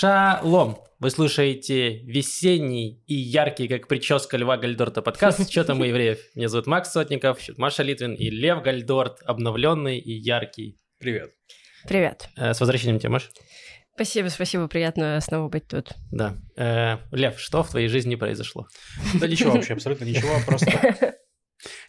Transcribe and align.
Шалом! 0.00 0.78
Вы 0.98 1.10
слушаете 1.10 1.98
весенний 2.04 3.04
и 3.06 3.14
яркий, 3.14 3.68
как 3.68 3.86
прическа 3.86 4.38
Льва 4.38 4.56
Гальдорта 4.56 5.02
подкаст 5.02 5.50
«Что 5.50 5.62
там 5.62 5.82
у 5.82 5.84
евреев?». 5.84 6.18
Меня 6.34 6.48
зовут 6.48 6.66
Макс 6.66 6.90
Сотников, 6.90 7.38
Маша 7.58 7.82
Литвин 7.82 8.14
и 8.14 8.30
Лев 8.30 8.62
Гальдорт, 8.62 9.18
обновленный 9.26 9.98
и 9.98 10.12
яркий. 10.12 10.78
Привет. 10.98 11.34
Привет. 11.86 12.30
Э, 12.38 12.54
с 12.54 12.60
возвращением 12.60 12.98
тебя, 12.98 13.10
Маш. 13.10 13.28
Спасибо, 13.94 14.28
спасибо, 14.28 14.68
приятно 14.68 15.20
снова 15.20 15.50
быть 15.50 15.68
тут. 15.68 15.92
Да. 16.10 16.38
Э, 16.56 16.96
Лев, 17.12 17.38
что 17.38 17.62
в 17.62 17.68
твоей 17.68 17.88
жизни 17.88 18.14
произошло? 18.14 18.68
Да 19.20 19.28
ничего 19.28 19.52
вообще, 19.52 19.74
абсолютно 19.74 20.06
ничего, 20.06 20.32
просто... 20.46 21.18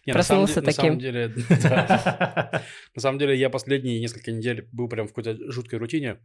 Не, 0.04 0.12
Проснулся 0.12 0.60
на 0.60 0.70
самом, 0.70 0.98
таким. 1.00 1.14
На 1.14 1.30
самом, 1.30 1.38
деле, 1.38 1.46
да. 1.62 2.62
на 2.94 3.00
самом 3.00 3.18
деле, 3.18 3.36
я 3.36 3.48
последние 3.48 4.00
несколько 4.00 4.32
недель 4.32 4.68
был 4.72 4.88
прям 4.88 5.06
в 5.06 5.14
какой-то 5.14 5.50
жуткой 5.50 5.78
рутине. 5.78 6.18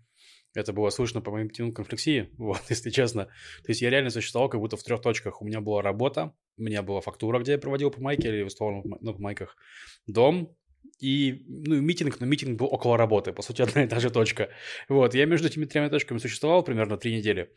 Это 0.57 0.73
было 0.73 0.89
слышно 0.89 1.21
по 1.21 1.29
моим 1.29 1.51
тем 1.51 1.71
конфлексии, 1.71 2.29
вот, 2.37 2.61
если 2.69 2.89
честно. 2.89 3.25
То 3.25 3.69
есть 3.69 3.81
я 3.81 3.91
реально 3.91 4.09
существовал 4.09 4.49
как 4.49 4.59
будто 4.59 4.75
в 4.75 4.83
трех 4.83 5.01
точках. 5.01 5.41
У 5.41 5.45
меня 5.45 5.61
была 5.61 5.83
работа, 5.83 6.33
у 6.57 6.63
меня 6.63 6.81
была 6.81 6.99
фактура, 6.99 7.39
где 7.39 7.51
я 7.51 7.57
проводил 7.59 7.91
по 7.91 8.01
майке 8.01 8.29
или 8.29 8.41
выступал 8.41 8.83
на 8.83 9.13
майках, 9.19 9.55
дом, 10.07 10.55
и, 10.99 11.43
ну, 11.47 11.79
митинг, 11.79 12.19
но 12.19 12.25
митинг 12.25 12.57
был 12.57 12.67
около 12.67 12.97
работы, 12.97 13.33
по 13.33 13.43
сути, 13.43 13.61
одна 13.67 13.83
и 13.83 13.87
та 13.87 13.99
же 13.99 14.09
точка. 14.09 14.49
Вот, 14.89 15.13
я 15.13 15.25
между 15.25 15.47
этими 15.47 15.65
тремя 15.65 15.89
точками 15.89 16.17
существовал 16.17 16.63
примерно 16.63 16.97
три 16.97 17.15
недели. 17.15 17.51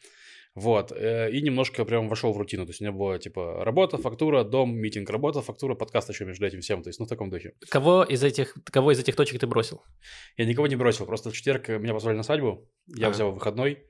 Вот, 0.54 0.90
э, 0.90 1.30
и 1.30 1.40
немножко 1.42 1.84
прям 1.84 2.08
вошел 2.08 2.32
в 2.32 2.36
рутину. 2.36 2.66
То 2.66 2.70
есть 2.70 2.80
у 2.80 2.84
меня 2.84 2.92
была 2.92 3.18
типа 3.18 3.64
работа, 3.64 3.98
фактура, 3.98 4.42
дом, 4.42 4.74
митинг, 4.76 5.08
работа, 5.08 5.42
фактура, 5.42 5.74
подкаст 5.74 6.08
еще 6.08 6.24
между 6.24 6.44
этим 6.44 6.60
всем. 6.60 6.82
То 6.82 6.88
есть, 6.88 6.98
ну, 6.98 7.06
в 7.06 7.08
таком 7.08 7.30
духе. 7.30 7.52
Кого 7.68 8.02
из 8.02 8.24
этих, 8.24 8.56
кого 8.64 8.90
из 8.90 8.98
этих 8.98 9.14
точек 9.14 9.40
ты 9.40 9.46
бросил? 9.46 9.82
Я 10.36 10.46
никого 10.46 10.66
не 10.66 10.76
бросил. 10.76 11.06
Просто 11.06 11.30
в 11.30 11.34
четверг 11.34 11.68
меня 11.68 11.94
позвали 11.94 12.16
на 12.16 12.24
свадьбу. 12.24 12.68
Я 12.88 13.06
а. 13.06 13.10
взял 13.10 13.30
выходной, 13.30 13.84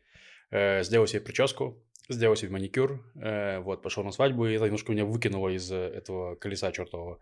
э, 0.51 0.83
сделал 0.83 1.07
себе 1.07 1.21
прическу, 1.21 1.83
сделал 2.11 2.37
себе 2.37 2.53
маникюр, 2.53 3.03
э, 3.15 3.61
вот, 3.61 3.83
пошел 3.83 4.05
на 4.05 4.13
свадьбу, 4.13 4.47
и 4.47 4.55
это 4.55 4.65
немножко 4.65 4.93
меня 4.93 5.07
выкинуло 5.07 5.49
из 5.49 5.73
этого 5.73 6.35
колеса 6.35 6.73
чертового. 6.73 7.19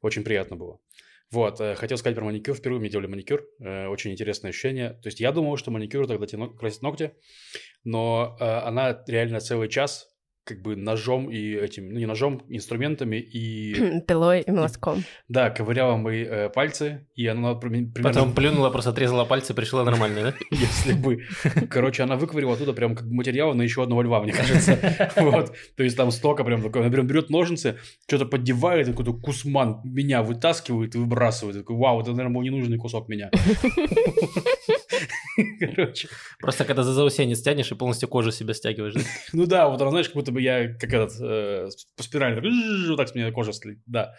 Очень 0.00 0.24
приятно 0.24 0.56
было. 0.56 0.80
Вот, 1.32 1.60
э, 1.62 1.74
хотел 1.76 1.96
сказать 1.96 2.14
про 2.14 2.24
маникюр. 2.24 2.54
Впервые 2.54 2.78
мне 2.80 2.90
делали 2.90 3.06
маникюр. 3.06 3.48
Э, 3.58 3.86
очень 3.86 4.12
интересное 4.12 4.50
ощущение. 4.50 4.90
То 5.02 5.06
есть 5.08 5.18
я 5.18 5.32
думал, 5.32 5.56
что 5.56 5.70
маникюр 5.70 6.06
тогда 6.06 6.26
тебе 6.26 6.46
красить 6.48 6.82
ногти, 6.82 7.12
но 7.84 8.36
э, 8.38 8.44
она 8.44 9.02
реально 9.06 9.40
целый 9.40 9.68
час 9.68 10.12
как 10.44 10.60
бы 10.60 10.74
ножом 10.74 11.30
и 11.30 11.54
этим, 11.54 11.90
ну 11.90 11.98
не 11.98 12.06
ножом, 12.06 12.42
инструментами 12.48 13.16
и... 13.16 14.00
Пилой 14.08 14.40
и 14.40 14.50
молотком. 14.50 15.04
Да, 15.28 15.50
ковыряла 15.50 15.96
мои 15.96 16.24
э, 16.24 16.48
пальцы, 16.48 17.06
и 17.14 17.26
она 17.26 17.54
примерно... 17.54 17.92
Потом 18.02 18.34
плюнула, 18.34 18.70
просто 18.70 18.90
отрезала 18.90 19.24
пальцы, 19.24 19.54
пришла 19.54 19.84
нормально, 19.84 20.22
да? 20.22 20.34
Если 20.50 20.94
бы. 20.94 21.22
Короче, 21.70 22.02
она 22.02 22.16
выковырила 22.16 22.54
оттуда 22.54 22.72
прям 22.72 22.96
как 22.96 23.06
материал 23.06 23.54
на 23.54 23.62
еще 23.62 23.82
одного 23.82 24.02
льва, 24.02 24.20
мне 24.22 24.32
кажется. 24.32 24.78
Вот. 25.22 25.52
То 25.76 25.84
есть 25.84 25.96
там 25.96 26.10
столько 26.10 26.42
прям 26.44 26.62
такое. 26.62 26.82
Она 26.82 26.90
прям 26.90 27.06
берет 27.06 27.30
ножницы, 27.30 27.78
что-то 28.08 28.26
поддевает, 28.26 28.88
какой-то 28.88 29.12
кусман 29.12 29.80
меня 29.84 30.22
вытаскивает 30.22 30.94
и 30.94 30.98
выбрасывает. 30.98 31.58
Такой, 31.58 31.76
вау, 31.76 32.00
это, 32.00 32.10
наверное, 32.10 32.34
был 32.34 32.42
ненужный 32.42 32.78
кусок 32.78 33.08
меня. 33.08 33.30
Короче. 35.60 36.08
Просто 36.40 36.64
когда 36.64 36.82
за 36.82 36.92
заусенец 36.92 37.42
тянешь 37.42 37.70
и 37.70 37.74
полностью 37.74 38.08
кожу 38.08 38.30
себя 38.30 38.54
стягиваешь. 38.54 38.94
Ну 39.32 39.46
да, 39.46 39.68
вот 39.68 39.80
она, 39.80 39.90
знаешь, 39.90 40.06
как 40.06 40.16
будто 40.16 40.32
бы 40.32 40.40
я, 40.40 40.74
как 40.74 40.92
этот, 40.92 41.12
э, 41.20 41.68
по 41.96 42.02
спирали, 42.02 42.88
вот 42.88 42.96
так 42.96 43.08
с 43.08 43.14
меня 43.14 43.30
кожа 43.32 43.52
слит, 43.52 43.78
да. 43.86 44.14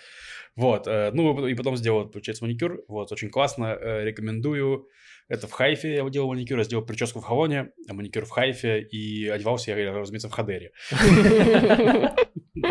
Вот, 0.56 0.88
э, 0.88 1.12
ну 1.14 1.48
и 1.48 1.56
потом 1.56 1.78
сделал, 1.78 2.08
получается, 2.08 2.44
маникюр, 2.46 2.84
вот, 2.88 3.12
очень 3.12 3.30
классно, 3.30 3.78
э, 3.80 4.06
рекомендую. 4.06 4.88
Это 5.30 5.48
в 5.48 5.52
Хайфе 5.52 5.96
я 5.96 6.10
делал 6.10 6.28
маникюр, 6.28 6.58
я 6.58 6.64
сделал 6.64 6.86
прическу 6.86 7.22
в 7.22 7.24
Хавоне, 7.24 7.72
а 7.88 7.94
маникюр 7.94 8.26
в 8.26 8.30
Хайфе, 8.30 8.82
и 8.82 9.28
одевался 9.28 9.72
я, 9.72 9.94
разумеется, 9.94 10.30
в 10.30 10.34
Хадере. 10.34 10.72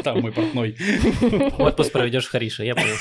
Там 0.02 0.20
мой 0.20 0.32
портной. 0.32 0.76
Отпуск 1.58 1.92
проведешь 1.92 2.26
в 2.26 2.30
Харише, 2.30 2.64
я 2.64 2.74
понял. 2.74 2.96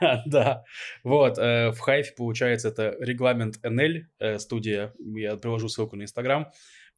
Да. 0.26 0.64
Вот, 1.04 1.38
в 1.38 1.78
Хайфе, 1.78 2.12
получается, 2.16 2.68
это 2.68 2.96
регламент 3.00 3.56
НЛ 3.62 4.38
студия. 4.38 4.92
Я 4.98 5.36
приложу 5.36 5.68
ссылку 5.68 5.96
на 5.96 6.02
Инстаграм. 6.02 6.50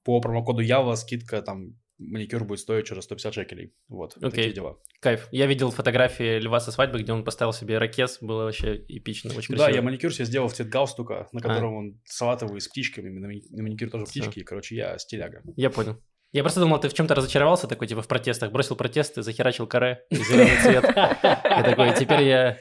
По 0.04 0.20
промокоду 0.20 0.60
Ява 0.60 0.94
скидка 0.97 1.42
там 1.42 1.76
маникюр 2.02 2.44
будет 2.44 2.60
стоить 2.60 2.86
через 2.86 3.04
150 3.04 3.34
шекелей. 3.34 3.74
Вот, 3.88 4.16
okay. 4.16 4.30
такие 4.30 4.52
дела. 4.52 4.78
Кайф. 5.00 5.28
Я 5.30 5.47
видел 5.47 5.70
фотографии 5.70 6.38
Льва 6.38 6.60
со 6.60 6.72
свадьбы, 6.72 7.00
где 7.02 7.12
он 7.12 7.24
поставил 7.24 7.52
себе 7.52 7.78
ракет, 7.78 8.18
было 8.20 8.44
вообще 8.44 8.84
эпично, 8.88 9.30
очень 9.30 9.54
красиво. 9.54 9.68
Да, 9.68 9.70
я 9.70 9.82
маникюр 9.82 10.12
себе 10.12 10.24
сделал 10.24 10.48
в 10.48 10.54
цвет 10.54 10.68
галстука, 10.68 11.28
на 11.32 11.41
котором 11.41 11.74
а. 11.74 11.78
он 11.78 12.00
салатовый 12.04 12.60
с 12.60 12.68
птичками, 12.68 13.08
на 13.08 13.62
маникюр 13.62 13.91
тоже 13.91 14.06
птички, 14.06 14.41
и, 14.41 14.44
короче, 14.44 14.76
я 14.76 14.98
стиляга. 14.98 15.42
Я 15.56 15.70
понял. 15.70 16.00
Я 16.32 16.43
просто 16.43 16.60
думал, 16.60 16.81
ты 16.81 16.88
в 16.88 16.94
чем-то 16.94 17.15
разочаровался, 17.15 17.69
такой, 17.69 17.87
типа, 17.87 18.00
в 18.00 18.09
протестах, 18.09 18.53
бросил 18.53 18.75
протесты, 18.75 19.22
захерачил 19.22 19.66
каре, 19.66 20.04
зеленый 20.10 20.56
цвет. 20.62 20.84
Я 20.97 21.62
такой, 21.62 21.94
теперь 21.94 22.22
я 22.22 22.59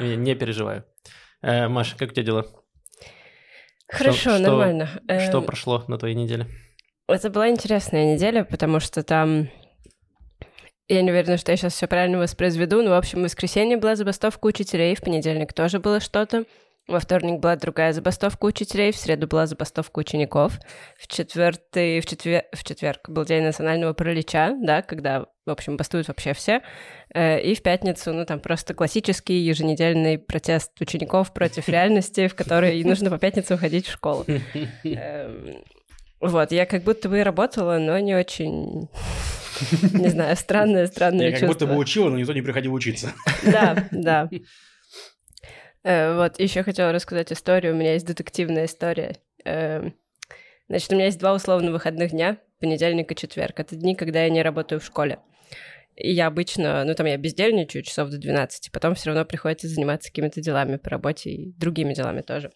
не 0.00 0.34
переживаю. 0.34 0.84
Э, 1.40 1.68
Маша, 1.68 1.96
как 1.96 2.10
у 2.10 2.12
тебя 2.12 2.24
дела? 2.24 2.46
Хорошо, 3.88 4.38
нормально. 4.38 4.88
Что 5.06 5.38
эм, 5.38 5.44
прошло 5.44 5.84
на 5.88 5.98
твоей 5.98 6.14
неделе? 6.14 6.46
Это 7.08 7.30
была 7.30 7.48
интересная 7.48 8.14
неделя, 8.14 8.44
потому 8.44 8.80
что 8.80 9.02
там... 9.02 9.48
Я 10.86 11.00
не 11.00 11.10
уверена, 11.10 11.38
что 11.38 11.52
я 11.52 11.56
сейчас 11.56 11.72
все 11.72 11.86
правильно 11.86 12.18
воспроизведу, 12.18 12.82
но, 12.82 12.90
в 12.90 12.94
общем, 12.94 13.20
в 13.20 13.22
воскресенье 13.22 13.78
была 13.78 13.96
забастовка 13.96 14.46
учителей, 14.46 14.94
в 14.94 15.00
понедельник 15.00 15.54
тоже 15.54 15.78
было 15.78 16.00
что-то. 16.00 16.44
Во 16.86 17.00
вторник 17.00 17.40
была 17.40 17.56
другая 17.56 17.94
забастовка 17.94 18.44
учителей, 18.44 18.92
в 18.92 18.96
среду 18.96 19.26
была 19.26 19.46
забастовка 19.46 20.00
учеников, 20.00 20.60
в 20.98 21.08
четвертый, 21.08 22.00
в, 22.00 22.06
четвер... 22.06 22.44
в 22.52 22.62
четверг 22.62 23.08
был 23.08 23.24
день 23.24 23.42
национального 23.42 23.94
паралича, 23.94 24.54
да, 24.60 24.82
когда, 24.82 25.24
в 25.46 25.50
общем, 25.50 25.78
бастуют 25.78 26.08
вообще 26.08 26.34
все, 26.34 26.60
э, 27.14 27.40
и 27.40 27.54
в 27.54 27.62
пятницу, 27.62 28.12
ну, 28.12 28.26
там 28.26 28.38
просто 28.38 28.74
классический 28.74 29.38
еженедельный 29.38 30.18
протест 30.18 30.78
учеников 30.78 31.32
против 31.32 31.70
реальности, 31.70 32.28
в 32.28 32.34
которой 32.34 32.84
нужно 32.84 33.08
по 33.08 33.16
пятницам 33.16 33.56
ходить 33.56 33.86
в 33.86 33.92
школу. 33.92 34.26
Эм, 34.84 35.64
вот, 36.20 36.52
я 36.52 36.66
как 36.66 36.82
будто 36.82 37.08
бы 37.08 37.18
и 37.20 37.22
работала, 37.22 37.78
но 37.78 37.98
не 37.98 38.14
очень... 38.14 38.90
Не 39.92 40.08
знаю, 40.08 40.36
странное, 40.36 40.86
странное 40.86 41.30
чувство. 41.30 41.46
Я 41.46 41.52
как 41.52 41.60
будто 41.60 41.66
бы 41.66 41.78
учила, 41.78 42.10
но 42.10 42.18
никто 42.18 42.34
не 42.34 42.42
приходил 42.42 42.74
учиться. 42.74 43.14
Да, 43.44 43.88
да. 43.90 44.28
Э, 45.84 46.16
вот, 46.16 46.40
еще 46.40 46.62
хотела 46.62 46.92
рассказать 46.92 47.32
историю. 47.32 47.74
У 47.74 47.76
меня 47.76 47.92
есть 47.92 48.06
детективная 48.06 48.64
история. 48.64 49.16
Эм, 49.44 49.94
значит, 50.68 50.90
у 50.90 50.94
меня 50.94 51.06
есть 51.06 51.20
два 51.20 51.34
условно 51.34 51.70
выходных 51.70 52.10
дня, 52.10 52.38
понедельник 52.58 53.12
и 53.12 53.16
четверг. 53.16 53.60
Это 53.60 53.76
дни, 53.76 53.94
когда 53.94 54.24
я 54.24 54.30
не 54.30 54.42
работаю 54.42 54.80
в 54.80 54.84
школе. 54.84 55.18
И 55.94 56.10
я 56.10 56.26
обычно, 56.26 56.84
ну 56.84 56.94
там 56.94 57.06
я 57.06 57.16
бездельничаю 57.16 57.84
часов 57.84 58.08
до 58.10 58.18
12, 58.18 58.72
потом 58.72 58.96
все 58.96 59.10
равно 59.10 59.24
приходится 59.24 59.68
заниматься 59.68 60.10
какими-то 60.10 60.40
делами 60.40 60.76
по 60.76 60.90
работе 60.90 61.30
и 61.30 61.52
другими 61.52 61.94
делами 61.94 62.22
тоже. 62.22 62.50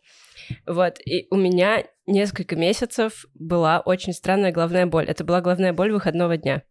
Вот, 0.66 0.98
и 1.04 1.28
у 1.30 1.36
меня 1.36 1.84
несколько 2.06 2.56
месяцев 2.56 3.26
была 3.34 3.78
очень 3.78 4.12
странная 4.12 4.50
головная 4.50 4.86
боль. 4.86 5.04
Это 5.04 5.22
была 5.22 5.40
головная 5.40 5.72
боль 5.72 5.92
выходного 5.92 6.36
дня. 6.36 6.62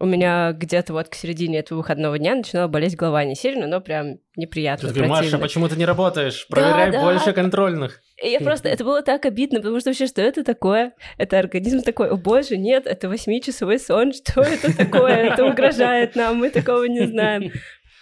У 0.00 0.06
меня 0.06 0.52
где-то 0.52 0.92
вот 0.92 1.08
к 1.08 1.14
середине 1.14 1.58
этого 1.58 1.78
выходного 1.78 2.18
дня 2.18 2.36
начинала 2.36 2.68
болеть 2.68 2.96
голова 2.96 3.24
не 3.24 3.34
сильно, 3.34 3.66
но 3.66 3.80
прям 3.80 4.18
неприятно. 4.36 4.88
Ты 4.88 4.94
такой, 4.94 5.08
Маша, 5.08 5.38
почему 5.38 5.68
ты 5.68 5.76
не 5.76 5.84
работаешь? 5.84 6.46
Проверяй 6.48 6.92
да, 6.92 7.02
больше 7.02 7.26
да. 7.26 7.32
контрольных. 7.32 8.00
И 8.22 8.28
я 8.28 8.40
просто, 8.40 8.68
это 8.68 8.84
было 8.84 9.02
так 9.02 9.26
обидно, 9.26 9.58
потому 9.58 9.80
что 9.80 9.90
вообще, 9.90 10.06
что 10.06 10.22
это 10.22 10.44
такое? 10.44 10.94
Это 11.16 11.38
организм 11.38 11.82
такой, 11.82 12.10
о 12.10 12.16
боже, 12.16 12.56
нет, 12.56 12.86
это 12.86 13.08
восьмичасовой 13.08 13.78
сон, 13.80 14.12
что 14.12 14.42
это 14.42 14.76
такое? 14.76 15.32
Это 15.32 15.44
угрожает 15.44 16.14
нам, 16.14 16.36
мы 16.36 16.50
такого 16.50 16.84
не 16.84 17.06
знаем. 17.06 17.52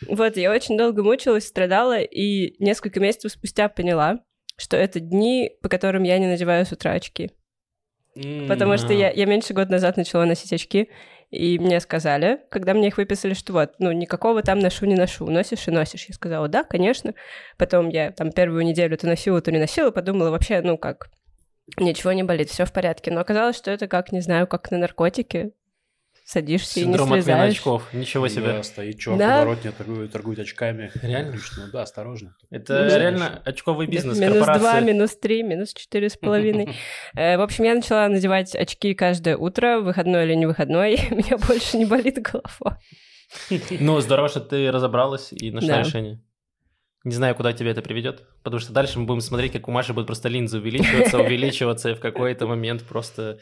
Вот, 0.09 0.37
я 0.37 0.51
очень 0.51 0.77
долго 0.77 1.03
мучилась, 1.03 1.47
страдала, 1.47 1.99
и 1.99 2.63
несколько 2.63 3.01
месяцев 3.01 3.33
спустя 3.33 3.69
поняла, 3.69 4.21
что 4.59 4.77
это 4.77 5.01
дни, 5.01 5.53
по 5.63 5.69
которым 5.69 6.03
я 6.03 6.19
не 6.19 6.27
надеваю 6.27 6.67
с 6.67 6.73
утра 6.73 6.93
очки. 6.93 7.31
Потому 8.48 8.78
что 8.78 8.95
я, 8.95 9.10
я 9.10 9.27
меньше 9.27 9.53
года 9.53 9.72
назад 9.72 9.98
начала 9.98 10.25
носить 10.25 10.53
очки, 10.53 10.89
и 11.31 11.59
мне 11.59 11.81
сказали, 11.81 12.41
когда 12.51 12.73
мне 12.73 12.89
их 12.89 12.99
выписали, 12.99 13.34
что 13.34 13.53
вот, 13.53 13.75
ну, 13.78 13.91
никакого 13.91 14.43
там 14.43 14.61
ношу, 14.61 14.87
не 14.87 14.95
ношу, 14.95 15.28
носишь 15.28 15.67
и 15.67 15.73
носишь. 15.73 16.07
Я 16.09 16.15
сказала, 16.15 16.49
да, 16.49 16.63
конечно. 16.63 17.15
Потом 17.59 17.89
я 17.89 18.13
там 18.13 18.31
первую 18.31 18.65
неделю 18.65 18.97
то 18.97 19.07
носила, 19.07 19.41
то 19.41 19.51
не 19.51 19.59
носила, 19.59 19.91
подумала, 19.91 20.31
вообще, 20.31 20.61
ну, 20.63 20.78
как, 20.78 21.11
ничего 21.78 22.13
не 22.13 22.23
болит, 22.23 22.49
все 22.49 22.65
в 22.65 22.73
порядке. 22.73 23.11
Но 23.11 23.21
оказалось, 23.21 23.57
что 23.57 23.71
это 23.71 23.89
как, 23.89 24.13
не 24.13 24.21
знаю, 24.21 24.47
как 24.47 24.71
на 24.71 24.78
наркотике 24.78 25.53
садишься 26.27 26.81
Синдром 26.81 27.09
и 27.15 27.17
не 27.17 27.23
слезаешь. 27.23 27.55
очков, 27.55 27.84
ничего 27.93 28.27
себе. 28.27 28.47
Да, 28.47 28.63
стоит 28.65 28.99
чувак 28.99 29.19
да. 29.21 29.39
подворотне, 29.39 29.71
торгует, 29.71 30.11
торгует 30.11 30.39
очками. 30.41 30.91
Реально? 31.01 31.31
Отлично, 31.31 31.71
да, 31.73 31.83
осторожно. 31.83 32.37
Это 32.51 32.89
ну, 32.91 32.99
реально 32.99 33.41
очковый 33.45 33.87
бизнес, 33.87 34.19
Минус 34.19 34.45
два, 34.45 34.81
минус 34.81 35.17
три, 35.17 35.45
минус 35.45 35.73
четыре 35.73 36.11
с 36.11 36.17
половиной. 36.17 36.75
Э, 37.15 37.37
в 37.37 37.41
общем, 37.41 37.65
я 37.65 37.75
начала 37.75 38.09
надевать 38.09 38.55
очки 38.55 38.95
каждое 38.95 39.37
утро, 39.37 39.81
выходной 39.81 40.25
или 40.25 40.34
не 40.34 40.47
выходной, 40.47 40.99
меня 41.11 41.39
больше 41.39 41.77
не 41.77 41.84
болит 41.84 42.21
голова. 42.21 42.81
Ну, 43.81 44.01
здорово, 44.01 44.29
что 44.29 44.41
ты 44.41 44.71
разобралась 44.71 45.33
и 45.33 45.51
нашла 45.51 45.79
решение. 45.81 46.21
Не 47.05 47.15
знаю, 47.15 47.37
куда 47.37 47.53
тебя 47.53 47.71
это 47.71 47.83
приведет, 47.83 48.25
потому 48.43 48.61
что 48.61 48.72
дальше 48.72 48.99
мы 48.99 49.07
будем 49.07 49.21
смотреть, 49.21 49.53
как 49.53 49.69
у 49.69 49.71
Маши 49.71 49.93
будет 49.93 50.07
просто 50.07 50.29
линза 50.29 50.59
увеличиваться, 50.59 51.19
увеличиваться, 51.21 51.91
и 51.91 51.95
в 51.95 52.01
какой-то 52.01 52.49
момент 52.49 52.83
просто 52.83 53.39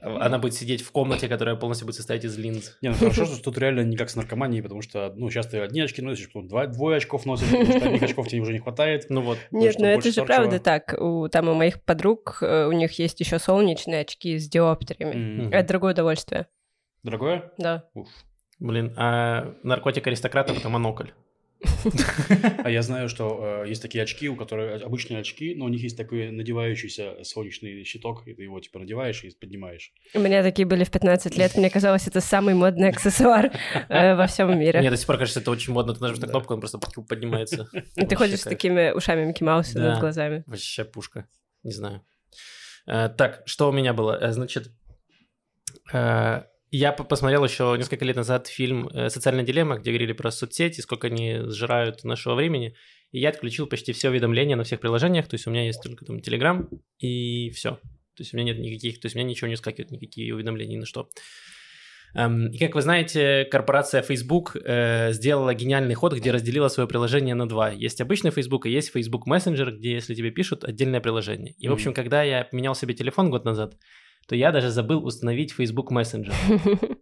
она 0.00 0.38
будет 0.38 0.54
сидеть 0.54 0.82
в 0.82 0.90
комнате, 0.90 1.28
которая 1.28 1.56
полностью 1.56 1.86
будет 1.86 1.96
состоять 1.96 2.24
из 2.24 2.36
линз. 2.36 2.76
Не, 2.82 2.90
ну 2.90 2.94
хорошо, 2.94 3.26
что 3.26 3.42
тут 3.42 3.58
реально 3.58 3.80
не 3.80 3.96
как 3.96 4.10
с 4.10 4.16
наркоманией, 4.16 4.62
потому 4.62 4.82
что, 4.82 5.12
ну, 5.16 5.30
сейчас 5.30 5.46
ты 5.46 5.60
одни 5.60 5.80
очки 5.80 6.02
носишь, 6.02 6.28
потом 6.28 6.48
два, 6.48 6.66
двое 6.66 6.96
очков 6.96 7.26
носишь, 7.26 7.50
потому 7.50 7.78
что 7.78 7.88
одних 7.88 8.02
очков 8.02 8.28
тебе 8.28 8.42
уже 8.42 8.52
не 8.52 8.58
хватает. 8.58 9.06
Ну 9.08 9.20
вот. 9.20 9.38
Нет, 9.50 9.76
ну 9.78 9.86
это 9.86 10.10
же 10.10 10.24
правда 10.24 10.58
так. 10.58 10.94
У, 11.00 11.28
там 11.28 11.48
у 11.48 11.54
моих 11.54 11.82
подруг, 11.82 12.38
э, 12.42 12.66
у 12.66 12.72
них 12.72 12.98
есть 12.98 13.20
еще 13.20 13.38
солнечные 13.38 14.00
очки 14.00 14.38
с 14.38 14.48
диоптриями. 14.48 15.48
Это 15.52 15.68
другое 15.68 15.92
удовольствие. 15.92 16.46
Дорогое? 17.02 17.52
Да. 17.58 17.84
Уф. 17.94 18.08
Блин, 18.58 18.94
а 18.96 19.54
наркотик 19.62 20.06
аристократов 20.06 20.58
это 20.58 20.68
монокль. 20.68 21.08
А 22.64 22.70
я 22.70 22.82
знаю, 22.82 23.08
что 23.08 23.62
э, 23.64 23.68
есть 23.68 23.82
такие 23.82 24.02
очки, 24.02 24.28
у 24.28 24.36
которых 24.36 24.82
обычные 24.82 25.20
очки, 25.20 25.54
но 25.54 25.64
у 25.64 25.68
них 25.68 25.82
есть 25.82 25.96
такой 25.96 26.30
надевающийся 26.30 27.22
солнечный 27.22 27.84
щиток, 27.84 28.26
и 28.26 28.34
ты 28.34 28.42
его 28.42 28.60
типа 28.60 28.78
надеваешь 28.78 29.24
и 29.24 29.30
поднимаешь. 29.30 29.92
У 30.14 30.20
меня 30.20 30.42
такие 30.42 30.66
были 30.66 30.84
в 30.84 30.90
15 30.90 31.36
лет, 31.36 31.56
мне 31.56 31.70
казалось, 31.70 32.06
это 32.06 32.20
самый 32.20 32.54
модный 32.54 32.88
аксессуар 32.88 33.50
э, 33.88 34.14
во 34.14 34.26
всем 34.26 34.58
мире. 34.58 34.80
Мне 34.80 34.90
до 34.90 34.96
сих 34.96 35.06
пор 35.06 35.18
кажется, 35.18 35.40
это 35.40 35.50
очень 35.50 35.72
модно, 35.72 35.94
ты 35.94 36.00
нажмешь 36.00 36.20
на 36.20 36.28
кнопку, 36.28 36.54
он 36.54 36.60
просто 36.60 36.78
поднимается. 36.78 37.68
И 37.96 38.06
ты 38.06 38.16
ходишь 38.16 38.40
с 38.40 38.44
такими 38.44 38.90
ушами 38.90 39.24
Микки 39.24 39.42
Мауса 39.42 39.78
над 39.78 40.00
глазами. 40.00 40.44
Вообще 40.46 40.84
пушка, 40.84 41.28
не 41.62 41.72
знаю. 41.72 42.02
Э, 42.86 43.08
так, 43.08 43.42
что 43.46 43.68
у 43.68 43.72
меня 43.72 43.92
было? 43.92 44.18
Э, 44.20 44.32
значит, 44.32 44.70
э, 45.92 46.42
я 46.76 46.92
посмотрел 46.92 47.44
еще 47.44 47.74
несколько 47.78 48.04
лет 48.04 48.16
назад 48.16 48.48
фильм 48.48 48.88
э, 48.88 49.08
«Социальная 49.08 49.44
дилемма», 49.44 49.78
где 49.78 49.90
говорили 49.90 50.12
про 50.12 50.30
соцсети, 50.30 50.80
сколько 50.80 51.06
они 51.06 51.40
сжирают 51.46 52.04
нашего 52.04 52.34
времени. 52.34 52.74
И 53.12 53.20
я 53.20 53.28
отключил 53.28 53.66
почти 53.66 53.92
все 53.92 54.10
уведомления 54.10 54.56
на 54.56 54.64
всех 54.64 54.80
приложениях. 54.80 55.28
То 55.28 55.34
есть 55.34 55.46
у 55.46 55.50
меня 55.50 55.66
есть 55.66 55.82
только 55.82 56.04
там 56.04 56.18
Telegram 56.18 56.68
и 56.98 57.50
все. 57.50 57.72
То 58.16 58.22
есть 58.22 58.34
у 58.34 58.36
меня 58.36 58.52
нет 58.52 58.58
никаких, 58.58 59.00
то 59.00 59.06
есть 59.06 59.14
у 59.14 59.18
меня 59.18 59.28
ничего 59.28 59.48
не 59.48 59.56
скакивает, 59.56 59.90
никакие 59.90 60.34
уведомления 60.34 60.76
ни 60.76 60.80
на 60.80 60.86
что. 60.86 61.08
Эм, 62.16 62.48
и 62.50 62.58
как 62.58 62.74
вы 62.74 62.82
знаете, 62.82 63.44
корпорация 63.44 64.02
Facebook 64.02 64.56
э, 64.56 65.12
сделала 65.12 65.54
гениальный 65.54 65.94
ход, 65.94 66.14
где 66.14 66.30
разделила 66.30 66.68
свое 66.68 66.88
приложение 66.88 67.34
на 67.34 67.48
два. 67.48 67.70
Есть 67.70 68.00
обычный 68.00 68.30
Facebook 68.30 68.66
и 68.66 68.70
есть 68.70 68.92
Facebook 68.92 69.26
Messenger, 69.28 69.72
где, 69.72 69.92
если 69.92 70.14
тебе 70.14 70.30
пишут, 70.30 70.64
отдельное 70.64 71.00
приложение. 71.00 71.54
И, 71.58 71.68
в 71.68 71.72
общем, 71.72 71.92
когда 71.92 72.22
я 72.22 72.44
поменял 72.44 72.74
себе 72.74 72.94
телефон 72.94 73.30
год 73.30 73.44
назад, 73.44 73.76
то 74.26 74.36
я 74.36 74.52
даже 74.52 74.70
забыл 74.70 75.04
установить 75.04 75.52
Facebook 75.52 75.90
Messenger. 75.90 76.32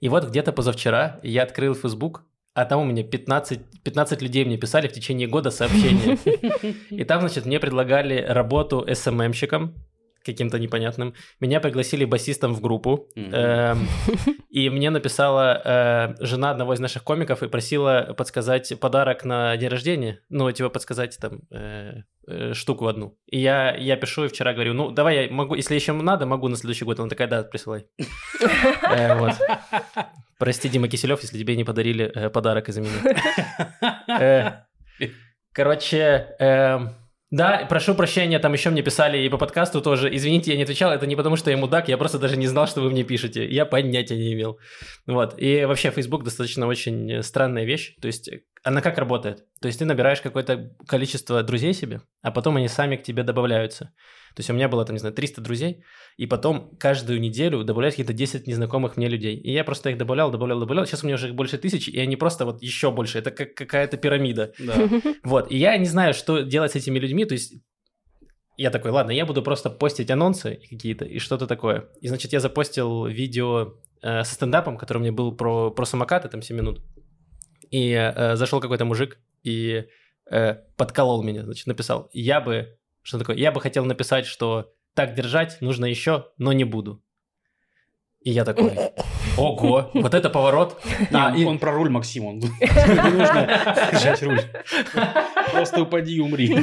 И 0.00 0.08
вот 0.08 0.28
где-то 0.28 0.52
позавчера 0.52 1.20
я 1.22 1.42
открыл 1.42 1.74
Facebook, 1.74 2.24
а 2.54 2.64
там 2.64 2.80
у 2.80 2.84
меня 2.84 3.04
15, 3.04 3.82
15 3.84 4.22
людей 4.22 4.44
мне 4.44 4.58
писали 4.58 4.88
в 4.88 4.92
течение 4.92 5.28
года 5.28 5.50
сообщения. 5.50 6.18
И 6.90 7.04
там, 7.04 7.20
значит, 7.20 7.46
мне 7.46 7.60
предлагали 7.60 8.20
работу 8.20 8.86
СММщиком, 8.92 9.76
каким-то 10.24 10.58
непонятным. 10.58 11.14
Меня 11.40 11.60
пригласили 11.60 12.04
басистом 12.04 12.54
в 12.54 12.60
группу, 12.60 13.08
mm-hmm. 13.16 13.30
э, 13.32 14.32
и 14.50 14.68
мне 14.68 14.90
написала 14.90 15.60
э, 15.64 16.24
жена 16.24 16.50
одного 16.50 16.74
из 16.74 16.80
наших 16.80 17.04
комиков 17.04 17.42
и 17.42 17.48
просила 17.48 18.14
подсказать 18.16 18.78
подарок 18.78 19.24
на 19.24 19.56
день 19.56 19.68
рождения, 19.68 20.20
ну, 20.28 20.50
типа 20.52 20.68
подсказать 20.68 21.16
там 21.18 21.40
э, 21.50 22.02
э, 22.30 22.54
штуку 22.54 22.86
одну. 22.86 23.18
И 23.26 23.38
я, 23.38 23.74
я 23.76 23.96
пишу 23.96 24.24
и 24.24 24.28
вчера 24.28 24.52
говорю, 24.52 24.74
ну, 24.74 24.90
давай 24.90 25.26
я 25.26 25.32
могу, 25.32 25.54
если 25.54 25.74
еще 25.74 25.92
надо, 25.92 26.26
могу 26.26 26.48
на 26.48 26.56
следующий 26.56 26.84
год. 26.84 27.00
Она 27.00 27.08
такая, 27.08 27.28
да, 27.28 27.42
присылай. 27.42 27.86
Э. 28.90 29.30
Прости, 30.38 30.68
Дима 30.68 30.88
Киселев, 30.88 31.20
если 31.22 31.38
тебе 31.38 31.54
не 31.56 31.64
подарили 31.64 32.10
э, 32.14 32.30
подарок 32.30 32.68
из-за 32.68 32.80
меня. 32.80 34.66
Короче, 35.52 36.34
эм, 36.38 36.94
да, 37.30 37.66
прошу 37.68 37.94
прощения, 37.94 38.40
там 38.40 38.52
еще 38.52 38.70
мне 38.70 38.82
писали 38.82 39.18
и 39.18 39.28
по 39.28 39.38
подкасту 39.38 39.80
тоже. 39.80 40.14
Извините, 40.14 40.50
я 40.50 40.56
не 40.56 40.64
отвечал, 40.64 40.90
это 40.92 41.06
не 41.06 41.14
потому, 41.14 41.36
что 41.36 41.50
я 41.50 41.56
мудак, 41.56 41.88
я 41.88 41.96
просто 41.96 42.18
даже 42.18 42.36
не 42.36 42.48
знал, 42.48 42.66
что 42.66 42.80
вы 42.80 42.90
мне 42.90 43.04
пишете. 43.04 43.48
Я 43.48 43.66
понятия 43.66 44.16
не 44.16 44.32
имел. 44.32 44.58
Вот. 45.06 45.34
И 45.38 45.64
вообще 45.64 45.92
Facebook 45.92 46.24
достаточно 46.24 46.66
очень 46.66 47.22
странная 47.22 47.64
вещь. 47.64 47.94
То 48.00 48.06
есть 48.06 48.30
она 48.62 48.82
как 48.82 48.98
работает? 48.98 49.44
То 49.60 49.68
есть 49.68 49.78
ты 49.78 49.84
набираешь 49.84 50.20
какое-то 50.20 50.74
количество 50.86 51.42
друзей 51.42 51.72
себе, 51.72 52.02
а 52.22 52.30
потом 52.30 52.56
они 52.56 52.68
сами 52.68 52.96
к 52.96 53.02
тебе 53.02 53.22
добавляются. 53.22 53.92
То 54.34 54.40
есть 54.40 54.50
у 54.50 54.52
меня 54.52 54.68
было 54.68 54.84
там, 54.84 54.94
не 54.94 55.00
знаю, 55.00 55.14
300 55.14 55.40
друзей, 55.40 55.82
и 56.16 56.26
потом 56.26 56.76
каждую 56.78 57.20
неделю 57.20 57.64
добавляют 57.64 57.94
какие-то 57.94 58.12
10 58.12 58.46
незнакомых 58.46 58.96
мне 58.96 59.08
людей. 59.08 59.36
И 59.36 59.52
я 59.52 59.64
просто 59.64 59.90
их 59.90 59.98
добавлял, 59.98 60.30
добавлял, 60.30 60.60
добавлял. 60.60 60.86
Сейчас 60.86 61.02
у 61.02 61.06
меня 61.06 61.16
уже 61.16 61.28
их 61.28 61.34
больше 61.34 61.58
тысячи, 61.58 61.90
и 61.90 61.98
они 61.98 62.16
просто 62.16 62.44
вот 62.44 62.62
еще 62.62 62.90
больше. 62.90 63.18
Это 63.18 63.30
как 63.30 63.54
какая-то 63.54 63.96
пирамида. 63.96 64.52
Да. 64.58 64.74
Вот. 65.24 65.50
И 65.50 65.56
я 65.56 65.76
не 65.76 65.86
знаю, 65.86 66.14
что 66.14 66.40
делать 66.40 66.72
с 66.72 66.76
этими 66.76 66.98
людьми. 66.98 67.24
То 67.24 67.34
есть 67.34 67.54
я 68.56 68.70
такой, 68.70 68.90
ладно, 68.90 69.10
я 69.10 69.26
буду 69.26 69.42
просто 69.42 69.70
постить 69.70 70.10
анонсы 70.10 70.60
какие-то 70.68 71.04
и 71.04 71.18
что-то 71.18 71.46
такое. 71.46 71.88
И, 72.00 72.08
значит, 72.08 72.32
я 72.32 72.40
запостил 72.40 73.06
видео 73.06 73.74
э, 74.02 74.22
со 74.22 74.34
стендапом, 74.34 74.76
который 74.76 74.98
у 74.98 75.00
меня 75.00 75.12
был 75.12 75.32
про, 75.32 75.70
про 75.70 75.84
самокаты, 75.84 76.28
там 76.28 76.42
7 76.42 76.56
минут. 76.56 76.82
И 77.70 77.92
э, 77.92 78.36
зашел 78.36 78.60
какой-то 78.60 78.84
мужик 78.84 79.18
и 79.42 79.86
э, 80.30 80.54
подколол 80.76 81.22
меня, 81.22 81.44
значит, 81.44 81.66
написал, 81.66 82.10
я 82.12 82.40
бы 82.40 82.76
что 83.02 83.18
такое? 83.18 83.36
Я 83.36 83.52
бы 83.52 83.60
хотел 83.60 83.84
написать, 83.84 84.26
что 84.26 84.72
так 84.94 85.14
держать 85.14 85.60
нужно 85.60 85.86
еще, 85.86 86.26
но 86.38 86.52
не 86.52 86.64
буду. 86.64 87.02
И 88.22 88.30
я 88.30 88.44
такой, 88.44 88.72
ого, 89.38 89.90
вот 89.94 90.12
это 90.12 90.28
поворот. 90.28 90.78
А, 91.12 91.34
и... 91.34 91.44
Он 91.44 91.58
про 91.58 91.72
руль, 91.72 91.88
Максим, 91.88 92.26
он 92.26 92.38
не 92.40 92.46
нужно 92.46 93.88
держать 93.92 94.22
руль. 94.22 94.42
Просто 95.52 95.82
упади 95.82 96.16
и 96.16 96.20
умри. 96.20 96.54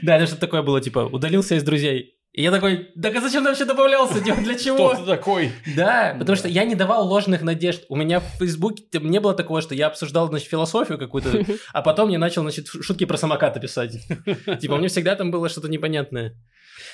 Да, 0.00 0.16
это 0.16 0.26
что 0.26 0.36
такое 0.36 0.62
было, 0.62 0.80
типа, 0.80 1.00
удалился 1.00 1.56
из 1.56 1.62
друзей, 1.62 2.16
и 2.34 2.42
я 2.42 2.50
такой, 2.50 2.88
так 3.00 3.14
а 3.14 3.20
зачем 3.20 3.44
ты 3.44 3.50
вообще 3.50 3.64
добавлялся? 3.64 4.20
Для 4.20 4.58
чего? 4.58 4.88
Кто 4.88 4.96
ты 4.96 5.06
такой? 5.06 5.52
Да, 5.76 6.16
потому 6.18 6.34
что 6.34 6.48
я 6.48 6.64
не 6.64 6.74
давал 6.74 7.06
ложных 7.06 7.42
надежд. 7.42 7.84
У 7.88 7.94
меня 7.94 8.18
в 8.18 8.24
Фейсбуке 8.40 8.82
не 8.94 9.20
было 9.20 9.34
такого, 9.34 9.62
что 9.62 9.76
я 9.76 9.86
обсуждал, 9.86 10.26
значит, 10.26 10.48
философию 10.48 10.98
какую-то, 10.98 11.44
а 11.72 11.82
потом 11.82 12.08
я 12.08 12.18
начал, 12.18 12.42
значит, 12.42 12.66
шутки 12.66 13.04
про 13.04 13.16
самокаты 13.16 13.60
писать. 13.60 14.00
Типа, 14.60 14.74
меня 14.74 14.88
всегда 14.88 15.14
там 15.14 15.30
было 15.30 15.48
что-то 15.48 15.68
непонятное. 15.68 16.34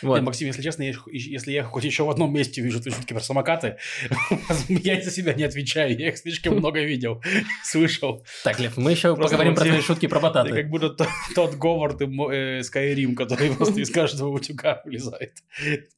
Вот. 0.03 0.17
Нет, 0.17 0.25
Максим, 0.25 0.47
если 0.49 0.63
честно, 0.63 0.83
я, 0.83 0.95
если 1.11 1.53
я 1.53 1.65
хоть 1.65 1.85
еще 1.85 2.05
в 2.05 2.11
одном 2.11 2.33
месте 2.33 2.61
вижу 2.61 2.81
твои 2.81 2.95
шутки 2.95 3.13
про 3.13 3.21
самокаты, 3.21 3.77
я 4.69 5.01
за 5.01 5.11
себя 5.11 5.35
не 5.35 5.45
отвечаю, 5.45 5.99
я 5.99 6.09
их 6.09 6.19
слишком 6.19 6.57
много 6.57 6.81
видел, 6.81 7.23
слышал. 7.65 8.25
Так, 8.45 8.59
Лев, 8.61 8.77
мы 8.77 8.93
еще 8.93 9.17
поговорим 9.17 9.55
про 9.55 9.65
твои 9.65 9.81
шутки 9.81 10.07
про 10.07 10.21
бататы. 10.21 10.51
как 10.55 10.71
будто 10.71 11.07
тот, 11.35 11.55
Говард 11.57 12.01
э, 12.01 12.61
Skyrim, 12.61 13.15
который 13.15 13.55
просто 13.55 13.81
из 13.81 13.91
каждого 13.91 14.29
утюга 14.31 14.83
вылезает. 14.85 15.35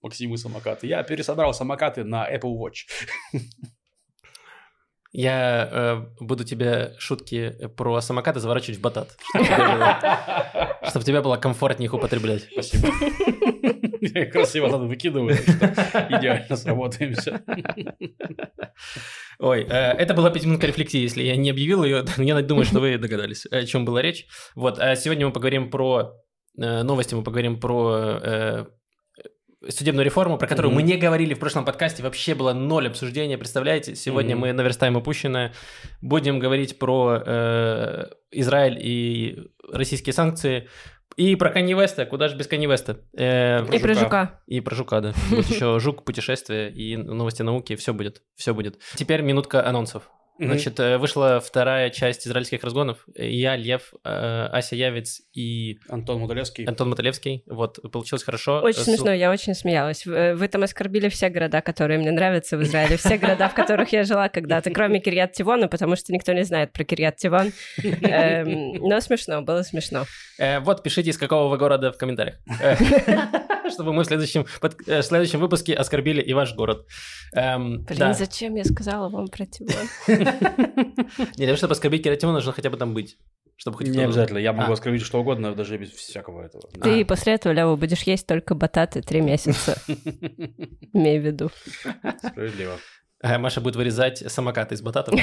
Максим 0.03 0.35
и 0.35 0.37
самокаты. 0.37 0.87
Я 0.87 1.03
пересобрал 1.03 1.55
самокаты 1.55 2.05
на 2.05 2.29
Apple 2.29 2.57
Watch. 2.57 2.87
Я 5.13 5.69
э, 5.71 6.25
буду 6.25 6.43
тебе 6.43 6.95
шутки 6.99 7.55
про 7.77 8.01
самокаты 8.01 8.41
заворачивать 8.41 8.79
в 8.79 8.81
батат, 8.81 9.15
чтобы 10.89 11.05
тебе 11.05 11.21
было 11.21 11.37
комфортнее 11.37 11.87
их 11.87 11.95
употреблять. 11.95 12.49
Спасибо. 12.51 12.89
Красиво 14.33 14.69
надо 14.69 14.85
выкидывать, 14.85 15.41
идеально 15.41 16.57
сработаемся. 16.57 17.43
Ой, 19.39 19.63
э, 19.63 19.93
это 19.93 20.15
была 20.15 20.31
пятиминутка 20.31 20.67
рефлексии, 20.67 20.99
если 20.99 21.23
я 21.23 21.37
не 21.37 21.51
объявил 21.51 21.85
ее, 21.85 22.05
я 22.17 22.43
думаю, 22.43 22.65
что 22.65 22.81
вы 22.81 22.99
догадались, 22.99 23.47
о 23.47 23.65
чем 23.65 23.85
была 23.85 24.03
речь. 24.03 24.27
Вот, 24.55 24.79
а 24.79 24.97
сегодня 24.97 25.27
мы 25.27 25.33
поговорим 25.33 25.71
про 25.71 26.13
э, 26.59 26.83
новости, 26.83 27.15
мы 27.15 27.23
поговорим 27.23 27.61
про 27.61 28.19
э, 28.23 28.65
судебную 29.69 30.05
реформу, 30.05 30.39
про 30.39 30.47
которую 30.47 30.73
mm-hmm. 30.73 30.77
мы 30.77 30.83
не 30.83 30.97
говорили 30.97 31.35
в 31.35 31.39
прошлом 31.39 31.65
подкасте, 31.65 32.03
вообще 32.03 32.35
было 32.35 32.53
ноль 32.53 32.89
обсуждения, 32.89 33.39
представляете? 33.39 33.95
Сегодня 33.95 34.35
mm-hmm. 34.35 34.39
мы 34.39 34.53
наверстаем 34.53 34.97
упущенное. 34.97 35.53
Будем 36.01 36.39
говорить 36.39 36.79
про 36.79 37.23
э, 37.25 38.07
Израиль 38.33 38.79
и 38.81 39.39
российские 39.71 40.13
санкции. 40.13 40.69
И 41.17 41.37
про 41.37 41.51
Канни 41.51 41.75
Веста, 41.75 42.07
куда 42.07 42.29
же 42.29 42.37
без 42.37 42.47
Канни 42.47 42.67
Веста. 42.67 42.99
Э, 43.17 43.65
и 43.73 43.79
про 43.79 43.95
жука. 43.95 44.41
И 44.47 44.61
про 44.61 44.75
жука, 44.75 45.01
да. 45.01 45.13
Будет 45.31 45.47
еще 45.47 45.79
жук, 45.79 46.05
путешествие 46.05 46.71
и 46.71 46.97
новости 46.97 47.43
науки, 47.43 47.77
все 47.77 47.93
будет, 47.93 48.23
все 48.35 48.55
будет. 48.55 48.79
Теперь 48.97 49.23
минутка 49.23 49.67
анонсов. 49.67 50.11
Значит, 50.39 50.79
mm-hmm. 50.79 50.99
вышла 50.99 51.41
вторая 51.41 51.91
часть 51.91 52.27
израильских 52.27 52.65
разгонов. 52.65 53.07
Я, 53.15 53.55
Лев, 53.57 53.93
э, 54.05 54.49
Ася 54.53 54.77
Явец 54.77 55.23
и... 55.35 55.79
Антон 55.89 56.21
Мотолевский. 56.21 56.65
Антон 56.65 56.91
Мотолевский. 56.91 57.45
Вот, 57.47 57.79
получилось 57.93 58.25
хорошо. 58.25 58.61
Очень 58.63 58.81
Су... 58.81 58.85
смешно, 58.85 59.13
я 59.13 59.31
очень 59.31 59.55
смеялась. 59.55 60.07
Вы 60.07 60.49
там 60.49 60.63
оскорбили 60.63 61.09
все 61.09 61.29
города, 61.29 61.61
которые 61.61 61.99
мне 61.99 62.11
нравятся 62.11 62.57
в 62.57 62.63
Израиле. 62.63 62.97
Все 62.97 63.19
города, 63.19 63.49
в 63.49 63.55
которых 63.55 63.93
я 63.93 64.05
жила 64.05 64.29
когда-то, 64.29 64.71
кроме 64.71 65.01
Кирьят 65.01 65.33
Тивона, 65.33 65.69
потому 65.69 65.97
что 65.97 66.13
никто 66.13 66.33
не 66.33 66.45
знает 66.45 66.73
про 66.73 66.85
Кирьят 66.85 67.17
Тивон. 67.17 67.53
Эм, 67.83 68.73
но 68.75 69.01
смешно, 69.01 69.43
было 69.43 69.63
смешно. 69.63 70.07
Вот, 70.39 70.83
пишите, 70.83 71.11
из 71.11 71.19
какого 71.19 71.49
вы 71.49 71.59
города 71.59 71.93
в 71.93 71.99
комментариях. 71.99 72.37
Чтобы 73.71 73.93
мы 73.93 74.03
в 74.03 74.07
следующем, 74.07 74.47
под, 74.61 74.77
э, 74.89 75.01
в 75.01 75.05
следующем 75.05 75.41
выпуске 75.41 75.75
оскорбили 75.75 76.21
и 76.23 76.33
ваш 76.33 76.55
город. 76.55 76.87
Эм, 77.35 77.83
Блин, 77.85 77.99
да. 77.99 78.13
зачем 78.15 78.55
я 78.55 78.65
сказала 78.65 79.09
вам 79.09 79.29
про 79.29 79.47
тебя? 79.47 79.75
Не, 80.09 81.37
для 81.37 81.47
того, 81.47 81.57
чтобы 81.57 81.73
оскорбить 81.73 82.03
креативно, 82.03 82.35
нужно 82.35 82.53
хотя 82.53 82.71
бы 82.71 82.77
там 82.77 82.95
быть. 82.95 83.17
Чтобы 83.57 83.77
хоть 83.77 83.89
Не 83.89 84.01
обязательно, 84.05 84.39
я 84.39 84.53
могу 84.53 84.71
А. 84.71 84.75
оскорбить 84.75 85.03
что 85.03 85.21
угодно, 85.21 85.55
даже 85.55 85.77
без 85.79 85.91
всякого 85.91 86.43
этого. 86.43 86.65
Ты 86.83 87.05
после 87.05 87.35
этого, 87.35 87.53
Лява, 87.53 87.77
будешь 87.77 88.03
есть 88.03 88.27
только 88.27 88.55
бататы 88.55 89.03
три 89.03 89.21
месяца, 89.21 89.81
имей 90.93 91.21
в 91.21 91.25
виду. 91.25 91.51
Справедливо. 92.27 92.79
А 93.25 93.39
Маша 93.39 93.61
будет 93.61 93.77
вырезать 93.77 94.19
самокаты 94.19 94.75
из 94.75 94.83
бататов. 94.83 95.15
и- 95.15 95.19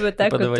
вот 0.00 0.16
так 0.16 0.32
вот 0.32 0.58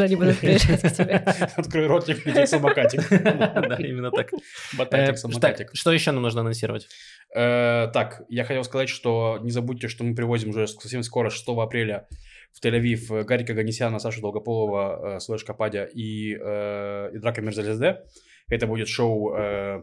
они 0.00 0.16
будут 0.16 0.38
приезжать 0.38 0.82
к 0.82 0.90
тебе. 0.92 1.24
Открой 1.56 1.86
ротик, 1.86 2.26
летит 2.26 2.48
самокатик. 2.48 3.08
Да, 3.08 3.76
именно 3.78 4.10
так. 4.10 4.32
Э, 4.32 4.36
Бататик, 4.76 5.06
Так, 5.06 5.18
самокатик. 5.18 5.70
что 5.72 5.92
еще 5.92 6.10
нам 6.12 6.22
нужно 6.22 6.42
анонсировать? 6.42 6.86
Э, 7.34 7.88
Так, 7.94 8.22
я 8.28 8.44
хотел 8.44 8.62
сказать, 8.64 8.88
что 8.90 9.38
не 9.42 9.50
забудьте, 9.50 9.88
что 9.88 10.04
мы 10.04 10.14
привозим 10.14 10.50
уже 10.50 10.66
совсем 10.66 11.02
скоро, 11.02 11.30
6 11.30 11.62
апреля, 11.62 12.06
в 12.52 12.62
Тель-Авив 12.64 13.20
э, 13.20 13.24
Гарика 13.24 13.54
Ганесяна, 13.54 13.98
Сашу 13.98 14.20
Долгополова, 14.20 15.16
э, 15.16 15.20
Слэш 15.20 15.44
Кападя 15.44 15.84
и, 15.84 16.36
э, 16.38 17.10
и 17.14 17.18
Драка 17.18 17.40
Мерзалезде. 17.40 18.02
Это 18.48 18.66
будет 18.66 18.88
шоу 18.88 19.34
э, 19.34 19.82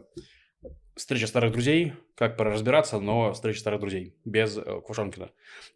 «Встреча 0.94 1.26
старых 1.26 1.52
друзей», 1.52 1.94
как 2.14 2.36
пора 2.36 2.52
разбираться, 2.52 3.00
но 3.00 3.32
«Встреча 3.32 3.60
старых 3.60 3.80
друзей», 3.80 4.14
без 4.24 4.56
э, 4.58 4.80
Квашонкина. 4.84 5.30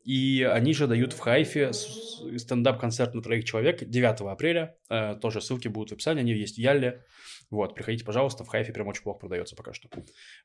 И 0.04 0.46
они 0.50 0.74
же 0.74 0.86
дают 0.86 1.14
в 1.14 1.18
Хайфе 1.18 1.72
стендап-концерт 1.72 3.14
на 3.14 3.22
троих 3.22 3.44
человек 3.44 3.82
9 3.82 4.20
апреля. 4.20 4.76
Э, 4.90 5.16
Тоже 5.20 5.40
ссылки 5.40 5.68
будут 5.68 5.90
в 5.90 5.94
описании, 5.94 6.20
они 6.20 6.32
есть 6.32 6.56
в 6.56 6.58
Ялле. 6.58 7.04
Вот, 7.50 7.74
приходите, 7.76 8.04
пожалуйста, 8.04 8.42
в 8.44 8.48
Хайфе 8.48 8.72
прям 8.72 8.88
очень 8.88 9.02
плохо 9.02 9.20
продается 9.20 9.54
пока 9.54 9.72
что. 9.72 9.88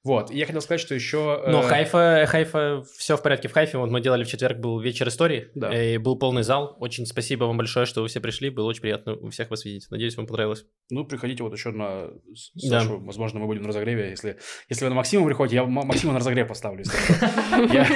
Вот, 0.03 0.29
и 0.29 0.37
я 0.37 0.45
хотел 0.45 0.61
сказать, 0.61 0.81
что 0.81 0.93
еще... 0.93 1.43
Но 1.47 1.61
э, 1.61 1.63
Хайфа, 1.63 2.25
Хайфа, 2.27 2.83
все 2.97 3.17
в 3.17 3.23
порядке 3.23 3.47
в 3.47 3.53
Хайфе. 3.53 3.79
Вот 3.79 3.89
мы 3.89 4.01
делали 4.01 4.23
в 4.23 4.27
четверг, 4.27 4.59
был 4.59 4.79
вечер 4.79 5.07
истории, 5.07 5.49
Да. 5.55 5.73
и 5.73 5.97
был 5.97 6.17
полный 6.19 6.43
зал. 6.43 6.75
Очень 6.79 7.05
спасибо 7.07 7.45
вам 7.45 7.57
большое, 7.57 7.85
что 7.87 8.01
вы 8.01 8.07
все 8.07 8.19
пришли. 8.19 8.49
Было 8.51 8.67
очень 8.67 8.81
приятно 8.81 9.15
у 9.15 9.29
всех 9.31 9.49
вас 9.49 9.65
видеть. 9.65 9.87
Надеюсь, 9.89 10.15
вам 10.15 10.27
понравилось. 10.27 10.65
Ну, 10.91 11.03
приходите 11.05 11.41
вот 11.43 11.53
еще 11.53 11.71
на 11.71 12.09
с- 12.35 12.51
Да. 12.69 12.81
Сашу. 12.81 12.99
Возможно, 12.99 13.39
мы 13.39 13.47
будем 13.47 13.63
на 13.63 13.69
разогреве. 13.69 14.11
Если, 14.11 14.37
если 14.69 14.83
вы 14.85 14.89
на 14.89 14.95
Максима 14.95 15.25
приходите, 15.25 15.55
я 15.55 15.65
Максима 15.65 16.13
на 16.13 16.19
разогрев 16.19 16.47
поставлю. 16.47 16.83
Я 17.71 17.87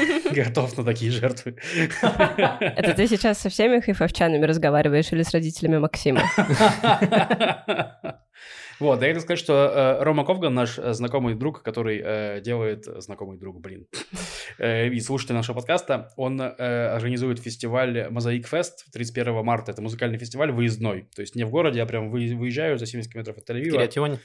готов 0.46 0.76
на 0.78 0.84
такие 0.84 1.12
жертвы. 1.12 1.58
Это 2.02 2.94
ты 2.96 3.08
сейчас 3.08 3.40
со 3.40 3.50
всеми 3.50 3.80
хайфовчанами 3.80 4.46
разговариваешь 4.46 5.12
или 5.12 5.22
с 5.24 5.32
родителями 5.32 5.78
Максима? 5.78 6.24
Вот, 8.80 9.02
я 9.02 9.08
хотел 9.08 9.22
сказать, 9.22 9.40
что 9.40 9.54
э, 9.54 10.04
Рома 10.04 10.26
Ковган, 10.26 10.54
наш 10.54 10.78
э, 10.78 10.94
знакомый 10.94 11.36
друг, 11.36 11.64
который 11.64 12.02
э, 12.04 12.42
делает... 12.42 12.86
Знакомый 12.86 13.38
друг, 13.38 13.60
блин. 13.62 13.88
э, 14.58 14.88
и 14.88 15.00
слушатель 15.00 15.36
нашего 15.36 15.56
подкаста, 15.56 16.12
он 16.18 16.42
э, 16.42 16.54
организует 16.88 17.40
фестиваль 17.40 18.10
Мозаик 18.10 18.48
Фест 18.48 18.92
31 18.92 19.44
марта. 19.44 19.72
Это 19.72 19.82
музыкальный 19.82 20.18
фестиваль 20.18 20.52
выездной. 20.52 21.08
То 21.16 21.22
есть 21.22 21.36
не 21.36 21.46
в 21.46 21.50
городе, 21.50 21.82
а 21.82 21.86
прям 21.86 22.10
вы- 22.10 22.36
выезжаю 22.36 22.78
за 22.78 22.86
70 22.86 23.12
километров 23.12 23.38
от 23.38 23.50
Тель-Авива. 23.50 23.78
Креативонь. 23.78 24.20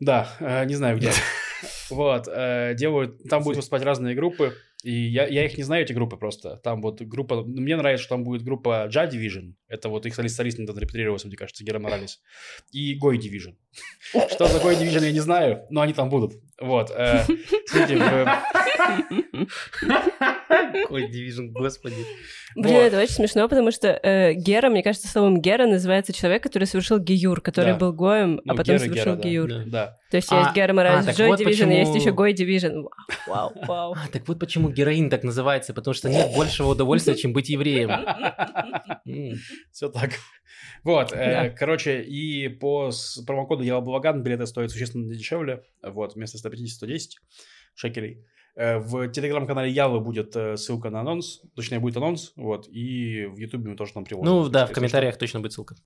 Да, 0.00 0.28
э, 0.40 0.64
не 0.64 0.74
знаю 0.74 0.96
где. 0.96 1.12
Вот, 1.90 2.28
э, 2.28 2.74
делают, 2.76 3.24
там 3.28 3.42
будут 3.42 3.56
выступать 3.56 3.82
разные 3.82 4.14
группы, 4.14 4.54
и 4.82 4.92
я, 4.92 5.26
я 5.26 5.44
их 5.44 5.56
не 5.56 5.64
знаю, 5.64 5.82
эти 5.82 5.92
группы 5.92 6.16
просто. 6.16 6.56
Там 6.58 6.80
вот 6.80 7.02
группа, 7.02 7.36
ну, 7.36 7.60
мне 7.60 7.76
нравится, 7.76 8.04
что 8.04 8.14
там 8.14 8.24
будет 8.24 8.42
группа 8.42 8.88
Ja 8.88 9.10
Division, 9.10 9.54
это 9.66 9.88
вот 9.88 10.06
их 10.06 10.14
солист, 10.14 10.36
солист 10.36 10.58
недавно 10.58 10.80
репетировался, 10.80 11.26
мне 11.26 11.36
кажется, 11.36 11.64
Гера 11.64 11.78
Моралес, 11.78 12.20
и 12.70 12.98
Goy 12.98 13.16
Division. 13.18 13.56
Что 14.30 14.46
за 14.46 14.58
Goy 14.58 14.80
Division, 14.80 15.04
я 15.04 15.12
не 15.12 15.20
знаю, 15.20 15.66
но 15.70 15.80
они 15.80 15.92
там 15.92 16.08
будут. 16.08 16.34
Вот. 16.60 16.90
э, 16.94 17.24
смотрите, 17.66 17.98
в- 20.48 20.92
Ой, 20.92 21.08
Division, 21.10 21.48
господи. 21.52 21.96
Блин, 22.56 22.74
Вот. 22.74 22.80
это 22.82 22.98
очень 23.02 23.14
смешно, 23.14 23.48
потому 23.48 23.70
что 23.70 23.88
э, 23.88 24.32
Гера, 24.32 24.70
мне 24.70 24.82
кажется, 24.82 25.06
словом 25.08 25.40
Гера 25.40 25.66
называется 25.66 26.12
человек, 26.12 26.42
который 26.42 26.64
совершил 26.64 26.98
гиюр, 26.98 27.40
который 27.40 27.72
Да. 27.74 27.78
был 27.78 27.92
гоем, 27.92 28.38
а 28.46 28.52
Ну, 28.52 28.56
потом 28.56 28.76
Гера, 28.76 28.78
совершил 28.78 29.04
Гера, 29.16 29.16
да. 29.22 29.28
гиюр. 29.28 29.48
Да. 29.48 29.64
Да. 29.66 29.96
То 30.10 30.16
есть 30.16 30.28
А, 30.32 30.40
есть 30.40 30.54
Гера 30.54 30.72
Моралес 30.72 31.06
а, 31.06 31.10
Joy 31.10 31.28
вот 31.28 31.40
Division, 31.40 31.70
есть 31.72 31.94
еще 31.94 32.12
Гой 32.12 32.32
Division. 32.32 32.84
Вау, 33.26 33.52
вау. 33.66 33.92
А, 33.92 34.08
так 34.10 34.26
вот 34.26 34.38
почему 34.40 34.70
героин 34.70 35.10
так 35.10 35.22
называется, 35.24 35.74
потому 35.74 35.94
что 35.94 36.08
нет 36.08 36.34
большего 36.34 36.68
удовольствия, 36.70 37.14
чем 37.16 37.32
быть 37.32 37.48
евреем. 37.50 37.90
Все 39.72 39.88
так. 39.88 40.10
Вот, 40.84 41.12
э, 41.12 41.50
короче, 41.56 42.02
и 42.02 42.48
по 42.48 42.90
промокоду 43.26 43.62
Я 43.62 43.80
Благан 43.80 44.22
билеты 44.22 44.46
стоят 44.46 44.70
существенно 44.70 45.12
дешевле. 45.12 45.62
Вот, 45.82 46.14
вместо 46.14 46.38
150-110 46.38 47.18
шекелей. 47.74 48.24
Э, 48.58 48.78
В 48.78 49.08
телеграм-канале 49.08 49.70
Явы 49.70 50.00
будет 50.00 50.34
э, 50.34 50.56
ссылка 50.56 50.90
на 50.90 51.00
анонс, 51.00 51.42
точнее 51.54 51.78
будет 51.78 51.96
анонс, 51.96 52.32
вот, 52.34 52.68
и 52.68 53.26
в 53.26 53.36
ютубе 53.38 53.70
мы 53.70 53.76
тоже 53.76 53.92
там 53.92 54.04
приложим. 54.04 54.34
Ну 54.34 54.48
да, 54.48 54.66
в 54.66 54.72
комментариях 54.72 55.16
точно 55.16 55.38
будет 55.38 55.52
ссылка. 55.52 55.76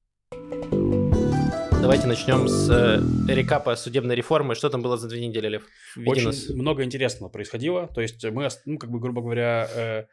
Давайте 1.82 2.06
начнем 2.06 2.48
с 2.48 2.70
э, 2.70 3.02
рекапа 3.30 3.76
судебной 3.76 4.14
реформы. 4.14 4.54
Что 4.54 4.70
там 4.70 4.80
было 4.80 4.96
за 4.96 5.08
две 5.08 5.26
недели, 5.26 5.48
Лев? 5.48 5.64
Введи 5.96 6.10
Очень 6.10 6.26
нас. 6.26 6.48
много 6.48 6.82
интересного 6.82 7.28
происходило. 7.28 7.88
То 7.88 8.00
есть 8.00 8.24
мы, 8.24 8.48
ну, 8.64 8.78
как 8.78 8.90
бы, 8.90 9.00
грубо 9.00 9.20
говоря, 9.20 9.68
э, 9.74 10.04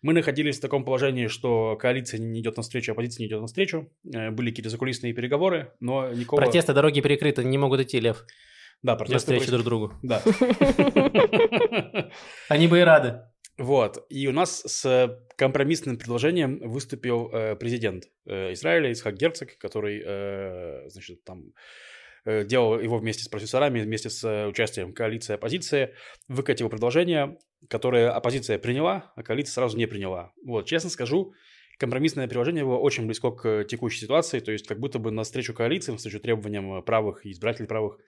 мы 0.00 0.14
находились 0.14 0.58
в 0.58 0.60
таком 0.62 0.84
положении, 0.84 1.26
что 1.26 1.76
коалиция 1.76 2.20
не 2.20 2.40
идет 2.40 2.56
навстречу, 2.56 2.92
оппозиция 2.92 3.24
не 3.24 3.28
идет 3.28 3.40
навстречу. 3.42 3.90
Э, 4.14 4.30
Были 4.30 4.48
какие-то 4.48 4.70
закулисные 4.70 5.12
переговоры, 5.12 5.72
но 5.80 6.08
никакого... 6.10 6.40
Протесты, 6.40 6.72
дороги 6.72 7.02
перекрыты, 7.02 7.44
не 7.44 7.58
могут 7.58 7.80
идти, 7.80 8.00
Лев, 8.00 8.24
Да, 8.82 8.94
протесты 8.96 9.32
навстречу 9.32 9.52
друг 9.52 9.64
другу. 9.64 9.92
Да. 10.02 10.22
Они 12.48 12.68
бы 12.68 12.78
и 12.78 12.82
рады. 12.82 13.22
Вот. 13.58 14.06
И 14.08 14.28
у 14.28 14.32
нас 14.32 14.62
с 14.64 15.20
компромиссным 15.36 15.98
предложением 15.98 16.60
выступил 16.60 17.28
э, 17.32 17.56
президент 17.56 18.04
э, 18.24 18.52
Израиля 18.52 18.92
Исхак 18.92 19.16
Герцог, 19.16 19.58
который, 19.58 20.00
э, 20.04 20.88
значит, 20.90 21.24
там 21.24 21.52
э, 22.24 22.44
делал 22.44 22.78
его 22.78 22.98
вместе 22.98 23.24
с 23.24 23.28
профессорами, 23.28 23.80
вместе 23.80 24.10
с 24.10 24.22
э, 24.22 24.46
участием 24.46 24.92
коалиции 24.92 25.32
и 25.32 25.34
оппозиции, 25.34 25.94
выкатил 26.28 26.68
предложение, 26.68 27.36
которое 27.68 28.10
оппозиция 28.10 28.60
приняла, 28.60 29.12
а 29.16 29.24
коалиция 29.24 29.54
сразу 29.54 29.76
не 29.76 29.86
приняла. 29.86 30.32
Вот, 30.44 30.66
честно 30.66 30.88
скажу, 30.88 31.34
компромиссное 31.78 32.28
приложение 32.28 32.64
было 32.64 32.76
очень 32.78 33.06
близко 33.06 33.32
к 33.32 33.64
текущей 33.64 34.02
ситуации, 34.02 34.38
то 34.38 34.52
есть 34.52 34.68
как 34.68 34.78
будто 34.78 35.00
бы 35.00 35.10
навстречу 35.10 35.52
коалиции, 35.52 35.90
навстречу 35.90 36.20
требованиям 36.20 36.80
правых 36.84 37.26
избирателей 37.26 37.66
правых, 37.66 37.98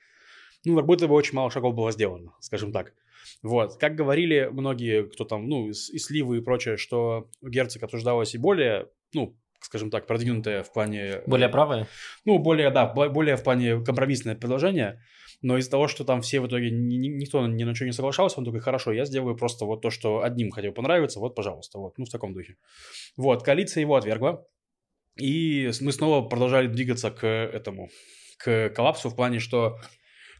ну, 0.65 0.77
как 0.77 0.87
будто 0.87 1.09
бы 1.09 1.15
очень 1.15 1.35
мало 1.35 1.51
шагов 1.51 1.75
было 1.75 1.93
сделано, 1.93 2.35
скажем 2.41 2.73
так. 2.73 2.95
Вот, 3.43 3.77
как 3.77 3.95
говорили 3.95 4.49
многие, 4.51 5.05
кто 5.05 5.25
там, 5.25 5.49
ну, 5.49 5.69
из 5.69 5.87
Сливы 5.87 6.39
и 6.39 6.41
прочее, 6.41 6.77
что 6.77 7.31
у 7.41 7.49
Герцог 7.49 7.83
обсуждалось 7.83 8.35
и 8.35 8.39
более, 8.39 8.89
ну, 9.15 9.37
скажем 9.61 9.91
так, 9.91 10.07
продвинутое 10.07 10.63
в 10.63 10.73
плане... 10.73 11.23
Более 11.27 11.49
правые? 11.49 11.87
Ну, 12.25 12.39
более, 12.39 12.71
да, 12.71 12.87
бо- 12.87 13.09
более 13.09 13.37
в 13.37 13.43
плане 13.43 13.83
компромиссное 13.85 14.35
предложение, 14.35 15.03
но 15.43 15.59
из-за 15.59 15.71
того, 15.71 15.89
что 15.89 16.05
там 16.05 16.23
все 16.23 16.41
в 16.41 16.47
итоге, 16.47 16.71
ни- 16.71 16.97
ни- 16.97 17.09
никто 17.09 17.47
ни 17.47 17.65
на 17.65 17.75
что 17.75 17.85
не 17.85 17.93
соглашался, 17.93 18.39
он 18.39 18.45
такой, 18.45 18.61
хорошо, 18.61 18.93
я 18.93 19.05
сделаю 19.05 19.37
просто 19.37 19.65
вот 19.65 19.83
то, 19.83 19.91
что 19.91 20.23
одним 20.23 20.51
хотел 20.51 20.73
понравиться, 20.73 21.21
вот, 21.21 21.35
пожалуйста, 21.35 21.79
вот, 21.79 21.99
ну, 21.99 22.05
в 22.05 22.11
таком 22.11 22.33
духе. 22.33 22.57
Вот, 23.17 23.43
коалиция 23.43 23.83
его 23.83 23.97
отвергла, 23.97 24.47
и 25.19 25.71
мы 25.81 25.93
снова 25.93 26.27
продолжали 26.27 26.67
двигаться 26.67 27.11
к 27.11 27.27
этому, 27.27 27.91
к 28.39 28.71
коллапсу 28.71 29.11
в 29.11 29.17
плане, 29.17 29.39
что, 29.39 29.79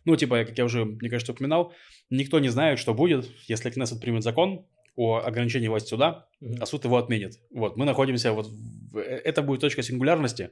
ну, 0.05 0.17
типа, 0.17 0.45
как 0.45 0.57
я 0.59 0.65
уже, 0.65 0.85
мне 0.85 1.09
кажется, 1.11 1.33
упоминал, 1.33 1.73
никто 2.11 2.39
не 2.41 2.49
знает, 2.49 2.79
что 2.79 2.95
будет, 2.95 3.27
если 3.49 3.71
Кнессет 3.71 4.01
примет 4.01 4.23
закон 4.23 4.67
о 4.97 5.19
ограничении 5.19 5.69
власти 5.69 5.89
суда, 5.89 6.27
а 6.61 6.67
суд 6.67 6.85
его 6.85 6.97
отменит. 6.97 7.35
Вот, 7.51 7.77
мы 7.77 7.85
находимся 7.85 8.33
вот... 8.33 8.47
в- 8.47 8.99
э, 8.99 9.21
Это 9.25 9.43
будет 9.43 9.61
точка 9.61 9.83
сингулярности, 9.83 10.51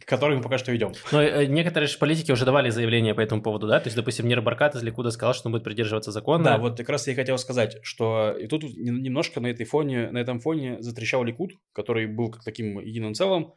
к 0.00 0.08
которой 0.08 0.36
мы 0.36 0.42
пока 0.42 0.58
что 0.58 0.74
идем. 0.74 0.92
Но 1.12 1.22
э, 1.22 1.46
некоторые 1.46 1.88
же 1.88 1.96
политики 1.98 2.32
уже 2.32 2.44
давали 2.44 2.70
заявления 2.70 3.14
по 3.14 3.20
этому 3.20 3.42
поводу, 3.42 3.66
да? 3.68 3.78
То 3.80 3.86
есть, 3.86 3.96
допустим, 3.96 4.26
Нир 4.28 4.42
Баркат 4.42 4.74
из 4.74 4.82
Ликуда 4.82 5.10
сказал, 5.10 5.34
что 5.34 5.48
он 5.48 5.52
будет 5.52 5.64
придерживаться 5.64 6.10
закона. 6.10 6.44
Да, 6.44 6.58
вот 6.58 6.76
как 6.78 6.88
раз 6.88 7.06
я 7.06 7.12
и 7.12 7.16
хотел 7.16 7.38
сказать, 7.38 7.78
что 7.82 8.32
и 8.32 8.46
тут 8.48 8.64
нем- 8.64 9.02
немножко 9.02 9.40
на 9.40 9.46
этой 9.48 9.64
фоне, 9.66 10.10
на 10.10 10.18
этом 10.18 10.40
фоне 10.40 10.82
затрещал 10.82 11.22
Ликуд, 11.24 11.52
который 11.72 12.06
был 12.06 12.30
как 12.30 12.42
таким 12.44 12.80
единым 12.80 13.14
целым. 13.14 13.52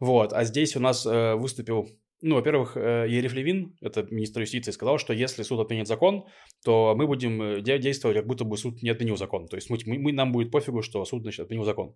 Вот, 0.00 0.32
а 0.34 0.44
здесь 0.44 0.76
у 0.76 0.80
нас 0.80 1.06
э, 1.06 1.34
выступил, 1.34 1.88
ну, 2.22 2.36
во-первых, 2.36 2.76
э, 2.76 3.06
Ериф 3.08 3.34
Левин, 3.34 3.76
это 3.80 4.06
министр 4.10 4.40
юстиции, 4.40 4.70
сказал, 4.72 4.98
что 4.98 5.12
если 5.12 5.42
суд 5.42 5.60
отменит 5.60 5.86
закон, 5.86 6.24
то 6.64 6.94
мы 6.96 7.06
будем 7.06 7.42
э, 7.42 7.60
де- 7.60 7.78
действовать, 7.78 8.16
как 8.16 8.26
будто 8.26 8.44
бы 8.44 8.56
суд 8.56 8.82
не 8.82 8.90
отменил 8.90 9.16
закон. 9.16 9.46
То 9.48 9.56
есть 9.56 9.68
мы, 9.70 9.78
мы- 9.86 10.12
нам 10.12 10.32
будет 10.32 10.50
пофигу, 10.50 10.82
что 10.82 11.04
суд, 11.04 11.22
значит, 11.22 11.40
отменил 11.46 11.64
закон. 11.64 11.94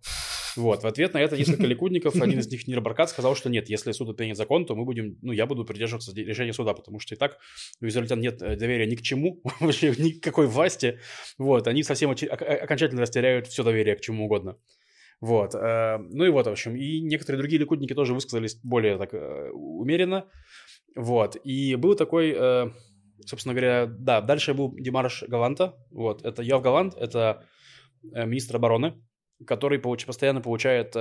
Вот, 0.55 0.83
в 0.83 0.87
ответ 0.87 1.13
на 1.13 1.19
это 1.19 1.37
несколько 1.37 1.65
ликудников, 1.65 2.15
один 2.15 2.39
из 2.39 2.51
них, 2.51 2.67
Нир 2.67 2.81
Баркат, 2.81 3.09
сказал, 3.09 3.35
что 3.35 3.49
нет, 3.49 3.69
если 3.69 3.91
суд 3.93 4.09
отменит 4.09 4.37
закон, 4.37 4.65
то 4.65 4.75
мы 4.75 4.85
будем, 4.85 5.17
ну, 5.21 5.31
я 5.31 5.45
буду 5.45 5.65
придерживаться 5.65 6.13
де- 6.13 6.23
решения 6.23 6.53
суда, 6.53 6.73
потому 6.73 6.99
что 6.99 7.15
и 7.15 7.17
так 7.17 7.37
у 7.81 7.87
израильтян 7.87 8.19
нет 8.19 8.41
э, 8.41 8.55
доверия 8.55 8.85
ни 8.85 8.95
к 8.95 9.01
чему, 9.01 9.41
вообще 9.59 9.93
ни 9.97 10.11
какой 10.19 10.47
власти. 10.47 10.99
Вот, 11.37 11.67
они 11.67 11.83
совсем 11.83 12.11
окончательно 12.11 13.01
растеряют 13.01 13.47
все 13.47 13.63
доверие 13.63 13.95
к 13.95 14.01
чему 14.01 14.25
угодно. 14.25 14.57
Вот, 15.21 15.53
э, 15.53 15.97
ну 15.99 16.25
и 16.25 16.29
вот, 16.29 16.47
в 16.47 16.49
общем, 16.49 16.75
и 16.75 16.99
некоторые 16.99 17.37
другие 17.37 17.59
ликудники 17.59 17.93
тоже 17.93 18.15
высказались 18.15 18.59
более 18.63 18.97
так 18.97 19.13
э, 19.13 19.51
умеренно. 19.51 20.27
Вот, 20.95 21.37
и 21.43 21.75
был 21.75 21.95
такой, 21.95 22.33
э, 22.35 22.69
собственно 23.27 23.53
говоря, 23.53 23.85
да, 23.85 24.21
дальше 24.21 24.55
был 24.55 24.75
Димарш 24.75 25.23
Галанта, 25.27 25.75
вот, 25.91 26.25
это 26.25 26.41
Йов 26.41 26.63
Галант, 26.63 26.95
это 26.95 27.45
министр 28.01 28.55
обороны, 28.55 28.95
который 29.45 29.77
получ, 29.77 30.07
постоянно 30.07 30.41
получает, 30.41 30.95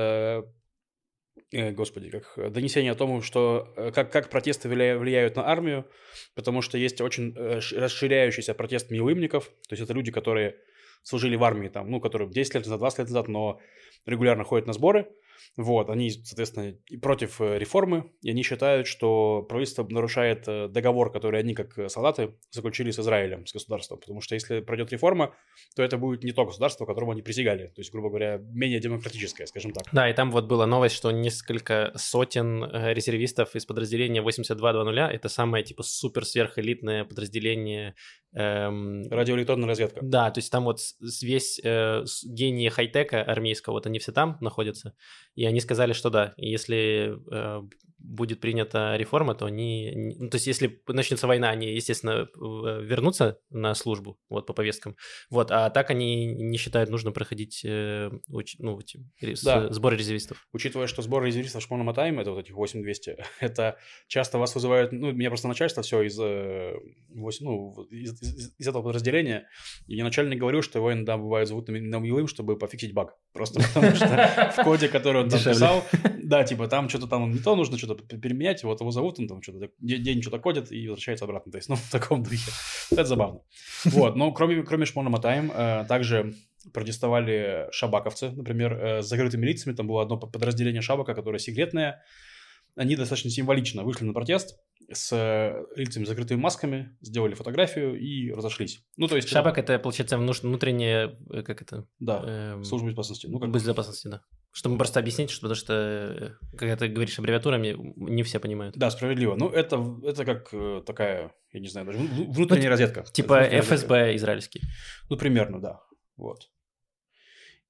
господи, 1.50 2.10
как 2.10 2.52
донесение 2.52 2.92
о 2.92 2.94
том, 2.94 3.22
что 3.22 3.72
как, 3.94 4.12
как 4.12 4.28
протесты 4.28 4.68
влия- 4.68 4.98
влияют 4.98 5.36
на 5.36 5.48
армию, 5.48 5.86
потому 6.34 6.60
что 6.60 6.76
есть 6.76 7.00
очень 7.00 7.34
расширяющийся 7.34 8.52
протест 8.52 8.90
милымников, 8.90 9.46
то 9.46 9.72
есть 9.72 9.82
это 9.82 9.94
люди, 9.94 10.12
которые 10.12 10.56
служили 11.02 11.36
в 11.36 11.44
армии, 11.44 11.68
там, 11.68 11.90
ну, 11.90 12.00
которые 12.00 12.30
10 12.30 12.54
лет 12.54 12.64
назад, 12.66 12.80
20 12.80 12.98
лет 12.98 13.08
назад, 13.08 13.28
но 13.28 13.60
регулярно 14.06 14.44
ходят 14.44 14.66
на 14.66 14.72
сборы, 14.72 15.08
вот, 15.56 15.90
они, 15.90 16.10
соответственно, 16.10 16.74
против 17.02 17.40
э, 17.40 17.58
реформы, 17.58 18.12
и 18.22 18.30
они 18.30 18.42
считают, 18.42 18.86
что 18.86 19.42
правительство 19.42 19.86
нарушает 19.88 20.44
э, 20.46 20.68
договор, 20.68 21.12
который 21.12 21.40
они, 21.40 21.54
как 21.54 21.76
э, 21.78 21.88
солдаты, 21.88 22.34
заключили 22.50 22.90
с 22.90 22.98
Израилем, 22.98 23.46
с 23.46 23.52
государством. 23.52 23.98
Потому 23.98 24.20
что 24.20 24.34
если 24.34 24.60
пройдет 24.60 24.92
реформа, 24.92 25.34
то 25.74 25.82
это 25.82 25.98
будет 25.98 26.24
не 26.24 26.32
то 26.32 26.46
государство, 26.46 26.86
которому 26.86 27.12
они 27.12 27.22
присягали. 27.22 27.66
То 27.68 27.80
есть, 27.80 27.92
грубо 27.92 28.08
говоря, 28.08 28.38
менее 28.38 28.80
демократическое, 28.80 29.46
скажем 29.46 29.72
так. 29.72 29.84
Да, 29.92 30.08
и 30.08 30.14
там 30.14 30.30
вот 30.30 30.46
была 30.46 30.66
новость, 30.66 30.94
что 30.94 31.10
несколько 31.10 31.92
сотен 31.96 32.64
резервистов 32.64 33.56
из 33.56 33.66
подразделения 33.66 34.22
8220, 34.22 35.14
это 35.14 35.28
самое 35.28 35.64
типа 35.64 35.82
супер 35.82 36.24
сверхэлитное 36.24 37.04
подразделение. 37.04 37.94
Эм, 38.32 39.08
Радиоэлектронная 39.10 39.68
разведка. 39.68 40.00
Да, 40.02 40.30
то 40.30 40.38
есть 40.38 40.50
там 40.50 40.64
вот 40.64 40.80
весь 41.22 41.60
э, 41.62 42.04
гений 42.24 42.68
хай-тека 42.68 43.22
армейского, 43.22 43.74
вот 43.74 43.86
они 43.86 43.98
все 43.98 44.12
там 44.12 44.38
находятся, 44.40 44.94
и 45.34 45.44
они 45.44 45.60
сказали, 45.60 45.92
что 45.92 46.10
да, 46.10 46.34
если 46.36 47.18
э, 47.30 47.62
будет 48.02 48.40
принята 48.40 48.96
реформа, 48.96 49.34
то 49.34 49.44
они, 49.46 49.92
ну, 50.18 50.30
то 50.30 50.36
есть 50.36 50.46
если 50.46 50.80
начнется 50.88 51.26
война, 51.26 51.50
они, 51.50 51.72
естественно, 51.74 52.28
в- 52.34 52.80
вернутся 52.82 53.38
на 53.50 53.74
службу, 53.74 54.18
вот, 54.30 54.46
по 54.46 54.52
повесткам, 54.54 54.96
вот, 55.28 55.50
а 55.50 55.68
так 55.70 55.90
они 55.90 56.26
не 56.26 56.56
считают 56.58 56.90
нужно 56.90 57.12
проходить, 57.12 57.60
э, 57.64 58.10
уч- 58.30 58.56
ну, 58.58 58.78
рез- 59.20 59.44
Да. 59.44 59.70
сборы 59.72 59.96
резервистов. 59.98 60.46
Учитывая, 60.52 60.86
что 60.86 61.02
сбор 61.02 61.24
резервистов 61.24 61.62
Шмона 61.62 61.84
Матайм, 61.84 62.18
это 62.18 62.30
вот 62.32 62.40
этих 62.40 62.54
8200, 62.56 63.16
это 63.40 63.76
часто 64.08 64.38
вас 64.38 64.54
вызывают, 64.54 64.92
ну, 64.92 65.12
меня 65.12 65.28
просто 65.28 65.48
начальство 65.48 65.82
все 65.82 66.02
из, 66.02 66.18
э, 66.18 66.72
вось- 67.14 67.38
ну, 67.40 67.82
из, 67.90 68.20
из- 68.22 68.54
из 68.58 68.66
этого 68.68 68.82
подразделения, 68.82 69.46
и 69.86 69.94
мне 69.94 70.04
начальник 70.04 70.38
говорил, 70.40 70.62
что 70.62 70.78
его 70.78 70.92
иногда 70.92 71.16
бывает 71.18 71.48
зовут 71.48 71.68
на, 71.68 71.72
ми- 71.72 71.80
на 71.80 71.96
милым, 71.98 72.26
чтобы 72.28 72.56
пофиксить 72.58 72.94
баг, 72.94 73.14
просто 73.34 73.60
потому 73.60 73.94
что 73.94 74.06
в 74.56 74.64
коде, 74.64 74.88
который 74.88 75.22
он 75.22 75.28
там 75.28 75.38
Дешевле. 75.38 75.54
писал, 75.54 75.84
да, 76.22 76.44
типа 76.44 76.66
там 76.68 76.88
что-то 76.88 77.06
там 77.06 77.30
не 77.32 77.38
то 77.38 77.54
нужно 77.56 77.76
что-то 77.76 77.89
п- 77.94 78.16
переменять, 78.18 78.64
вот 78.64 78.80
его 78.80 78.90
зовут, 78.90 79.18
он 79.18 79.28
там 79.28 79.42
что-то 79.42 79.70
день 79.78 80.22
что-то 80.22 80.38
кодит 80.38 80.72
и 80.72 80.88
возвращается 80.88 81.24
обратно, 81.24 81.52
то 81.52 81.58
есть, 81.58 81.68
ну, 81.68 81.76
в 81.76 81.90
таком 81.90 82.22
духе. 82.22 82.50
Это 82.90 83.04
забавно. 83.04 83.40
Вот, 83.84 84.16
но 84.16 84.32
кроме, 84.32 84.62
кроме 84.62 84.86
Шмона 84.86 85.10
Матайм, 85.10 85.50
э, 85.54 85.84
также 85.88 86.34
протестовали 86.72 87.68
шабаковцы, 87.72 88.30
например, 88.30 88.72
э, 88.72 89.02
с 89.02 89.06
закрытыми 89.06 89.46
лицами. 89.46 89.74
Там 89.74 89.86
было 89.86 90.02
одно 90.02 90.18
подразделение 90.18 90.82
шабака, 90.82 91.14
которое 91.14 91.38
секретное. 91.38 92.02
Они 92.76 92.96
достаточно 92.96 93.30
символично 93.30 93.82
вышли 93.82 94.04
на 94.04 94.12
протест 94.12 94.58
с 94.92 95.12
э, 95.12 95.64
лицами 95.76 96.04
закрытыми 96.04 96.40
масками, 96.40 96.96
сделали 97.00 97.34
фотографию 97.34 97.98
и 97.98 98.32
разошлись. 98.32 98.84
Ну, 98.96 99.08
то 99.08 99.16
есть... 99.16 99.28
Шабак 99.28 99.58
это, 99.58 99.78
получается, 99.78 100.18
внутренняя, 100.18 101.16
как 101.44 101.62
это? 101.62 101.86
Да, 101.98 102.22
эм, 102.24 102.64
служба 102.64 102.88
безопасности. 102.88 103.26
Ну, 103.26 103.38
как 103.38 103.50
безопасности, 103.50 104.08
да. 104.08 104.22
Чтобы 104.52 104.76
просто 104.78 104.98
объяснить, 104.98 105.30
что, 105.30 105.42
потому 105.42 105.54
что, 105.54 105.72
э, 105.72 106.56
когда 106.56 106.76
ты 106.76 106.88
говоришь 106.88 107.16
аббревиатурами, 107.18 107.76
не 107.96 108.22
все 108.24 108.40
понимают. 108.40 108.76
Да, 108.76 108.90
справедливо. 108.90 109.36
Ну, 109.36 109.48
это, 109.48 109.76
это 110.04 110.24
как 110.24 110.48
э, 110.52 110.82
такая, 110.84 111.32
я 111.52 111.60
не 111.60 111.68
знаю, 111.68 111.86
даже 111.86 111.98
внутренняя 111.98 112.68
разведка. 112.70 113.04
Типа 113.12 113.34
Внутренняя 113.34 113.58
разведка. 113.60 113.76
ФСБ 113.76 114.16
израильский. 114.16 114.60
Ну, 115.08 115.16
примерно, 115.16 115.60
да. 115.60 115.80
Вот. 116.16 116.48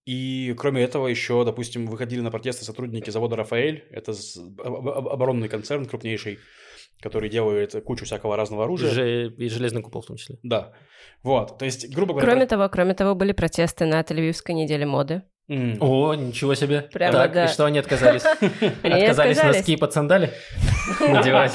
И 0.06 0.54
кроме 0.56 0.82
этого 0.82 1.06
еще, 1.08 1.44
допустим, 1.44 1.86
выходили 1.86 2.20
на 2.20 2.30
протесты 2.30 2.64
сотрудники 2.64 3.10
завода 3.10 3.36
«Рафаэль». 3.36 3.84
Это 3.90 4.12
оборонный 4.58 5.48
концерн 5.48 5.84
крупнейший, 5.84 6.38
который 7.02 7.28
делает 7.28 7.74
кучу 7.84 8.06
всякого 8.06 8.36
разного 8.36 8.64
оружия. 8.64 8.90
Же- 8.90 9.34
И 9.36 9.48
железный 9.50 9.82
купол 9.82 10.00
в 10.00 10.06
том 10.06 10.16
числе. 10.16 10.38
Да. 10.42 10.72
Вот. 11.22 11.58
То 11.58 11.66
есть, 11.66 11.94
грубо 11.94 12.14
говоря... 12.14 12.26
Кроме 12.30 12.46
того, 12.46 12.68
кроме 12.70 12.94
того, 12.94 13.14
были 13.14 13.32
протесты 13.32 13.84
на 13.84 14.00
Тель-Авивской 14.00 14.54
неделе 14.54 14.86
моды. 14.86 15.22
М. 15.50 15.76
О, 15.80 16.14
ничего 16.14 16.54
себе. 16.54 16.82
Прямо, 16.92 17.12
так, 17.12 17.32
да. 17.32 17.44
и 17.46 17.48
что 17.48 17.64
они 17.64 17.78
отказались? 17.80 18.22
Отказались 18.84 19.42
носки 19.42 19.76
под 19.76 19.92
сандали 19.92 20.30
надевать. 21.00 21.52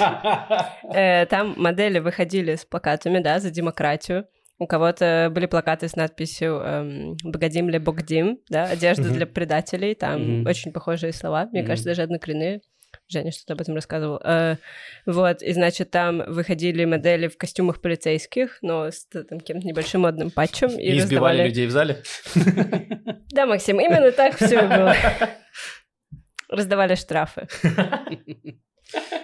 Э, 0.93 1.25
Там 1.27 1.53
модели 1.57 1.99
выходили 1.99 2.55
с 2.55 2.65
плакатами, 2.65 3.19
да, 3.19 3.39
за 3.39 3.51
демократию. 3.51 4.25
У 4.57 4.67
кого-то 4.67 5.29
были 5.33 5.47
плакаты 5.47 5.87
с 5.89 5.95
надписью 5.97 6.61
эм, 6.63 7.17
«Богодим 7.23 7.69
ли 7.69 7.77
Богдим», 7.79 8.39
да, 8.49 8.63
одежда 8.63 9.09
для 9.09 9.25
предателей, 9.25 9.95
там 9.95 10.45
очень 10.45 10.71
похожие 10.71 11.11
слова, 11.11 11.45
мне 11.51 11.61
Мгм. 11.61 11.67
кажется, 11.67 11.89
даже 11.89 12.03
однокоренные. 12.03 12.61
Женя 13.07 13.31
что-то 13.31 13.53
об 13.53 13.61
этом 13.61 13.75
рассказывал. 13.75 14.19
Э, 14.23 14.55
вот, 15.05 15.41
и, 15.43 15.53
значит, 15.53 15.91
там 15.91 16.23
выходили 16.27 16.85
модели 16.85 17.27
в 17.27 17.37
костюмах 17.37 17.79
полицейских, 17.81 18.57
но 18.61 18.87
с 18.91 19.05
там 19.05 19.39
каким-то 19.39 19.67
небольшим 19.67 20.01
модным 20.01 20.31
патчем. 20.31 20.69
И, 20.69 20.81
И 20.81 20.97
избивали 20.97 21.41
раздавали- 21.41 21.47
людей 21.47 21.67
в 21.67 21.71
зале. 21.71 22.03
Да, 23.31 23.45
Максим, 23.45 23.79
именно 23.79 24.11
так 24.11 24.35
все 24.35 24.59
и 24.63 24.67
было. 24.67 24.95
Раздавали 26.49 26.95
штрафы. 26.95 27.47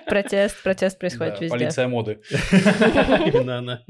Протест, 0.07 0.61
протест 0.63 0.97
происходит 0.99 1.35
Да, 1.35 1.39
везде. 1.41 1.57
Полиция 1.57 1.87
моды. 1.87 2.19
Именно 2.41 3.57
она. 3.59 3.81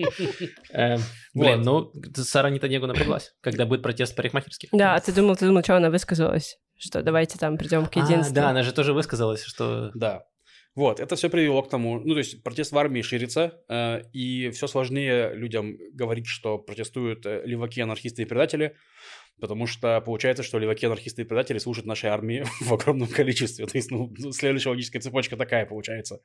Э, 0.73 0.97
Блин, 1.34 1.62
ну, 1.62 1.91
Сара 2.15 2.49
Нетаньягу 2.49 2.88
напряглась, 2.88 3.34
когда 3.41 3.65
будет 3.65 3.82
протест 3.82 4.15
парикмахерских. 4.15 4.69
Да, 4.73 4.95
а 4.95 4.99
ты 4.99 5.12
думал, 5.13 5.36
ты 5.38 5.45
думал, 5.47 5.63
что 5.63 5.77
она 5.77 5.89
высказалась? 5.89 6.60
Что 6.81 7.03
давайте 7.03 7.37
там 7.37 7.57
придем 7.57 7.85
к 7.85 7.95
А, 7.95 7.99
единству. 7.99 8.33
Да, 8.33 8.49
она 8.49 8.63
же 8.63 8.73
тоже 8.73 8.93
высказалась, 8.93 9.43
что... 9.43 9.91
Да. 9.93 10.25
Вот, 10.73 10.99
это 10.99 11.15
все 11.15 11.29
привело 11.29 11.61
к 11.61 11.69
тому, 11.69 11.99
ну, 11.99 12.13
то 12.13 12.19
есть 12.19 12.43
протест 12.43 12.71
в 12.71 12.77
армии 12.77 13.01
ширится, 13.01 13.61
э, 13.67 14.03
и 14.13 14.49
все 14.51 14.67
сложнее 14.67 15.31
людям 15.33 15.77
говорить, 15.93 16.27
что 16.27 16.57
протестуют 16.57 17.25
э, 17.25 17.43
леваки, 17.45 17.81
анархисты 17.81 18.21
и 18.21 18.25
предатели, 18.25 18.77
потому 19.39 19.67
что 19.67 19.99
получается, 20.01 20.43
что 20.43 20.57
леваки, 20.59 20.85
анархисты 20.85 21.21
и 21.23 21.25
предатели 21.25 21.59
служат 21.59 21.85
нашей 21.85 22.09
армии 22.09 22.45
в 22.61 22.73
огромном 22.73 23.09
количестве. 23.09 23.67
То 23.67 23.77
есть, 23.77 23.91
ну, 23.91 24.11
следующая 24.31 24.69
логическая 24.69 25.01
цепочка 25.01 25.35
такая 25.35 25.65
получается. 25.65 26.21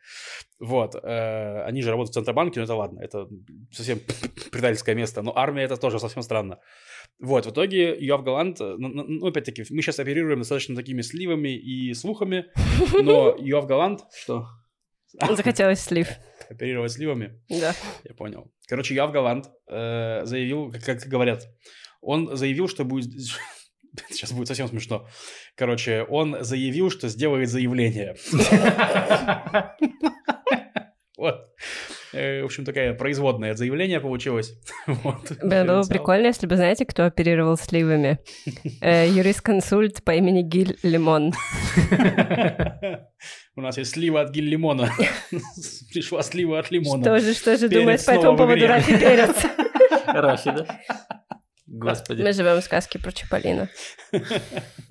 Вот. 0.61 0.95
э, 0.95 1.63
они 1.65 1.83
же 1.83 1.91
работают 1.91 2.13
в 2.13 2.15
Центробанке, 2.15 2.61
но 2.61 2.65
это 2.65 2.75
ладно, 2.77 3.01
это 3.01 3.29
совсем 3.73 4.01
предательское 4.53 4.95
место, 4.95 5.23
но 5.23 5.37
армия 5.37 5.65
это 5.65 5.77
тоже 5.77 5.99
совсем 5.99 6.23
странно. 6.23 6.61
Вот, 7.19 7.47
в 7.47 7.51
итоге 7.51 7.97
Йоав 7.99 8.25
Галант, 8.25 8.61
э, 8.61 8.75
ну, 8.79 8.89
ну, 8.89 9.05
ну, 9.07 9.27
опять-таки, 9.27 9.65
мы 9.71 9.81
сейчас 9.81 9.99
оперируем 9.99 10.41
достаточно 10.41 10.77
такими 10.77 11.01
сливами 11.01 11.57
и 11.57 11.95
слухами, 11.95 12.47
но 13.03 13.35
Йоав 13.41 13.67
Галант, 13.67 14.01
что? 14.15 14.47
Захотелось 15.13 15.81
слив. 15.81 16.09
Оперировать 16.51 16.93
сливами, 16.93 17.41
Да. 17.49 17.75
я 18.05 18.15
понял. 18.15 18.53
Короче, 18.69 18.95
Йоав 18.95 19.13
Галант 19.13 19.47
э, 19.69 20.25
заявил, 20.25 20.71
как, 20.71 20.85
как 20.85 20.99
говорят, 21.09 21.43
он 22.03 22.37
заявил, 22.37 22.69
что 22.69 22.85
будет... 22.85 23.11
Сейчас 24.11 24.33
будет 24.37 24.49
совсем 24.49 24.69
смешно. 24.69 25.09
Короче, 25.55 26.03
он 26.03 26.37
заявил, 26.45 26.91
что 26.91 27.09
сделает 27.09 27.49
заявление. 27.49 28.17
Вот. 31.17 31.37
Э, 32.17 32.43
В 32.43 32.47
общем, 32.47 32.65
такая 32.65 32.95
производная 32.95 33.53
от 33.53 33.59
заявления 33.59 34.01
получилось. 34.01 34.55
Вот. 34.87 35.33
Блин, 35.43 35.67
было 35.67 35.83
бы 35.83 35.89
прикольно, 35.89 36.27
если 36.29 36.47
бы, 36.47 36.57
знаете, 36.57 36.87
кто 36.87 37.05
оперировал 37.05 37.57
сливами? 37.59 38.19
Э, 38.81 39.07
Юрист-консульт 39.09 40.03
по 40.03 40.13
имени 40.13 40.43
Гиль 40.43 40.79
Лимон. 40.83 41.33
У 43.57 43.61
нас 43.61 43.79
есть 43.79 43.93
слива 43.93 44.21
от 44.21 44.31
гель-лимона. 44.35 44.91
Пришла 45.93 46.23
слива 46.23 46.59
от 46.59 46.71
лимона. 46.71 47.03
Что 47.03 47.19
же, 47.21 47.35
что 47.35 47.57
же 47.57 47.69
думает 47.69 48.05
по 48.05 48.11
этому 48.11 48.37
поводу. 48.37 48.67
Рафи 48.67 48.99
Перец? 48.99 49.37
Хороший, 50.05 50.53
да? 50.53 50.67
Господи. 51.67 52.23
Мы 52.23 52.33
живем 52.33 52.61
в 52.61 52.65
сказке 52.65 52.99
про 52.99 53.13
Чаполина. 53.13 53.69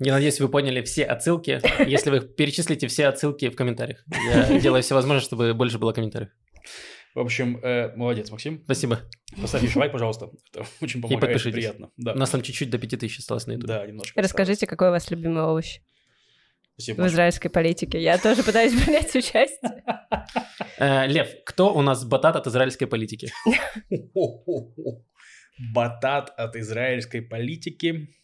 Я 0.00 0.14
надеюсь, 0.14 0.40
вы 0.40 0.48
поняли 0.48 0.82
все 0.82 1.04
отсылки. 1.04 1.60
Если 1.88 2.10
вы 2.10 2.20
перечислите 2.20 2.88
все 2.88 3.06
отсылки 3.06 3.48
в 3.48 3.56
комментариях. 3.56 4.04
Я 4.32 4.58
делаю 4.58 4.82
все 4.82 4.94
возможное, 4.94 5.22
чтобы 5.24 5.54
больше 5.54 5.78
было 5.78 5.92
комментариев. 5.92 6.30
В 7.16 7.20
общем, 7.20 7.58
э, 7.62 7.96
молодец, 7.96 8.30
Максим. 8.30 8.60
Спасибо. 8.64 9.00
Поставьте 9.40 9.70
лайк, 9.78 9.90
пожалуйста. 9.90 10.28
Это 10.52 10.66
очень 10.82 11.00
помогает. 11.00 11.22
подпишитесь. 11.22 11.54
Приятно. 11.54 11.90
Да. 11.96 12.12
У 12.12 12.18
нас 12.18 12.28
там 12.28 12.42
чуть-чуть 12.42 12.68
до 12.68 12.76
5000 12.76 13.20
осталось 13.20 13.46
на 13.46 13.52
YouTube. 13.52 13.68
Да, 13.68 13.86
немножко. 13.86 14.20
Расскажите, 14.20 14.66
какой 14.66 14.88
у 14.88 14.90
вас 14.90 15.10
любимый 15.10 15.42
овощ 15.42 15.80
Спасибо. 16.74 16.96
в 16.96 16.98
Маша. 16.98 17.14
израильской 17.14 17.50
политике? 17.50 18.02
Я 18.02 18.18
тоже 18.18 18.42
пытаюсь 18.42 18.78
принять 18.84 19.14
участие. 19.16 19.82
Э, 20.76 21.06
Лев, 21.06 21.30
кто 21.46 21.74
у 21.74 21.80
нас 21.80 22.04
батат 22.04 22.36
от 22.36 22.48
израильской 22.48 22.86
политики? 22.86 23.32
Батат 25.72 26.34
от 26.36 26.54
израильской 26.54 27.22
политики. 27.22 28.14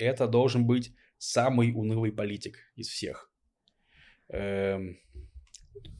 Это 0.00 0.26
должен 0.26 0.66
быть 0.66 0.92
самый 1.18 1.70
унылый 1.72 2.10
политик 2.10 2.58
из 2.74 2.88
всех. 2.88 3.30
Эм, 4.30 4.98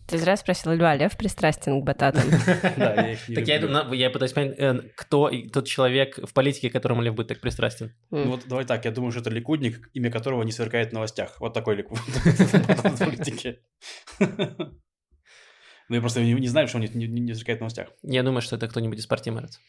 Ты 0.06 0.18
зря 0.18 0.36
спросил, 0.36 0.72
Льва, 0.72 0.94
Лев 0.94 1.16
пристрастен 1.16 1.80
к 1.80 1.84
бататам. 1.84 2.22
Да, 2.76 2.94
я 2.94 3.12
их 3.12 3.28
не 3.28 3.34
Так 3.34 3.48
я, 3.48 4.10
пытаюсь 4.10 4.32
понять, 4.32 4.54
э, 4.56 4.80
кто 4.94 5.30
тот 5.52 5.66
человек 5.66 6.18
в 6.24 6.32
политике, 6.32 6.70
которому 6.70 7.02
Лев 7.02 7.14
будет 7.14 7.28
так 7.28 7.40
пристрастен. 7.40 7.92
Ну 8.10 8.30
вот 8.30 8.46
давай 8.46 8.64
так, 8.64 8.84
я 8.84 8.92
думаю, 8.92 9.10
что 9.10 9.20
это 9.20 9.30
ликудник, 9.30 9.90
имя 9.94 10.10
которого 10.10 10.44
не 10.44 10.52
сверкает 10.52 10.90
в 10.90 10.92
новостях. 10.92 11.40
Вот 11.40 11.54
такой 11.54 11.74
ликуд 11.76 11.98
в 11.98 12.98
политике. 12.98 13.58
Ну, 15.88 15.94
я 15.94 16.00
просто 16.00 16.20
не, 16.20 16.48
знаю, 16.48 16.66
что 16.66 16.78
он 16.78 16.84
не, 16.84 17.06
не- 17.06 17.20
не 17.20 17.34
сверкает 17.34 17.58
в 17.58 17.60
новостях. 17.60 17.88
Я 18.02 18.22
думаю, 18.22 18.42
что 18.42 18.56
это 18.56 18.66
кто-нибудь 18.66 18.98
из 18.98 19.06
партии 19.06 19.30
Мэрец. 19.30 19.60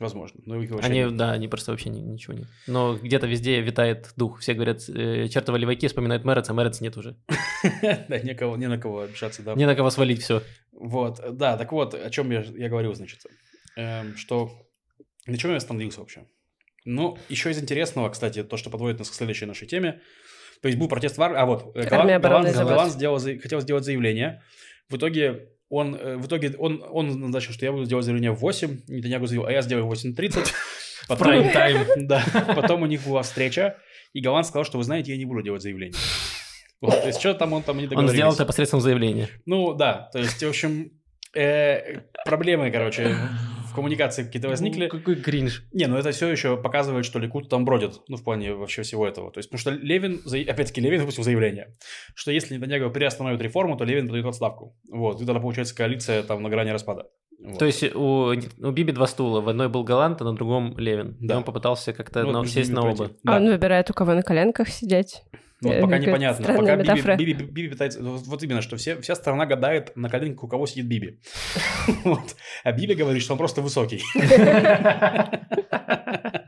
Возможно. 0.00 0.40
Но 0.44 0.60
их 0.60 0.70
вообще 0.70 0.88
Они, 0.88 0.98
нет. 1.00 1.16
да, 1.16 1.32
они 1.32 1.46
просто 1.46 1.70
вообще 1.70 1.88
ни- 1.88 2.00
ничего 2.00 2.34
нет. 2.34 2.48
Но 2.66 2.96
где-то 2.96 3.28
везде 3.28 3.60
витает 3.60 4.12
дух. 4.16 4.40
Все 4.40 4.54
говорят, 4.54 4.88
э, 4.88 5.28
чертовы 5.28 5.58
леваки 5.60 5.86
вспоминают 5.86 6.24
Мэрец, 6.24 6.50
а 6.50 6.54
Мэрец 6.54 6.80
нет 6.80 6.96
уже. 6.96 7.16
Да, 8.08 8.18
некого, 8.18 8.56
не 8.56 8.66
на 8.66 8.76
кого 8.78 9.02
обижаться, 9.02 9.42
да. 9.42 9.54
Не 9.54 9.66
на 9.66 9.74
кого 9.76 9.90
свалить 9.90 10.20
все. 10.22 10.42
Вот, 10.72 11.20
да, 11.36 11.56
так 11.56 11.70
вот, 11.72 11.94
о 11.94 12.10
чем 12.10 12.30
я, 12.32 12.40
я 12.42 12.68
говорил, 12.68 12.94
значит, 12.94 13.20
Эм, 13.76 14.16
что 14.16 14.50
на 15.26 15.36
чем 15.36 15.50
я 15.52 15.56
остановился 15.56 16.00
вообще? 16.00 16.26
Ну, 16.84 17.16
еще 17.28 17.50
из 17.50 17.58
интересного, 17.60 18.08
кстати, 18.10 18.42
то, 18.42 18.56
что 18.56 18.70
подводит 18.70 18.98
нас 18.98 19.10
к 19.10 19.14
следующей 19.14 19.46
нашей 19.46 19.66
теме. 19.66 20.00
То 20.60 20.68
есть 20.68 20.78
был 20.78 20.88
протест 20.88 21.16
в 21.18 21.22
армии, 21.22 21.38
а 21.38 21.46
вот, 21.46 21.76
э, 21.76 21.88
Голланд, 21.88 22.24
Голланд- 22.24 22.88
сделал, 22.90 23.18
хотел 23.18 23.60
сделать 23.60 23.84
заявление. 23.84 24.42
В 24.88 24.96
итоге 24.96 25.48
он, 25.68 25.94
э, 25.94 26.16
в 26.16 26.26
итоге 26.26 26.54
он, 26.58 26.84
он 26.90 27.20
назначил, 27.20 27.52
что 27.52 27.64
я 27.64 27.72
буду 27.72 27.86
делать 27.86 28.04
заявление 28.04 28.32
в 28.32 28.36
8, 28.40 28.82
Нетаньягу 28.88 29.26
заявил, 29.26 29.46
а 29.46 29.52
я 29.52 29.62
сделаю 29.62 29.86
в 29.86 29.92
8.30. 29.92 30.52
Потом- 31.08 31.26
Прайм-тайм. 31.28 31.86
Да, 32.06 32.22
потом 32.56 32.82
у 32.82 32.86
них 32.86 33.06
была 33.06 33.22
встреча, 33.22 33.76
и 34.12 34.20
Голланд 34.20 34.46
сказал, 34.46 34.64
что 34.64 34.78
вы 34.78 34.84
знаете, 34.84 35.12
я 35.12 35.18
не 35.18 35.24
буду 35.26 35.42
делать 35.42 35.62
заявление. 35.62 35.98
Вот, 36.80 37.00
то 37.00 37.06
есть, 37.06 37.18
что 37.20 37.34
там 37.34 37.52
он 37.52 37.62
там 37.62 37.78
не 37.78 37.86
Он 37.94 38.08
сделал 38.08 38.32
это 38.32 38.44
посредством 38.44 38.80
заявления. 38.80 39.28
Ну 39.46 39.74
да, 39.74 40.08
то 40.12 40.18
есть, 40.18 40.42
в 40.42 40.48
общем, 40.48 40.90
э, 41.34 42.00
проблемы, 42.24 42.70
короче, 42.70 43.16
в 43.74 43.76
коммуникации 43.76 44.22
какие-то 44.22 44.48
возникли. 44.48 44.84
Ну, 44.84 44.98
Какой 44.98 45.16
кринж. 45.16 45.64
Не, 45.72 45.86
ну 45.86 45.96
это 45.96 46.12
все 46.12 46.28
еще 46.28 46.56
показывает, 46.56 47.04
что 47.04 47.18
Ликут 47.18 47.48
там 47.48 47.64
бродит, 47.64 48.00
ну, 48.08 48.16
в 48.16 48.22
плане 48.22 48.54
вообще 48.54 48.82
всего 48.82 49.04
этого. 49.06 49.32
То 49.32 49.38
есть, 49.38 49.50
потому 49.50 49.58
что 49.60 49.70
Левин, 49.84 50.20
опять-таки, 50.48 50.80
Левин 50.80 51.00
выпустил 51.00 51.24
заявление, 51.24 51.74
что 52.14 52.30
если 52.30 52.54
Нетаньягу 52.56 52.90
приостановит 52.92 53.42
реформу, 53.42 53.76
то 53.76 53.84
Левин 53.84 54.06
подает 54.06 54.24
в 54.24 54.28
отставку. 54.28 54.76
Вот, 54.90 55.20
и 55.20 55.26
тогда 55.26 55.40
получается 55.40 55.74
коалиция 55.74 56.22
там 56.22 56.42
на 56.42 56.48
грани 56.48 56.70
распада. 56.70 57.06
Вот. 57.44 57.58
То 57.58 57.64
есть 57.66 57.82
у, 57.94 58.32
у 58.32 58.70
Биби 58.70 58.92
два 58.92 59.06
стула. 59.08 59.40
В 59.40 59.48
одной 59.48 59.68
был 59.68 59.82
Галант, 59.84 60.20
а 60.22 60.24
на 60.24 60.34
другом 60.34 60.78
Левин. 60.78 61.16
И 61.20 61.26
Да. 61.26 61.36
он 61.38 61.44
попытался 61.44 61.92
как-то 61.92 62.22
Ну, 62.22 62.30
на- 62.32 62.46
сесть 62.46 62.72
на 62.72 62.88
оба. 62.88 63.06
А 63.06 63.10
Да. 63.32 63.36
он 63.36 63.46
выбирает, 63.48 63.90
у 63.90 63.92
кого 63.92 64.14
на 64.14 64.22
коленках 64.22 64.68
сидеть. 64.68 65.22
Ну, 65.60 65.68
вот 65.68 65.76
Э, 65.76 65.80
пока 65.82 65.98
непонятно. 65.98 66.46
Пока 66.46 66.76
Биби, 66.76 66.82
метафора. 66.82 67.16
Биби, 67.16 67.32
Биби 67.32 67.68
пытается... 67.68 68.02
Вот, 68.02 68.26
вот 68.26 68.42
именно, 68.42 68.62
что 68.62 68.76
все, 68.76 69.00
вся 69.00 69.14
страна 69.14 69.46
гадает 69.46 69.96
на 69.96 70.08
коленках, 70.08 70.44
у 70.44 70.48
кого 70.48 70.66
сидит 70.66 70.86
Биби. 70.86 71.20
Вот. 72.04 72.36
А 72.64 72.72
Биби 72.72 72.94
говорит, 72.94 73.22
что 73.22 73.32
он 73.32 73.38
просто 73.38 73.62
высокий. 73.62 74.02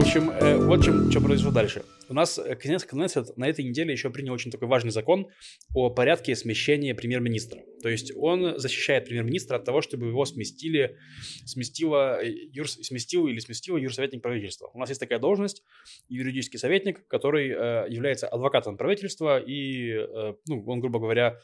Общем, 0.00 0.30
э, 0.30 0.56
вот 0.56 0.82
чем, 0.82 1.10
что 1.10 1.20
произошло 1.20 1.52
дальше. 1.52 1.84
У 2.08 2.14
нас 2.14 2.38
э, 2.38 2.56
Кнессет 2.56 2.88
Кнессет 2.88 3.36
на 3.36 3.46
этой 3.46 3.62
неделе 3.66 3.92
еще 3.92 4.08
принял 4.08 4.32
очень 4.32 4.50
такой 4.50 4.66
важный 4.66 4.92
закон 4.92 5.28
о 5.74 5.90
порядке 5.90 6.34
смещения 6.34 6.94
премьер-министра. 6.94 7.60
То 7.82 7.90
есть 7.90 8.10
он 8.16 8.58
защищает 8.58 9.04
премьер-министра 9.04 9.56
от 9.56 9.64
того, 9.66 9.82
чтобы 9.82 10.06
его 10.06 10.24
сместили, 10.24 10.96
сместила, 11.44 12.18
э, 12.24 12.30
юр, 12.50 12.66
сместил 12.66 13.26
или 13.26 13.40
сместила 13.40 13.76
юрсоветник 13.76 14.22
правительства. 14.22 14.70
У 14.72 14.78
нас 14.78 14.88
есть 14.88 15.00
такая 15.00 15.18
должность, 15.18 15.62
юридический 16.08 16.58
советник, 16.58 17.06
который 17.06 17.50
э, 17.50 17.86
является 17.90 18.26
адвокатом 18.26 18.78
правительства 18.78 19.38
и, 19.38 19.90
э, 19.92 20.34
ну, 20.48 20.64
он, 20.66 20.80
грубо 20.80 20.98
говоря, 20.98 21.38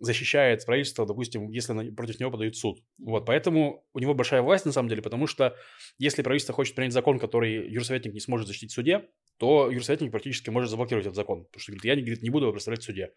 защищает 0.00 0.64
правительство, 0.64 1.06
допустим, 1.06 1.50
если 1.50 1.90
против 1.90 2.20
него 2.20 2.30
подают 2.30 2.56
суд. 2.56 2.78
Вот, 2.98 3.26
поэтому 3.26 3.84
у 3.92 3.98
него 3.98 4.14
большая 4.14 4.42
власть, 4.42 4.64
на 4.64 4.72
самом 4.72 4.88
деле, 4.88 5.02
потому 5.02 5.26
что 5.26 5.56
если 5.98 6.22
правительство 6.22 6.54
хочет 6.54 6.74
принять 6.74 6.92
закон, 6.92 7.18
который 7.18 7.70
юрсоветник 7.70 8.14
не 8.14 8.20
сможет 8.20 8.46
защитить 8.46 8.70
в 8.70 8.74
суде, 8.74 9.08
то 9.38 9.70
юрсоветник 9.70 10.10
практически 10.10 10.50
может 10.50 10.70
заблокировать 10.70 11.06
этот 11.06 11.16
закон, 11.16 11.44
потому 11.44 11.60
что 11.60 11.72
говорит, 11.72 11.84
я 11.84 11.94
не, 11.94 12.02
говорит, 12.02 12.22
не 12.22 12.30
буду 12.30 12.46
его 12.46 12.52
представлять 12.52 12.82
в 12.82 12.84
суде. 12.84 13.12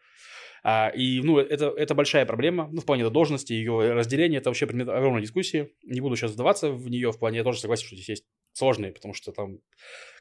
А, 0.63 0.89
и, 0.89 1.21
ну, 1.21 1.39
это, 1.39 1.73
это 1.75 1.95
большая 1.95 2.25
проблема, 2.25 2.69
ну, 2.71 2.81
в 2.81 2.85
плане 2.85 3.09
должности, 3.09 3.53
ее 3.53 3.93
разделения, 3.93 4.37
это 4.37 4.49
вообще 4.49 4.67
предмет 4.67 4.89
огромной 4.89 5.21
дискуссии. 5.21 5.73
Не 5.83 6.01
буду 6.01 6.15
сейчас 6.15 6.31
вдаваться 6.31 6.71
в 6.71 6.89
нее, 6.89 7.11
в 7.11 7.17
плане, 7.17 7.37
я 7.37 7.43
тоже 7.43 7.59
согласен, 7.59 7.87
что 7.87 7.95
здесь 7.95 8.09
есть 8.09 8.25
сложные, 8.53 8.91
потому 8.91 9.13
что 9.13 9.31
там 9.31 9.59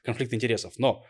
конфликт 0.03 0.33
интересов. 0.33 0.75
Но, 0.79 1.05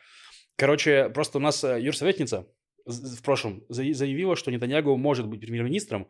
короче, 0.57 1.09
просто 1.11 1.39
у 1.39 1.41
нас 1.41 1.63
э, 1.63 1.81
юрсоветница 1.81 2.49
в 2.91 3.23
прошлом 3.23 3.65
за- 3.69 3.93
заявила, 3.95 4.37
что 4.37 4.51
Нетаньягу 4.51 4.97
может 4.97 5.27
быть 5.27 5.41
премьер-министром, 5.41 6.09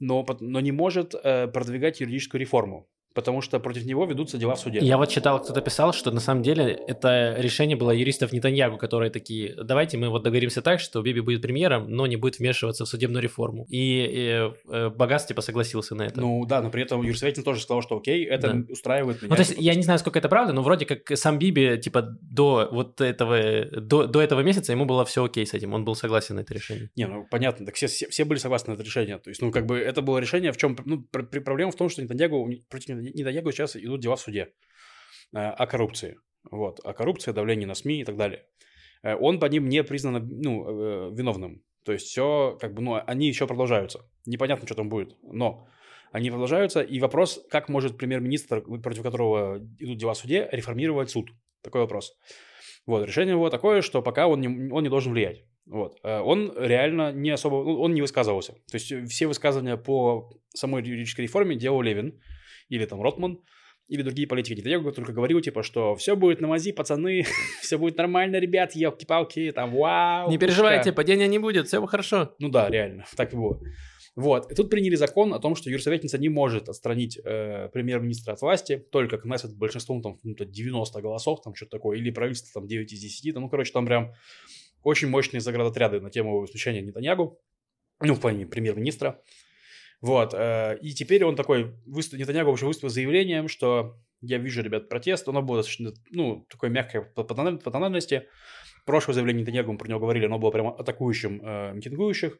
но, 0.00 0.26
но 0.40 0.60
не 0.60 0.72
может 0.72 1.14
э, 1.14 1.48
продвигать 1.48 2.00
юридическую 2.00 2.40
реформу, 2.40 2.88
потому 3.14 3.40
что 3.40 3.58
против 3.60 3.84
него 3.86 4.04
ведутся 4.06 4.36
дела 4.38 4.54
в 4.54 4.58
суде. 4.60 4.80
Я 4.80 4.98
вот 4.98 5.08
читал, 5.08 5.40
кто-то 5.42 5.60
писал, 5.60 5.92
что 5.92 6.10
на 6.10 6.20
самом 6.20 6.42
деле 6.42 6.78
это 6.86 7.36
решение 7.38 7.76
было 7.76 7.90
юристов 7.92 8.32
Нетаньягу, 8.32 8.76
которые 8.76 9.10
такие, 9.10 9.54
давайте 9.62 9.96
мы 9.96 10.08
вот 10.08 10.22
договоримся 10.24 10.62
так, 10.62 10.80
что 10.80 11.00
Биби 11.02 11.20
будет 11.20 11.40
премьером, 11.42 11.88
но 11.90 12.06
не 12.06 12.16
будет 12.16 12.38
вмешиваться 12.38 12.84
в 12.84 12.88
судебную 12.88 13.22
реформу. 13.22 13.66
И, 13.68 14.00
э, 14.00 14.52
э, 14.68 14.90
Багас 14.90 15.26
типа 15.26 15.42
согласился 15.42 15.94
на 15.94 16.02
это. 16.02 16.20
Ну 16.20 16.44
да, 16.46 16.60
но 16.60 16.70
при 16.70 16.82
этом 16.82 17.02
юрсоветник 17.02 17.44
тоже 17.44 17.60
сказал, 17.60 17.82
что 17.82 17.96
окей, 17.96 18.24
это 18.24 18.52
Да. 18.52 18.72
устраивает 18.72 19.22
меня. 19.22 19.30
Ну, 19.30 19.36
то 19.36 19.42
есть, 19.42 19.54
я 19.58 19.74
не 19.74 19.82
знаю, 19.82 19.98
сколько 19.98 20.18
это 20.18 20.28
правда, 20.28 20.52
но 20.52 20.62
вроде 20.62 20.84
как 20.86 21.16
сам 21.16 21.38
Биби, 21.38 21.78
типа, 21.78 22.02
до 22.20 22.68
вот 22.72 23.00
этого, 23.00 23.64
до, 23.80 24.06
до 24.06 24.20
этого 24.20 24.40
месяца 24.40 24.72
ему 24.72 24.84
было 24.86 25.04
все 25.04 25.24
окей 25.24 25.46
с 25.46 25.54
этим, 25.54 25.72
он 25.72 25.84
был 25.84 25.94
согласен 25.94 26.34
на 26.36 26.40
это 26.40 26.52
решение. 26.54 26.90
Не, 26.96 27.06
ну 27.06 27.26
понятно, 27.30 27.66
так 27.66 27.74
все, 27.76 27.86
все, 27.86 28.08
все 28.08 28.24
были 28.24 28.38
согласны 28.38 28.72
на 28.72 28.74
это 28.74 28.82
решение. 28.82 29.18
То 29.18 29.30
есть, 29.30 29.40
ну, 29.40 29.50
как 29.52 29.66
бы 29.66 29.78
это 29.78 30.02
было 30.02 30.18
решение, 30.18 30.50
в 30.52 30.56
чем, 30.56 30.76
ну, 30.84 31.02
пр- 31.02 31.26
пр- 31.26 31.42
проблема 31.44 31.70
в 31.70 31.76
том, 31.76 31.88
что 31.88 32.02
Нетаньягу, 32.02 32.50
против 32.68 32.88
Нетаньягу 32.88 33.03
сейчас 33.12 33.76
идут 33.76 34.00
дела 34.00 34.16
в 34.16 34.20
суде 34.20 34.52
э, 35.34 35.38
о 35.38 35.66
коррупции. 35.66 36.18
Вот, 36.50 36.80
о 36.84 36.92
коррупции, 36.92 37.32
давлении 37.32 37.66
на 37.66 37.74
СМИ 37.74 38.00
и 38.00 38.04
так 38.04 38.16
далее. 38.16 38.46
Э, 39.02 39.16
Он 39.16 39.38
по 39.40 39.46
ним 39.46 39.68
не 39.68 39.82
признан, 39.82 40.28
ну, 40.28 41.10
э, 41.10 41.14
виновным. 41.14 41.62
То 41.84 41.92
есть 41.92 42.06
все, 42.06 42.56
как 42.60 42.74
бы, 42.74 42.82
ну, 42.82 43.00
они 43.06 43.28
еще 43.28 43.46
продолжаются. 43.46 44.00
Непонятно, 44.26 44.66
что 44.66 44.74
там 44.74 44.88
будет, 44.88 45.16
но 45.22 45.68
они 46.12 46.30
продолжаются. 46.30 46.80
И 46.80 47.00
вопрос, 47.00 47.44
как 47.50 47.68
может 47.68 47.98
премьер-министр, 47.98 48.62
против 48.80 49.02
которого 49.02 49.58
идут 49.78 49.98
дела 49.98 50.14
в 50.14 50.18
суде, 50.18 50.48
реформировать 50.52 51.10
суд? 51.10 51.30
Такой 51.62 51.82
вопрос. 51.82 52.16
Вот, 52.86 53.06
решение 53.06 53.32
его 53.32 53.50
такое, 53.50 53.82
что 53.82 54.02
пока 54.02 54.26
он 54.28 54.40
не, 54.40 54.72
он 54.72 54.82
не 54.82 54.88
должен 54.88 55.12
влиять. 55.12 55.44
Вот. 55.66 55.98
Он 56.02 56.52
реально 56.58 57.12
не 57.12 57.30
особо, 57.30 57.64
ну, 57.64 57.80
он 57.80 57.94
не 57.94 58.02
высказывался. 58.02 58.52
То 58.70 58.74
есть 58.74 58.92
все 59.10 59.26
высказывания 59.26 59.76
по 59.76 60.30
самой 60.50 60.82
юридической 60.82 61.22
реформе 61.22 61.56
делал 61.56 61.80
Левин 61.80 62.20
или 62.74 62.86
там 62.86 63.00
Ротман, 63.00 63.40
или 63.88 64.02
другие 64.02 64.26
политики. 64.26 64.58
Нетаньягу 64.58 64.92
только 64.92 65.12
говорил, 65.12 65.40
типа, 65.40 65.62
что 65.62 65.94
все 65.94 66.16
будет 66.16 66.40
на 66.40 66.48
мази, 66.48 66.72
пацаны, 66.72 67.24
все 67.60 67.78
будет 67.78 67.96
нормально, 67.96 68.36
ребят, 68.36 68.74
елки-палки, 68.74 69.52
там, 69.52 69.74
вау. 69.74 70.30
не 70.30 70.36
пушка». 70.36 70.46
переживайте, 70.46 70.92
падения 70.92 71.26
не 71.26 71.38
будет, 71.38 71.66
все 71.66 71.84
хорошо. 71.86 72.34
Ну 72.38 72.48
да, 72.48 72.70
реально, 72.70 73.04
так 73.16 73.32
и 73.32 73.36
было. 73.36 73.60
Вот. 74.16 74.50
И 74.50 74.54
тут 74.54 74.70
приняли 74.70 74.94
закон 74.94 75.34
о 75.34 75.40
том, 75.40 75.56
что 75.56 75.70
юрсоветница 75.70 76.18
не 76.18 76.28
может 76.28 76.68
отстранить 76.68 77.18
э, 77.18 77.68
премьер-министра 77.72 78.32
от 78.32 78.42
власти, 78.42 78.76
только 78.92 79.18
Кнессет 79.18 79.56
большинством, 79.56 80.02
там, 80.02 80.20
ну, 80.22 80.34
то 80.34 80.44
90 80.44 81.00
голосов, 81.00 81.42
там, 81.42 81.54
что-то 81.54 81.72
такое, 81.72 81.98
или 81.98 82.10
правительство, 82.10 82.60
там, 82.60 82.68
9 82.68 82.92
из 82.92 83.00
10, 83.00 83.34
там, 83.34 83.42
ну, 83.42 83.48
короче, 83.48 83.72
там 83.72 83.86
прям 83.86 84.12
очень 84.84 85.08
мощные 85.08 85.40
заградотряды 85.40 86.00
на 86.00 86.10
тему 86.10 86.44
исключения 86.44 86.80
Нетаньягу, 86.80 87.40
ну, 88.00 88.14
в 88.14 88.20
плане 88.20 88.46
премьер-министра. 88.46 89.20
Вот. 90.00 90.34
э, 90.34 90.78
и 90.82 90.92
теперь 90.92 91.24
он 91.24 91.36
такой, 91.36 91.74
выступ, 91.86 92.18
Нетаньягу 92.18 92.50
вообще 92.50 92.66
выступил 92.66 92.90
с 92.90 92.94
заявлением, 92.94 93.48
что 93.48 93.96
я 94.20 94.38
вижу, 94.38 94.62
ребят, 94.62 94.88
протест, 94.88 95.28
оно 95.28 95.42
было 95.42 95.58
достаточно, 95.58 95.92
ну, 96.10 96.46
такой 96.50 96.70
мягкой 96.70 97.02
по, 97.02 97.24
по 97.24 97.34
по 97.34 97.70
тональности. 97.70 98.26
Прошлое 98.86 99.14
заявление 99.14 99.42
Нетаньягу, 99.42 99.72
мы 99.72 99.78
про 99.78 99.88
него 99.88 100.00
говорили, 100.00 100.26
оно 100.26 100.38
было 100.38 100.50
прямо 100.50 100.74
атакующим 100.76 101.40
э, 101.42 101.72
митингующих. 101.74 102.38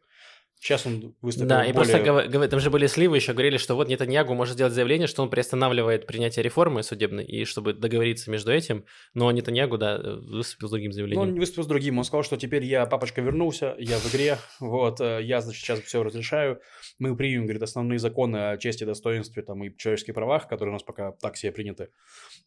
Сейчас 0.65 0.87
он 0.87 1.15
выступил 1.21 1.47
Да, 1.49 1.63
и 1.63 1.75
более... 1.75 1.99
просто 1.99 2.31
гов- 2.31 2.49
там 2.49 2.59
же 2.59 2.71
были 2.71 2.87
сливы, 2.87 3.17
еще 3.17 3.35
говорили, 3.35 3.59
что 3.59 3.75
вот 3.75 3.87
Нетаньягу 3.89 4.33
может 4.33 4.55
сделать 4.55 4.73
заявление, 4.73 5.07
что 5.07 5.23
он 5.23 5.29
приостанавливает 5.29 6.07
принятие 6.07 6.43
реформы 6.43 6.83
судебной, 6.83 7.23
и 7.27 7.45
чтобы 7.45 7.75
договориться 7.75 8.31
между 8.31 8.51
этим, 8.51 8.87
но 9.13 9.31
Нетаньягу, 9.31 9.77
да, 9.77 9.99
выступил 9.99 10.69
с 10.69 10.71
другим 10.71 10.89
Ну, 10.89 10.95
заявлением. 10.95 11.21
он 11.23 11.35
не 11.35 11.39
выступил 11.41 11.65
с 11.65 11.67
другим. 11.67 11.99
Он 11.99 12.05
сказал, 12.05 12.23
что 12.23 12.39
теперь 12.39 12.65
я, 12.65 12.87
папочка, 12.87 13.21
вернулся, 13.21 13.77
я 13.79 13.99
в 13.99 14.11
игре, 14.11 14.39
вот, 14.59 15.03
э, 15.03 15.21
я, 15.23 15.43
значит, 15.43 15.63
сейчас 15.63 15.81
все 15.81 16.03
разрешаю. 16.03 16.63
Мы 16.99 17.15
примем, 17.15 17.43
говорит, 17.43 17.63
основные 17.63 17.99
законы 17.99 18.49
о 18.49 18.57
чести, 18.57 18.85
достоинстве 18.85 19.43
там, 19.43 19.63
и 19.65 19.77
человеческих 19.77 20.15
правах, 20.15 20.49
которые 20.49 20.71
у 20.71 20.77
нас 20.77 20.83
пока 20.83 21.13
так 21.13 21.37
себе 21.37 21.53
приняты. 21.53 21.91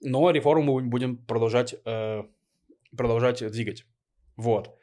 Но 0.01 0.31
реформу 0.31 0.81
мы 0.81 0.89
будем 0.89 1.17
продолжать, 1.17 1.75
э, 1.85 2.23
продолжать 2.97 3.47
двигать. 3.51 3.85
Вот. 4.37 4.75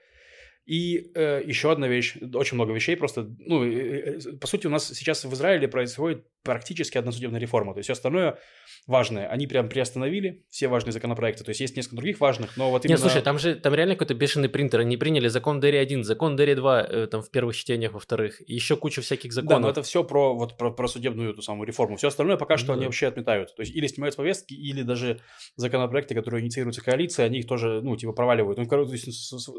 И 0.66 1.10
э, 1.14 1.42
еще 1.44 1.70
одна 1.72 1.88
вещь, 1.88 2.16
очень 2.32 2.54
много 2.54 2.72
вещей 2.72 2.96
просто, 2.96 3.28
ну, 3.38 3.64
э, 3.64 4.18
э, 4.18 4.36
по 4.40 4.46
сути, 4.46 4.66
у 4.66 4.70
нас 4.70 4.88
сейчас 4.88 5.24
в 5.24 5.34
Израиле 5.34 5.68
происходит 5.68 6.24
практически 6.42 6.96
одна 6.96 7.12
судебная 7.12 7.40
реформа. 7.40 7.74
То 7.74 7.78
есть 7.78 7.86
все 7.86 7.92
остальное 7.92 8.38
важное, 8.86 9.28
они 9.28 9.46
прям 9.46 9.68
приостановили 9.68 10.44
все 10.50 10.68
важные 10.68 10.92
законопроекты. 10.92 11.42
То 11.42 11.50
есть 11.50 11.60
есть 11.60 11.76
несколько 11.76 11.96
других 11.96 12.20
важных, 12.20 12.56
но 12.56 12.70
вот 12.70 12.84
именно... 12.84 12.94
Нет, 12.96 13.00
слушай, 13.00 13.22
там 13.22 13.38
же 13.38 13.54
там 13.54 13.74
реально 13.74 13.94
какой-то 13.94 14.14
бешеный 14.14 14.48
принтер. 14.48 14.80
Они 14.80 14.96
приняли 14.96 15.28
закон 15.28 15.60
Дерри 15.60 15.78
1, 15.78 16.04
закон 16.04 16.36
Дерри 16.36 16.54
2 16.54 16.82
э, 16.82 17.06
там 17.06 17.22
в 17.22 17.30
первых 17.30 17.56
чтениях, 17.56 17.92
во 17.92 17.98
вторых. 18.00 18.42
И 18.46 18.54
еще 18.54 18.76
куча 18.76 19.00
всяких 19.00 19.30
Да, 19.30 19.42
законов. 19.42 19.62
но 19.62 19.70
это 19.70 19.82
все 19.82 20.04
про, 20.04 20.34
вот, 20.34 20.58
про, 20.58 20.70
про 20.70 20.86
судебную 20.86 21.30
эту 21.32 21.40
самую 21.42 21.66
реформу. 21.66 21.96
Все 21.96 22.08
остальное 22.08 22.36
пока 22.36 22.56
что 22.56 22.68
Ну 22.68 22.72
они 22.74 22.82
да. 22.82 22.86
вообще 22.86 23.06
отметают. 23.06 23.54
То 23.56 23.62
есть 23.62 23.74
или 23.74 23.86
снимают 23.86 24.16
повестки, 24.16 24.52
или 24.52 24.82
даже 24.82 25.20
законопроекты, 25.56 26.14
которые 26.14 26.42
инициируются 26.42 26.82
коалицией, 26.82 27.26
они 27.26 27.38
их 27.38 27.46
тоже, 27.46 27.80
ну, 27.82 27.96
типа, 27.96 28.12
проваливают. 28.12 28.58
Ну, 28.58 28.66
короче, 28.66 28.96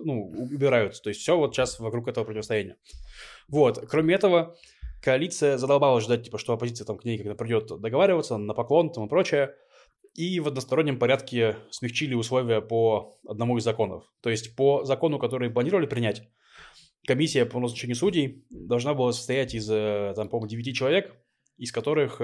ну, 0.03 0.29
убирают. 0.51 1.01
То 1.01 1.09
есть 1.09 1.21
все 1.21 1.35
вот 1.35 1.55
сейчас 1.55 1.79
вокруг 1.79 2.07
этого 2.07 2.25
противостояния. 2.25 2.77
Вот. 3.47 3.85
Кроме 3.89 4.15
этого, 4.15 4.55
коалиция 5.05 5.57
задолбалась 5.59 6.03
ждать, 6.03 6.23
типа, 6.23 6.39
что 6.39 6.53
оппозиция 6.53 6.83
там 6.83 6.97
к 6.97 7.05
ней 7.05 7.19
когда 7.19 7.35
придет 7.35 7.67
договариваться 7.79 8.37
на 8.37 8.55
поклон 8.55 8.91
там 8.91 9.05
и 9.05 9.07
прочее. 9.07 9.53
И 10.15 10.39
в 10.39 10.47
одностороннем 10.47 10.97
порядке 10.97 11.57
смягчили 11.69 12.15
условия 12.15 12.61
по 12.61 13.15
одному 13.27 13.57
из 13.57 13.63
законов. 13.63 14.11
То 14.21 14.31
есть 14.31 14.55
по 14.55 14.83
закону, 14.83 15.19
который 15.19 15.51
планировали 15.51 15.85
принять, 15.85 16.23
комиссия 17.05 17.45
по 17.45 17.59
назначению 17.59 17.95
судей 17.95 18.45
должна 18.49 18.95
была 18.95 19.11
состоять 19.11 19.53
из, 19.53 19.69
э, 19.69 20.13
там, 20.15 20.27
по-моему, 20.29 20.47
9 20.47 20.75
человек, 20.75 21.15
из 21.57 21.71
которых 21.71 22.19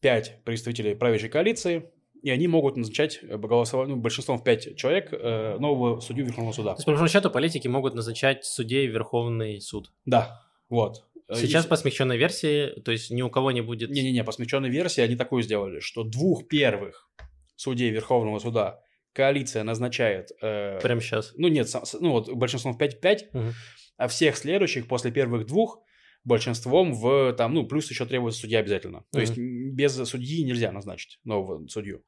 5 0.00 0.44
представителей 0.44 0.94
правящей 0.94 1.30
коалиции, 1.30 1.90
и 2.22 2.30
они 2.30 2.48
могут 2.48 2.76
назначать 2.76 3.20
э, 3.22 3.36
голосова- 3.36 3.86
ну, 3.86 3.96
большинством 3.96 4.38
в 4.38 4.44
5 4.44 4.76
человек 4.76 5.08
э, 5.12 5.56
нового 5.58 6.00
судью 6.00 6.26
Верховного 6.26 6.52
суда. 6.52 6.70
То 6.72 6.78
есть, 6.78 6.84
по 6.84 6.90
большому 6.90 7.08
счету, 7.08 7.30
политики 7.30 7.68
могут 7.68 7.94
назначать 7.94 8.44
судей 8.44 8.88
Верховный 8.88 9.60
суд. 9.60 9.92
Да, 10.04 10.42
вот. 10.68 11.07
Э, 11.28 11.34
Сейчас 11.34 11.64
если- 11.64 11.68
по 11.68 11.76
смягченной 11.76 12.16
версии, 12.16 12.80
то 12.80 12.90
есть 12.92 13.10
ни 13.10 13.22
у 13.22 13.30
кого 13.30 13.50
не 13.52 13.60
будет... 13.60 13.90
Не-не-не, 13.90 14.24
по 14.24 14.32
смягченной 14.32 14.70
версии 14.70 15.00
они 15.02 15.14
такую 15.16 15.42
сделали, 15.42 15.80
что 15.80 16.02
двух 16.04 16.48
первых 16.48 17.10
судей 17.56 17.90
Верховного 17.90 18.38
суда 18.38 18.80
коалиция 19.12 19.62
назначает... 19.64 20.30
э, 20.42 20.78
Прямо 20.80 21.00
сейчас. 21.00 21.32
Ну, 21.36 21.48
нет, 21.48 21.68
сам- 21.68 21.82
ну 22.00 22.12
вот 22.12 22.30
большинством 22.32 22.72
в 22.74 22.78
5-5, 22.78 23.26
Мгм. 23.32 23.52
а 23.96 24.08
всех 24.08 24.36
следующих 24.36 24.86
после 24.88 25.10
первых 25.10 25.46
двух 25.46 25.80
большинством 26.24 26.92
в 26.94 27.32
там, 27.34 27.54
ну, 27.54 27.66
плюс 27.66 27.90
еще 27.90 28.06
требуется 28.06 28.40
судья 28.40 28.60
обязательно. 28.60 29.04
То 29.12 29.18
Мгм. 29.18 29.20
есть 29.20 29.36
без 29.38 29.94
судьи 30.08 30.44
нельзя 30.44 30.72
назначить 30.72 31.18
нового 31.24 31.66
судью. 31.68 32.04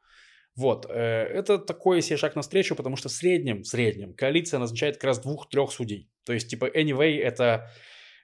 Вот, 0.56 0.86
э, 0.90 0.92
это 0.92 1.58
такой 1.58 2.02
себе 2.02 2.16
шаг 2.16 2.36
навстречу, 2.36 2.74
потому 2.74 2.96
что 2.96 3.08
в 3.08 3.12
среднем, 3.12 3.62
в 3.62 3.66
среднем 3.66 4.14
коалиция 4.14 4.58
назначает 4.58 4.96
как 4.96 5.04
раз 5.04 5.20
двух-трех 5.20 5.70
судей. 5.72 6.10
То 6.24 6.32
есть, 6.32 6.48
типа, 6.50 6.66
anyway, 6.66 7.18
это 7.18 7.70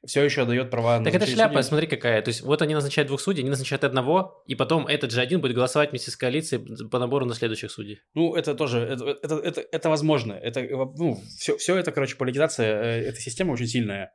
все 0.06 0.24
еще 0.24 0.44
дает 0.44 0.70
права 0.70 1.02
Так 1.02 1.14
это 1.14 1.26
шляпа, 1.26 1.54
судей. 1.54 1.68
смотри 1.68 1.86
какая. 1.86 2.22
То 2.22 2.28
есть 2.28 2.42
вот 2.42 2.62
они 2.62 2.74
назначают 2.74 3.08
двух 3.08 3.20
судей, 3.20 3.40
они 3.40 3.50
назначают 3.50 3.84
одного, 3.84 4.42
и 4.46 4.54
потом 4.54 4.86
этот 4.86 5.10
же 5.10 5.20
один 5.20 5.40
будет 5.40 5.54
голосовать 5.54 5.90
вместе 5.90 6.10
с 6.10 6.16
коалицией 6.16 6.88
по 6.88 6.98
набору 6.98 7.26
на 7.26 7.34
следующих 7.34 7.70
судей. 7.70 8.00
Ну, 8.14 8.34
это 8.34 8.54
тоже, 8.54 8.80
это, 8.80 9.04
это, 9.22 9.36
это, 9.36 9.64
это 9.70 9.88
возможно. 9.90 10.32
Это, 10.32 10.60
э, 10.60 10.74
ну, 10.96 11.20
все, 11.38 11.56
все 11.56 11.76
это, 11.76 11.92
короче, 11.92 12.16
политизация, 12.16 13.00
эта 13.02 13.20
система 13.20 13.52
очень 13.52 13.66
сильная. 13.66 14.12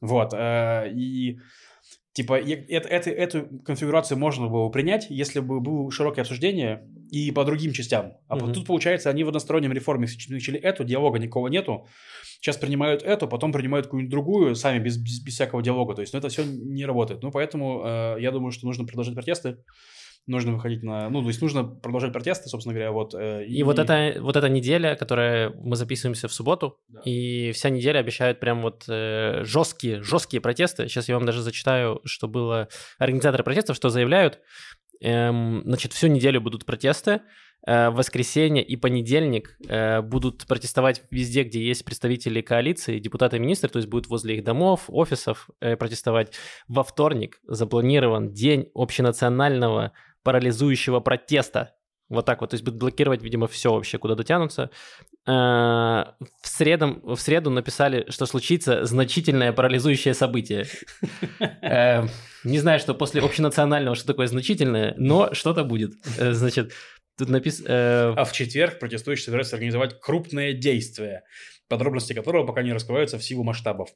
Вот, 0.00 0.32
э, 0.34 0.90
и 0.94 1.38
типа 2.12 2.38
это, 2.40 2.88
это- 2.88 3.10
эту 3.10 3.46
конфигурацию 3.64 4.18
можно 4.18 4.48
было 4.48 4.68
принять, 4.68 5.06
если 5.10 5.40
бы 5.40 5.60
было 5.60 5.90
широкое 5.90 6.22
обсуждение 6.22 6.86
и 7.10 7.30
по 7.32 7.44
другим 7.44 7.72
частям. 7.72 8.14
А 8.28 8.34
вот 8.34 8.44
Мгм. 8.44 8.52
тут, 8.54 8.66
получается, 8.66 9.10
они 9.10 9.24
в 9.24 9.28
одностороннем 9.28 9.72
реформе 9.72 10.06
смягчили 10.06 10.58
эту, 10.58 10.84
диалога 10.84 11.18
никого 11.18 11.48
нету. 11.48 11.86
Сейчас 12.40 12.56
принимают 12.56 13.02
эту, 13.02 13.28
потом 13.28 13.52
принимают 13.52 13.86
какую-нибудь 13.86 14.10
другую, 14.10 14.54
сами 14.56 14.78
без, 14.82 14.96
без, 14.96 15.22
без 15.22 15.34
всякого 15.34 15.62
диалога. 15.62 15.94
То 15.94 16.00
есть, 16.00 16.12
ну, 16.12 16.18
это 16.18 16.28
все 16.28 16.42
не 16.44 16.84
работает. 16.86 17.22
Ну, 17.22 17.30
поэтому 17.30 17.82
э, 17.84 18.16
я 18.20 18.30
думаю, 18.30 18.50
что 18.50 18.66
нужно 18.66 18.84
продолжать 18.84 19.14
протесты. 19.14 19.58
Нужно 20.26 20.52
выходить 20.52 20.82
на... 20.84 21.08
Ну, 21.10 21.20
то 21.22 21.28
есть, 21.28 21.42
нужно 21.42 21.64
продолжать 21.64 22.12
протесты, 22.12 22.48
собственно 22.48 22.74
говоря, 22.74 22.92
вот. 22.92 23.12
э, 23.14 23.44
И, 23.46 23.62
вот, 23.64 23.78
эта, 23.80 24.14
вот 24.20 24.36
эта 24.36 24.48
неделя, 24.48 24.94
которая 24.94 25.50
мы 25.50 25.74
записываемся 25.74 26.28
в 26.28 26.32
субботу, 26.32 26.78
Да. 26.88 27.00
и 27.04 27.50
вся 27.52 27.70
неделя 27.70 27.98
обещают 27.98 28.38
прям 28.38 28.62
вот 28.62 28.84
э, 28.88 29.42
жесткие, 29.42 30.02
жесткие 30.02 30.40
протесты. 30.40 30.88
Сейчас 30.88 31.08
я 31.08 31.16
вам 31.16 31.26
даже 31.26 31.42
зачитаю, 31.42 32.00
что 32.04 32.28
было 32.28 32.68
организаторы 32.98 33.42
протестов, 33.42 33.74
что 33.76 33.88
заявляют. 33.88 34.38
Эм, 35.00 35.62
значит, 35.64 35.92
всю 35.92 36.06
неделю 36.06 36.40
будут 36.40 36.64
протесты. 36.64 37.22
Э, 37.66 37.90
в 37.90 37.94
воскресенье 37.94 38.62
и 38.62 38.76
понедельник 38.76 39.56
э, 39.68 40.00
будут 40.02 40.46
протестовать 40.46 41.02
везде, 41.10 41.44
где 41.44 41.62
есть 41.64 41.84
представители 41.84 42.40
коалиции, 42.40 42.98
депутаты 42.98 43.36
и 43.36 43.40
министры, 43.40 43.70
то 43.70 43.78
есть 43.78 43.88
будут 43.88 44.08
возле 44.08 44.36
их 44.36 44.44
домов, 44.44 44.84
офисов 44.88 45.48
э, 45.60 45.76
протестовать. 45.76 46.32
Во 46.68 46.82
вторник 46.82 47.40
запланирован 47.46 48.32
день 48.32 48.68
общенационального 48.74 49.92
парализующего 50.22 51.00
протеста. 51.00 51.74
Вот 52.08 52.26
так 52.26 52.42
вот, 52.42 52.50
то 52.50 52.54
есть 52.54 52.64
будут 52.64 52.78
блокировать, 52.78 53.22
видимо, 53.22 53.46
все 53.46 53.72
вообще, 53.72 53.96
куда 53.96 54.14
дотянутся. 54.14 54.70
Э, 55.26 55.30
В, 56.42 56.46
средом, 56.46 57.00
в 57.02 57.16
среду 57.16 57.48
написали, 57.50 58.04
что 58.10 58.26
случится 58.26 58.84
значительное 58.84 59.52
парализующее 59.52 60.12
событие. 60.12 60.66
Э, 61.40 62.06
Не 62.44 62.58
знаю, 62.58 62.80
что 62.80 62.94
после 62.94 63.22
общенационального, 63.22 63.96
что 63.96 64.06
такое 64.06 64.26
значительное, 64.26 64.94
но 64.98 65.32
что-то 65.32 65.64
будет. 65.64 65.92
Э, 66.18 66.32
Значит, 66.32 66.72
тут 67.16 67.30
написано... 67.30 68.14
А 68.14 68.24
в 68.24 68.32
четверг 68.32 68.78
протестующие 68.78 69.24
собираются 69.24 69.56
организовать 69.56 69.98
крупное 69.98 70.52
действие, 70.52 71.22
подробности 71.72 72.12
которого 72.12 72.46
пока 72.46 72.62
не 72.62 72.74
раскрываются 72.74 73.18
в 73.18 73.24
силу 73.24 73.44
масштабов. 73.44 73.88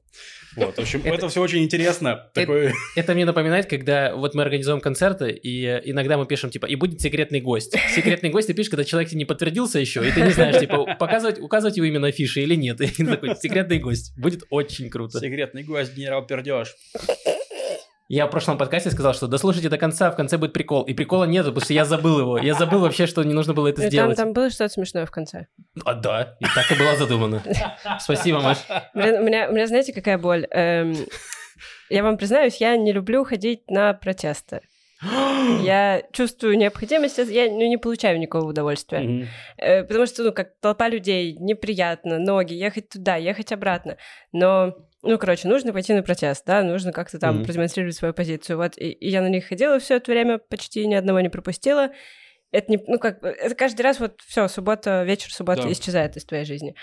Вот, 0.57 0.77
в 0.77 0.81
общем, 0.81 1.03
это 1.05 1.29
все 1.29 1.43
очень 1.43 1.63
интересно. 1.63 2.31
Такой... 2.33 2.73
Это 2.97 3.13
мне 3.13 3.27
напоминает, 3.27 3.67
когда 3.67 4.17
вот 4.17 4.35
мы 4.35 4.43
организуем 4.43 4.81
концерты, 4.81 5.31
и 5.31 5.67
э, 5.67 5.83
иногда 5.85 6.17
мы 6.17 6.25
пишем, 6.25 6.49
типа, 6.49 6.65
и 6.65 6.75
будет 6.75 7.03
секретный 7.03 7.43
гость. 7.43 7.77
Секретный 7.95 8.31
гость 8.31 8.47
ты 8.47 8.55
пишешь, 8.55 8.71
когда 8.71 8.85
человек 8.85 9.13
не 9.13 9.27
подтвердился 9.27 9.79
еще, 9.79 10.09
и 10.09 10.11
ты 10.11 10.23
не 10.23 10.31
знаешь, 10.31 10.59
типа, 10.59 10.97
показывать, 10.99 11.39
указывать 11.39 11.77
его 11.77 11.87
имя 11.87 12.01
на 12.01 12.09
афише 12.09 12.41
или 12.41 12.55
нет. 12.55 12.81
И 12.81 13.05
такой, 13.05 13.37
секретный 13.37 13.79
гость. 13.79 14.17
Будет 14.17 14.45
очень 14.49 14.89
круто. 14.89 15.21
Секретный 15.21 15.63
гость, 15.63 15.95
генерал 15.95 16.27
Пердеж. 16.27 16.75
Я 18.09 18.27
в 18.27 18.31
прошлом 18.31 18.57
подкасте 18.57 18.91
сказал, 18.91 19.15
что 19.15 19.27
дослушайте 19.27 19.69
до 19.69 19.79
конца, 19.79 20.11
в 20.11 20.17
конце 20.17 20.39
будет 20.39 20.53
прикол. 20.53 20.83
И 20.85 20.95
прикола 20.95 21.25
нету, 21.25 21.49
потому 21.49 21.65
что 21.65 21.73
я 21.75 21.85
забыл 21.85 22.21
его. 22.21 22.39
Я 22.39 22.55
забыл 22.55 22.81
вообще, 22.81 23.07
что 23.07 23.23
не 23.25 23.35
нужно 23.35 23.53
было 23.53 23.69
это 23.69 23.81
Там, 23.83 23.91
сделать. 23.91 24.17
там 24.17 24.33
было 24.33 24.49
что-то 24.49 24.73
смешное 24.73 25.07
в 25.07 25.11
конце. 25.11 25.47
А, 25.85 25.95
да, 25.95 26.37
и 26.39 26.45
так 26.55 26.71
и 26.71 26.79
было 26.79 26.97
задумано. 26.97 27.43
Спасибо, 27.99 28.41
Маш. 28.41 28.59
У 28.95 28.99
меня, 28.99 29.49
у 29.49 29.53
меня 29.53 29.67
знаете, 29.67 29.93
какая 29.93 30.19
боль? 30.19 30.47
Эм, 30.51 30.95
я 31.91 32.03
вам 32.05 32.17
признаюсь, 32.17 32.57
я 32.59 32.77
не 32.77 32.93
люблю 32.93 33.25
ходить 33.25 33.69
на 33.71 33.93
протесты. 33.93 34.61
Я 35.63 36.03
чувствую 36.13 36.57
необходимость, 36.57 37.19
я 37.19 37.51
ну, 37.51 37.69
не 37.69 37.77
получаю 37.77 38.19
никакого 38.19 38.49
удовольствия. 38.49 39.01
Мгм. 39.01 39.29
Э, 39.59 39.85
Потому 39.85 40.07
что, 40.07 40.23
ну, 40.23 40.33
как 40.33 40.59
толпа 40.61 40.89
людей, 40.89 41.37
неприятно, 41.39 42.19
ноги, 42.19 42.55
ехать 42.55 42.89
туда, 42.89 43.17
ехать 43.17 43.53
обратно. 43.53 43.99
Но, 44.33 44.75
ну, 45.03 45.19
короче, 45.19 45.49
нужно 45.49 45.73
пойти 45.73 45.93
на 45.95 46.03
протест, 46.03 46.45
да, 46.47 46.63
нужно 46.63 46.93
как-то 46.93 47.19
там 47.19 47.37
Мгм. 47.37 47.45
продемонстрировать 47.45 47.95
свою 47.97 48.15
позицию. 48.15 48.57
Вот, 48.57 48.77
и, 48.79 48.91
и 48.91 49.09
я 49.09 49.21
на 49.23 49.29
них 49.29 49.47
ходила 49.47 49.79
все 49.79 49.97
это 49.97 50.11
время, 50.11 50.39
почти 50.39 50.87
ни 50.87 50.95
одного 50.95 51.21
не 51.21 51.29
пропустила. 51.29 51.91
Это 52.53 52.71
не, 52.71 52.79
ну, 52.87 52.99
как, 52.99 53.23
это 53.23 53.55
каждый 53.55 53.83
раз 53.83 54.01
вот 54.01 54.21
все, 54.27 54.49
суббота, 54.49 55.03
вечер 55.05 55.33
суббота 55.33 55.63
Да. 55.63 55.73
исчезает 55.73 56.17
из 56.17 56.25
твоей 56.25 56.45
жизни. 56.45 56.75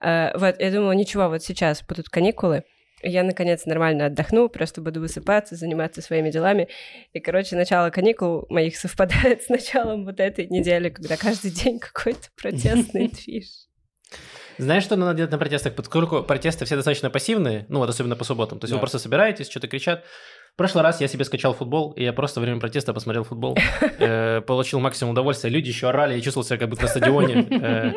Э, 0.00 0.36
вот, 0.36 0.60
я 0.60 0.70
думала, 0.70 0.92
ничего, 0.92 1.28
вот 1.28 1.42
сейчас 1.42 1.82
будут 1.82 2.08
каникулы, 2.08 2.64
я, 3.04 3.24
наконец, 3.24 3.66
нормально 3.66 4.06
отдохну, 4.06 4.48
просто 4.48 4.80
буду 4.80 5.00
высыпаться, 5.00 5.56
заниматься 5.56 6.00
своими 6.02 6.30
делами. 6.30 6.68
И, 7.12 7.18
короче, 7.20 7.56
начало 7.56 7.90
каникул 7.90 8.46
моих 8.48 8.76
совпадает 8.76 9.42
с 9.44 9.48
началом 9.48 10.04
вот 10.04 10.20
этой 10.20 10.46
недели, 10.46 10.88
когда 10.88 11.16
каждый 11.16 11.50
день 11.50 11.78
какой-то 11.80 12.28
протестный 12.40 13.08
движ. 13.08 13.46
Знаешь, 14.58 14.84
что 14.84 14.96
надо 14.96 15.14
делать 15.14 15.30
на 15.32 15.38
протестах? 15.38 15.74
Поскольку 15.74 16.22
протесты 16.22 16.64
все 16.64 16.76
достаточно 16.76 17.10
пассивные, 17.10 17.66
ну 17.68 17.78
вот 17.78 17.88
особенно 17.90 18.16
по 18.16 18.24
субботам, 18.24 18.58
то 18.58 18.64
есть 18.64 18.72
Да. 18.72 18.76
вы 18.76 18.80
просто 18.80 18.98
собираетесь, 18.98 19.48
что-то 19.50 19.68
кричат. 19.68 20.04
В 20.54 20.56
прошлый 20.56 20.84
раз 20.84 21.00
я 21.00 21.08
себе 21.08 21.24
скачал 21.24 21.54
футбол, 21.54 21.92
и 21.92 22.02
я 22.02 22.12
просто 22.12 22.40
во 22.40 22.44
время 22.44 22.60
протеста 22.60 22.92
посмотрел 22.92 23.24
футбол, 23.24 23.56
э, 23.98 24.42
получил 24.42 24.80
максимум 24.80 25.12
удовольствия. 25.12 25.48
Люди 25.50 25.68
еще 25.68 25.88
орали, 25.88 26.14
я 26.14 26.20
чувствовал 26.20 26.44
себя 26.46 26.58
как 26.58 26.68
будто 26.68 26.82
на 26.82 26.88
стадионе. 26.88 27.46
э, 27.50 27.92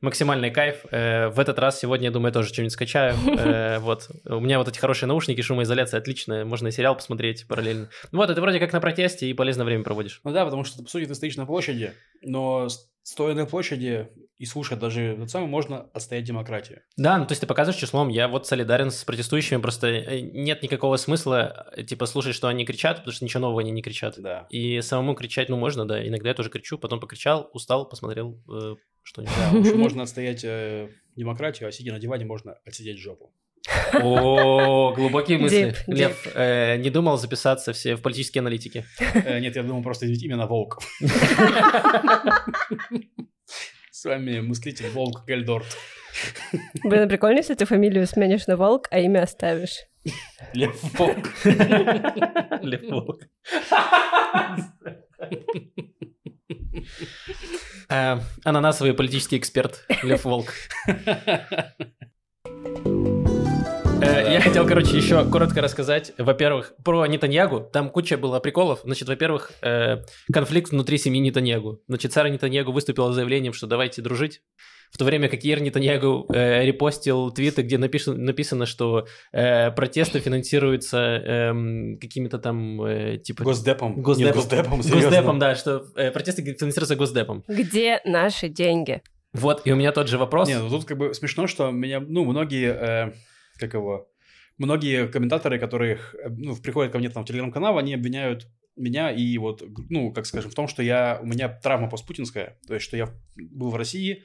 Максимальный 0.00 0.50
кайф. 0.50 0.86
Э, 0.90 1.28
В 1.28 1.38
этот 1.38 1.58
раз 1.58 1.78
сегодня, 1.78 2.06
я 2.06 2.10
думаю, 2.10 2.32
тоже 2.32 2.48
что-нибудь 2.48 2.72
скачаю. 2.72 3.14
Вот. 3.80 4.08
У 4.24 4.40
меня 4.40 4.56
вот 4.58 4.66
эти 4.68 4.78
хорошие 4.78 5.06
наушники, 5.08 5.42
шумоизоляция 5.42 5.98
отличная. 6.00 6.46
Можно 6.46 6.68
и 6.68 6.70
сериал 6.70 6.94
посмотреть 6.96 7.46
параллельно. 7.46 7.90
Вот, 8.10 8.30
это 8.30 8.40
вроде 8.40 8.58
как 8.60 8.72
на 8.72 8.80
протесте, 8.80 9.26
и 9.26 9.34
полезно 9.34 9.64
время 9.64 9.84
проводишь. 9.84 10.22
Ну 10.24 10.32
да, 10.32 10.46
потому 10.46 10.64
что, 10.64 10.82
по 10.82 10.88
сути, 10.88 11.04
ты 11.04 11.14
стоишь 11.14 11.36
на 11.36 11.44
площади, 11.44 11.92
но 12.22 12.68
стоя 13.02 13.34
на 13.34 13.44
площади 13.44 14.08
и 14.40 14.46
слушая 14.46 14.78
даже 14.78 15.02
это 15.02 15.26
самое, 15.26 15.50
можно 15.50 15.90
отстоять 15.92 16.24
демократию. 16.24 16.80
Да, 16.96 17.18
ну 17.18 17.26
то 17.26 17.32
есть 17.32 17.42
ты 17.42 17.46
показываешь 17.46 17.78
числом, 17.78 18.08
я 18.08 18.26
вот 18.26 18.46
солидарен 18.46 18.90
с 18.90 19.04
протестующими, 19.04 19.60
просто 19.60 19.88
э, 19.88 20.20
нет 20.20 20.62
никакого 20.62 20.96
смысла, 20.96 21.70
э, 21.76 21.82
типа, 21.82 22.06
слушать, 22.06 22.34
что 22.34 22.48
они 22.48 22.64
кричат, 22.64 22.96
потому 22.96 23.12
что 23.12 23.22
ничего 23.22 23.42
нового 23.42 23.60
они 23.60 23.70
не 23.70 23.82
кричат. 23.82 24.14
Да. 24.16 24.46
И 24.48 24.80
самому 24.80 25.14
кричать, 25.14 25.50
ну, 25.50 25.58
можно, 25.58 25.84
да, 25.86 26.02
иногда 26.08 26.30
я 26.30 26.34
тоже 26.34 26.48
кричу, 26.48 26.78
потом 26.78 27.00
покричал, 27.00 27.50
устал, 27.52 27.86
посмотрел 27.86 28.42
э, 28.50 28.76
что-нибудь. 29.02 29.34
Да, 29.36 29.58
общем, 29.58 29.78
можно 29.78 30.04
отстоять 30.04 30.42
э, 30.42 30.88
демократию, 31.16 31.68
а 31.68 31.72
сидя 31.72 31.92
на 31.92 31.98
диване 31.98 32.24
можно 32.24 32.54
отсидеть 32.64 32.96
жопу. 32.98 33.34
О, 33.92 34.94
глубокие 34.94 35.36
мысли. 35.36 35.68
Deep, 35.68 35.74
deep. 35.86 35.94
Лев, 35.94 36.26
э, 36.34 36.78
не 36.78 36.88
думал 36.88 37.18
записаться 37.18 37.74
все 37.74 37.94
в 37.94 38.00
политические 38.00 38.40
аналитики? 38.40 38.86
Э, 39.12 39.38
Нет, 39.38 39.54
я 39.54 39.62
думал 39.62 39.82
просто 39.82 40.06
именно 40.06 40.46
волк. 40.46 40.78
С 44.00 44.06
вами 44.06 44.40
мыслитель 44.40 44.88
волк 44.88 45.26
Гельдорт. 45.26 45.76
Блин, 46.84 47.06
прикольно, 47.06 47.36
если 47.36 47.52
ты 47.52 47.66
фамилию 47.66 48.06
сменишь 48.06 48.46
на 48.46 48.56
волк, 48.56 48.88
а 48.90 48.98
имя 48.98 49.24
оставишь. 49.24 49.84
Лев 50.54 50.74
волк. 50.98 51.28
Лев 52.62 52.82
Волк. 52.88 53.20
Э, 57.90 58.20
Ананасовый 58.42 58.94
политический 58.94 59.36
эксперт 59.36 59.84
Лев 60.02 60.24
Волк. 60.24 60.54
Э, 64.02 64.32
Я 64.32 64.40
хотел, 64.40 64.66
короче, 64.66 64.96
еще 64.96 65.24
коротко 65.30 65.60
рассказать, 65.60 66.12
во-первых, 66.16 66.74
про 66.84 67.06
Нетаньягу. 67.06 67.60
Там 67.60 67.90
куча 67.90 68.16
было 68.16 68.40
приколов. 68.40 68.80
Значит, 68.84 69.08
во-первых, 69.08 69.52
э, 69.62 69.98
конфликт 70.32 70.70
внутри 70.70 70.98
семьи 70.98 71.20
Нетаньягу. 71.20 71.82
Значит, 71.88 72.12
Сара 72.12 72.28
Нетаньягу 72.28 72.72
выступила 72.72 73.12
с 73.12 73.14
заявлением, 73.14 73.52
что 73.52 73.66
давайте 73.66 74.02
дружить. 74.02 74.40
В 74.90 74.98
то 74.98 75.04
время 75.04 75.28
как 75.28 75.44
Ир 75.44 75.60
Нетаньягу 75.60 76.26
э, 76.32 76.64
репостил 76.64 77.30
твиты, 77.30 77.62
где 77.62 77.78
написано, 77.78 78.16
написано 78.16 78.66
что 78.66 79.06
э, 79.32 79.70
протесты 79.70 80.18
финансируются 80.18 80.98
эм, 80.98 81.98
какими-то 82.00 82.38
там, 82.38 82.82
э, 82.82 83.18
типа... 83.18 83.44
Госдепом. 83.44 84.02
Госдепом. 84.02 84.26
Нет, 84.26 84.34
Госдепом, 84.34 84.82
серьезно. 84.82 85.10
Госдепом, 85.10 85.38
да, 85.38 85.54
что 85.54 85.84
э, 85.94 86.10
протесты 86.10 86.42
финансируются 86.42 86.96
Госдепом. 86.96 87.44
Где 87.46 88.00
наши 88.04 88.48
деньги? 88.48 89.02
Вот, 89.32 89.62
и 89.64 89.72
у 89.72 89.76
меня 89.76 89.92
тот 89.92 90.08
же 90.08 90.18
вопрос. 90.18 90.48
Не, 90.48 90.58
ну 90.58 90.68
тут 90.68 90.86
как 90.86 90.98
бы 90.98 91.14
смешно, 91.14 91.46
что 91.46 91.70
меня, 91.70 92.00
ну, 92.00 92.24
многие, 92.24 92.72
э, 92.72 93.12
как 93.60 93.74
его, 93.74 94.10
многие 94.58 95.06
комментаторы, 95.08 95.58
которые, 95.58 95.98
э, 96.14 96.28
ну, 96.28 96.56
приходят 96.56 96.92
ко 96.92 96.98
мне 96.98 97.08
там 97.10 97.24
в 97.24 97.26
телеграм-канал, 97.26 97.78
они 97.78 97.94
обвиняют 97.94 98.48
меня 98.76 99.10
и 99.10 99.36
вот, 99.38 99.62
ну, 99.88 100.12
как 100.12 100.26
скажем, 100.26 100.50
в 100.50 100.54
том, 100.54 100.68
что 100.68 100.82
я, 100.82 101.18
у 101.22 101.26
меня 101.26 101.48
травма 101.48 101.88
постпутинская, 101.88 102.58
то 102.66 102.74
есть, 102.74 102.84
что 102.86 102.96
я 102.96 103.08
был 103.36 103.70
в 103.70 103.76
России, 103.76 104.24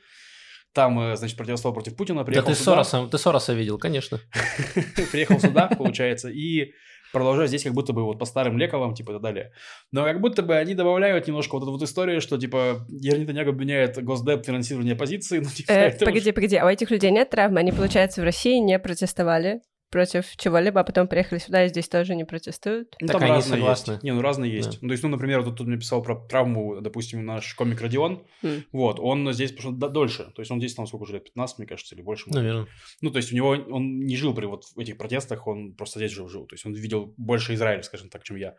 там, 0.73 0.99
э, 0.99 1.15
значит, 1.15 1.37
противостоял 1.37 1.73
против 1.73 1.95
Путина, 1.95 2.19
да 2.19 2.25
приехал 2.25 2.47
ты 2.47 2.55
сюда, 2.55 2.83
Сороса, 2.83 3.07
ты 3.09 3.17
Сороса 3.17 3.53
видел, 3.53 3.77
конечно. 3.77 4.19
приехал 5.11 5.39
сюда, 5.39 5.67
получается, 5.67 6.29
и 6.29 6.73
продолжаю 7.13 7.47
здесь 7.47 7.63
как 7.63 7.73
будто 7.73 7.93
бы 7.93 8.03
вот 8.03 8.19
по 8.19 8.25
старым 8.25 8.57
лекалам, 8.57 8.93
типа, 8.93 9.11
и 9.11 9.13
так 9.13 9.21
далее. 9.21 9.51
Но 9.91 10.03
как 10.03 10.21
будто 10.21 10.41
бы 10.43 10.55
они 10.55 10.73
добавляют 10.73 11.27
немножко 11.27 11.55
вот 11.55 11.63
эту 11.63 11.71
вот 11.71 11.81
историю, 11.81 12.21
что, 12.21 12.37
типа, 12.37 12.85
Ернитаняк 12.89 13.47
обвиняет 13.47 14.03
Госдеп 14.03 14.41
в 14.43 14.45
финансировании 14.45 14.93
оппозиции, 14.93 15.39
ну, 15.39 15.49
типа, 15.49 15.71
Э, 15.71 15.87
это 15.87 16.05
уж- 16.05 16.09
погоди, 16.09 16.31
погоди, 16.31 16.55
а 16.57 16.65
у 16.65 16.69
этих 16.69 16.91
людей 16.91 17.11
нет 17.11 17.29
травмы? 17.29 17.59
Они, 17.59 17.71
получается, 17.71 18.21
в 18.21 18.23
России 18.23 18.57
не 18.59 18.77
протестовали 18.79 19.61
против 19.89 20.35
чего-либо, 20.35 20.81
а 20.81 20.83
потом 20.83 21.07
приехали 21.07 21.39
сюда 21.39 21.65
и 21.65 21.69
здесь 21.69 21.87
тоже 21.87 22.15
не 22.15 22.25
протестуют? 22.25 22.95
Ну, 22.99 23.07
Так 23.07 23.13
там 23.15 23.23
они 23.23 23.31
разные 23.31 23.57
согласны. 23.59 23.91
есть. 23.93 24.03
Не, 24.03 24.13
ну 24.13 24.21
разные 24.21 24.51
есть. 24.53 24.71
Да. 24.71 24.77
Ну, 24.81 24.87
то 24.89 24.91
есть, 24.91 25.03
ну, 25.03 25.09
например, 25.09 25.41
вот 25.41 25.55
тут 25.57 25.67
написал 25.67 26.01
про 26.03 26.15
травму, 26.27 26.81
допустим, 26.81 27.25
наш 27.25 27.53
комик 27.55 27.79
Родион. 27.81 28.25
М. 28.43 28.63
Вот, 28.71 28.99
он 28.99 29.31
здесь 29.33 29.51
пошел 29.53 29.71
дольше. 29.71 30.31
То 30.35 30.41
есть 30.41 30.51
он 30.51 30.59
здесь 30.59 30.73
там 30.75 30.85
сколько 30.87 31.03
уже 31.03 31.13
лет? 31.13 31.23
15, 31.23 31.59
мне 31.59 31.67
кажется, 31.67 31.95
или 31.95 32.01
больше. 32.01 32.25
может. 32.27 32.41
Наверное. 32.41 32.67
Ну, 33.01 33.11
то 33.11 33.17
есть 33.17 33.31
у 33.31 33.35
него 33.35 33.49
он 33.49 33.99
не 33.99 34.15
жил 34.17 34.33
при 34.33 34.45
вот 34.45 34.65
этих 34.77 34.97
протестах, 34.97 35.47
он 35.47 35.73
просто 35.75 35.99
здесь 35.99 36.11
жил, 36.11 36.27
жил. 36.27 36.45
То 36.45 36.55
есть 36.55 36.65
он 36.65 36.73
видел 36.73 37.13
больше 37.17 37.53
Израиля, 37.53 37.81
скажем 37.83 38.09
так, 38.09 38.23
чем 38.23 38.37
я. 38.37 38.55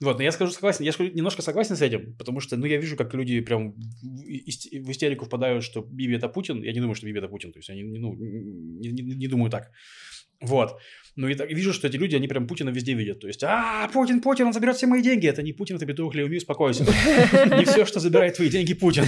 Вот, 0.00 0.16
но 0.18 0.22
я 0.22 0.30
скажу 0.30 0.52
согласен, 0.52 0.84
я 0.84 0.92
скажу, 0.92 1.10
немножко 1.10 1.42
согласен 1.42 1.74
с 1.74 1.82
этим, 1.82 2.14
потому 2.18 2.38
что, 2.38 2.56
ну, 2.56 2.66
я 2.66 2.76
вижу, 2.76 2.96
как 2.96 3.12
люди 3.14 3.40
прям 3.40 3.72
в, 3.72 4.22
ист- 4.28 4.68
в 4.70 4.88
истерику 4.92 5.24
впадают, 5.24 5.64
что 5.64 5.80
Биби 5.80 6.14
это 6.14 6.28
Путин. 6.28 6.62
Я 6.62 6.72
не 6.72 6.78
думаю, 6.78 6.94
что 6.94 7.04
Биби 7.06 7.18
это 7.18 7.26
Путин, 7.26 7.50
то 7.52 7.58
есть 7.58 7.68
я 7.68 7.74
не, 7.74 7.82
не- 7.82 7.98
ну, 7.98 8.14
не, 8.14 8.90
не- 8.92 9.16
не 9.16 9.26
думаю 9.26 9.50
так. 9.50 9.72
Вот. 10.40 10.78
Ну 11.16 11.26
и 11.28 11.34
так, 11.34 11.50
вижу, 11.50 11.72
что 11.72 11.88
эти 11.88 11.96
люди, 11.96 12.14
они 12.14 12.28
прям 12.28 12.46
Путина 12.46 12.70
везде 12.70 12.94
видят. 12.94 13.20
То 13.20 13.26
есть, 13.26 13.42
а, 13.42 13.88
Путин, 13.92 14.20
Путин, 14.20 14.46
он 14.46 14.52
заберет 14.52 14.76
все 14.76 14.86
мои 14.86 15.02
деньги. 15.02 15.26
Это 15.26 15.42
не 15.42 15.52
Путин, 15.52 15.76
это 15.76 15.84
Петрух 15.84 16.14
Леуми, 16.14 16.36
успокойся. 16.36 16.84
Не 17.58 17.64
все, 17.64 17.84
что 17.84 17.98
забирает 17.98 18.36
твои 18.36 18.48
деньги, 18.48 18.74
Путин. 18.74 19.04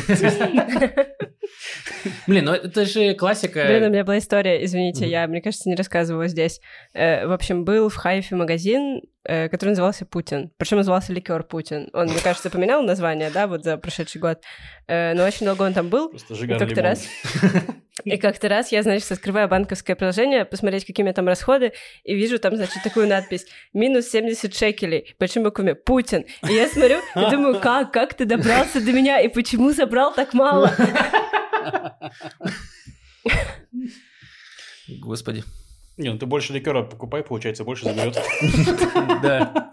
Блин, 2.26 2.44
ну 2.44 2.52
это 2.52 2.84
же 2.84 3.14
классика. 3.14 3.64
Блин, 3.66 3.84
у 3.84 3.90
меня 3.90 4.04
была 4.04 4.18
история, 4.18 4.64
извините, 4.64 5.06
я, 5.06 5.26
мне 5.26 5.40
кажется, 5.40 5.68
не 5.68 5.74
рассказывала 5.74 6.28
здесь. 6.28 6.60
Э, 6.94 7.26
в 7.26 7.32
общем, 7.32 7.64
был 7.64 7.88
в 7.88 7.96
Хайфе 7.96 8.34
магазин, 8.36 9.02
э, 9.24 9.48
который 9.48 9.70
назывался 9.70 10.06
Путин. 10.06 10.50
Причем 10.56 10.78
назывался 10.78 11.12
Ликер 11.12 11.42
Путин. 11.42 11.90
Он, 11.92 12.06
мне 12.06 12.20
кажется, 12.22 12.50
поменял 12.50 12.82
название, 12.82 13.30
да, 13.30 13.46
вот 13.46 13.64
за 13.64 13.76
прошедший 13.76 14.20
год. 14.20 14.40
Э, 14.86 15.14
но 15.14 15.24
очень 15.24 15.46
долго 15.46 15.62
он 15.62 15.72
там 15.72 15.88
был. 15.88 16.10
Просто 16.10 16.34
И 16.34 16.46
как-то 16.46 16.82
раз, 16.82 17.06
и 18.04 18.16
как-то 18.16 18.48
раз 18.48 18.72
я, 18.72 18.82
значит, 18.82 19.10
открываю 19.10 19.48
банковское 19.48 19.96
приложение, 19.96 20.44
посмотреть, 20.44 20.84
какими 20.84 21.12
там 21.12 21.26
расходы, 21.26 21.72
и 22.04 22.14
вижу 22.14 22.38
там, 22.38 22.56
значит, 22.56 22.82
такую 22.82 23.08
надпись 23.08 23.46
«Минус 23.72 24.08
70 24.08 24.54
шекелей», 24.54 25.14
большими 25.18 25.44
буквами 25.44 25.72
«Путин». 25.72 26.24
И 26.48 26.52
я 26.52 26.68
смотрю 26.68 26.98
и 26.98 27.20
думаю, 27.30 27.60
как, 27.60 27.92
как 27.92 28.14
ты 28.14 28.24
добрался 28.24 28.80
до 28.80 28.92
меня, 28.92 29.20
и 29.20 29.28
почему 29.28 29.72
забрал 29.72 30.14
так 30.14 30.34
мало? 30.34 30.72
Господи. 35.00 35.44
Не, 35.96 36.12
ну 36.12 36.18
ты 36.18 36.26
больше 36.26 36.52
ликера 36.52 36.82
покупай, 36.82 37.22
получается, 37.22 37.64
больше 37.64 37.84
заберет. 37.84 38.18
Да. 39.22 39.70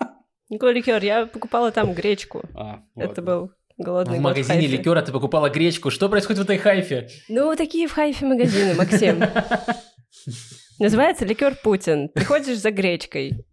Никакой 0.50 0.74
ликер, 0.74 1.04
я 1.04 1.26
покупала 1.26 1.72
там 1.72 1.94
гречку. 1.94 2.44
А, 2.54 2.82
Это 2.96 3.22
был 3.22 3.52
голодный 3.78 4.20
В 4.20 4.22
магазине 4.22 4.68
ликера 4.68 5.02
ты 5.02 5.12
покупала 5.12 5.50
гречку. 5.50 5.90
Что 5.90 6.10
происходит 6.10 6.40
в 6.42 6.44
этой 6.44 6.58
хайфе? 6.58 7.10
Ну, 7.28 7.56
такие 7.56 7.88
в 7.88 7.94
Хайфе 7.94 8.26
магазины, 8.26 8.74
Максим. 8.76 9.20
Называется 10.80 11.26
ликер 11.26 11.56
Путин. 11.64 12.10
Приходишь 12.10 12.60
за 12.60 12.72
гречкой. 12.72 13.46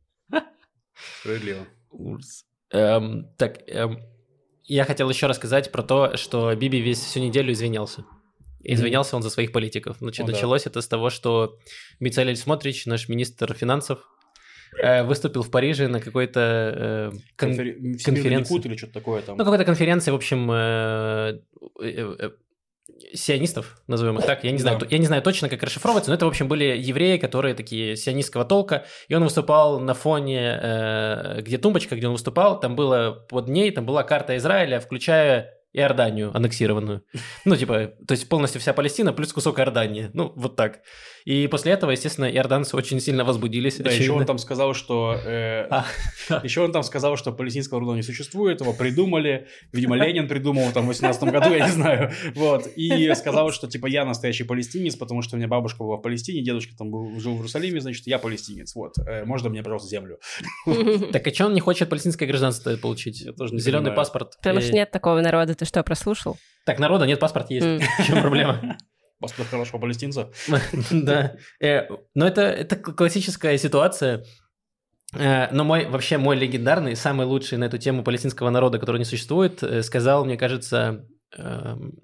Справедливо. 1.21 1.67
Ужас. 1.91 2.45
Эм, 2.71 3.29
так, 3.39 3.61
эм, 3.69 3.99
я 4.65 4.85
хотел 4.85 5.09
еще 5.11 5.27
рассказать 5.27 5.73
про 5.73 5.83
то, 5.83 6.17
что 6.17 6.55
Биби 6.55 6.81
весь 6.81 6.99
всю 7.01 7.21
неделю 7.21 7.53
извинялся. 7.53 8.05
Извинялся 8.65 9.17
он 9.17 9.23
за 9.23 9.31
своих 9.31 9.53
политиков. 9.53 9.97
Значит, 10.01 10.25
О, 10.25 10.27
да. 10.27 10.33
началось 10.33 10.67
это 10.67 10.81
с 10.81 10.89
того, 10.89 11.11
что 11.11 11.59
Мицалель 12.01 12.37
Смотрич, 12.37 12.87
наш 12.87 13.09
министр 13.09 13.55
финансов, 13.55 13.99
э, 14.83 15.03
выступил 15.05 15.43
в 15.43 15.51
Париже 15.51 15.89
на 15.89 16.01
какой-то 16.01 17.11
э, 17.11 17.11
кон- 17.37 17.53
Всемирный 17.55 17.99
конференции. 18.05 18.61
Или 18.65 18.77
что-то 18.77 18.93
такое 18.95 19.23
там. 19.23 19.37
ну, 19.37 19.45
какой-то 19.45 19.65
конференции, 19.65 20.11
в 20.11 20.15
общем, 20.17 20.51
э, 20.53 21.39
сионистов, 23.13 23.79
назовем 23.87 24.19
их 24.19 24.27
так. 24.27 24.45
Я 24.45 24.51
не, 24.53 24.59
знаю, 24.59 24.79
Да. 24.79 24.87
я 24.91 24.99
не 24.99 25.07
знаю 25.07 25.23
точно, 25.23 25.49
как 25.49 25.63
расшифровывается, 25.63 26.11
но 26.11 26.17
это, 26.17 26.27
в 26.27 26.29
общем, 26.29 26.49
были 26.49 26.65
евреи, 26.77 27.17
которые 27.19 27.55
такие 27.55 27.97
сионистского 27.97 28.45
толка. 28.45 28.85
И 29.09 29.15
он 29.15 29.25
выступал 29.25 29.81
на 29.81 29.95
фоне, 29.95 30.59
э, 30.63 31.41
где 31.43 31.59
тумбочка, 31.59 31.97
где 31.97 32.07
он 32.07 32.13
выступал, 32.13 32.61
там 32.61 32.77
было 32.77 33.27
под 33.29 33.49
ней, 33.49 33.71
там 33.71 33.87
была 33.87 34.03
карта 34.03 34.37
Израиля, 34.37 34.81
включая 34.81 35.55
Иорданию 35.75 36.35
аннексированную. 36.35 37.05
Ну, 37.45 37.57
типа, 37.57 37.93
то 38.07 38.13
есть 38.13 38.29
полностью 38.29 38.61
вся 38.61 38.73
Палестина 38.73 39.13
плюс 39.13 39.33
кусок 39.33 39.59
Иордании. 39.59 40.11
Ну, 40.15 40.33
вот 40.37 40.57
так. 40.57 40.81
И 41.25 41.47
после 41.47 41.73
этого, 41.73 41.91
естественно, 41.91 42.27
иорданцы 42.27 42.77
очень 42.77 43.01
сильно 43.01 43.25
возбудились. 43.25 43.79
Да, 43.79 43.91
еще 43.91 44.13
он 44.13 44.27
там 44.27 44.37
сказал, 44.37 44.75
что... 44.75 45.15
э, 45.25 45.67
А, 45.71 45.87
да. 46.29 46.41
Еще 46.45 46.61
он 46.61 46.71
там 46.71 46.83
сказал, 46.83 47.17
что 47.17 47.33
палестинского 47.33 47.81
народа 47.81 47.97
не 47.97 48.03
существует, 48.03 48.61
его 48.61 48.75
придумали. 48.75 49.47
Видимо, 49.73 49.97
Ленин 49.97 50.29
придумал 50.29 50.71
там 50.73 50.85
в 50.85 50.89
18 50.89 51.23
году, 51.25 51.51
я 51.51 51.67
не 51.67 51.73
знаю. 51.73 52.13
Вот. 52.35 52.67
И 52.77 53.13
сказал, 53.15 53.53
что 53.53 53.67
типа 53.69 53.87
я 53.87 54.05
настоящий 54.05 54.45
палестинец, 54.45 54.97
потому 54.97 55.23
что 55.23 55.37
у 55.37 55.39
меня 55.39 55.49
бабушка 55.49 55.83
была 55.83 55.97
в 55.97 56.03
Палестине, 56.03 56.43
дедушка 56.43 56.75
там 56.77 56.91
был, 56.91 57.19
жил 57.19 57.33
в 57.33 57.37
Иерусалиме, 57.37 57.81
значит, 57.81 58.07
я 58.07 58.19
палестинец. 58.19 58.75
Вот. 58.75 58.99
Э, 58.99 59.25
Можно 59.25 59.49
мне, 59.49 59.63
пожалуйста, 59.63 59.89
землю? 59.89 60.19
Так 61.13 61.27
а 61.27 61.33
что 61.33 61.47
он 61.47 61.55
не 61.55 61.61
хочет 61.61 61.89
палестинское 61.89 62.29
гражданство 62.29 62.77
получить? 62.77 63.27
Зеленый 63.53 63.93
паспорт. 63.93 64.37
Потому 64.37 64.61
что 64.61 64.73
нет 64.73 64.91
такого 64.91 65.21
народа. 65.21 65.55
Ты 65.55 65.65
что, 65.65 65.83
прослушал? 65.83 66.37
Так, 66.67 66.79
народа 66.79 67.07
нет, 67.07 67.19
паспорт 67.19 67.51
есть. 67.51 67.67
В 67.67 68.07
чем 68.07 68.21
проблема? 68.21 68.77
Паспорт 69.21 69.49
хорошего 69.49 69.81
палестинца. 69.81 70.31
Да. 70.91 71.37
Э, 71.61 71.89
Но 72.15 72.27
это 72.27 72.43
это 72.43 72.77
классическая 72.77 73.57
ситуация. 73.59 74.25
Э, 75.15 75.49
Но 75.53 75.65
мой, 75.65 75.87
вообще 75.87 76.19
мой 76.19 76.37
легендарный, 76.37 76.97
самый 76.97 77.27
лучший 77.27 77.59
на 77.59 77.65
эту 77.65 77.79
тему 77.79 78.05
палестинского 78.05 78.51
народа, 78.51 78.79
который 78.79 78.99
не 78.99 79.05
существует, 79.05 79.63
э, 79.63 79.83
сказал, 79.83 80.25
мне 80.25 80.37
кажется, 80.37 81.07
эм, 81.37 81.99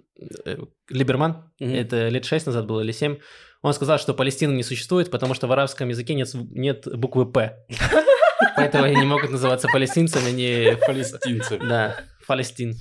Либерман, 0.89 1.53
это 1.59 2.09
лет 2.09 2.25
шесть 2.25 2.47
назад 2.47 2.67
было 2.67 2.81
или 2.81 2.93
семь, 2.93 3.19
он 3.63 3.75
сказал, 3.75 3.99
что 3.99 4.15
Палестины 4.15 4.53
не 4.53 4.63
существует, 4.63 5.11
потому 5.11 5.35
что 5.35 5.47
в 5.47 5.53
арабском 5.53 5.89
языке 5.89 6.15
нет, 6.15 6.31
нет 6.35 6.87
буквы 6.97 7.31
«П». 7.31 7.59
Поэтому 8.57 8.85
они 8.85 8.97
не 8.97 9.07
могут 9.07 9.31
называться 9.31 9.69
палестинцами, 9.69 10.29
они... 10.29 10.77
Палестинцы. 10.87 11.59
Да, 11.59 11.97
Палестин. 12.27 12.75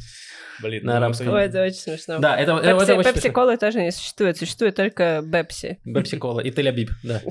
Блин. 0.62 0.86
На 0.86 0.93
ну, 0.93 0.98
арабском. 0.98 1.30
Ой, 1.30 1.43
это 1.43 1.63
очень 1.63 1.78
смешно. 1.78 2.19
Да, 2.19 2.38
это, 2.38 2.58
это 2.58 2.76
очень 2.76 2.86
смешно. 2.95 3.13
Пепси-колы 3.13 3.58
тоже 3.58 3.82
не 3.82 3.91
существует. 3.91 4.38
Существует 4.38 4.76
только 4.76 5.22
Бепси. 5.24 5.80
Бепси-кола 5.86 6.41
и 6.41 6.52
Тель-Абиб, 6.52 6.89
да. 7.04 7.22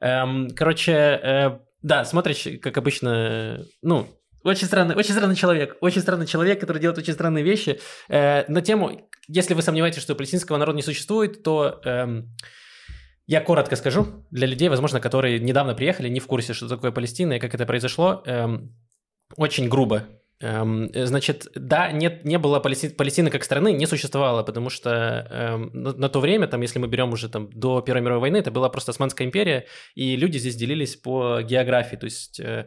Эм, 0.00 0.50
короче, 0.50 0.92
э, 0.92 1.58
да, 1.82 2.04
смотришь, 2.04 2.46
как 2.62 2.76
обычно, 2.76 3.64
ну, 3.82 4.06
очень 4.44 4.66
странный, 4.66 4.94
очень 4.94 5.12
странный 5.12 5.34
человек, 5.34 5.76
очень 5.80 6.00
странный 6.00 6.26
человек, 6.26 6.60
который 6.60 6.78
делает 6.78 6.98
очень 6.98 7.14
странные 7.14 7.42
вещи. 7.42 7.80
Э, 8.08 8.44
на 8.48 8.60
тему, 8.62 9.08
если 9.26 9.54
вы 9.54 9.62
сомневаетесь, 9.62 10.02
что 10.02 10.14
палестинского 10.14 10.56
народа 10.56 10.76
не 10.76 10.82
существует, 10.82 11.42
то 11.42 11.80
эм, 11.84 12.34
Я 13.26 13.40
коротко 13.40 13.74
скажу 13.74 14.24
для 14.30 14.46
людей, 14.46 14.68
возможно, 14.68 15.00
которые 15.00 15.40
недавно 15.40 15.74
приехали, 15.74 16.08
не 16.08 16.20
в 16.20 16.26
курсе, 16.26 16.52
что 16.52 16.68
такое 16.68 16.92
Палестина 16.92 17.34
и 17.34 17.38
как 17.40 17.54
это 17.54 17.66
произошло. 17.66 18.22
Эм, 18.24 18.72
очень 19.36 19.68
грубо. 19.68 20.04
Эм, 20.40 20.90
значит, 20.92 21.48
да, 21.54 21.90
нет, 21.90 22.26
не 22.26 22.38
было 22.38 22.60
Палестины, 22.60 22.92
Палестины 22.92 23.30
как 23.30 23.42
страны, 23.42 23.72
не 23.72 23.86
существовало, 23.86 24.42
потому 24.42 24.68
что 24.68 25.26
эм, 25.30 25.70
на, 25.72 25.92
на 25.94 26.08
то 26.10 26.20
время, 26.20 26.46
там, 26.46 26.60
если 26.60 26.78
мы 26.78 26.88
берем 26.88 27.10
уже 27.12 27.30
там 27.30 27.48
до 27.50 27.80
Первой 27.80 28.02
мировой 28.02 28.20
войны, 28.20 28.36
это 28.36 28.50
была 28.50 28.68
просто 28.68 28.90
Османская 28.90 29.26
империя, 29.26 29.64
и 29.94 30.14
люди 30.14 30.36
здесь 30.36 30.56
делились 30.56 30.96
по 30.96 31.40
географии, 31.40 31.96
то 31.96 32.04
есть 32.04 32.38
э, 32.38 32.66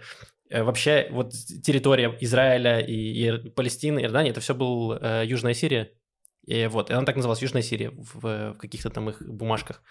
э, 0.49 0.63
вообще 0.63 1.09
вот 1.11 1.34
территория 1.63 2.17
Израиля 2.22 2.80
и, 2.80 2.93
и 2.95 3.49
Палестины, 3.51 3.99
Иордании, 3.99 4.32
это 4.32 4.41
все 4.41 4.55
был 4.55 4.93
э, 4.93 5.24
Южная 5.28 5.53
Сирия, 5.53 5.91
и 6.45 6.67
вот, 6.67 6.89
и 6.89 6.93
она 6.93 7.05
так 7.05 7.15
называлась 7.15 7.41
Южная 7.41 7.61
Сирия 7.61 7.91
в, 7.91 8.53
в 8.53 8.53
каких-то 8.57 8.89
там 8.89 9.09
их 9.09 9.21
бумажках. 9.21 9.81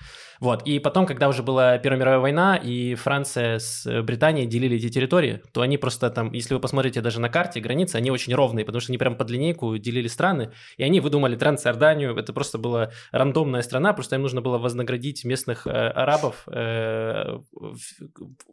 Вот, 0.41 0.67
и 0.67 0.79
потом, 0.79 1.07
когда 1.07 1.29
уже 1.29 1.43
была 1.43 1.79
Первая 1.79 2.01
мировая 2.01 2.21
война, 2.21 2.57
и 2.57 2.95
Франция 2.95 3.59
с 3.59 4.03
Британией 4.03 4.47
делили 4.47 4.77
эти 4.77 4.89
территории, 4.89 5.43
то 5.53 5.61
они 5.61 5.79
просто 5.79 6.11
там, 6.11 6.33
если 6.33 6.55
вы 6.55 6.61
посмотрите 6.61 7.01
даже 7.01 7.21
на 7.21 7.29
карте, 7.29 7.61
границы, 7.61 7.97
они 7.97 8.11
очень 8.11 8.35
ровные, 8.35 8.65
потому 8.65 8.81
что 8.81 8.91
они 8.91 8.99
прям 8.99 9.17
под 9.17 9.31
линейку 9.31 9.79
делили 9.79 10.09
страны, 10.09 10.51
и 10.77 10.83
они 10.83 11.01
выдумали 11.01 11.37
Трансиорданию, 11.37 12.17
это 12.17 12.33
просто 12.33 12.59
была 12.59 12.91
рандомная 13.13 13.63
страна, 13.63 13.93
просто 13.93 14.17
им 14.17 14.23
нужно 14.23 14.41
было 14.41 14.59
вознаградить 14.59 15.25
местных 15.25 15.67
э, 15.67 15.71
арабов, 15.71 16.47
э, 16.49 17.39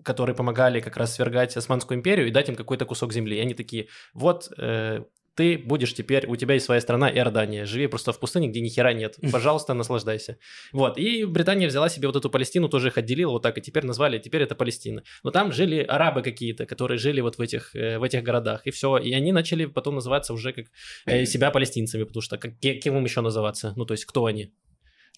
которые 0.03 0.35
помогали 0.35 0.79
как 0.79 0.97
раз 0.97 1.15
свергать 1.15 1.57
Османскую 1.57 1.97
империю 1.97 2.27
и 2.27 2.31
дать 2.31 2.49
им 2.49 2.55
какой-то 2.55 2.85
кусок 2.85 3.13
земли. 3.13 3.37
И 3.37 3.41
они 3.41 3.53
такие, 3.53 3.87
вот, 4.13 4.51
э, 4.57 5.03
ты 5.35 5.57
будешь 5.57 5.93
теперь, 5.93 6.25
у 6.27 6.35
тебя 6.35 6.53
есть 6.53 6.65
своя 6.65 6.81
страна 6.81 7.11
Иордания, 7.11 7.65
живи 7.65 7.87
просто 7.87 8.13
в 8.13 8.19
пустыне, 8.19 8.47
где 8.47 8.61
ни 8.61 8.69
хера 8.69 8.93
нет, 8.93 9.17
пожалуйста, 9.31 9.73
наслаждайся. 9.73 10.37
Вот, 10.71 10.97
и 10.97 11.25
Британия 11.25 11.67
взяла 11.67 11.89
себе 11.89 12.07
вот 12.07 12.15
эту 12.15 12.29
Палестину, 12.29 12.69
тоже 12.69 12.87
их 12.87 12.97
отделила 12.97 13.31
вот 13.31 13.43
так, 13.43 13.57
и 13.57 13.61
теперь 13.61 13.85
назвали, 13.85 14.17
теперь 14.19 14.43
это 14.43 14.55
Палестина. 14.55 15.03
Но 15.23 15.31
там 15.31 15.51
жили 15.51 15.79
арабы 15.79 16.21
какие-то, 16.21 16.65
которые 16.65 16.97
жили 16.97 17.21
вот 17.21 17.37
в 17.37 17.41
этих, 17.41 17.75
э, 17.75 17.99
в 17.99 18.03
этих 18.03 18.23
городах, 18.23 18.65
и 18.65 18.71
все, 18.71 18.97
и 18.97 19.13
они 19.13 19.31
начали 19.31 19.65
потом 19.65 19.95
называться 19.95 20.33
уже 20.33 20.53
как 20.53 20.65
э, 21.05 21.25
себя 21.25 21.51
палестинцами, 21.51 22.03
потому 22.03 22.21
что 22.21 22.37
как, 22.37 22.57
кем 22.59 22.97
им 22.97 23.03
еще 23.03 23.21
называться, 23.21 23.73
ну, 23.75 23.85
то 23.85 23.93
есть 23.93 24.05
кто 24.05 24.25
они? 24.25 24.51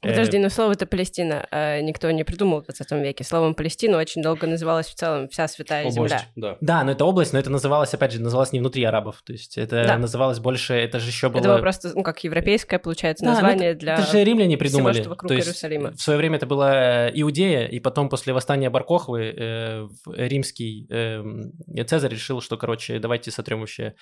Подожди, 0.01 0.37
но 0.37 0.49
слово 0.49 0.73
это 0.73 0.85
Палестина 0.85 1.47
а 1.51 1.81
никто 1.81 2.09
не 2.11 2.23
придумал 2.23 2.61
в 2.61 2.65
20 2.65 2.91
веке. 3.03 3.23
Словом 3.23 3.55
Палестина 3.55 3.97
очень 3.97 4.21
долго 4.21 4.45
называлась 4.47 4.87
в 4.87 4.95
целом 4.95 5.27
вся 5.29 5.47
святая 5.47 5.85
Область, 5.85 5.95
земля. 5.95 6.21
Да. 6.35 6.57
Да, 6.61 6.83
но 6.83 6.91
это 6.91 7.05
область, 7.05 7.33
но 7.33 7.39
это 7.39 7.49
называлось, 7.49 7.93
опять 7.93 8.11
же, 8.11 8.21
называлось 8.21 8.51
не 8.53 8.59
внутри 8.59 8.83
арабов. 8.83 9.21
То 9.25 9.33
есть 9.33 9.57
это 9.57 9.83
Да. 9.83 9.97
называлось 9.97 10.39
больше, 10.39 10.73
это 10.75 10.99
же 10.99 11.09
еще 11.09 11.29
было... 11.29 11.39
Это 11.39 11.49
было 11.49 11.57
просто, 11.59 11.91
ну, 11.95 12.03
как 12.03 12.23
европейское, 12.23 12.79
получается, 12.79 13.23
Да, 13.25 13.31
ну 13.31 13.35
название 13.35 13.71
это, 13.71 13.79
для... 13.79 13.93
это 13.95 14.03
же 14.11 14.23
римляне 14.23 14.57
придумали. 14.57 14.93
всего, 14.93 15.03
что 15.03 15.09
вокруг 15.09 15.29
То 15.29 15.33
есть 15.35 15.47
Иерусалима. 15.47 15.91
В 15.93 16.01
свое 16.01 16.17
время 16.17 16.37
это 16.37 16.45
была 16.45 17.09
Иудея, 17.09 17.65
и 17.65 17.79
потом 17.79 18.09
после 18.09 18.33
восстания 18.33 18.69
Баркохвы 18.69 19.33
э, 19.37 19.81
в- 20.05 20.13
римский 20.15 20.85
э, 20.89 21.83
Цезарь 21.85 22.11
решил, 22.11 22.41
что, 22.41 22.57
короче, 22.57 22.99
давайте 22.99 23.31
сотрем 23.31 23.61
вообще 23.61 23.83
э, 23.83 23.93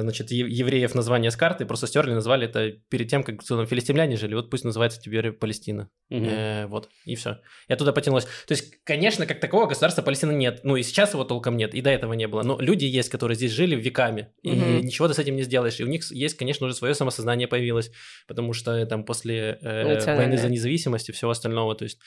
значит, 0.00 0.30
е- 0.30 0.48
евреев 0.48 0.94
название 0.94 1.30
с 1.30 1.36
карты, 1.36 1.64
просто 1.66 1.86
стерли, 1.86 2.12
назвали 2.12 2.46
это 2.46 2.72
перед 2.88 3.08
тем, 3.08 3.22
как 3.22 3.42
там 3.44 3.66
филистимляне 3.66 4.16
жили, 4.16 4.34
вот 4.34 4.50
пусть 4.50 4.64
называется 4.64 5.00
теперь 5.00 5.32
Палестина. 5.32 5.88
Мгм. 6.10 6.28
Э, 6.28 6.66
вот, 6.66 6.88
и 7.04 7.14
все. 7.14 7.38
И 7.68 7.72
оттуда 7.72 7.92
потянулось. 7.92 8.24
То 8.24 8.52
есть, 8.52 8.82
конечно, 8.84 9.26
как 9.26 9.40
такого 9.40 9.66
государства 9.66 10.02
Палестины 10.02 10.32
нет. 10.32 10.60
Ну, 10.62 10.76
и 10.76 10.82
сейчас 10.82 11.14
его 11.14 11.24
толком 11.24 11.56
нет, 11.56 11.74
и 11.74 11.80
до 11.80 11.90
этого 11.90 12.12
не 12.12 12.28
было. 12.28 12.42
Но 12.42 12.58
люди 12.60 12.84
есть, 12.84 13.08
которые 13.08 13.36
здесь 13.36 13.52
жили 13.52 13.74
веками, 13.74 14.28
и 14.42 14.50
Мгм. 14.50 14.80
ничего 14.82 15.08
ты 15.08 15.14
с 15.14 15.18
этим 15.18 15.36
не 15.36 15.42
сделаешь. 15.42 15.80
И 15.80 15.84
у 15.84 15.88
них 15.88 16.10
есть, 16.10 16.36
конечно, 16.36 16.66
уже 16.66 16.74
свое 16.74 16.94
самосознание 16.94 17.48
появилось, 17.48 17.90
потому 18.26 18.52
что 18.52 18.84
там 18.86 19.04
после 19.04 19.58
э, 19.62 20.16
войны 20.16 20.36
за 20.36 20.48
независимость 20.48 21.08
и 21.08 21.12
всего 21.12 21.30
остального, 21.30 21.74
то 21.74 21.84
есть... 21.84 21.98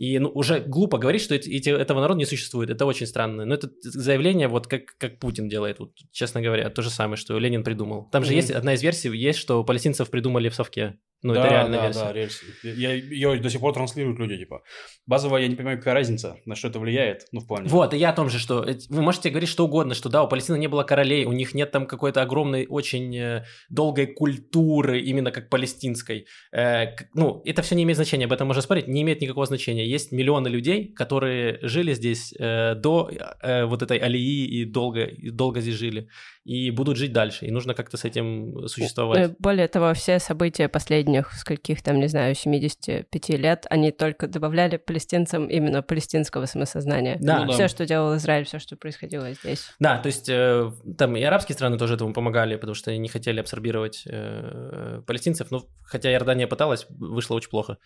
И 0.00 0.18
ну, 0.18 0.30
уже 0.30 0.60
глупо 0.60 0.96
говорить, 0.96 1.20
что 1.20 1.34
эти, 1.34 1.68
этого 1.68 2.00
народа 2.00 2.16
не 2.18 2.24
существует. 2.24 2.70
Это 2.70 2.86
очень 2.86 3.06
странно. 3.06 3.44
Но 3.44 3.54
это 3.54 3.68
заявление, 3.82 4.48
вот 4.48 4.66
как, 4.66 4.96
как 4.96 5.18
Путин 5.18 5.46
делает, 5.46 5.78
вот, 5.78 5.92
честно 6.10 6.40
говоря, 6.40 6.70
то 6.70 6.80
же 6.80 6.88
самое, 6.88 7.18
что 7.18 7.38
Ленин 7.38 7.62
придумал. 7.62 8.08
Там 8.10 8.24
же 8.24 8.30
Мгм. 8.30 8.36
есть 8.36 8.50
одна 8.50 8.72
из 8.72 8.82
версий, 8.82 9.14
есть, 9.14 9.38
что 9.38 9.62
палестинцев 9.62 10.08
придумали 10.08 10.48
в 10.48 10.54
Совке. 10.54 10.98
Ну, 11.22 11.34
да, 11.34 11.40
это 11.40 11.50
реальная 11.50 11.78
да, 11.78 11.84
версия. 11.86 12.00
да, 12.00 12.12
рельсы. 12.12 12.46
Я, 12.62 12.94
ее 12.94 13.38
до 13.38 13.50
сих 13.50 13.60
пор 13.60 13.74
транслируют 13.74 14.18
люди, 14.18 14.38
типа. 14.38 14.62
Базово 15.06 15.36
я 15.36 15.48
не 15.48 15.54
понимаю, 15.54 15.78
какая 15.78 15.94
разница, 15.94 16.36
на 16.46 16.54
что 16.54 16.68
это 16.68 16.78
влияет, 16.78 17.26
ну, 17.32 17.40
в 17.40 17.46
плане. 17.46 17.68
Вот, 17.68 17.92
и 17.92 17.98
я 17.98 18.10
о 18.10 18.12
том 18.14 18.30
же, 18.30 18.38
что 18.38 18.64
э, 18.64 18.78
вы 18.88 19.02
можете 19.02 19.28
говорить 19.28 19.50
что 19.50 19.66
угодно, 19.66 19.94
что 19.94 20.08
да, 20.08 20.22
у 20.22 20.28
Палестины 20.28 20.56
не 20.56 20.68
было 20.68 20.82
королей, 20.82 21.26
у 21.26 21.32
них 21.32 21.52
нет 21.52 21.70
там 21.72 21.86
какой-то 21.86 22.22
огромной, 22.22 22.66
очень 22.66 23.14
э, 23.16 23.44
долгой 23.68 24.06
культуры, 24.06 25.00
именно 25.00 25.30
как 25.30 25.50
палестинской. 25.50 26.26
Э, 26.52 26.96
ну, 27.14 27.42
это 27.44 27.60
все 27.60 27.74
не 27.74 27.82
имеет 27.82 27.96
значения, 27.96 28.24
об 28.24 28.32
этом 28.32 28.46
можно 28.46 28.62
спорить, 28.62 28.88
не 28.88 29.02
имеет 29.02 29.20
никакого 29.20 29.44
значения. 29.44 29.86
Есть 29.86 30.12
миллионы 30.12 30.48
людей, 30.48 30.92
которые 30.92 31.58
жили 31.62 31.92
здесь 31.92 32.32
э, 32.38 32.74
до 32.76 33.10
э, 33.42 33.64
вот 33.66 33.82
этой 33.82 33.98
алии 33.98 34.46
и 34.46 34.64
долго, 34.64 35.04
и 35.04 35.28
долго 35.30 35.60
здесь 35.60 35.74
жили, 35.74 36.08
и 36.50 36.72
будут 36.72 36.96
жить 36.96 37.12
дальше, 37.12 37.46
и 37.46 37.52
нужно 37.52 37.74
как-то 37.74 37.96
с 37.96 38.04
этим 38.04 38.66
существовать. 38.66 39.30
Э, 39.30 39.34
Более 39.38 39.68
того, 39.68 39.94
все 39.94 40.18
события 40.18 40.68
последних 40.68 41.32
скольких 41.34 41.80
там, 41.80 42.00
не 42.00 42.08
знаю, 42.08 42.34
75 42.34 43.28
лет, 43.38 43.66
они 43.70 43.92
только 43.92 44.26
добавляли 44.26 44.76
палестинцам 44.76 45.46
именно 45.46 45.80
палестинского 45.82 46.46
самосознания. 46.46 47.18
Да. 47.20 47.42
Ну 47.42 47.46
да. 47.46 47.52
Все, 47.52 47.68
что 47.68 47.86
делал 47.86 48.16
Израиль, 48.16 48.46
все, 48.46 48.58
что 48.58 48.76
происходило 48.76 49.32
здесь. 49.32 49.70
Да, 49.78 49.98
то 49.98 50.08
есть 50.08 50.28
э, 50.28 50.72
там 50.98 51.14
и 51.14 51.22
арабские 51.22 51.54
страны 51.54 51.78
тоже 51.78 51.94
этому 51.94 52.12
помогали, 52.12 52.56
потому 52.56 52.74
что 52.74 52.90
они 52.90 52.98
не 52.98 53.08
хотели 53.08 53.38
абсорбировать 53.38 54.02
э, 54.06 55.02
палестинцев. 55.06 55.52
Ну, 55.52 55.68
хотя 55.84 56.10
Иордания 56.10 56.48
пыталась, 56.48 56.84
вышло 56.88 57.36
очень 57.36 57.50
плохо. 57.50 57.78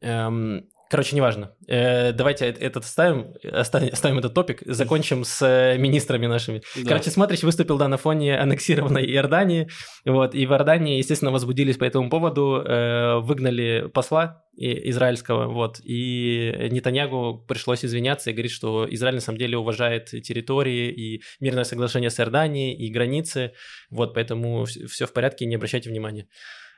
Эм, 0.00 0.66
короче, 0.90 1.16
неважно. 1.16 1.54
Э, 1.66 2.12
давайте 2.12 2.46
этот 2.46 2.84
оставим, 2.84 3.34
оставим, 3.42 3.92
оставим 3.92 4.18
этот 4.18 4.34
топик, 4.34 4.62
закончим 4.66 5.24
с 5.24 5.42
э, 5.42 5.78
министрами 5.78 6.26
нашими. 6.26 6.62
Да. 6.76 6.88
Короче, 6.88 7.10
Смотрич 7.10 7.42
выступил, 7.42 7.78
да, 7.78 7.88
на 7.88 7.96
фоне 7.96 8.38
аннексированной 8.38 9.04
Иордании, 9.06 9.68
вот, 10.04 10.34
и 10.34 10.46
в 10.46 10.52
Иордании, 10.52 10.98
естественно, 10.98 11.30
возбудились 11.30 11.76
по 11.76 11.84
этому 11.84 12.10
поводу, 12.10 12.62
э, 12.64 13.18
выгнали 13.20 13.88
посла 13.92 14.42
израильского, 14.58 15.52
вот, 15.52 15.80
и 15.84 16.68
Нетаньягу 16.70 17.44
пришлось 17.46 17.84
извиняться 17.84 18.30
и 18.30 18.32
говорить, 18.32 18.52
что 18.52 18.86
Израиль 18.88 19.16
на 19.16 19.20
самом 19.20 19.38
деле 19.38 19.58
уважает 19.58 20.06
территории 20.06 20.90
и 20.90 21.22
мирное 21.40 21.64
соглашение 21.64 22.08
с 22.08 22.18
Иорданией 22.18 22.74
и 22.74 22.90
границы, 22.90 23.52
вот, 23.90 24.14
поэтому 24.14 24.64
все 24.64 25.06
в 25.06 25.12
порядке, 25.12 25.44
не 25.44 25.56
обращайте 25.56 25.90
внимания. 25.90 26.26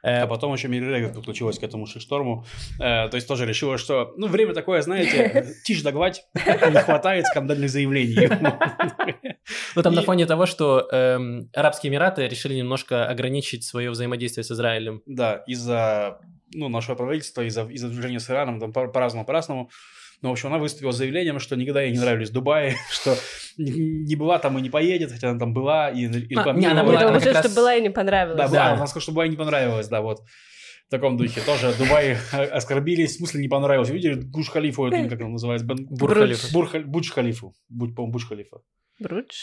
Э, 0.03 0.23
А 0.23 0.27
потом 0.27 0.53
еще 0.53 0.69
Мирирега 0.69 1.13
подключилась 1.13 1.59
к 1.59 1.63
этому 1.63 1.87
шишторму. 1.87 2.45
Э, 2.81 3.09
то 3.09 3.15
есть 3.15 3.27
тоже 3.27 3.47
решила, 3.47 3.79
что, 3.79 4.15
ну, 4.17 4.27
время 4.29 4.55
такое, 4.55 4.83
знаете, 4.83 5.55
тишь 5.65 5.83
да 5.83 5.93
гладь, 5.93 6.25
не 6.35 6.81
хватает 6.81 7.27
скандальных 7.27 7.71
заявлений. 7.71 8.29
Ну, 9.75 9.83
там 9.83 9.95
на 9.95 10.03
фоне 10.03 10.27
того, 10.27 10.45
что 10.45 10.89
эм, 10.93 11.49
Арабские 11.55 11.91
Эмираты 11.91 12.27
решили 12.29 12.55
немножко 12.55 13.07
ограничить 13.09 13.65
свое 13.65 13.91
взаимодействие 13.91 14.45
с 14.45 14.51
Израилем. 14.51 15.03
Да, 15.07 15.43
из-за 15.47 16.19
ну, 16.53 16.69
нашего 16.69 16.97
правительства, 16.97 17.43
из-за 17.43 17.65
из 17.65 17.83
движения 17.83 18.21
с 18.21 18.29
Ираном, 18.31 18.61
там 18.61 18.73
по- 18.73 18.89
по-разному, 18.89 19.25
по-разному. 19.25 19.71
Но, 20.21 20.31
в 20.31 20.33
общем, 20.33 20.49
она 20.49 20.59
выступила 20.59 20.91
с 20.91 20.97
заявлением, 20.97 21.39
что 21.39 21.55
никогда 21.57 21.83
ей 21.83 21.93
не 21.93 21.99
нравились 21.99 22.31
Дубаи, 22.31 22.75
что 22.91 23.17
не, 23.57 24.17
была 24.17 24.39
там 24.39 24.59
и 24.59 24.63
не 24.63 24.71
поедет, 24.71 25.13
хотя 25.13 25.31
она 25.31 25.39
там 25.39 25.53
была 25.55 25.91
и, 25.91 26.03
и 26.03 26.07
А, 26.07 26.11
рекламировала. 26.19 26.55
не, 26.61 26.67
она 26.67 26.83
была- 26.85 27.09
она 27.09 27.43
что 27.43 27.55
была 27.55 27.75
и 27.77 27.81
не 27.83 27.91
понравилось. 27.91 28.37
Да, 28.39 28.49
была, 28.49 28.67
она 28.73 28.87
сказала, 28.87 29.03
что 29.03 29.13
Дубай 29.13 29.29
не 29.29 29.37
понравилось, 29.37 29.89
да, 29.89 30.01
вот. 30.01 30.19
В 30.87 30.91
таком 30.91 31.17
духе. 31.19 31.41
Тоже 31.43 31.75
Дубай 31.79 32.17
э, 32.33 32.45
оскорбились, 32.47 33.13
в 33.15 33.19
смысле 33.19 33.43
не 33.43 33.49
понравилось. 33.49 33.91
Видели 33.91 34.15
Гуш-Халифу, 34.15 34.87
это 34.89 35.09
как 35.11 35.21
он 35.21 35.33
называется? 35.33 35.67
Бен- 35.67 35.87
Бурж-Халифа. 35.91 36.53
Бурх- 36.53 36.85
Будж-Халифу. 36.87 37.53
Будь, 37.69 37.95
по-моему, 37.95 38.13
Будж-Халифа. 38.19 38.59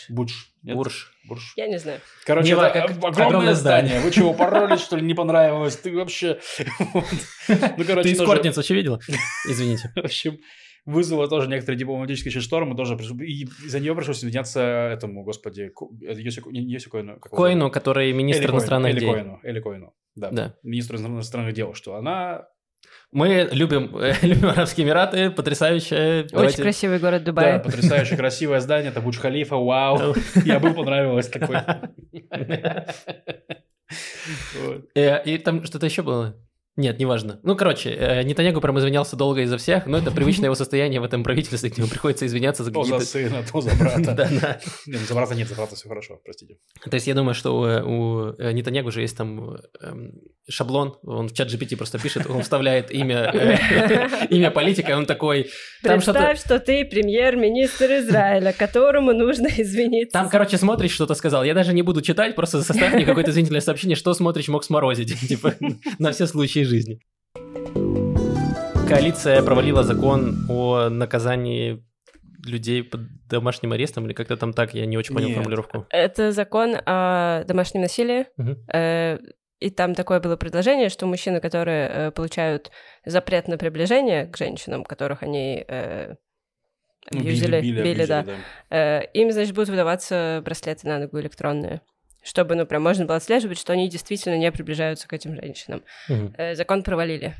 Будж. 0.10 0.34
Нет? 0.64 0.76
Бурж. 0.76 1.12
Бурж. 1.28 1.53
Я 1.56 1.68
не 1.68 1.80
знаю. 1.80 1.99
Короче, 2.26 2.47
Не, 2.47 2.53
это 2.53 2.70
как 2.72 2.91
огромное, 2.91 3.26
огромное 3.28 3.53
здание. 3.53 3.88
здание. 3.91 3.99
Вы 4.01 4.12
чего, 4.12 4.34
поролись, 4.38 4.82
что 4.82 4.97
ли, 4.97 5.06
не 5.06 5.14
понравилось? 5.14 5.78
Ты 5.78 5.95
вообще... 5.95 6.39
Ну, 7.47 7.84
короче, 7.86 8.10
Ты 8.10 8.14
эскортницу 8.14 8.60
вообще 8.60 8.76
видела? 8.76 8.99
Извините. 9.49 9.91
В 9.95 9.99
общем, 9.99 10.39
вызвало 10.86 11.28
тоже 11.28 11.47
некоторые 11.47 11.78
дипломатические 11.78 12.41
шторм, 12.41 12.74
и 12.74 12.78
тоже 12.78 12.97
и 13.24 13.47
за 13.68 13.80
нее 13.80 13.95
пришлось 13.95 14.20
извиняться 14.20 14.62
этому, 14.62 15.24
господи, 15.24 15.72
это 16.01 16.20
Йоси, 16.20 16.41
Йоси 16.51 16.89
Коину. 16.89 17.20
Коину, 17.20 17.72
который 17.72 18.12
министр 18.14 18.51
иностранных 18.51 18.91
Эли 18.91 18.99
дел. 18.99 19.14
Коину, 19.14 19.39
Эли 19.43 19.60
Коину, 19.60 19.93
да. 20.16 20.32
Да. 20.32 20.56
Министр 20.64 20.95
иностранных 20.95 21.53
дел, 21.53 21.74
что 21.74 21.95
она... 21.95 22.47
Мы 23.16 23.47
любим, 23.53 23.95
э, 23.95 24.13
любим 24.24 24.49
Арабские 24.49 24.86
Эмираты, 24.86 25.30
потрясающая. 25.32 26.24
Очень 26.24 26.30
Давайте- 26.34 26.61
красивый 26.63 26.99
город 26.99 27.24
Да, 27.24 27.32
Дубай. 27.32 27.59
потрясающе 27.61 28.18
красивое 28.18 28.59
здание, 28.59 28.91
это 28.91 28.99
Будж-Халифа, 28.99 29.55
вау. 29.55 30.16
Я 30.43 30.59
бы 30.59 30.74
понравилось 30.74 31.30
такой. 31.30 31.55
Вот. 34.59 34.86
Э, 34.95 35.22
И 35.24 35.38
там 35.38 35.63
что-то 35.63 35.86
еще 35.86 36.01
было? 36.01 36.36
Нет, 36.78 36.99
неважно. 36.99 37.39
Ну, 37.43 37.55
короче, 37.55 37.91
э, 37.91 38.23
Нетаньягу 38.23 38.59
прям 38.59 38.78
извинялся 38.80 39.15
долго 39.15 39.41
из-за 39.41 39.57
всех, 39.57 39.86
но 39.86 39.97
это 39.97 40.11
привычное 40.11 40.45
его 40.45 40.55
состояние 40.55 40.99
в 40.99 41.05
этом 41.05 41.23
правительстве, 41.23 41.69
где 41.69 41.82
ему 41.82 41.89
приходится 41.89 42.26
извиняться 42.26 42.65
за 42.65 42.71
То 42.71 42.84
за 42.84 42.99
какие-то... 42.99 43.11
сына, 43.11 43.45
то 43.49 43.61
за 43.61 43.76
брата. 43.76 44.01
Да, 44.15 44.30
да. 44.41 44.59
Нет, 44.86 45.01
за 45.01 45.13
брата 45.13 45.36
нет, 45.36 45.47
за 45.47 45.55
брата 45.55 45.76
все 45.76 45.88
хорошо, 45.88 46.19
простите. 46.23 46.57
То 46.84 46.93
есть 46.93 47.07
я 47.07 47.13
думаю, 47.13 47.34
что 47.34 47.55
у, 47.55 47.61
у 47.61 48.36
э, 48.38 48.51
Нетаньягу 48.51 48.91
же 48.91 49.01
есть 49.01 49.15
там 49.15 49.57
эм, 49.82 50.11
шаблон, 50.49 50.97
он 51.03 51.28
в 51.30 51.34
чат 51.34 51.47
GPT 51.47 51.78
просто 51.78 51.97
пишет, 51.97 52.30
он 52.30 52.41
вставляет 52.43 52.91
имя, 52.91 53.32
э, 53.34 54.28
имя 54.30 54.51
политика, 54.51 54.91
и 54.91 54.95
он 54.95 55.05
такой... 55.05 55.49
Там 55.82 55.95
Представь, 55.95 56.39
что 56.39 56.59
ты 56.59 56.84
премьер-министр 56.86 57.86
Израиля, 57.99 58.53
которому 58.53 59.13
нужно 59.13 59.47
извиниться. 59.57 60.11
Там, 60.11 60.30
короче, 60.30 60.57
смотришь, 60.57 60.91
что-то 60.91 61.15
сказал. 61.15 61.43
Я 61.45 61.53
даже 61.53 61.73
не 61.73 61.84
буду 61.84 62.01
читать, 62.01 62.36
просто 62.36 62.61
составь 62.61 62.93
мне 62.93 63.05
какое-то 63.05 63.32
извинительное 63.32 63.61
сообщение, 63.61 63.95
что 63.95 64.13
смотришь 64.13 64.49
мог 64.49 64.63
сморозить, 64.63 65.17
типа, 65.28 65.55
на 65.99 66.11
все 66.11 66.28
случаи 66.28 66.64
жизни. 66.66 66.99
Коалиция 68.88 69.41
провалила 69.41 69.84
закон 69.84 70.45
о 70.49 70.89
наказании 70.89 71.84
людей 72.45 72.84
под 72.84 73.01
домашним 73.28 73.72
арестом 73.72 74.05
или 74.05 74.13
как-то 74.13 74.38
там 74.38 74.53
так, 74.53 74.74
я 74.76 74.86
не 74.86 74.97
очень 74.97 75.16
понял 75.16 75.30
Нет. 75.30 75.38
формулировку. 75.38 75.88
Это 75.89 76.32
закон 76.32 76.76
о 76.86 77.43
домашнем 77.45 77.82
насилии. 77.82 78.28
Угу. 78.38 79.26
И 79.59 79.70
там 79.70 79.95
такое 79.95 80.20
было 80.20 80.36
предложение, 80.36 80.89
что 80.89 81.05
мужчины, 81.07 81.39
которые 81.39 81.88
э, 81.88 82.11
получают 82.11 82.72
запрет 83.05 83.47
на 83.47 83.57
приближение 83.57 84.28
к 84.28 84.38
женщинам, 84.38 84.84
которых 84.84 85.24
они 85.24 85.63
э, 85.68 86.16
ну, 87.11 87.22
били, 87.22 87.61
били, 87.61 87.82
били, 87.82 88.05
да, 88.05 88.24
да. 88.24 88.34
Э, 88.70 89.05
им, 89.13 89.32
значит, 89.32 89.55
будут 89.55 89.70
выдаваться 89.70 90.41
браслеты 90.43 90.88
на 90.88 90.99
ногу 90.99 91.20
электронные 91.20 91.82
чтобы, 92.26 92.55
ну, 92.55 92.65
прям 92.65 92.82
можно 92.82 93.05
было 93.05 93.17
отслеживать, 93.17 93.59
что 93.59 93.71
они 93.73 93.88
действительно 93.88 94.36
не 94.38 94.51
приближаются 94.51 95.07
к 95.07 95.13
этим 95.13 95.36
женщинам. 95.36 95.84
Угу. 96.09 96.34
Закон 96.53 96.82
провалили. 96.82 97.36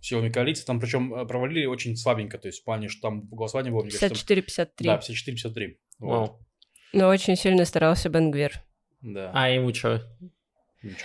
Силами 0.00 0.28
коалиции, 0.28 0.64
там 0.64 0.80
причем 0.80 1.14
э, 1.14 1.24
провалили 1.24 1.66
очень 1.66 1.96
слабенько, 1.96 2.36
то 2.36 2.48
есть 2.48 2.60
в 2.60 2.64
плане, 2.64 2.88
что 2.88 3.02
там 3.02 3.28
голосование 3.28 3.72
было... 3.72 3.84
54-53. 3.84 4.68
Да, 4.80 4.98
54-53. 4.98 5.76
Вот. 6.00 6.38
Но 6.92 7.08
очень 7.08 7.36
сильно 7.36 7.64
старался 7.64 8.08
Бенгвир. 8.08 8.60
Да. 9.02 9.30
А 9.32 9.48
ему 9.48 9.72
что? 9.72 10.02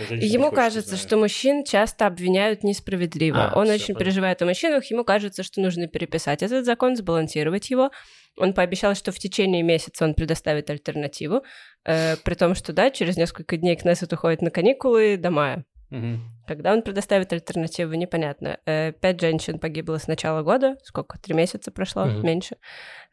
Ему 0.09 0.51
кажется, 0.51 0.97
что 0.97 1.17
мужчин 1.17 1.63
часто 1.63 2.07
обвиняют 2.07 2.63
несправедливо. 2.63 3.51
А, 3.51 3.55
Он 3.55 3.69
очень 3.69 3.87
понятно. 3.87 3.95
переживает 3.95 4.41
о 4.41 4.45
мужчинах, 4.45 4.85
ему 4.85 5.03
кажется, 5.03 5.43
что 5.43 5.61
нужно 5.61 5.87
переписать 5.87 6.43
этот 6.43 6.65
закон, 6.65 6.95
сбалансировать 6.95 7.69
его. 7.69 7.91
Он 8.37 8.53
пообещал, 8.53 8.95
что 8.95 9.11
в 9.11 9.19
течение 9.19 9.63
месяца 9.63 10.05
он 10.05 10.13
предоставит 10.13 10.69
альтернативу, 10.69 11.43
э, 11.85 12.15
при 12.17 12.33
том, 12.33 12.55
что, 12.55 12.73
да, 12.73 12.89
через 12.89 13.17
несколько 13.17 13.57
дней 13.57 13.75
Кнессет 13.75 14.13
уходит 14.13 14.41
на 14.41 14.51
каникулы 14.51 15.17
до 15.17 15.31
мая. 15.31 15.65
Угу. 15.91 16.19
Когда 16.47 16.71
он 16.73 16.81
предоставит 16.81 17.33
альтернативу, 17.33 17.93
непонятно. 17.93 18.59
Э, 18.65 18.93
пять 18.93 19.19
женщин 19.19 19.59
погибло 19.59 19.97
с 19.97 20.07
начала 20.07 20.41
года. 20.41 20.77
Сколько? 20.83 21.19
Три 21.19 21.33
месяца 21.33 21.71
прошло? 21.71 22.03
Угу. 22.03 22.21
Меньше. 22.25 22.55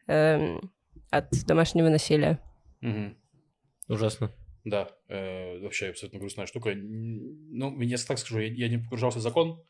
Э, 0.07 0.57
от 1.11 1.29
домашнего 1.45 1.89
насилия. 1.89 2.39
Угу. 2.81 3.15
Ужасно. 3.89 4.31
Да, 4.65 4.89
э, 5.07 5.59
вообще 5.59 5.89
абсолютно 5.89 6.19
грустная 6.19 6.45
штука. 6.45 6.71
Ну, 6.75 7.79
я 7.81 7.97
так 7.97 8.19
скажу, 8.19 8.39
я, 8.39 8.47
я 8.47 8.67
не 8.67 8.77
погружался 8.77 9.19
в 9.19 9.21
закон, 9.21 9.63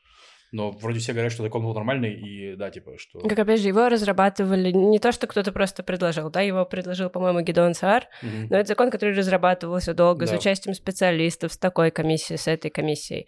но 0.51 0.71
вроде 0.71 0.99
все 0.99 1.13
говорят, 1.13 1.31
что 1.31 1.43
закон 1.43 1.63
был 1.63 1.73
нормальный, 1.73 2.13
и 2.13 2.55
да, 2.55 2.71
типа, 2.71 2.97
что... 2.97 3.19
Как, 3.19 3.37
опять 3.37 3.61
же, 3.61 3.67
его 3.67 3.87
разрабатывали 3.87 4.71
не 4.71 4.99
то, 4.99 5.11
что 5.11 5.27
кто-то 5.27 5.51
просто 5.51 5.83
предложил, 5.83 6.29
да, 6.31 6.41
его 6.41 6.65
предложил, 6.65 7.09
по-моему, 7.09 7.41
Гидеон 7.41 7.75
Саар, 7.75 8.07
угу. 8.23 8.47
но 8.49 8.57
это 8.57 8.69
закон, 8.69 8.89
который 8.89 9.15
разрабатывался 9.15 9.93
долго, 9.93 10.25
да. 10.25 10.33
с 10.33 10.39
участием 10.39 10.73
специалистов, 10.73 11.53
с 11.53 11.57
такой 11.57 11.91
комиссией, 11.91 12.39
с 12.39 12.47
этой 12.47 12.71
комиссией. 12.71 13.27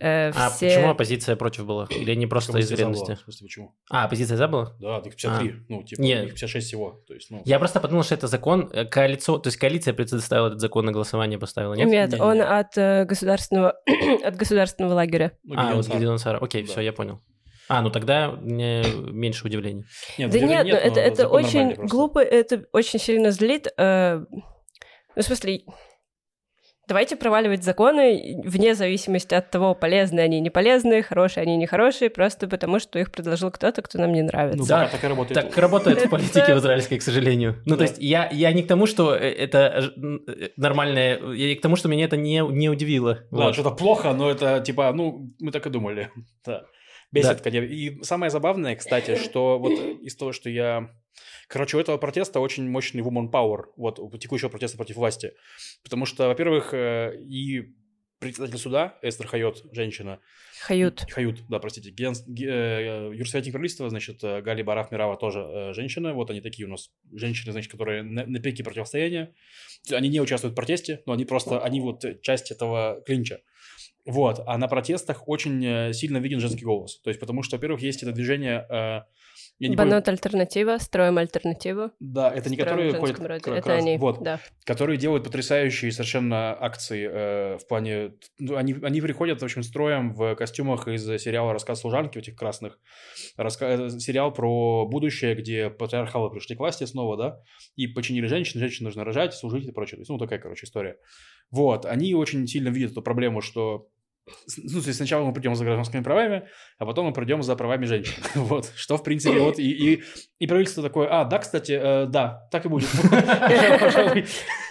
Э, 0.00 0.30
а 0.34 0.50
все... 0.50 0.68
почему 0.68 0.90
оппозиция 0.90 1.36
против 1.36 1.66
была? 1.66 1.86
Или 1.90 2.14
не 2.14 2.26
просто 2.26 2.58
из 2.58 2.70
вредности? 2.70 3.14
В 3.14 3.20
смысле, 3.20 3.46
почему? 3.46 3.74
А, 3.90 4.04
оппозиция 4.04 4.36
за 4.36 4.48
была? 4.48 4.74
Да, 4.80 5.00
так 5.00 5.14
53, 5.14 5.50
а. 5.50 5.52
ну, 5.68 5.82
типа, 5.82 6.00
Нет. 6.00 6.28
56 6.28 6.66
всего. 6.66 7.02
То 7.06 7.14
есть, 7.14 7.30
ну... 7.30 7.42
Я 7.44 7.58
просто 7.58 7.80
подумал, 7.80 8.02
что 8.02 8.14
это 8.14 8.26
закон, 8.26 8.70
э, 8.72 8.84
коалицион... 8.84 9.42
то 9.42 9.48
есть 9.48 9.58
коалиция 9.58 9.94
предоставила 9.94 10.48
этот 10.48 10.60
закон 10.60 10.86
на 10.86 10.92
голосование, 10.92 11.38
поставила, 11.38 11.74
нет? 11.74 11.88
Нет, 11.88 12.20
он 12.20 12.38
нет. 12.38 12.46
от 12.48 12.78
э, 12.78 13.04
государственного, 13.04 13.74
от 14.24 14.36
государственного 14.36 14.94
лагеря. 14.94 15.32
Ну, 15.44 15.54
а, 15.58 15.74
вот 15.74 15.86
Гидеон 15.86 16.18
Сара. 16.18 16.38
Окей, 16.38 16.62
да. 16.62 16.72
все, 16.72 16.80
я 16.80 16.92
понял. 16.92 17.20
А, 17.68 17.80
ну 17.80 17.90
тогда 17.90 18.32
мне 18.32 18.82
меньше 19.10 19.46
удивлений. 19.46 19.84
Нет, 20.18 20.30
да 20.30 20.38
нет, 20.40 20.66
нет 20.66 20.80
это, 20.82 21.00
это 21.00 21.28
очень 21.28 21.74
глупо, 21.74 22.18
это 22.18 22.64
очень 22.72 22.98
сильно 22.98 23.30
злит. 23.30 23.68
Э, 23.78 24.24
ну, 25.16 25.22
в 25.22 25.22
смысле, 25.22 25.62
Давайте 26.92 27.16
проваливать 27.16 27.64
законы 27.64 28.42
вне 28.44 28.74
зависимости 28.74 29.32
от 29.32 29.48
того, 29.48 29.74
полезные 29.74 30.26
они, 30.26 30.40
не 30.40 30.50
полезные, 30.50 31.02
хорошие 31.02 31.40
они, 31.40 31.56
не 31.56 31.66
хорошие, 31.66 32.10
просто 32.10 32.46
потому 32.46 32.78
что 32.80 32.98
их 32.98 33.10
предложил 33.10 33.50
кто-то, 33.50 33.80
кто 33.80 33.98
нам 33.98 34.12
не 34.12 34.20
нравится. 34.20 34.58
Ну 34.58 34.66
да, 34.66 34.88
так 34.88 35.02
и 35.02 35.06
работает. 35.06 35.40
Так 35.40 35.56
работает 35.56 36.04
в 36.04 36.10
политике 36.10 36.54
в 36.54 36.58
израильской, 36.58 36.98
к 36.98 37.02
сожалению. 37.02 37.62
Ну, 37.64 37.78
то 37.78 37.84
есть 37.84 37.96
я, 37.98 38.28
я 38.30 38.52
не 38.52 38.62
к 38.62 38.66
тому, 38.66 38.84
что 38.84 39.14
э, 39.14 39.20
это 39.20 39.90
э, 39.96 40.48
нормальное, 40.58 41.18
я 41.32 41.56
к 41.56 41.62
тому, 41.62 41.76
что 41.76 41.88
меня 41.88 42.04
это 42.04 42.18
не, 42.18 42.40
не 42.46 42.68
удивило. 42.68 43.20
Да, 43.30 43.54
что-то 43.54 43.70
плохо, 43.70 44.12
но 44.12 44.30
это 44.30 44.60
типа, 44.60 44.92
ну, 44.92 45.34
мы 45.40 45.50
так 45.50 45.66
и 45.66 45.70
думали. 45.70 46.10
Да. 46.44 46.64
Бесит, 47.10 47.38
да. 47.38 47.42
конечно. 47.42 47.72
И 47.72 48.02
самое 48.02 48.28
забавное, 48.28 48.76
кстати, 48.76 49.16
что 49.16 49.58
вот 49.58 49.72
из 50.02 50.14
того, 50.14 50.32
что 50.32 50.50
я 50.50 50.90
Короче, 51.52 51.76
у 51.76 51.80
этого 51.80 51.98
протеста 51.98 52.40
очень 52.40 52.66
мощный 52.66 53.02
woman 53.02 53.30
power, 53.30 53.64
вот, 53.76 53.98
у 53.98 54.08
текущего 54.16 54.48
протеста 54.48 54.78
против 54.78 54.96
власти. 54.96 55.34
Потому 55.84 56.06
что, 56.06 56.28
во-первых, 56.28 56.72
э, 56.72 57.14
и 57.20 57.74
председатель 58.20 58.56
суда 58.56 58.98
Эстер 59.02 59.26
Хайот, 59.26 59.62
женщина. 59.70 60.18
Хают. 60.62 61.04
Хают, 61.10 61.42
да, 61.50 61.58
простите. 61.58 61.90
Ген, 61.90 62.14
э, 62.14 63.12
юрсоветник 63.14 63.52
правительства, 63.52 63.90
значит, 63.90 64.24
э, 64.24 64.40
Гали 64.40 64.62
Бараф 64.62 64.90
Мирава 64.92 65.18
тоже 65.18 65.40
э, 65.40 65.74
женщина. 65.74 66.14
Вот 66.14 66.30
они 66.30 66.40
такие 66.40 66.66
у 66.66 66.70
нас 66.70 66.90
женщины, 67.12 67.52
значит, 67.52 67.70
которые 67.70 68.02
на, 68.02 68.24
на 68.24 68.40
пике 68.40 68.64
противостояния. 68.64 69.34
Они 69.90 70.08
не 70.08 70.22
участвуют 70.22 70.54
в 70.54 70.56
протесте, 70.56 71.02
но 71.04 71.12
они 71.12 71.26
просто, 71.26 71.60
они 71.60 71.82
вот 71.82 72.02
часть 72.22 72.50
этого 72.50 73.02
клинча. 73.04 73.42
Вот, 74.06 74.40
а 74.46 74.56
на 74.56 74.68
протестах 74.68 75.28
очень 75.28 75.92
сильно 75.92 76.16
виден 76.16 76.40
женский 76.40 76.64
голос. 76.64 76.98
То 77.00 77.10
есть, 77.10 77.20
потому 77.20 77.42
что, 77.42 77.56
во-первых, 77.56 77.82
есть 77.82 78.02
это 78.02 78.12
движение 78.12 78.66
э, 78.70 79.02
я 79.62 79.68
не 79.68 79.76
Банот 79.76 80.06
помню... 80.06 80.16
альтернатива, 80.16 80.78
строим 80.78 81.18
альтернативу. 81.18 81.92
Да, 82.00 82.34
это 82.34 82.50
не 82.50 82.56
которые 82.56 82.92
ходят, 82.94 83.20
роде. 83.20 83.42
это 83.52 83.68
раз, 83.68 83.80
они, 83.80 83.96
вот, 83.96 84.20
да. 84.20 84.40
которые 84.64 84.96
делают 84.96 85.22
потрясающие 85.22 85.92
совершенно 85.92 86.50
акции 86.60 87.08
э, 87.08 87.58
в 87.58 87.68
плане, 87.68 88.14
ну, 88.40 88.56
они 88.56 88.74
они 88.82 89.00
приходят 89.00 89.40
в 89.40 89.44
общем 89.44 89.62
строем 89.62 90.14
в 90.14 90.34
костюмах 90.34 90.88
из 90.88 91.04
сериала 91.22 91.52
"Рассказ 91.52 91.82
служанки" 91.82 92.18
этих 92.18 92.34
красных, 92.34 92.80
Раска... 93.36 93.66
Э, 93.66 93.90
сериал 93.90 94.32
про 94.32 94.84
будущее, 94.84 95.36
где 95.36 95.70
патриархалы 95.70 96.28
пришли 96.30 96.56
к 96.56 96.58
власти 96.58 96.82
снова, 96.82 97.16
да, 97.16 97.40
и 97.76 97.86
починили 97.86 98.26
женщин, 98.26 98.58
женщин 98.58 98.84
нужно 98.84 99.04
рожать, 99.04 99.32
служить 99.32 99.68
и 99.68 99.70
прочее, 99.70 100.02
ну 100.08 100.18
такая 100.18 100.40
короче 100.40 100.66
история. 100.66 100.96
Вот, 101.52 101.86
они 101.86 102.14
очень 102.16 102.48
сильно 102.48 102.70
видят 102.70 102.90
эту 102.90 103.02
проблему, 103.02 103.40
что 103.40 103.86
ну, 104.56 104.80
то 104.80 104.86
есть 104.86 104.96
сначала 104.96 105.24
мы 105.24 105.32
придем 105.32 105.54
за 105.54 105.64
гражданскими 105.64 106.02
правами, 106.02 106.48
а 106.78 106.86
потом 106.86 107.06
мы 107.06 107.12
придем 107.12 107.42
за 107.42 107.56
правами 107.56 107.86
женщин. 107.86 108.14
вот, 108.34 108.70
что, 108.76 108.96
в 108.96 109.02
принципе, 109.02 109.38
вот, 109.38 109.58
и, 109.58 109.94
и, 109.94 110.02
и 110.38 110.46
правительство 110.46 110.82
такое, 110.82 111.08
а, 111.10 111.24
да, 111.24 111.38
кстати, 111.38 111.72
э, 111.72 112.06
да, 112.06 112.46
так 112.50 112.64
и 112.64 112.68
будет. 112.68 112.88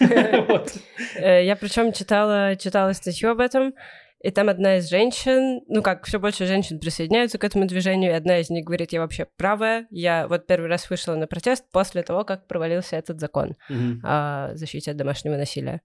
Э, 1.16 1.44
я 1.44 1.56
причем 1.56 1.92
читала, 1.92 2.56
читала 2.56 2.92
статью 2.92 3.30
об 3.30 3.40
этом, 3.40 3.74
и 4.22 4.30
там 4.30 4.48
одна 4.48 4.76
из 4.78 4.88
женщин, 4.88 5.62
ну 5.66 5.82
как, 5.82 6.06
все 6.06 6.18
больше 6.18 6.46
женщин 6.46 6.78
присоединяются 6.78 7.38
к 7.38 7.44
этому 7.44 7.66
движению, 7.66 8.12
и 8.12 8.14
одна 8.14 8.38
из 8.38 8.50
них 8.50 8.64
говорит, 8.64 8.92
я 8.92 9.00
вообще 9.00 9.26
правая, 9.36 9.86
я 9.90 10.28
вот 10.28 10.46
первый 10.46 10.68
раз 10.68 10.88
вышла 10.88 11.16
на 11.16 11.26
протест 11.26 11.64
после 11.72 12.02
того, 12.02 12.24
как 12.24 12.46
провалился 12.46 12.96
этот 12.96 13.20
закон 13.20 13.56
о 14.02 14.54
защите 14.54 14.92
от 14.92 14.96
домашнего 14.96 15.36
насилия. 15.36 15.82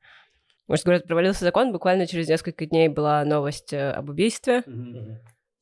Может, 0.68 0.86
говорят, 0.86 1.05
провалился 1.05 1.45
закон, 1.45 1.72
буквально 1.72 2.07
через 2.07 2.28
несколько 2.28 2.65
дней 2.65 2.89
была 2.89 3.24
новость 3.24 3.72
э, 3.74 3.91
об 3.91 4.09
убийстве. 4.09 4.63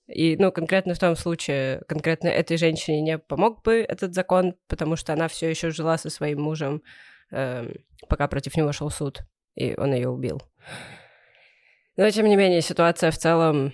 И, 0.08 0.36
ну, 0.38 0.51
конкретно 0.51 0.93
в 0.93 0.99
том 0.99 1.16
случае, 1.16 1.82
конкретно 1.88 2.28
этой 2.28 2.58
женщине 2.58 3.01
не 3.01 3.18
помог 3.18 3.64
бы 3.64 3.78
этот 3.78 4.14
закон, 4.14 4.56
потому 4.68 4.95
что 4.95 5.14
она 5.14 5.28
все 5.28 5.49
еще 5.49 5.72
жила 5.72 5.97
со 5.97 6.10
своим 6.10 6.41
мужем, 6.41 6.84
э, 7.32 7.72
пока 8.08 8.28
против 8.28 8.56
него 8.56 8.72
шел 8.72 8.89
суд, 8.89 9.22
и 9.56 9.76
он 9.76 9.93
ее 9.93 10.10
убил. 10.10 10.41
Но, 11.97 12.10
тем 12.10 12.28
не 12.28 12.36
менее, 12.36 12.62
ситуация 12.62 13.10
в 13.10 13.18
целом 13.18 13.74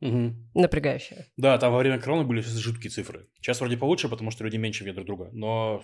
угу. 0.00 0.34
напрягающая. 0.54 1.26
Да, 1.36 1.56
там 1.58 1.72
во 1.72 1.78
время 1.78 1.98
короны 1.98 2.24
были 2.24 2.40
жуткие 2.40 2.90
цифры. 2.90 3.28
Сейчас 3.36 3.60
вроде 3.60 3.76
получше, 3.76 4.08
потому 4.08 4.30
что 4.30 4.44
люди 4.44 4.56
меньше 4.56 4.84
видят 4.84 4.96
друг 4.96 5.06
друга, 5.06 5.30
но, 5.32 5.82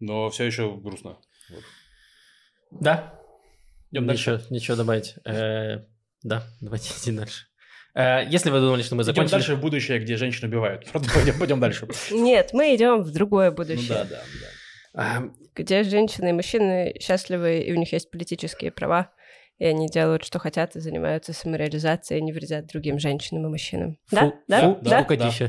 но 0.00 0.28
все 0.30 0.44
еще 0.44 0.76
грустно. 0.76 1.18
Вот. 1.50 1.62
Да, 2.70 3.23
Идем 3.94 4.08
ничего, 4.08 4.36
дальше. 4.36 4.46
Ничего 4.50 4.76
добавить. 4.76 5.14
Э, 5.24 5.78
да, 6.24 6.42
давайте 6.60 6.92
идти 6.98 7.12
дальше. 7.12 7.44
Э, 7.94 8.24
если 8.28 8.50
вы 8.50 8.58
думали, 8.58 8.82
что 8.82 8.96
мы 8.96 9.04
закончили... 9.04 9.28
Идем 9.28 9.38
дальше 9.38 9.54
в 9.54 9.60
будущее, 9.60 10.00
где 10.00 10.16
женщин 10.16 10.48
убивают. 10.48 10.88
Пойдем, 10.92 11.38
пойдем 11.38 11.60
дальше. 11.60 11.86
Нет, 12.10 12.50
мы 12.52 12.74
идем 12.74 13.02
в 13.02 13.12
другое 13.12 13.52
будущее. 13.52 13.98
Ну 14.02 14.10
да, 14.10 14.22
да, 14.94 15.22
да. 15.22 15.28
Где 15.54 15.84
женщины 15.84 16.30
и 16.30 16.32
мужчины 16.32 16.96
счастливы, 17.00 17.60
и 17.60 17.72
у 17.72 17.76
них 17.76 17.92
есть 17.92 18.10
политические 18.10 18.72
права, 18.72 19.12
и 19.58 19.64
они 19.64 19.86
делают, 19.86 20.24
что 20.24 20.40
хотят, 20.40 20.74
и 20.74 20.80
занимаются 20.80 21.32
самореализацией, 21.32 22.18
и 22.18 22.24
не 22.24 22.32
вредят 22.32 22.66
другим 22.66 22.98
женщинам 22.98 23.46
и 23.46 23.48
мужчинам. 23.48 23.96
Фу, 24.06 24.16
да? 24.16 24.32
Да? 24.48 24.60
Фу, 24.60 24.78
да? 24.82 25.06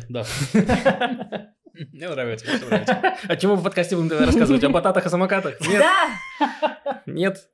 да? 0.09 0.25
Да. 0.53 1.51
Мне 1.73 2.07
нравится, 2.07 2.45
мне 2.45 2.65
нравится. 2.65 3.15
А 3.27 3.35
чему 3.35 3.55
в 3.55 3.63
подкасте 3.63 3.97
будем 3.97 4.17
рассказывать? 4.17 4.63
О 4.63 4.69
бататах 4.69 5.05
и 5.07 5.09
самокатах? 5.09 5.59
Нет. 5.67 5.81
Да! 5.81 7.01
Нет. 7.05 7.49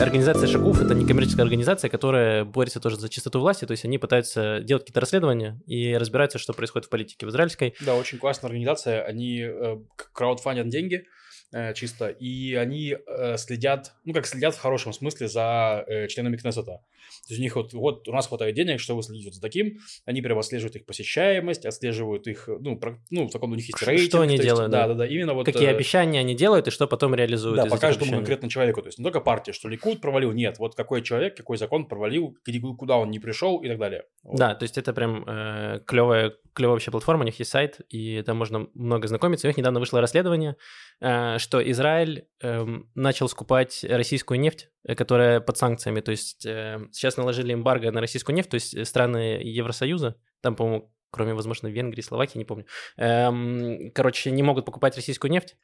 Организация 0.00 0.48
Шакуф— 0.48 0.80
это 0.82 0.94
некоммерческая 0.94 1.44
организация, 1.44 1.90
которая 1.90 2.44
борется 2.44 2.80
тоже 2.80 2.96
за 2.96 3.10
чистоту 3.10 3.38
власти, 3.38 3.66
то 3.66 3.72
есть 3.72 3.84
они 3.84 3.98
пытаются 3.98 4.60
делать 4.60 4.84
какие-то 4.84 5.00
расследования 5.00 5.60
и 5.66 5.94
разбираются, 5.94 6.38
что 6.38 6.54
происходит 6.54 6.86
в 6.86 6.90
политике 6.90 7.26
в 7.26 7.28
израильской. 7.28 7.74
Да, 7.80 7.94
очень 7.94 8.18
классная 8.18 8.48
организация, 8.48 9.02
они 9.02 9.40
э, 9.42 9.76
краудфандят 10.14 10.68
деньги, 10.68 11.04
э, 11.52 11.74
чисто, 11.74 12.08
и 12.08 12.54
они 12.54 12.96
э, 12.96 13.36
следят, 13.36 13.92
ну 14.04 14.14
как 14.14 14.26
следят 14.26 14.54
в 14.54 14.60
хорошем 14.60 14.94
смысле 14.94 15.28
за 15.28 15.84
э, 15.86 16.06
членами 16.08 16.38
Кнессета. 16.38 16.80
То 17.26 17.34
есть 17.34 17.40
у 17.40 17.42
них 17.42 17.56
вот, 17.56 17.72
вот 17.72 18.08
у 18.08 18.12
нас 18.12 18.26
хватает 18.26 18.54
денег, 18.54 18.80
чтобы 18.80 19.02
следить 19.02 19.26
вот 19.26 19.34
за 19.34 19.40
таким. 19.40 19.78
Они 20.04 20.22
прям 20.22 20.38
отслеживают 20.38 20.76
их 20.76 20.86
посещаемость, 20.86 21.66
отслеживают 21.66 22.26
их, 22.26 22.48
ну, 22.48 22.78
про, 22.78 22.98
ну 23.10 23.26
в 23.26 23.30
таком 23.30 23.52
у 23.52 23.54
них 23.54 23.66
есть 23.66 23.82
рейтинг. 23.82 24.08
Что 24.08 24.20
они 24.20 24.34
есть, 24.34 24.44
делают, 24.44 24.70
да. 24.70 24.88
да. 24.88 24.94
Да, 24.94 25.06
именно 25.06 25.34
вот... 25.34 25.46
Какие 25.46 25.68
э, 25.68 25.74
обещания 25.74 26.20
они 26.20 26.34
делают 26.34 26.68
и 26.68 26.70
что 26.70 26.86
потом 26.86 27.14
реализуют 27.14 27.56
Да, 27.56 27.66
по 27.66 27.78
каждому 27.78 28.12
конкретному 28.12 28.50
человеку. 28.50 28.82
То 28.82 28.88
есть 28.88 28.98
не 28.98 29.04
только 29.04 29.20
партия, 29.20 29.52
что 29.52 29.68
Ликуд 29.68 30.00
провалил, 30.00 30.32
нет. 30.32 30.58
Вот 30.58 30.74
какой 30.74 31.02
человек, 31.02 31.36
какой 31.36 31.56
закон 31.56 31.86
провалил, 31.86 32.36
куда 32.76 32.96
он 32.96 33.10
не 33.10 33.18
пришел 33.18 33.58
и 33.58 33.68
так 33.68 33.78
далее. 33.78 34.04
Вот. 34.22 34.36
Да, 34.36 34.54
то 34.54 34.64
есть 34.64 34.78
это 34.78 34.92
прям 34.92 35.24
э, 35.26 35.80
клевая, 35.86 36.34
клевая 36.54 36.74
вообще 36.74 36.90
платформа, 36.90 37.22
у 37.22 37.26
них 37.26 37.38
есть 37.38 37.50
сайт, 37.50 37.80
и 37.88 38.22
там 38.22 38.36
можно 38.36 38.68
много 38.74 39.08
знакомиться. 39.08 39.46
У 39.46 39.50
них 39.50 39.56
недавно 39.56 39.80
вышло 39.80 40.00
расследование, 40.00 40.56
э, 41.00 41.38
что 41.38 41.60
Израиль 41.70 42.26
эм, 42.42 42.90
начал 42.94 43.28
скупать 43.28 43.84
российскую 43.88 44.40
нефть, 44.40 44.68
э, 44.84 44.94
которая 44.94 45.40
под 45.40 45.56
санкциями. 45.56 46.00
То 46.00 46.10
есть 46.10 46.46
э, 46.46 46.78
сейчас 46.92 47.16
наложили 47.16 47.54
эмбарго 47.54 47.90
на 47.90 48.00
российскую 48.00 48.36
нефть, 48.36 48.50
то 48.50 48.54
есть 48.56 48.74
э, 48.74 48.84
страны 48.84 49.40
Евросоюза, 49.42 50.16
там, 50.40 50.56
по-моему, 50.56 50.92
кроме, 51.10 51.34
возможно, 51.34 51.68
Венгрии, 51.68 52.02
Словакии, 52.02 52.38
не 52.38 52.44
помню, 52.44 52.66
эм, 52.96 53.90
короче, 53.92 54.30
не 54.30 54.42
могут 54.42 54.64
покупать 54.64 54.96
российскую 54.96 55.30
нефть. 55.30 55.56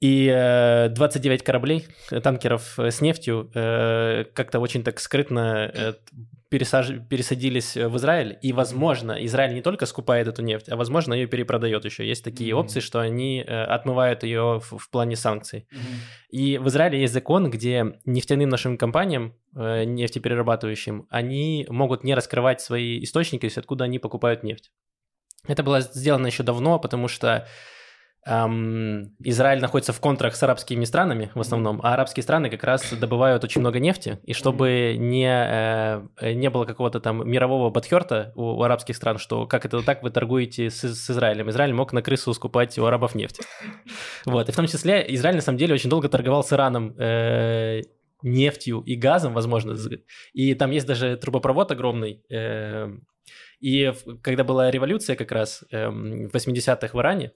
И 0.00 0.28
э, 0.30 0.88
29 0.90 1.42
кораблей, 1.42 1.86
э, 2.10 2.20
танкеров 2.20 2.78
э, 2.78 2.90
с 2.90 3.00
нефтью 3.00 3.50
э, 3.54 4.24
как-то 4.34 4.60
очень 4.60 4.82
так 4.82 5.00
скрытно 5.00 5.70
э, 5.72 5.94
пересаж- 6.50 7.06
пересадились 7.08 7.76
в 7.76 7.96
Израиль. 7.96 8.38
И, 8.42 8.52
возможно, 8.52 9.12
Израиль 9.24 9.54
не 9.54 9.62
только 9.62 9.86
скупает 9.86 10.28
эту 10.28 10.42
нефть, 10.42 10.68
а, 10.68 10.76
возможно, 10.76 11.14
ее 11.14 11.26
перепродает 11.26 11.84
еще. 11.84 12.06
Есть 12.06 12.24
такие 12.24 12.54
Мгм. 12.54 12.64
опции, 12.64 12.80
что 12.80 13.00
они 13.00 13.44
э, 13.46 13.64
отмывают 13.64 14.22
ее 14.22 14.60
в, 14.60 14.78
в 14.78 14.90
плане 14.90 15.16
санкций. 15.16 15.66
Мгм. 15.70 15.80
И 16.30 16.58
в 16.58 16.68
Израиле 16.68 17.00
есть 17.00 17.12
закон, 17.14 17.50
где 17.50 17.84
нефтяным 18.04 18.48
нашим 18.48 18.76
компаниям, 18.78 19.34
э, 19.56 19.84
нефтеперерабатывающим, 19.84 21.06
они 21.10 21.66
могут 21.68 22.04
не 22.04 22.14
раскрывать 22.14 22.60
свои 22.60 23.02
источники, 23.02 23.42
то 23.42 23.46
есть 23.46 23.58
откуда 23.58 23.84
они 23.84 23.98
покупают 23.98 24.42
нефть. 24.42 24.70
Это 25.46 25.62
было 25.62 25.80
сделано 25.80 26.26
еще 26.26 26.42
давно, 26.42 26.78
потому 26.78 27.08
что 27.08 27.46
эм, 28.26 29.14
Израиль 29.20 29.60
находится 29.60 29.92
в 29.92 30.00
контрах 30.00 30.36
с 30.36 30.42
арабскими 30.42 30.84
странами 30.84 31.30
в 31.34 31.40
основном, 31.40 31.80
а 31.82 31.94
арабские 31.94 32.22
страны 32.22 32.50
как 32.50 32.64
раз 32.64 32.92
добывают 32.92 33.44
очень 33.44 33.60
много 33.60 33.78
нефти, 33.78 34.18
и 34.24 34.32
чтобы 34.32 34.96
не, 34.98 35.26
э, 35.26 36.32
не 36.32 36.50
было 36.50 36.64
какого-то 36.64 37.00
там 37.00 37.28
мирового 37.28 37.70
бадхерта 37.70 38.32
у, 38.34 38.42
у 38.42 38.62
арабских 38.62 38.96
стран, 38.96 39.18
что 39.18 39.46
как 39.46 39.64
это 39.64 39.82
так 39.82 40.02
вы 40.02 40.10
торгуете 40.10 40.70
с, 40.70 40.82
с 40.82 41.10
Израилем, 41.10 41.50
Израиль 41.50 41.74
мог 41.74 41.92
на 41.92 42.02
крысу 42.02 42.32
скупать 42.34 42.78
у 42.78 42.84
арабов 42.84 43.14
нефть. 43.14 43.40
Вот, 44.26 44.48
и 44.48 44.52
в 44.52 44.56
том 44.56 44.66
числе 44.66 45.04
Израиль 45.08 45.36
на 45.36 45.42
самом 45.42 45.58
деле 45.58 45.74
очень 45.74 45.90
долго 45.90 46.08
торговал 46.08 46.42
с 46.42 46.52
Ираном 46.52 46.94
э, 46.98 47.82
нефтью 48.22 48.80
и 48.80 48.96
газом, 48.96 49.34
возможно, 49.34 49.76
и 50.32 50.54
там 50.54 50.70
есть 50.70 50.86
даже 50.86 51.16
трубопровод 51.16 51.70
огромный, 51.70 52.22
э, 52.30 52.90
и 53.60 53.92
когда 54.22 54.44
была 54.44 54.70
революция 54.70 55.16
как 55.16 55.32
раз 55.32 55.64
эм, 55.70 56.28
в 56.28 56.34
80-х 56.34 56.88
в 56.92 57.00
Иране, 57.00 57.32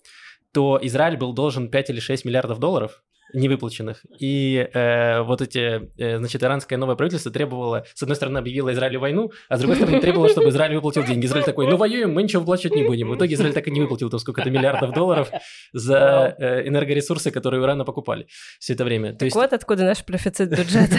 то 0.53 0.79
Израиль 0.83 1.17
был 1.17 1.33
должен 1.33 1.71
5 1.71 1.91
или 1.91 2.01
6 2.01 2.25
миллиардов 2.25 2.59
долларов 2.59 3.03
невыплаченных. 3.35 4.05
И 4.19 4.69
э, 4.73 5.21
вот 5.23 5.43
эти, 5.43 5.91
э, 6.01 6.19
значит, 6.19 6.43
иранское 6.43 6.79
новое 6.79 6.97
правительство 6.97 7.31
требовало, 7.31 7.85
с 7.95 8.03
одной 8.03 8.17
стороны, 8.17 8.39
объявило 8.39 8.73
Израилю 8.73 9.01
войну, 9.01 9.33
а 9.49 9.57
с 9.57 9.61
другой 9.61 9.77
стороны, 9.77 10.01
требовало, 10.01 10.29
чтобы 10.29 10.49
Израиль 10.49 10.75
выплатил 10.75 11.05
деньги. 11.05 11.27
Израиль 11.27 11.45
такой, 11.45 11.67
ну 11.67 11.77
воюем, 11.77 12.13
мы 12.13 12.23
ничего 12.23 12.41
выплачивать 12.41 12.77
не 12.77 12.85
будем. 12.85 13.11
В 13.11 13.17
итоге 13.17 13.35
Израиль 13.35 13.53
так 13.53 13.67
и 13.69 13.71
не 13.71 13.81
выплатил 13.81 14.11
там 14.11 14.19
сколько-то 14.21 14.51
миллиардов 14.51 14.93
долларов 14.93 15.31
за 15.73 16.35
э, 16.39 16.69
энергоресурсы, 16.69 17.31
которые 17.31 17.61
у 17.61 17.65
Ирана 17.65 17.85
покупали 17.85 18.27
все 18.59 18.73
это 18.75 18.85
время. 18.85 19.15
То 19.15 19.27
Так 19.27 19.35
вот 19.35 19.53
откуда 19.53 19.85
наш 19.85 20.05
профицит 20.05 20.51
бюджета. 20.51 20.99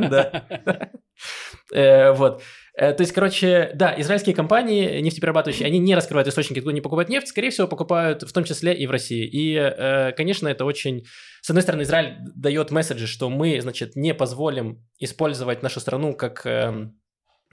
Да. 0.10 0.90
Э, 1.72 2.12
Вот. 2.12 2.42
Э, 2.80 2.94
То 2.94 3.02
есть, 3.02 3.12
короче, 3.12 3.72
да, 3.74 3.94
израильские 4.00 4.34
компании 4.34 5.00
нефтеперерабатывающие, 5.02 5.66
они 5.66 5.78
не 5.78 5.94
раскрывают 5.94 6.26
источники, 6.28 6.60
откуда 6.60 6.72
они 6.72 6.80
покупают 6.80 7.10
нефть, 7.10 7.28
скорее 7.28 7.50
всего, 7.50 7.68
покупают 7.68 8.22
в 8.22 8.32
том 8.32 8.44
числе 8.44 8.72
и 8.74 8.86
в 8.86 8.90
России. 8.90 9.26
И, 9.26 9.54
э, 9.54 10.12
конечно, 10.12 10.48
это 10.48 10.64
очень... 10.64 11.04
С 11.42 11.50
одной 11.50 11.62
стороны, 11.62 11.82
Израиль 11.82 12.16
дает 12.34 12.70
месседжи, 12.70 13.06
что 13.06 13.28
мы, 13.28 13.60
значит, 13.60 13.96
не 13.96 14.14
позволим 14.14 14.82
использовать 14.98 15.62
нашу 15.62 15.78
страну 15.80 16.14
как 16.14 16.46
эм, 16.46 16.98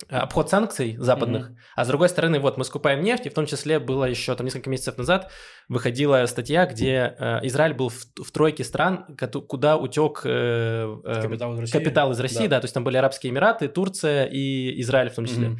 обход 0.09 0.49
санкций 0.49 0.95
западных, 0.97 1.51
а 1.75 1.83
с 1.83 1.87
другой 1.87 2.09
стороны, 2.09 2.39
вот 2.39 2.57
мы 2.57 2.63
скупаем 2.63 3.01
нефть, 3.03 3.25
и 3.25 3.29
в 3.29 3.33
том 3.33 3.45
числе 3.45 3.79
было 3.79 4.05
еще 4.05 4.35
там 4.35 4.45
несколько 4.45 4.69
месяцев 4.69 4.97
назад 4.97 5.31
выходила 5.67 6.25
статья, 6.27 6.65
где 6.65 7.15
э, 7.17 7.39
Израиль 7.43 7.73
был 7.73 7.89
в, 7.89 8.05
в 8.15 8.31
тройке 8.31 8.63
стран, 8.63 9.05
куда 9.47 9.77
утек 9.77 10.21
э, 10.23 10.97
э, 11.03 11.21
Капитал 11.21 11.53
из 11.53 11.59
России. 11.59 11.77
капитал 11.77 12.11
из 12.11 12.19
России, 12.19 12.47
да. 12.47 12.57
Да. 12.57 12.59
то 12.61 12.65
есть 12.65 12.73
там 12.73 12.83
были 12.83 12.97
Арабские 12.97 13.31
Эмираты, 13.31 13.67
Турция 13.67 14.25
и 14.25 14.79
Израиль 14.81 15.09
в 15.09 15.15
том 15.15 15.25
числе. 15.25 15.49
Мгм. 15.49 15.59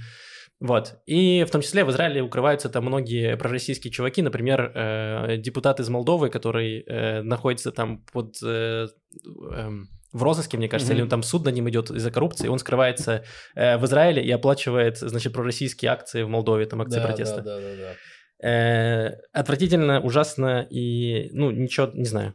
Вот. 0.59 0.99
И 1.05 1.43
в 1.47 1.51
том 1.51 1.61
числе 1.61 1.85
в 1.85 1.91
Израиле 1.91 2.21
укрываются 2.21 2.69
там 2.69 2.85
многие 2.85 3.37
пророссийские 3.37 3.91
чуваки, 3.91 4.21
например, 4.23 4.71
э, 4.73 5.37
депутат 5.37 5.79
из 5.79 5.89
Молдовы, 5.89 6.29
который 6.29 6.83
э, 6.87 7.21
находится 7.21 7.71
там 7.71 8.03
под... 8.11 8.37
э, 8.43 8.87
эм, 9.51 9.87
в 10.13 10.23
розыске, 10.23 10.57
мне 10.57 10.67
кажется, 10.69 10.93
Мгм. 10.93 10.97
или 10.97 11.03
он 11.03 11.09
там 11.09 11.23
суд 11.23 11.45
на 11.45 11.49
ним 11.49 11.69
идет 11.69 11.91
из-за 11.91 12.11
коррупции, 12.11 12.47
он 12.47 12.59
скрывается 12.59 13.23
э, 13.55 13.77
в 13.77 13.85
Израиле 13.85 14.23
и 14.23 14.31
оплачивает, 14.31 14.97
значит, 14.97 15.33
пророссийские 15.33 15.91
акции 15.91 16.23
в 16.23 16.29
Молдове, 16.29 16.65
там 16.65 16.81
акции 16.81 16.99
Да, 16.99 17.05
протеста. 17.05 17.41
Да, 17.41 17.59
да, 17.59 17.61
да, 17.61 17.75
да. 17.75 18.47
Э, 18.47 19.17
отвратительно, 19.33 19.99
ужасно 20.01 20.65
и, 20.69 21.29
ну, 21.33 21.51
ничего, 21.51 21.89
не 21.93 22.05
знаю, 22.05 22.33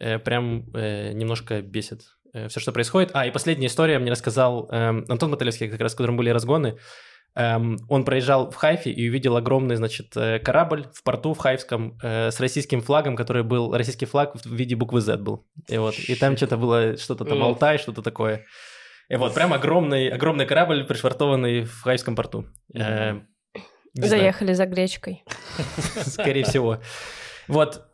Э, 0.00 0.18
прям 0.18 0.64
э, 0.74 1.12
немножко 1.12 1.60
бесит 1.60 2.00
все, 2.48 2.60
что 2.60 2.72
происходит. 2.72 3.10
А, 3.12 3.26
и 3.26 3.30
последняя 3.32 3.66
история 3.66 3.98
мне 3.98 4.12
рассказал 4.12 4.68
эм, 4.70 5.04
Антон 5.08 5.30
Маталевский, 5.30 5.68
как 5.68 5.80
раз 5.80 5.92
с 5.92 5.94
которым 5.96 6.16
были 6.16 6.30
разгоны. 6.30 6.78
Эм, 7.36 7.78
он 7.88 8.04
проезжал 8.04 8.50
в 8.50 8.56
Хайфе 8.56 8.90
и 8.90 9.08
увидел 9.08 9.36
огромный, 9.36 9.76
значит, 9.76 10.16
э, 10.16 10.40
корабль 10.40 10.88
в 10.92 11.02
порту 11.04 11.32
в 11.32 11.38
Хайфском 11.38 11.96
э, 12.02 12.30
с 12.30 12.40
российским 12.40 12.80
флагом, 12.80 13.16
который 13.16 13.44
был, 13.44 13.72
российский 13.72 14.06
флаг 14.06 14.34
в 14.34 14.52
виде 14.52 14.74
буквы 14.74 15.00
Z 15.00 15.18
был. 15.18 15.46
И 15.68 15.78
вот, 15.78 15.94
и 15.96 16.14
там 16.16 16.36
что-то 16.36 16.56
было, 16.56 16.96
что-то 16.96 17.24
там. 17.24 17.42
Алтай, 17.42 17.78
что-то 17.78 18.02
такое. 18.02 18.44
И 19.08 19.16
вот, 19.16 19.34
прям 19.34 19.52
огромный, 19.52 20.08
огромный 20.08 20.46
корабль, 20.46 20.84
пришвартованный 20.84 21.64
в 21.64 21.82
Хайфском 21.82 22.16
порту. 22.16 22.46
Э, 22.74 23.20
не 23.94 24.06
знаю. 24.06 24.22
Заехали 24.22 24.52
за 24.52 24.66
гречкой. 24.66 25.24
скорее 26.06 26.44
всего. 26.44 26.80
Вот. 27.48 27.89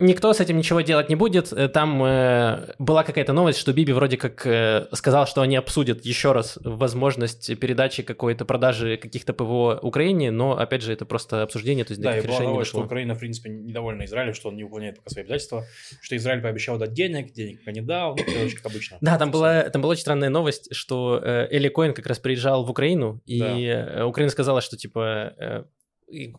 Никто 0.00 0.32
с 0.32 0.40
этим 0.40 0.56
ничего 0.56 0.80
делать 0.80 1.08
не 1.10 1.14
будет. 1.14 1.52
Э, 1.52 1.68
Там 1.68 2.02
э, 2.02 2.72
была 2.78 3.04
какая-то 3.04 3.32
новость, 3.34 3.58
что 3.58 3.72
Биби 3.72 3.92
вроде 3.92 4.16
как 4.16 4.46
э, 4.46 4.86
сказал, 4.92 5.26
что 5.26 5.42
они 5.42 5.56
обсудят 5.56 6.04
еще 6.06 6.32
раз 6.32 6.58
возможность 6.64 7.58
передачи 7.60 8.02
какой-то 8.02 8.44
продажи 8.46 8.96
каких-то 8.96 9.34
ПВО 9.34 9.78
Украине, 9.82 10.30
но, 10.30 10.58
опять 10.58 10.82
же, 10.82 10.92
это 10.92 11.04
просто 11.04 11.42
обсуждение, 11.42 11.84
то 11.84 11.92
есть 11.92 12.02
Да, 12.02 12.12
никаких 12.12 12.30
решений 12.30 12.46
не 12.46 12.52
новость, 12.54 12.70
что 12.70 12.78
дошло. 12.78 12.86
Украина, 12.86 13.14
в 13.14 13.18
принципе, 13.18 13.50
недовольна 13.50 14.04
Израилем, 14.06 14.32
что 14.34 14.48
он 14.48 14.56
не 14.56 14.64
выполняет 14.64 14.96
пока 14.96 15.10
свои 15.10 15.24
обязательства, 15.24 15.64
что 16.00 16.16
Израиль 16.16 16.40
пообещал 16.40 16.78
дать 16.78 16.92
денег, 16.94 17.32
денег 17.32 17.58
пока 17.60 17.72
не 17.72 17.82
дал, 17.82 18.16
ну, 18.16 18.24
короче, 18.24 18.56
как 18.56 18.66
обычно. 18.66 18.96
Да, 19.02 19.18
там 19.18 19.30
была, 19.30 19.62
там 19.68 19.82
была 19.82 19.92
очень 19.92 20.00
странная 20.02 20.30
новость, 20.30 20.74
что 20.74 21.20
э, 21.22 21.46
Эли 21.50 21.68
Коин 21.68 21.92
как 21.92 22.06
раз 22.06 22.18
приезжал 22.18 22.64
в 22.64 22.70
Украину, 22.70 23.20
и 23.26 23.38
Да. 23.38 23.58
э, 24.00 24.04
Украина 24.04 24.30
сказала, 24.30 24.62
что 24.62 24.76
типа 24.78 25.34
э, 25.38 25.64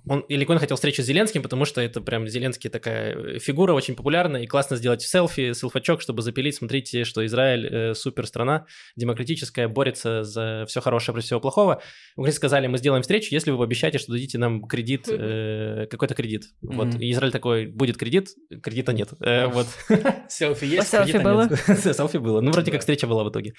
он, 0.07 0.26
Эли 0.30 0.45
Коин 0.45 0.59
хотел 0.59 0.76
встречу 0.76 1.01
с 1.01 1.05
Зеленским, 1.05 1.41
потому 1.41 1.65
что 1.65 1.82
это 1.82 2.01
прям 2.01 2.28
Зеленский 2.28 2.69
такая 2.69 3.39
фигура 3.39 3.74
очень 3.74 3.95
популярная, 3.95 4.41
и 4.41 4.47
классно 4.47 4.76
сделать 4.76 5.01
селфи, 5.01 5.53
селфачок, 5.53 6.01
чтобы 6.01 6.22
запилить, 6.22 6.55
смотрите, 6.55 7.03
что 7.03 7.26
Израиль 7.26 7.67
э, 7.67 7.93
супер 7.93 8.28
страна, 8.28 8.65
демократическая, 8.95 9.67
борется 9.67 10.24
за 10.24 10.65
все 10.67 10.82
хорошее 10.82 11.13
против 11.13 11.28
всего 11.28 11.39
плохого. 11.39 11.82
Украине 12.15 12.36
сказали, 12.36 12.67
мы 12.67 12.78
сделаем 12.78 13.01
встречу, 13.01 13.30
если 13.32 13.51
вы 13.51 13.63
обещаете, 13.63 13.97
что 13.97 14.11
дадите 14.11 14.38
нам 14.38 14.63
кредит, 14.63 15.07
э, 15.07 15.88
какой-то 15.89 16.15
кредит. 16.15 16.43
Вот. 16.61 16.88
Мгм. 16.88 16.99
И 16.99 17.11
Израиль 17.11 17.32
такой, 17.32 17.67
будет 17.67 17.97
кредит, 17.97 18.30
кредита 18.61 18.93
нет. 18.93 19.09
Э, 19.22 19.47
вот. 19.47 19.67
Селфи 20.30 20.65
есть, 20.65 20.89
селфи 20.89 21.17
было? 21.17 21.49
Селфи 21.93 22.17
было. 22.17 22.41
Ну, 22.41 22.51
вроде 22.51 22.72
как 22.72 22.82
встреча 22.82 23.07
была 23.07 23.24
в 23.24 23.30
итоге. 23.30 23.53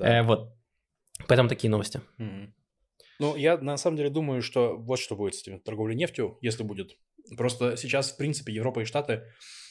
Э, 0.00 0.22
вот. 0.22 0.54
Поэтому 1.26 1.48
такие 1.48 1.70
новости. 1.70 2.00
Мгм. 2.18 2.54
Ну, 3.18 3.36
я 3.36 3.58
на 3.58 3.76
самом 3.76 3.96
деле 3.96 4.10
думаю, 4.10 4.42
что 4.42 4.76
вот 4.76 4.98
что 4.98 5.16
будет 5.16 5.34
с 5.34 5.42
этим 5.42 5.60
торговлей 5.60 5.96
нефтью, 5.96 6.38
если 6.40 6.62
будет. 6.62 6.96
Просто 7.36 7.76
сейчас, 7.76 8.12
в 8.12 8.16
принципе, 8.16 8.52
Европа 8.52 8.80
и 8.80 8.84
Штаты 8.84 9.24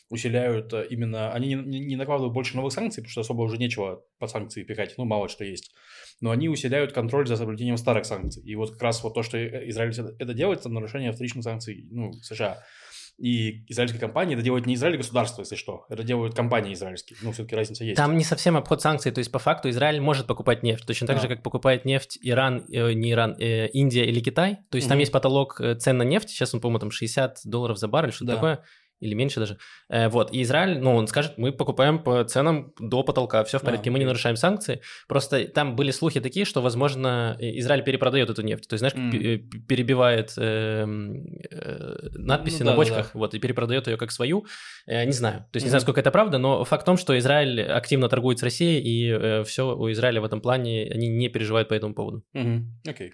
усиляют 0.10 0.74
э, 0.74 0.88
именно... 0.89 1.34
Они 1.34 1.54
не, 1.54 1.80
не- 1.80 1.95
накладывают 1.95 2.34
больше 2.34 2.56
новых 2.56 2.72
санкций, 2.72 3.02
потому 3.02 3.12
что 3.12 3.22
особо 3.22 3.41
уже 3.41 3.58
нечего 3.58 4.04
под 4.20 4.30
санкции 4.30 4.64
пихать, 4.64 4.93
ну, 4.98 5.06
мало 5.06 5.28
что 5.28 5.43
есть. 5.43 5.74
Но 6.22 6.32
они 6.32 6.50
усиляют 6.50 6.93
контроль 6.93 7.28
за 7.28 7.36
соблюдением 7.36 7.78
старых 7.78 8.06
санкций. 8.06 8.43
И 8.43 8.56
вот 8.56 8.72
как 8.72 8.84
раз 8.84 9.04
вот 9.04 9.14
то, 9.14 9.24
что 9.24 9.38
э, 9.38 9.70
Израиль 9.70 9.93
это 10.20 10.34
делает, 10.34 10.60
это 10.60 10.70
нарушение 10.70 11.12
вторичных 11.12 11.43
санкций, 11.43 11.88
ну, 11.91 12.14
США. 12.14 12.64
И 13.18 13.63
израильские 13.68 13.99
компании 13.99 14.36
это 14.36 14.43
делают 14.43 14.68
не 14.68 14.76
Израиль 14.76 14.97
государство, 14.97 15.41
если 15.41 15.55
что. 15.55 15.86
Это 15.89 16.03
делают 16.03 16.36
компании 16.36 16.74
израильские. 16.74 17.18
Ну, 17.24 17.32
все-таки 17.32 17.55
разница 17.55 17.84
есть. 17.84 17.97
Там 17.97 18.15
не 18.15 18.24
совсем 18.24 18.55
обход 18.57 18.82
санкций, 18.82 19.11
то 19.11 19.20
есть 19.20 19.32
по 19.32 19.39
факту 19.39 19.70
Израиль 19.70 19.99
может 19.99 20.28
покупать 20.28 20.61
нефть, 20.61 20.86
точно 20.86 21.07
так 21.07 21.18
А. 21.18 21.20
же, 21.22 21.28
как 21.28 21.41
покупает 21.41 21.84
нефть 21.84 22.20
Иран, 22.22 22.65
э, 22.72 22.93
не 22.93 23.11
Иран, 23.11 23.36
э, 23.39 23.70
Индия 23.70 24.05
или 24.05 24.20
Китай. 24.20 24.59
То 24.70 24.76
есть 24.76 24.88
там 24.88 24.97
Мгм. 24.97 25.01
есть 25.01 25.11
потолок 25.11 25.59
э, 25.59 25.74
цен 25.76 25.97
на 25.97 26.03
нефть, 26.03 26.30
сейчас 26.30 26.53
он, 26.53 26.61
по-моему, 26.61 26.80
там 26.80 26.91
60 26.91 27.39
долларов 27.45 27.80
за 27.80 27.88
баррель, 27.88 28.11
что-то 28.11 28.26
Да. 28.28 28.34
такое, 28.36 28.63
или 29.00 29.14
меньше 29.14 29.39
даже. 29.39 29.58
Э, 29.89 30.10
вот, 30.10 30.34
и 30.34 30.41
Израиль, 30.41 30.80
ну, 30.80 30.95
он 30.95 31.08
скажет, 31.08 31.38
мы 31.38 31.52
покупаем 31.52 32.00
по 32.00 32.24
ценам 32.24 32.74
до 32.80 33.04
потолка, 33.04 33.43
все 33.43 33.60
в 33.60 33.64
А, 33.64 33.66
порядке, 33.66 33.89
мы 33.89 34.00
не 34.00 34.06
нарушаем 34.06 34.36
санкции. 34.36 34.82
Просто 35.08 35.45
там 35.45 35.76
были 35.76 35.91
слухи 35.91 36.20
такие, 36.20 36.45
что, 36.45 36.62
возможно, 36.62 37.38
э, 37.39 37.60
Израиль 37.60 37.84
перепродает 37.84 38.30
эту 38.30 38.41
нефть. 38.41 38.68
То 38.68 38.74
есть, 38.74 38.80
знаешь, 38.80 38.95
э, 39.14 39.38
перебивает 39.68 40.34
эм, 40.38 41.26
э, 41.52 42.10
надписи 42.14 42.64
Ну 42.64 42.66
на 42.66 42.72
да, 42.72 42.72
да, 42.72 42.78
бочках, 42.78 43.16
вот, 43.16 43.34
и 43.34 43.39
перепродает 43.39 43.88
ее 43.88 43.98
как 43.98 44.12
свою. 44.12 44.45
Э, 44.86 45.06
не 45.06 45.12
знаю. 45.12 45.45
То 45.52 45.58
есть, 45.58 45.66
не 45.66 45.70
знаю, 45.70 45.82
сколько 45.82 46.00
это 46.00 46.12
правда, 46.12 46.38
но 46.38 46.64
факт 46.64 46.84
в 46.84 46.86
том, 46.86 46.98
что 46.98 47.18
Израиль 47.18 47.62
активно 47.62 48.10
торгует 48.10 48.39
с 48.39 48.43
Россией, 48.43 48.82
и 48.82 49.43
все 49.43 49.76
у 49.76 49.91
Израиля 49.91 50.22
в 50.22 50.26
этом 50.26 50.41
плане, 50.41 50.89
они 50.91 51.08
не 51.08 51.30
переживают 51.30 51.70
по 51.70 51.74
этому 51.74 51.93
поводу. 51.93 52.24
Окей. 52.88 53.14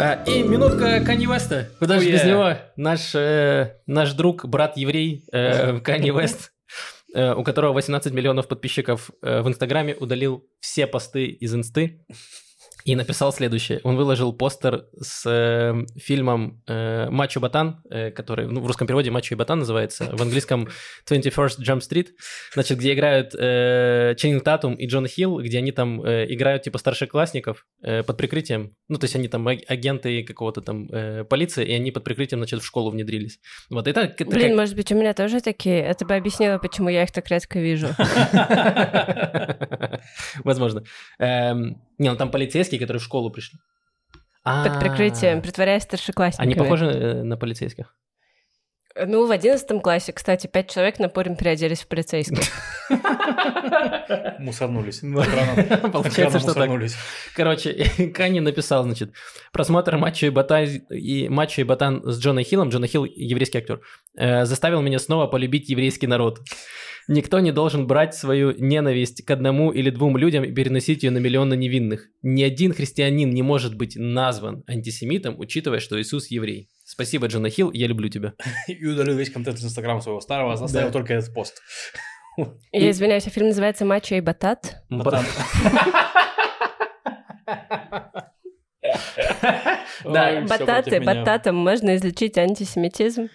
А, 0.00 0.22
и 0.26 0.44
минутка 0.44 1.00
Канни 1.04 1.26
Веста. 1.26 1.70
Куда 1.80 1.96
Oh, 1.96 2.00
же 2.00 2.12
без 2.12 2.22
yeah. 2.22 2.28
него? 2.28 2.56
Наш, 2.76 3.14
э, 3.16 3.74
наш 3.86 4.12
друг, 4.12 4.44
брат-еврей 4.46 5.24
э, 5.32 5.80
Канни 5.84 6.10
Вест, 6.10 6.52
э, 7.14 7.34
у 7.34 7.42
которого 7.42 7.72
18 7.72 8.12
миллионов 8.12 8.46
подписчиков 8.46 9.10
э, 9.22 9.40
в 9.40 9.48
Инстаграме, 9.48 9.96
удалил 9.96 10.46
все 10.60 10.86
посты 10.86 11.26
из 11.26 11.52
Инсты 11.52 12.06
и 12.88 12.96
написал 12.96 13.34
следующее. 13.34 13.80
Он 13.82 13.96
выложил 13.96 14.32
постер 14.32 14.86
с 14.98 15.22
э, 15.26 15.74
фильмом 15.98 16.62
э, 16.66 17.10
«Мачо 17.10 17.38
Батан», 17.38 17.82
э, 17.90 18.10
который 18.10 18.46
ну, 18.46 18.62
в 18.62 18.66
русском 18.66 18.86
переводе 18.86 19.10
«Мачо 19.10 19.34
и 19.34 19.36
Батан» 19.36 19.58
называется, 19.58 20.08
в 20.16 20.22
английском 20.22 20.68
«21st 21.06 21.58
Jump 21.60 21.80
Street», 21.80 22.06
значит, 22.54 22.78
где 22.78 22.94
играют 22.94 23.34
э, 23.34 24.14
Ченнинг 24.16 24.42
Татум 24.42 24.72
и 24.74 24.86
Джон 24.86 25.06
Хилл, 25.06 25.38
где 25.42 25.58
они 25.58 25.70
там 25.70 26.02
э, 26.02 26.32
играют 26.32 26.62
типа 26.62 26.78
старшеклассников 26.78 27.66
э, 27.82 28.02
под 28.02 28.16
прикрытием, 28.16 28.74
ну, 28.88 28.96
то 28.96 29.04
есть 29.04 29.16
они 29.16 29.28
там 29.28 29.46
аг- 29.46 29.64
агенты 29.68 30.22
какого-то 30.22 30.62
там 30.62 30.88
э, 30.90 31.24
полиции, 31.24 31.66
и 31.66 31.74
они 31.74 31.90
под 31.90 32.04
прикрытием, 32.04 32.40
значит, 32.40 32.62
в 32.62 32.64
школу 32.64 32.90
внедрились. 32.90 33.38
Вот 33.68 33.86
это... 33.86 34.00
это 34.00 34.24
Блин, 34.24 34.56
может 34.56 34.74
быть, 34.74 34.90
у 34.92 34.94
меня 34.94 35.12
тоже 35.12 35.42
такие. 35.42 35.82
Это 35.82 36.06
бы 36.06 36.14
объяснило, 36.14 36.56
почему 36.56 36.88
я 36.88 37.02
их 37.02 37.12
так 37.12 37.28
редко 37.28 37.58
вижу. 37.58 37.88
Возможно. 40.42 40.84
Не, 41.98 42.10
ну 42.10 42.16
там 42.16 42.30
полицейские, 42.30 42.80
которые 42.80 43.00
в 43.00 43.04
школу 43.04 43.30
пришли. 43.30 43.58
Под 44.44 44.80
прикрытием, 44.80 45.38
А, 45.38 45.40
притворяясь 45.40 45.82
старшеклассниками. 45.82 46.46
Они 46.46 46.54
похожи 46.54 46.86
э, 46.86 47.22
на 47.22 47.36
полицейских? 47.36 47.94
Ну, 49.06 49.26
в 49.26 49.30
одиннадцатом 49.30 49.80
классе, 49.80 50.12
кстати, 50.12 50.46
пять 50.46 50.70
человек 50.70 50.98
на 50.98 51.08
Пурим 51.08 51.36
переоделись 51.36 51.82
в 51.82 51.86
полицейских. 51.86 52.38
Мусорнулись. 54.38 55.02
Ну, 55.02 55.22
Получается, 55.92 56.38
что 56.40 56.54
так. 56.54 56.56
мусорнулись. 56.56 56.96
Короче, 57.36 57.74
Канни 58.14 58.40
написал, 58.40 58.82
значит, 58.84 59.12
просмотр 59.52 59.96
матча 59.98 60.26
и 60.26 60.30
Батан, 60.30 60.66
и 60.90 61.28
матча 61.28 61.60
и 61.60 61.64
Батан 61.64 62.02
с 62.04 62.18
Джоной 62.18 62.44
Хиллом, 62.44 62.70
Джона 62.70 62.86
Хилл 62.86 63.04
еврейский 63.04 63.58
актер, 63.58 63.80
э, 64.16 64.44
заставил 64.46 64.80
меня 64.80 64.98
снова 64.98 65.26
полюбить 65.26 65.68
еврейский 65.68 66.06
народ. 66.06 66.40
Никто 67.08 67.40
не 67.40 67.52
должен 67.52 67.86
брать 67.86 68.14
свою 68.14 68.52
ненависть 68.52 69.24
к 69.24 69.30
одному 69.30 69.72
или 69.72 69.88
двум 69.88 70.18
людям 70.18 70.44
и 70.44 70.52
переносить 70.52 71.02
ее 71.02 71.10
на 71.10 71.16
миллионы 71.18 71.54
невинных. 71.56 72.06
Ни 72.20 72.42
один 72.42 72.74
христианин 72.74 73.30
не 73.30 73.42
может 73.42 73.74
быть 73.76 73.94
назван 73.96 74.62
антисемитом, 74.66 75.34
учитывая, 75.40 75.80
что 75.80 75.98
Иисус 75.98 76.26
еврей. 76.30 76.68
Спасибо, 76.84 77.26
Джона 77.28 77.48
Хилл, 77.48 77.72
я 77.72 77.86
люблю 77.86 78.10
тебя. 78.10 78.34
И 78.68 78.84
удалил 78.86 79.16
весь 79.16 79.30
контент 79.30 79.56
из 79.58 79.64
Инстаграма 79.64 80.02
своего 80.02 80.20
старого, 80.20 80.52
оставил 80.52 80.88
Да. 80.88 80.92
только 80.92 81.14
этот 81.14 81.32
пост. 81.32 81.62
Я 82.72 82.90
извиняюсь, 82.90 83.26
а 83.26 83.30
фильм 83.30 83.48
называется 83.48 83.86
«Мачо 83.86 84.14
и 84.14 84.20
Батат». 84.20 84.82
Батан. 84.90 85.24
Да, 90.04 90.42
Бататы, 90.48 91.00
бататом 91.00 91.56
можно 91.56 91.96
излечить 91.96 92.38
антисемитизм. 92.38 93.28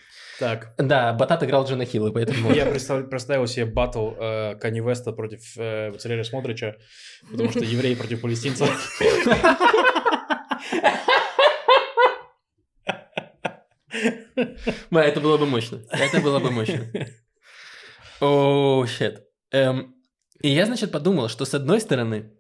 Так, 0.44 0.74
Да, 0.78 1.14
Батат 1.14 1.42
играл 1.44 1.66
Джона 1.66 1.86
Хилла, 1.86 2.12
поэтому... 2.12 2.52
я 2.52 2.66
представ- 2.66 3.10
представил 3.10 3.48
себе 3.48 3.66
батл 3.66 4.10
э, 4.20 4.56
Веста 4.62 5.14
против 5.14 5.58
э, 5.58 5.92
Вацелярия 5.92 6.26
Смотрича, 6.26 6.76
потому 7.32 7.50
что 7.50 7.60
евреи 7.60 7.96
против 7.96 8.20
палестинцев. 8.20 8.70
Это 14.92 15.22
было 15.22 15.38
бы 15.38 15.46
мощно. 15.46 15.80
Это 15.92 16.20
было 16.20 16.40
бы 16.40 16.52
мощно. 16.52 16.88
О, 18.20 18.86
щет. 18.86 19.26
Эм, 19.52 19.96
И 20.42 20.50
я, 20.50 20.66
значит, 20.66 20.92
подумал, 20.92 21.30
что 21.30 21.46
с 21.46 21.54
одной 21.54 21.80
стороны, 21.80 22.34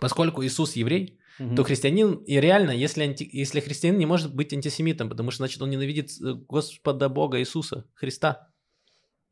поскольку 0.00 0.44
Иисус 0.44 0.76
еврей, 0.76 1.18
то 1.56 1.62
христианин, 1.64 2.14
и 2.26 2.40
реально, 2.40 2.72
если, 2.72 3.04
анти- 3.06 3.28
если 3.30 3.60
христианин 3.60 3.98
не 3.98 4.06
может 4.06 4.34
быть 4.34 4.52
антисемитом, 4.52 5.08
потому 5.08 5.30
что, 5.30 5.38
значит, 5.38 5.62
он 5.62 5.70
ненавидит 5.70 6.10
э, 6.20 6.34
Господа 6.48 7.08
Бога 7.08 7.38
Иисуса, 7.38 7.84
Христа, 7.94 8.48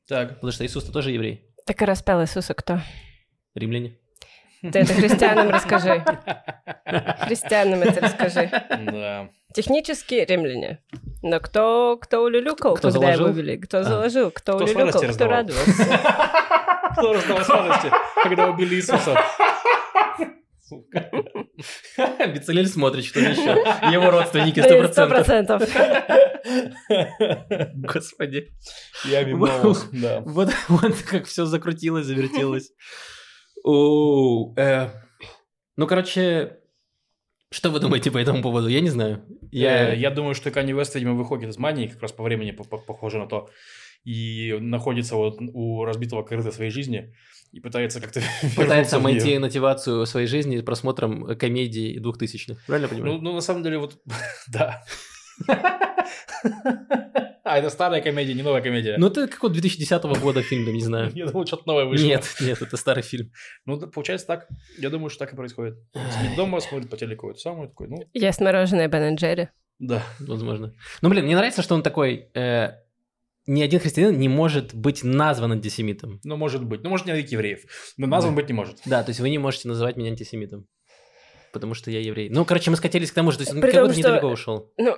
Так, 0.08 0.34
потому 0.34 0.52
что 0.52 0.64
Иисус-то 0.64 0.92
тоже 0.92 1.10
еврей, 1.10 1.50
Так 1.66 1.82
и 1.82 1.84
распял 1.84 2.22
Иисуса 2.22 2.54
кто? 2.54 2.80
римляне. 3.54 3.98
Ты 4.62 4.78
это 4.80 4.94
христианам 4.94 5.50
расскажи. 5.50 6.02
Христианам 7.20 7.82
это 7.82 8.00
расскажи. 8.00 8.50
да. 8.70 9.28
Технически 9.54 10.14
римляне. 10.14 10.82
Но 11.22 11.40
кто, 11.40 11.98
кто 12.00 12.22
улюлюкал, 12.22 12.74
Кто 12.76 12.90
когда 12.90 13.08
его 13.12 13.24
заложил? 13.24 13.36
вели? 13.42 13.56
Кто 13.58 13.78
А. 13.78 13.84
заложил? 13.84 14.30
Кто, 14.30 14.56
Кто 14.56 14.64
улюлюкал? 14.64 15.00
Кто 15.00 15.08
раздавал? 15.08 15.34
радовался? 15.38 16.00
Кто 16.92 17.12
раздал 17.12 17.44
сладости, 17.44 17.90
когда 18.22 18.48
убили 18.50 18.74
Иисуса? 18.76 19.16
Бицелель 22.34 22.66
смотрит, 22.66 23.04
что 23.04 23.20
еще. 23.20 23.50
Его 23.92 24.10
родственники 24.10 24.60
Сто 24.60 25.04
100%. 25.04 25.08
процентов. 25.08 25.62
Господи. 27.74 28.48
Я 29.04 29.24
мимолог, 29.24 29.78
да. 29.92 30.20
Вот, 30.26 30.50
вот 30.68 30.94
как 31.02 31.26
все 31.26 31.44
закрутилось, 31.46 32.06
завертелось. 32.06 32.72
Оу, 33.64 34.54
э, 34.56 34.88
Ну, 35.76 35.86
короче, 35.86 36.58
что 37.50 37.70
вы 37.70 37.80
думаете 37.80 38.10
по 38.10 38.18
этому 38.18 38.42
поводу? 38.42 38.68
Я 38.68 38.80
не 38.80 38.90
знаю. 38.90 39.24
Я, 39.50 39.88
Я, 39.88 39.92
я 39.94 40.10
думаю, 40.10 40.34
что 40.34 40.50
Канни 40.50 40.72
Вест, 40.72 40.94
видимо, 40.94 41.14
выходит 41.14 41.50
из 41.50 41.58
мании, 41.58 41.88
как 41.88 42.02
раз 42.02 42.12
по 42.12 42.22
времени 42.22 42.52
по- 42.52 42.64
по- 42.64 42.78
похоже 42.78 43.18
на 43.18 43.26
то, 43.26 43.48
и 44.04 44.56
находится 44.60 45.16
вот 45.16 45.38
у 45.40 45.84
разбитого 45.84 46.22
корыта 46.22 46.52
своей 46.52 46.70
жизни 46.70 47.12
и 47.52 47.60
пытается 47.60 48.00
как-то 48.00 48.20
пытается 48.56 48.98
найти 49.00 49.38
мотивацию 49.38 50.04
своей 50.06 50.26
жизни 50.26 50.60
просмотром 50.60 51.36
комедий 51.36 51.98
двухтысячных. 51.98 52.64
Правильно 52.66 52.86
я 52.86 52.92
Ну, 52.92 52.98
понимаю? 53.02 53.22
ну, 53.22 53.32
на 53.34 53.40
самом 53.40 53.62
деле, 53.62 53.78
вот, 53.78 53.98
да. 54.48 54.82
А, 57.48 57.58
это 57.58 57.70
старая 57.70 58.00
комедия, 58.02 58.34
не 58.34 58.42
новая 58.42 58.60
комедия. 58.60 58.96
Ну, 58.98 59.06
это 59.06 59.28
какой 59.28 59.50
2010 59.50 60.02
года 60.20 60.42
фильм, 60.42 60.64
да, 60.66 60.72
не 60.72 60.80
знаю. 60.80 61.12
Я 61.14 61.26
думал, 61.26 61.46
что-то 61.46 61.62
новое 61.66 61.84
вышло. 61.84 62.04
Нет, 62.04 62.24
нет, 62.40 62.60
это 62.60 62.76
старый 62.76 63.04
фильм. 63.04 63.30
Ну, 63.66 63.78
получается 63.86 64.26
так. 64.26 64.48
Я 64.78 64.90
думаю, 64.90 65.10
что 65.10 65.20
так 65.20 65.32
и 65.32 65.36
происходит. 65.36 65.76
Сидит 65.94 66.34
дома, 66.36 66.58
смотрит 66.60 66.90
по 66.90 66.96
телеку 66.96 67.30
это 67.30 67.38
самое, 67.38 67.68
такой, 67.68 67.86
ну, 67.88 67.98
Ест 68.14 68.40
мороженое 68.40 68.88
Бен 68.88 69.14
и 69.14 69.16
Джерри. 69.16 69.48
да. 69.78 70.02
Возможно. 70.18 70.74
Ну, 71.02 71.08
блин, 71.08 71.24
мне 71.24 71.36
нравится, 71.36 71.62
что 71.62 71.76
он 71.76 71.82
такой... 71.84 72.28
э, 72.34 72.72
ни 73.46 73.62
один 73.62 73.80
христианин 73.80 74.18
не 74.18 74.28
может 74.28 74.74
быть 74.74 75.04
назван 75.04 75.52
антисемитом. 75.52 76.20
Ну, 76.24 76.36
может 76.36 76.64
быть. 76.64 76.82
Ну, 76.82 76.90
может, 76.90 77.06
не 77.06 77.12
от 77.12 77.28
евреев. 77.28 77.60
Но 77.96 78.06
назван 78.06 78.34
быть 78.34 78.48
не 78.48 78.54
может. 78.54 78.80
Да, 78.84 79.02
то 79.02 79.10
есть 79.10 79.20
вы 79.20 79.30
не 79.30 79.38
можете 79.38 79.68
называть 79.68 79.96
меня 79.96 80.10
антисемитом. 80.10 80.66
Потому 81.52 81.74
что 81.74 81.90
я 81.90 82.00
еврей. 82.00 82.28
Ну, 82.28 82.44
короче, 82.44 82.70
мы 82.70 82.76
скатились 82.76 83.10
к 83.10 83.14
тому 83.14 83.30
же, 83.30 83.38
то 83.38 83.42
есть 83.44 83.54
он 83.54 83.60
При 83.60 83.70
как 83.70 83.80
том, 83.80 83.82
будто 83.88 83.98
что- 83.98 84.08
недалеко 84.08 84.28
ушел. 84.28 84.72
Ну, 84.76 84.96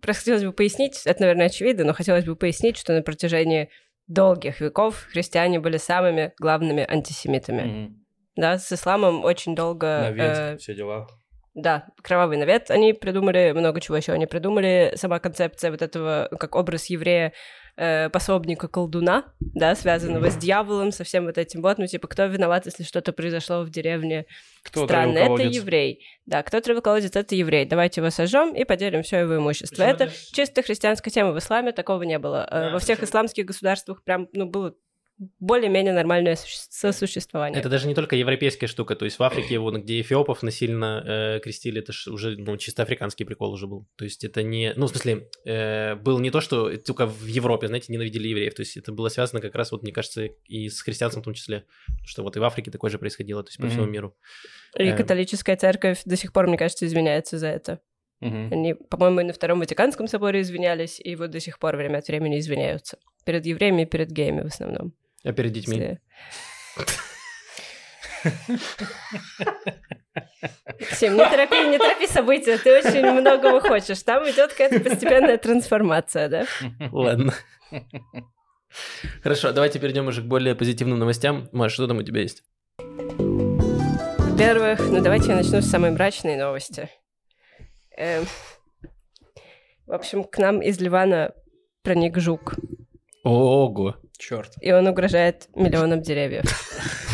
просто 0.00 0.20
хотелось 0.22 0.44
бы 0.44 0.52
пояснить, 0.52 1.02
это, 1.04 1.20
наверное, 1.20 1.46
очевидно, 1.46 1.84
но 1.84 1.92
хотелось 1.92 2.24
бы 2.24 2.36
пояснить, 2.36 2.76
что 2.78 2.92
на 2.94 3.02
протяжении 3.02 3.68
долгих 4.06 4.60
веков 4.60 5.06
христиане 5.10 5.60
были 5.60 5.76
самыми 5.76 6.32
главными 6.38 6.86
антисемитами. 6.88 7.62
Мгм. 7.62 8.04
Да, 8.36 8.58
с 8.58 8.72
исламом 8.72 9.24
очень 9.24 9.54
долго... 9.54 9.86
Навет, 9.86 10.38
э, 10.38 10.56
все 10.58 10.74
дела. 10.74 11.06
Да, 11.54 11.86
кровавый 12.02 12.38
навет. 12.38 12.70
Они 12.70 12.92
придумали 12.94 13.52
много 13.54 13.80
чего 13.80 13.96
еще. 13.98 14.12
Они 14.12 14.26
придумали 14.26 14.92
сама 14.96 15.18
концепция 15.18 15.70
вот 15.70 15.82
этого, 15.82 16.28
как 16.40 16.56
образ 16.56 16.86
еврея, 16.86 17.34
э, 17.76 18.08
пособника 18.08 18.68
колдуна, 18.68 19.24
да, 19.40 19.74
связанного 19.74 20.30
с 20.30 20.36
дьяволом, 20.36 20.92
со 20.92 21.04
всем 21.04 21.26
вот 21.26 21.36
этим 21.38 21.60
вот, 21.62 21.76
ну, 21.78 21.86
типа, 21.86 22.08
кто 22.08 22.24
виноват, 22.26 22.64
если 22.66 22.84
что-то 22.84 23.12
произошло 23.12 23.62
в 23.64 23.70
деревне? 23.70 24.24
Кто 24.64 24.86
Странно, 24.86 25.18
это 25.18 25.42
еврей. 25.42 26.00
Да, 26.26 26.42
кто 26.42 26.60
травоколодец, 26.60 27.14
это 27.16 27.34
еврей. 27.34 27.64
Давайте 27.66 28.00
его 28.00 28.10
сожжем 28.10 28.54
и 28.54 28.64
поделим 28.64 29.02
все 29.02 29.18
его 29.18 29.36
имущество. 29.36 29.74
Причём 29.76 29.90
это 29.94 30.04
это- 30.04 30.14
чисто 30.32 30.62
христианская 30.62 31.10
тема. 31.10 31.32
В 31.32 31.38
исламе 31.38 31.72
такого 31.72 32.02
не 32.04 32.18
было. 32.18 32.46
Э, 32.50 32.60
Да, 32.66 32.70
Во 32.72 32.78
всех 32.78 32.98
причём- 32.98 33.04
исламских 33.10 33.44
государствах 33.46 34.02
прям, 34.04 34.28
ну, 34.32 34.46
было 34.46 34.74
более-менее 35.38 35.92
нормальное 35.92 36.36
суще- 36.36 36.66
сосуществование. 36.70 37.58
Это 37.60 37.68
даже 37.68 37.86
не 37.88 37.94
только 37.94 38.16
европейская 38.16 38.66
штука, 38.66 38.94
то 38.96 39.04
есть 39.04 39.18
в 39.18 39.22
Африке, 39.22 39.58
вон, 39.58 39.82
где 39.82 40.00
эфиопов 40.00 40.42
насильно 40.42 41.02
э, 41.04 41.40
крестили, 41.40 41.80
это 41.80 41.92
ж 41.92 42.08
уже 42.08 42.36
ну, 42.36 42.56
чисто 42.56 42.82
африканский 42.82 43.24
прикол 43.24 43.52
уже 43.52 43.66
был. 43.66 43.86
То 43.96 44.04
есть 44.04 44.24
это 44.24 44.42
не, 44.42 44.72
ну, 44.76 44.86
в 44.86 44.90
смысле, 44.90 45.28
э, 45.44 45.94
был 45.96 46.18
не 46.18 46.30
то, 46.30 46.40
что 46.40 46.76
только 46.78 47.06
в 47.06 47.26
Европе, 47.26 47.68
знаете, 47.68 47.92
ненавидели 47.92 48.28
евреев, 48.28 48.54
то 48.54 48.60
есть 48.60 48.76
это 48.76 48.92
было 48.92 49.08
связано 49.08 49.40
как 49.40 49.54
раз, 49.54 49.72
вот, 49.72 49.82
мне 49.82 49.92
кажется, 49.92 50.24
и 50.46 50.68
с 50.68 50.80
христианством 50.82 51.22
в 51.22 51.24
том 51.24 51.34
числе, 51.34 51.64
что 52.04 52.22
вот 52.22 52.36
и 52.36 52.40
в 52.40 52.44
Африке 52.44 52.70
такое 52.70 52.90
же 52.90 52.98
происходило, 52.98 53.42
то 53.42 53.48
есть 53.48 53.58
по 53.58 53.68
всему 53.68 53.84
Мгм. 53.84 53.92
миру. 53.92 54.16
И 54.78 54.84
Эм. 54.84 54.96
католическая 54.96 55.56
церковь 55.56 56.02
до 56.04 56.16
сих 56.16 56.32
пор, 56.32 56.46
мне 56.46 56.56
кажется, 56.56 56.86
извиняется 56.86 57.38
за 57.38 57.48
это. 57.48 57.80
Мгм. 58.20 58.52
Они, 58.52 58.74
по-моему, 58.74 59.20
и 59.20 59.24
на 59.24 59.32
Втором 59.32 59.58
Ватиканском 59.58 60.06
соборе 60.06 60.40
извинялись, 60.40 61.00
и 61.00 61.16
вот 61.16 61.30
до 61.30 61.40
сих 61.40 61.58
пор 61.58 61.76
время 61.76 61.98
от 61.98 62.06
времени 62.08 62.38
извиняются. 62.38 62.98
Перед 63.24 63.44
евреями 63.46 63.82
и 63.82 63.86
перед 63.86 64.10
геями 64.10 64.42
в 64.42 64.46
основном. 64.46 64.94
А 65.24 65.32
перед 65.32 65.52
детьми? 65.52 65.98
Сим, 70.92 71.12
не 71.16 71.30
торопи, 71.30 71.68
не 71.68 71.78
торопи 71.78 72.06
события, 72.06 72.58
ты 72.58 72.78
очень 72.78 73.10
многого 73.12 73.60
хочешь. 73.60 74.02
Там 74.02 74.24
идет 74.24 74.52
какая-то 74.52 74.80
постепенная 74.80 75.38
трансформация, 75.38 76.28
да? 76.28 76.46
Ладно. 76.90 77.34
Хорошо, 79.22 79.52
давайте 79.52 79.78
перейдем 79.78 80.06
уже 80.06 80.22
к 80.22 80.24
более 80.24 80.54
позитивным 80.54 80.98
новостям. 80.98 81.48
Маш, 81.52 81.72
что 81.72 81.86
там 81.86 81.98
у 81.98 82.02
тебя 82.02 82.22
есть? 82.22 82.42
Во-первых, 82.78 84.80
ну 84.80 85.02
давайте 85.02 85.28
я 85.28 85.36
начну 85.36 85.60
с 85.60 85.66
самой 85.66 85.90
мрачной 85.90 86.36
новости. 86.36 86.88
Эм, 87.96 88.24
В 89.86 89.92
общем, 89.92 90.24
к 90.24 90.38
нам 90.38 90.62
из 90.62 90.80
Ливана 90.80 91.32
проник 91.82 92.18
жук, 92.18 92.54
Ого. 93.24 93.96
Черт. 94.28 94.52
и 94.60 94.72
он 94.72 94.86
угрожает 94.86 95.48
миллионам 95.56 96.00
деревьев. 96.00 96.44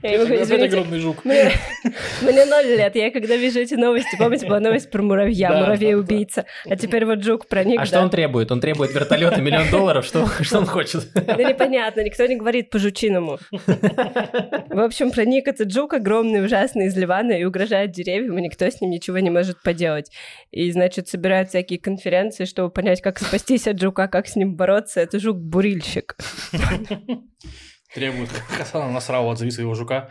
Я 0.02 0.14
ему 0.14 0.24
говорю, 0.24 0.42
Опять 0.42 0.62
огромный 0.62 0.98
жук. 0.98 1.24
Мне, 1.24 1.52
мне 2.22 2.44
ноль 2.46 2.64
лет. 2.64 2.96
Я 2.96 3.10
когда 3.10 3.36
вижу 3.36 3.60
эти 3.60 3.74
новости, 3.74 4.16
помните, 4.16 4.46
была 4.46 4.58
новость 4.60 4.90
про 4.90 5.02
муравья, 5.02 5.50
Да, 5.50 5.60
муравей-убийца. 5.60 6.46
А 6.64 6.76
теперь 6.76 7.04
вот 7.04 7.22
жук 7.22 7.48
проник, 7.48 7.78
А 7.78 7.82
да. 7.82 7.86
что 7.86 8.00
он 8.00 8.08
требует? 8.10 8.50
Он 8.50 8.60
требует 8.60 8.94
вертолета 8.94 9.42
миллион 9.42 9.70
долларов? 9.70 10.06
Что, 10.06 10.26
что 10.40 10.58
он 10.58 10.66
хочет? 10.66 11.08
Да 11.12 11.36
непонятно, 11.36 12.02
никто 12.02 12.24
не 12.26 12.36
говорит 12.36 12.70
по-жучиному. 12.70 13.38
В 13.50 14.78
общем, 14.80 15.10
проник 15.10 15.48
этот 15.48 15.70
жук 15.72 15.92
огромный, 15.92 16.44
ужасный 16.44 16.86
из 16.86 16.96
Ливана 16.96 17.32
и 17.32 17.44
угрожает 17.44 17.90
деревьям, 17.90 18.38
и 18.38 18.42
никто 18.42 18.64
с 18.66 18.80
ним 18.80 18.90
ничего 18.90 19.18
не 19.18 19.30
может 19.30 19.62
поделать. 19.62 20.10
И, 20.50 20.70
значит, 20.72 21.08
собирают 21.08 21.50
всякие 21.50 21.78
конференции, 21.78 22.46
чтобы 22.46 22.70
понять, 22.70 23.02
как 23.02 23.18
спастись 23.18 23.66
от 23.66 23.78
жука, 23.80 24.08
как 24.08 24.26
с 24.28 24.36
ним 24.36 24.54
бороться. 24.56 25.00
Это 25.00 25.18
жук-бурильщик. 25.18 26.16
Требует 27.94 28.30
Хасана 28.48 28.90
Насрау 28.90 29.28
отзови 29.30 29.50
своего 29.50 29.74
жука. 29.74 30.08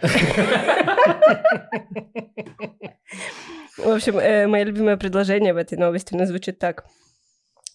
В 3.77 3.87
общем, 3.87 4.19
э, 4.19 4.47
мое 4.47 4.63
любимое 4.63 4.97
предложение 4.97 5.53
в 5.53 5.57
этой 5.57 5.77
новости, 5.77 6.13
оно 6.13 6.25
звучит 6.25 6.59
так. 6.59 6.85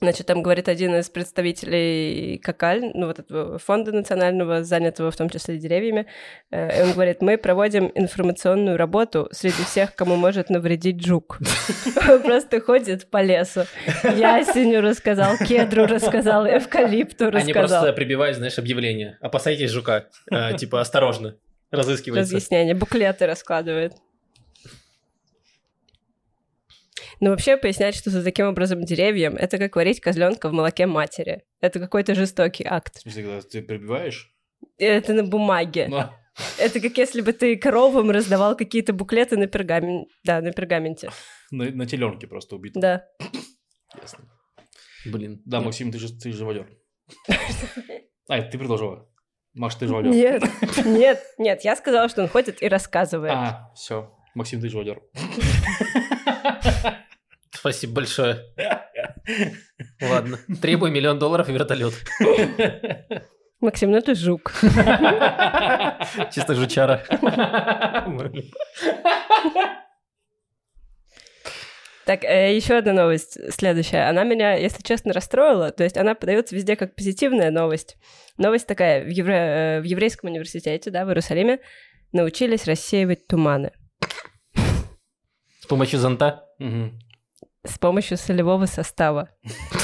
Значит, 0.05 0.27
там 0.27 0.43
говорит 0.43 0.69
один 0.69 0.95
из 0.97 1.09
представителей 1.09 2.39
Какаль, 2.39 2.91
ну 2.95 3.07
вот 3.07 3.19
этого 3.19 3.59
фонда 3.59 3.91
национального, 3.93 4.63
занятого 4.63 5.11
в 5.11 5.17
том 5.17 5.31
числе 5.31 5.57
деревьями, 5.57 6.07
э, 6.51 6.81
и 6.81 6.83
он 6.83 6.93
говорит, 6.93 7.23
мы 7.23 7.39
проводим 7.39 7.91
информационную 7.95 8.77
работу 8.77 9.29
среди 9.33 9.63
всех, 9.65 9.95
кому 9.95 10.17
может 10.17 10.51
навредить 10.51 11.05
жук. 11.05 11.39
Он 12.09 12.23
просто 12.23 12.61
ходит 12.61 13.11
по 13.11 13.23
лесу. 13.23 13.63
Ясеню 14.03 14.83
рассказал, 14.83 15.37
кедру 15.39 15.87
рассказал, 15.87 16.47
эвкалипту 16.47 17.29
Они 17.29 17.53
просто 17.53 17.77
рассказал. 17.77 17.95
прибивают, 17.95 18.37
знаешь, 18.37 18.59
объявление. 18.59 19.19
Опасайтесь 19.21 19.71
жука. 19.71 20.09
А, 20.31 20.53
Типа, 20.53 20.81
осторожно. 20.81 21.37
Разыскивается. 21.71 22.35
Разъяснение, 22.35 22.75
буклеты 22.75 23.27
раскладывает. 23.27 23.95
Ну, 27.21 27.31
вообще, 27.31 27.57
пояснять, 27.57 27.95
что 27.95 28.11
за 28.11 28.23
таким 28.23 28.47
образом 28.47 28.85
деревьям, 28.85 29.37
это 29.37 29.59
как 29.59 29.77
варить 29.77 30.01
козленка 30.01 30.49
в 30.49 30.53
молоке 30.53 30.87
матери. 30.87 31.43
Это 31.61 31.79
какой-то 31.81 32.15
жестокий 32.15 32.65
акт. 32.69 32.97
В 32.97 33.01
смысле, 33.03 33.23
когда 33.23 33.41
ты 33.43 33.62
прибиваешь? 33.62 34.35
Это 34.79 35.12
на 35.12 35.25
бумаге. 35.25 35.87
Ну, 35.89 36.03
Это 36.59 36.81
как 36.81 36.97
если 36.99 37.21
бы 37.21 37.33
ты 37.33 37.57
коровам 37.57 38.11
раздавал 38.11 38.57
какие-то 38.57 38.93
буклеты 38.93 39.37
на 39.37 39.47
пергаменте. 39.47 40.11
Да, 40.25 40.41
на 40.41 40.53
пергаменте. 40.53 41.11
на, 41.51 41.71
на 41.71 41.87
теленке 41.87 42.27
просто 42.27 42.57
убит. 42.57 42.73
Да. 42.75 43.05
Ясно. 44.01 44.25
Блин. 45.07 45.41
Да, 45.45 45.61
Максим, 45.61 45.93
ты 45.93 45.99
же 45.99 46.09
ты 46.12 46.33
же 46.33 46.39
живодер. 46.39 46.69
А, 48.27 48.39
это 48.39 48.53
ты 48.53 48.59
предложила. 48.59 49.07
Маш, 49.53 49.75
ты 49.75 49.87
живодер. 49.87 50.11
Нет, 50.11 50.43
нет, 50.87 51.23
нет, 51.37 51.62
я 51.62 51.77
сказала, 51.77 52.09
что 52.09 52.23
он 52.23 52.29
ходит 52.29 52.62
и 52.62 52.69
рассказывает. 52.69 53.35
А, 53.35 53.71
все. 53.77 54.17
Максим, 54.35 54.62
ты 54.62 54.71
живодер. 54.71 55.03
Спасибо 57.55 57.95
большое. 57.95 58.45
Ладно. 60.03 60.39
Требую 60.61 60.93
миллион 60.93 61.19
долларов 61.19 61.49
и 61.49 61.53
вертолет. 61.53 61.95
Максим, 63.61 63.91
ну 63.93 64.01
ты 64.03 64.15
жук. 64.15 64.53
Чисто 66.33 66.55
жучара. 66.55 67.03
Так, 72.05 72.23
еще 72.25 72.77
одна 72.77 72.93
новость, 72.93 73.39
следующая. 73.51 74.09
Она 74.11 74.25
меня, 74.25 74.55
если 74.55 74.83
честно, 74.83 75.15
расстроила. 75.15 75.71
То 75.71 75.85
есть 75.85 75.97
она 75.97 76.15
подается 76.15 76.55
везде 76.55 76.77
как 76.77 76.95
позитивная 76.95 77.51
новость. 77.51 77.97
Новость 78.37 78.67
такая. 78.67 79.03
В, 79.05 79.09
евре- 79.09 79.79
э, 79.79 79.81
в 79.81 79.85
еврейском 79.85 80.29
университете, 80.29 80.91
да, 80.91 81.07
в 81.07 81.09
Иерусалиме, 81.09 81.61
научились 82.13 82.67
рассеивать 82.67 83.27
туманы 83.27 83.73
С 85.61 85.67
помощью 85.67 85.99
зонта? 85.99 86.45
Мгм. 86.59 86.99
С 87.65 87.79
помощью 87.79 88.17
солевого 88.17 88.67
состава. 88.67 89.31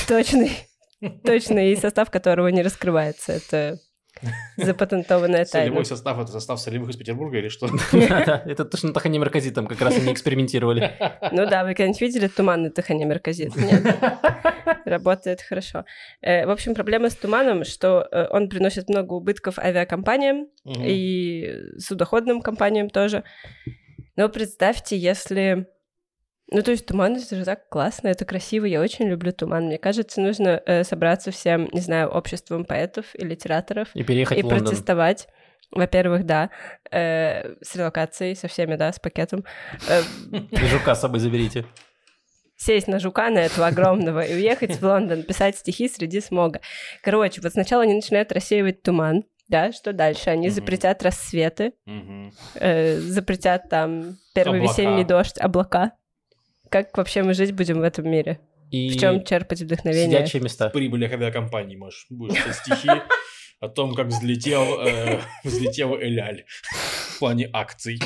Точный, 0.08 0.52
точный 1.24 1.76
состав 1.76 2.10
которого 2.10 2.48
не 2.48 2.62
раскрывается. 2.62 3.32
Это 3.32 3.78
запатентованная 4.56 5.44
Солевой 5.46 5.70
тайна. 5.76 5.84
состав 5.84 6.18
это 6.18 6.32
состав 6.32 6.60
солевых 6.60 6.90
из 6.90 6.96
Петербурга 6.96 7.38
или 7.38 7.48
что? 7.48 7.68
Это 7.92 8.64
то, 8.64 8.76
что 8.76 8.88
на 8.88 8.92
таханемерказитом 8.92 9.66
как 9.66 9.80
раз 9.80 9.96
они 9.96 10.12
экспериментировали. 10.12 10.92
Ну 11.32 11.46
да, 11.46 11.62
вы 11.64 11.70
когда-нибудь 11.70 12.00
видели 12.00 12.28
туманный 12.28 12.70
таханемерказит? 12.70 13.56
Нет. 13.56 13.96
Работает 14.84 15.40
хорошо. 15.40 15.84
Э, 16.20 16.46
В 16.46 16.50
общем, 16.50 16.74
проблема 16.74 17.08
с 17.08 17.16
туманом, 17.16 17.64
что 17.64 18.06
э, 18.10 18.26
он 18.30 18.48
приносит 18.48 18.88
много 18.88 19.14
убытков 19.14 19.58
авиакомпаниям 19.58 20.48
и 20.66 21.54
судоходным 21.78 22.42
компаниям 22.42 22.90
тоже. 22.90 23.24
Но 24.16 24.28
представьте, 24.28 24.96
если... 24.98 25.66
Ну, 26.52 26.62
то 26.62 26.72
есть 26.72 26.86
туман, 26.86 27.16
это 27.16 27.36
же 27.36 27.44
так 27.44 27.68
классно, 27.68 28.08
это 28.08 28.24
красиво, 28.24 28.64
я 28.64 28.80
очень 28.80 29.06
люблю 29.08 29.32
туман. 29.32 29.66
Мне 29.66 29.78
кажется, 29.78 30.20
нужно 30.20 30.60
э, 30.66 30.82
собраться 30.84 31.30
всем, 31.30 31.68
не 31.72 31.80
знаю, 31.80 32.08
обществом 32.08 32.64
поэтов 32.64 33.06
и 33.14 33.24
литераторов 33.24 33.88
И 33.94 34.02
переехать 34.02 34.38
и 34.38 34.42
в 34.42 34.46
Лондон. 34.46 34.64
протестовать. 34.64 35.28
Во-первых, 35.70 36.24
да, 36.26 36.50
э, 36.90 37.54
с 37.62 37.76
релокацией, 37.76 38.34
со 38.34 38.48
всеми, 38.48 38.74
да, 38.74 38.92
с 38.92 38.98
пакетом. 38.98 39.44
Э, 39.88 40.02
И 40.32 40.66
жука 40.66 40.96
с 40.96 41.00
собой 41.00 41.20
заберите. 41.20 41.64
сесть 42.56 42.88
на 42.88 42.98
жука 42.98 43.30
на 43.30 43.38
этого 43.38 43.68
огромного 43.68 44.20
и 44.20 44.34
уехать 44.34 44.80
в 44.80 44.82
Лондон, 44.82 45.22
писать 45.22 45.56
стихи 45.56 45.88
среди 45.88 46.20
смога. 46.20 46.60
Короче, 47.02 47.40
вот 47.40 47.52
сначала 47.52 47.84
они 47.84 47.94
начинают 47.94 48.32
рассеивать 48.32 48.82
туман, 48.82 49.22
да, 49.48 49.70
что 49.72 49.92
дальше? 49.92 50.30
Они 50.30 50.48
Мгм. 50.48 50.54
запретят 50.56 51.02
рассветы, 51.04 51.72
Мгм. 51.86 52.32
э, 52.56 52.98
запретят 52.98 53.68
там 53.70 54.18
первый 54.34 54.58
Облака. 54.58 54.72
весенний 54.82 55.04
дождь, 55.04 55.38
облака. 55.38 55.92
Как 56.70 56.96
вообще 56.96 57.22
мы 57.22 57.34
жить 57.34 57.52
будем 57.52 57.80
в 57.80 57.82
этом 57.82 58.08
мире? 58.08 58.38
И 58.70 58.90
В 58.90 59.00
чем 59.00 59.24
черпать 59.24 59.60
вдохновение? 59.62 60.18
сидячие 60.20 60.40
места. 60.42 60.70
прибылях 60.70 61.12
авиакомпаний, 61.12 61.76
Маш. 61.76 62.06
Будешь 62.08 62.36
писать 62.42 62.56
стихи 62.56 62.88
о 63.58 63.68
том, 63.68 63.94
как 63.94 64.06
взлетел, 64.06 64.80
э, 64.86 65.20
взлетел 65.42 65.96
Эляль 66.00 66.44
в 66.70 67.18
плане 67.18 67.50
акций. 67.52 68.00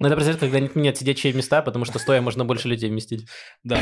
Надо 0.00 0.16
представить, 0.16 0.40
когда 0.40 0.58
нет, 0.60 0.74
нет 0.76 0.96
сидячие 0.98 1.32
места, 1.32 1.62
потому 1.62 1.84
что 1.84 1.98
стоя 2.00 2.20
можно 2.20 2.44
больше 2.44 2.66
людей 2.68 2.90
вместить. 2.90 3.26
Да, 3.62 3.80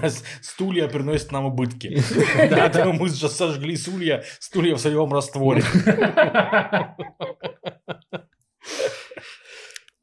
да, 0.00 0.08
стулья 0.40 0.88
приносят 0.88 1.30
нам 1.32 1.44
убытки. 1.44 2.02
Поэтому 2.50 2.94
мы 2.94 3.10
сейчас 3.10 3.36
сожгли 3.36 3.76
стулья, 3.76 4.24
стулья 4.40 4.74
в 4.74 4.80
солевом 4.80 5.12
растворе. 5.12 5.62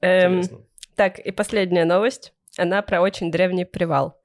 Эм, 0.02 0.38
Интересно. 0.40 0.66
Так, 0.96 1.20
и 1.20 1.32
последняя 1.32 1.86
новость. 1.86 2.34
Она 2.58 2.82
про 2.82 3.02
очень 3.02 3.32
древний 3.32 3.66
привал. 3.66 4.20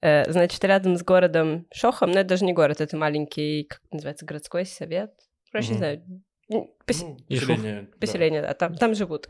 Э, 0.00 0.30
Значит, 0.30 0.62
рядом 0.64 0.96
с 0.96 1.02
городом 1.02 1.66
Шохом, 1.72 2.10
но 2.10 2.20
это 2.20 2.30
даже 2.30 2.44
не 2.44 2.52
город, 2.52 2.80
это 2.80 2.96
маленький, 2.96 3.64
как 3.64 3.80
называется, 3.92 4.26
городской 4.26 4.66
совет. 4.66 5.12
Короче, 5.52 5.70
не 5.72 5.78
знаю, 5.78 5.98
пос- 5.98 7.02
Ну, 7.02 7.16
Ишуф. 7.28 7.48
Поселение. 7.48 7.80
да. 7.82 7.88
поселение, 8.00 8.42
да, 8.42 8.54
там, 8.54 8.74
там 8.74 8.94
живут 8.94 9.28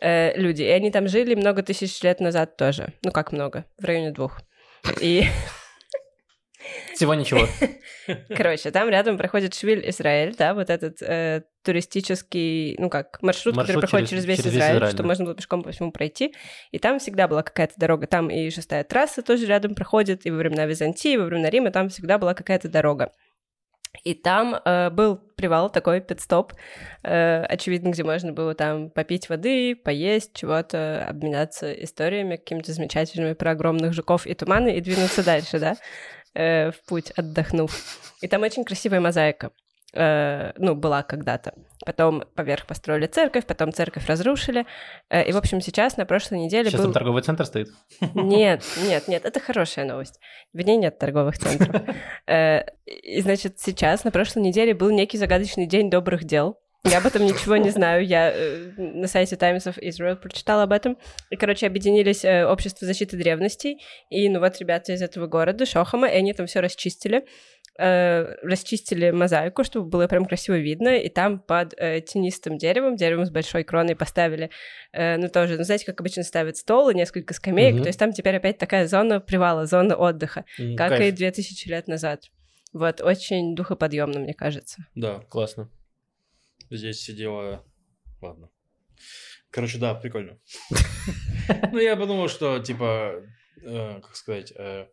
э, 0.00 0.36
люди. 0.36 0.62
И 0.62 0.68
они 0.68 0.90
там 0.90 1.08
жили 1.08 1.34
много 1.34 1.62
тысяч 1.62 2.02
лет 2.02 2.20
назад 2.20 2.56
тоже. 2.56 2.92
Ну, 3.04 3.10
как 3.10 3.32
много, 3.32 3.64
в 3.78 3.84
районе 3.84 4.10
двух. 4.12 4.40
И 5.00 5.24
Всего 6.94 7.14
ничего. 7.14 7.46
Короче, 8.36 8.70
там 8.70 8.88
рядом 8.88 9.16
проходит 9.16 9.54
Швиль 9.54 9.88
Израиль, 9.90 10.34
да, 10.36 10.54
вот 10.54 10.70
этот 10.70 11.00
э, 11.02 11.42
туристический, 11.62 12.76
ну 12.78 12.90
как, 12.90 13.18
маршрут, 13.22 13.56
Маршрут 13.56 13.76
который 13.76 13.80
проходит 13.80 14.08
через- 14.08 14.24
через, 14.24 14.36
весь 14.36 14.44
через 14.44 14.56
Израиль, 14.56 14.76
Израиль, 14.76 14.92
что 14.92 15.02
да. 15.02 15.06
можно 15.06 15.24
было 15.24 15.34
пешком 15.34 15.62
по 15.62 15.70
всему 15.70 15.92
пройти. 15.92 16.34
И 16.70 16.78
там 16.78 16.98
всегда 16.98 17.28
была 17.28 17.42
какая-то 17.42 17.74
дорога. 17.76 18.06
Там 18.06 18.30
и 18.30 18.50
шестая 18.50 18.84
трасса 18.84 19.22
тоже 19.22 19.46
рядом 19.46 19.74
проходит, 19.74 20.26
и 20.26 20.30
во 20.30 20.38
времена 20.38 20.66
Византии, 20.66 21.12
и 21.12 21.16
во 21.16 21.24
времена 21.24 21.50
Рима 21.50 21.70
там 21.70 21.88
всегда 21.88 22.18
была 22.18 22.34
какая-то 22.34 22.68
дорога. 22.68 23.12
И 24.04 24.14
там 24.14 24.54
э, 24.64 24.90
был 24.90 25.16
привал 25.16 25.70
такой, 25.70 26.00
пит-стоп, 26.00 26.52
э, 27.02 27.42
очевидно, 27.44 27.90
где 27.90 28.04
можно 28.04 28.32
было 28.32 28.54
там 28.54 28.90
попить 28.90 29.28
воды, 29.28 29.74
поесть, 29.76 30.34
чего-то, 30.34 31.04
обменяться 31.08 31.72
историями 31.72 32.36
какими-то 32.36 32.72
замечательными 32.72 33.32
про 33.32 33.52
огромных 33.52 33.92
жуков 33.92 34.26
и 34.26 34.34
туманы 34.34 34.76
и 34.76 34.80
двинуться 34.80 35.24
дальше, 35.24 35.58
да, 35.58 35.76
э, 36.38 36.70
в 36.70 36.84
путь, 36.86 37.10
отдохнув. 37.16 37.72
И 38.22 38.28
там 38.28 38.42
очень 38.42 38.64
красивая 38.64 39.00
мозаика. 39.00 39.50
Э, 39.94 40.52
ну, 40.58 40.74
была 40.74 41.02
когда-то. 41.02 41.54
Потом 41.86 42.24
поверх 42.34 42.66
построили 42.66 43.06
церковь, 43.06 43.46
потом 43.46 43.72
церковь 43.72 44.06
разрушили. 44.06 44.66
Э, 45.08 45.26
и, 45.26 45.32
в 45.32 45.36
общем, 45.36 45.60
сейчас, 45.60 45.96
на 45.96 46.04
прошлой 46.04 46.38
неделе 46.38 46.70
Сейчас 46.70 46.80
был... 46.80 46.86
там 46.86 46.92
торговый 46.92 47.22
центр 47.22 47.46
стоит. 47.46 47.68
Нет, 48.14 48.62
нет, 48.82 49.08
нет, 49.08 49.24
это 49.24 49.40
хорошая 49.40 49.86
новость. 49.86 50.20
В 50.52 50.60
ней 50.60 50.76
нет 50.76 50.98
торговых 50.98 51.38
центров. 51.38 51.82
Э, 52.26 52.60
И, 52.84 53.22
значит, 53.22 53.58
сейчас, 53.58 54.04
на 54.04 54.10
прошлой 54.10 54.42
неделе, 54.42 54.74
был 54.74 54.90
некий 54.90 55.16
загадочный 55.16 55.66
день 55.66 55.88
добрых 55.90 56.24
дел. 56.24 56.58
Я 56.84 56.98
об 56.98 57.06
этом 57.06 57.24
ничего 57.24 57.56
не 57.56 57.70
знаю. 57.70 58.06
Я 58.06 58.30
э, 58.32 58.70
на 58.76 59.08
сайте 59.08 59.36
Times 59.36 59.66
of 59.66 59.78
Israel 59.82 60.16
прочитала 60.16 60.62
об 60.62 60.72
этом. 60.72 60.96
И, 61.30 61.36
короче, 61.36 61.66
объединились 61.66 62.24
э, 62.24 62.44
общество 62.46 62.86
защиты 62.86 63.16
древностей. 63.16 63.78
И, 64.10 64.28
ну 64.28 64.38
вот, 64.40 64.58
ребята 64.58 64.92
из 64.92 65.02
этого 65.02 65.26
города, 65.26 65.66
Шохама, 65.66 66.08
и 66.08 66.16
они 66.16 66.32
там 66.32 66.46
все 66.46 66.60
расчистили. 66.60 67.24
Э, 67.80 68.34
расчистили 68.42 69.10
мозаику, 69.10 69.62
чтобы 69.64 69.88
было 69.88 70.08
прям 70.08 70.24
красиво 70.24 70.56
видно, 70.58 70.96
и 70.96 71.08
там 71.08 71.38
под 71.38 71.74
э, 71.76 72.00
тенистым 72.00 72.58
деревом, 72.58 72.96
деревом 72.96 73.24
с 73.26 73.30
большой 73.30 73.62
кроной 73.62 73.94
поставили, 73.94 74.50
э, 74.92 75.16
ну 75.16 75.28
тоже, 75.28 75.56
ну 75.56 75.62
знаете, 75.62 75.86
как 75.86 76.00
обычно 76.00 76.24
ставят 76.24 76.56
стол 76.56 76.90
и 76.90 76.94
несколько 76.96 77.34
скамеек, 77.34 77.74
Мгм. 77.74 77.82
то 77.84 77.88
есть 77.88 77.98
там 78.00 78.12
теперь 78.12 78.34
опять 78.34 78.58
такая 78.58 78.88
зона 78.88 79.20
привала, 79.20 79.64
зона 79.66 79.94
отдыха, 79.94 80.44
М, 80.58 80.74
как 80.74 80.88
кайф. 80.88 81.14
и 81.14 81.16
2000 81.16 81.68
лет 81.68 81.86
назад. 81.86 82.22
Вот, 82.72 83.00
очень 83.00 83.54
духоподъемно, 83.54 84.18
мне 84.18 84.34
кажется. 84.34 84.78
Да, 84.96 85.20
Классно. 85.28 85.70
Здесь 86.76 87.00
сидела... 87.00 87.64
Ладно. 88.20 88.50
Короче, 89.50 89.78
да, 89.78 89.94
прикольно. 89.94 90.38
Ну, 91.72 91.78
я 91.78 91.96
подумал, 91.96 92.28
что, 92.28 92.58
типа, 92.58 93.24
э, 93.62 94.00
как 94.02 94.16
сказать, 94.16 94.52
э, 94.54 94.88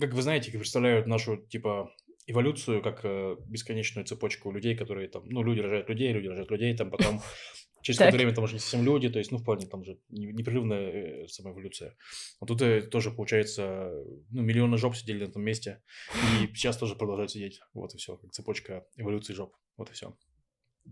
как 0.00 0.14
вы 0.14 0.22
знаете, 0.22 0.50
представляют 0.50 1.06
нашу, 1.06 1.36
типа, 1.36 1.94
эволюцию 2.26 2.82
как 2.82 3.00
э, 3.04 3.36
бесконечную 3.46 4.06
цепочку 4.06 4.50
людей, 4.52 4.76
которые 4.76 5.08
там, 5.08 5.28
ну, 5.28 5.42
люди 5.42 5.60
рожают 5.60 5.88
людей, 5.88 6.12
люди 6.12 6.28
рожают 6.28 6.50
людей, 6.50 6.74
там 6.76 6.90
потом 6.90 7.20
через 7.82 7.98
какое-то 7.98 8.16
время 8.16 8.34
там 8.34 8.44
уже 8.44 8.54
не 8.54 8.60
совсем 8.60 8.84
люди, 8.84 9.08
то 9.08 9.18
есть, 9.18 9.32
ну, 9.32 9.38
в 9.38 9.44
плане 9.44 9.66
там 9.66 9.84
же 9.84 9.98
не- 10.08 10.32
непрерывная 10.32 11.24
э, 11.24 11.28
сама 11.28 11.50
эволюция. 11.50 11.96
А 12.40 12.46
тут 12.46 12.62
э, 12.62 12.82
тоже, 12.82 13.10
получается, 13.10 13.92
ну, 14.30 14.42
миллионы 14.42 14.78
жоп 14.78 14.96
сидели 14.96 15.24
на 15.24 15.28
этом 15.28 15.42
месте, 15.42 15.82
и 16.14 16.46
сейчас 16.54 16.76
тоже 16.76 16.94
продолжают 16.94 17.30
сидеть. 17.30 17.60
Вот 17.74 17.94
и 17.94 17.98
все, 17.98 18.16
как 18.16 18.30
цепочка 18.32 18.86
эволюции 18.96 19.34
жоп. 19.34 19.54
Вот 19.76 19.90
и 19.90 19.92
все. 19.92 20.16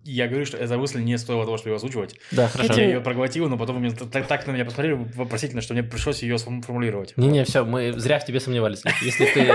Я 0.04 0.26
говорю, 0.28 0.46
что 0.46 0.56
эта 0.56 0.78
мысль 0.78 1.00
не 1.02 1.18
стоила 1.18 1.44
того, 1.44 1.56
чтобы 1.58 1.70
ее 1.70 1.76
озвучивать. 1.76 2.14
Да, 2.30 2.48
хорошо. 2.48 2.68
Хотя- 2.68 2.82
Я 2.82 2.88
ее 2.88 3.00
проглотил, 3.00 3.48
но 3.48 3.58
потом 3.58 3.76
вы 3.76 3.80
мне 3.82 3.90
так, 3.90 4.26
так 4.26 4.46
на 4.46 4.52
меня 4.52 4.64
посмотрели 4.64 4.94
вопросительно, 5.14 5.60
что 5.60 5.74
мне 5.74 5.82
пришлось 5.82 6.22
ее 6.22 6.38
сформулировать. 6.38 7.14
Не-не, 7.16 7.44
все, 7.44 7.64
мы 7.64 7.92
зря 7.98 8.18
в 8.18 8.24
тебе 8.24 8.40
сомневались. 8.40 8.82
Если 9.02 9.26
ты 9.26 9.52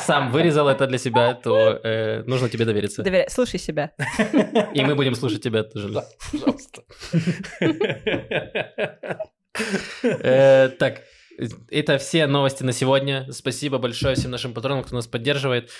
сам 0.00 0.30
вырезал 0.32 0.68
это 0.68 0.86
для 0.86 0.98
себя, 0.98 1.34
то 1.34 1.80
э, 1.82 2.22
нужно 2.26 2.48
тебе 2.50 2.64
довериться. 2.64 3.02
Доверяй, 3.02 3.30
слушай 3.30 3.58
себя. 3.58 3.92
И 4.74 4.82
мы 4.82 4.94
будем 4.94 5.14
слушать 5.14 5.42
тебя 5.42 5.62
тоже. 5.62 5.88
Да, 5.90 6.04
пожалуйста. 6.32 6.82
Э, 10.02 10.68
Так, 10.78 11.02
это 11.70 11.98
все 11.98 12.26
новости 12.26 12.62
на 12.62 12.72
сегодня. 12.72 13.26
Спасибо 13.32 13.78
большое 13.78 14.14
всем 14.16 14.30
нашим 14.30 14.52
патронам, 14.54 14.84
кто 14.84 14.94
нас 14.94 15.06
поддерживает. 15.06 15.70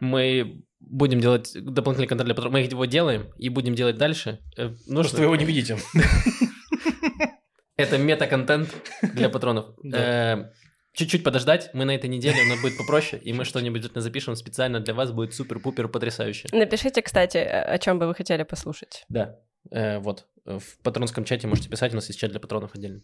Мы 0.00 0.62
будем 0.80 1.20
делать 1.20 1.52
дополнительный 1.54 2.06
контент 2.08 2.26
для 2.26 2.34
патронов. 2.34 2.52
Мы 2.54 2.60
его 2.60 2.84
делаем 2.84 3.32
и 3.36 3.48
будем 3.48 3.74
делать 3.74 3.96
дальше. 3.96 4.40
Э, 4.56 4.68
Просто 4.68 4.92
Нужно... 4.92 5.18
вы 5.18 5.24
его 5.24 5.36
не 5.36 5.44
видите. 5.44 5.78
Это 7.76 7.98
мета-контент 7.98 8.70
для 9.02 9.28
патронов. 9.28 9.66
Э, 9.92 10.50
Чуть-чуть 10.96 11.24
подождать, 11.24 11.70
мы 11.74 11.84
на 11.84 11.92
этой 11.96 12.08
неделе, 12.08 12.36
оно 12.46 12.62
будет 12.62 12.78
попроще, 12.78 13.20
и 13.20 13.32
мы 13.32 13.44
что-нибудь 13.44 13.80
обязательно 13.80 14.00
запишем 14.00 14.36
специально 14.36 14.78
для 14.78 14.94
вас, 14.94 15.10
будет 15.10 15.34
супер-пупер 15.34 15.88
потрясающе. 15.88 16.46
Напишите, 16.52 17.02
кстати, 17.02 17.38
о 17.38 17.76
чем 17.78 17.98
бы 17.98 18.06
вы 18.06 18.14
хотели 18.14 18.44
послушать. 18.44 19.04
Да, 19.08 19.40
Э, 19.70 19.98
вот, 19.98 20.26
в 20.44 20.78
патронском 20.82 21.24
чате 21.24 21.46
можете 21.46 21.68
писать, 21.68 21.92
у 21.92 21.96
нас 21.96 22.08
есть 22.08 22.18
чат 22.18 22.30
для 22.30 22.40
патронов 22.40 22.74
отдельно. 22.74 23.00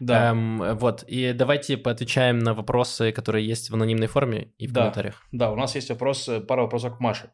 Да, 0.00 0.30
Эм, 0.30 0.76
вот, 0.76 1.02
и 1.08 1.32
давайте 1.32 1.76
поотвечаем 1.76 2.38
на 2.38 2.54
вопросы, 2.54 3.10
которые 3.12 3.46
есть 3.46 3.70
в 3.70 3.74
анонимной 3.74 4.06
форме 4.06 4.52
и 4.58 4.66
в 4.66 4.72
Да. 4.72 4.80
комментариях. 4.82 5.22
да, 5.32 5.50
у 5.50 5.56
нас 5.56 5.74
есть 5.74 5.90
вопрос, 5.90 6.28
э, 6.28 6.40
пара 6.40 6.62
вопросов 6.62 6.96
к 6.96 7.00
Маше. 7.00 7.30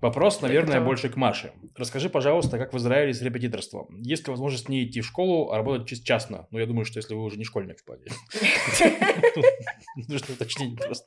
Вопрос, 0.00 0.40
наверное, 0.40 0.76
готова. 0.76 0.86
больше 0.86 1.08
к 1.10 1.16
Маше. 1.16 1.52
Расскажи, 1.76 2.08
пожалуйста, 2.08 2.56
как 2.56 2.72
в 2.72 2.76
Израиле 2.78 3.12
с 3.12 3.20
репетиторством? 3.20 4.00
Есть 4.00 4.26
ли 4.26 4.30
возможность 4.30 4.70
не 4.70 4.84
идти 4.86 5.02
в 5.02 5.06
школу, 5.06 5.50
а 5.52 5.58
работать 5.58 5.92
чис- 5.92 6.02
частно? 6.02 6.46
Ну, 6.50 6.58
я 6.58 6.64
думаю, 6.64 6.86
что 6.86 6.98
если 6.98 7.12
вы 7.14 7.22
уже 7.22 7.36
не 7.36 7.44
школьник 7.44 7.78
в 7.80 7.84
плане. 7.84 8.04
Нужно 10.08 10.34
уточнить 10.34 10.78
просто. 10.78 11.06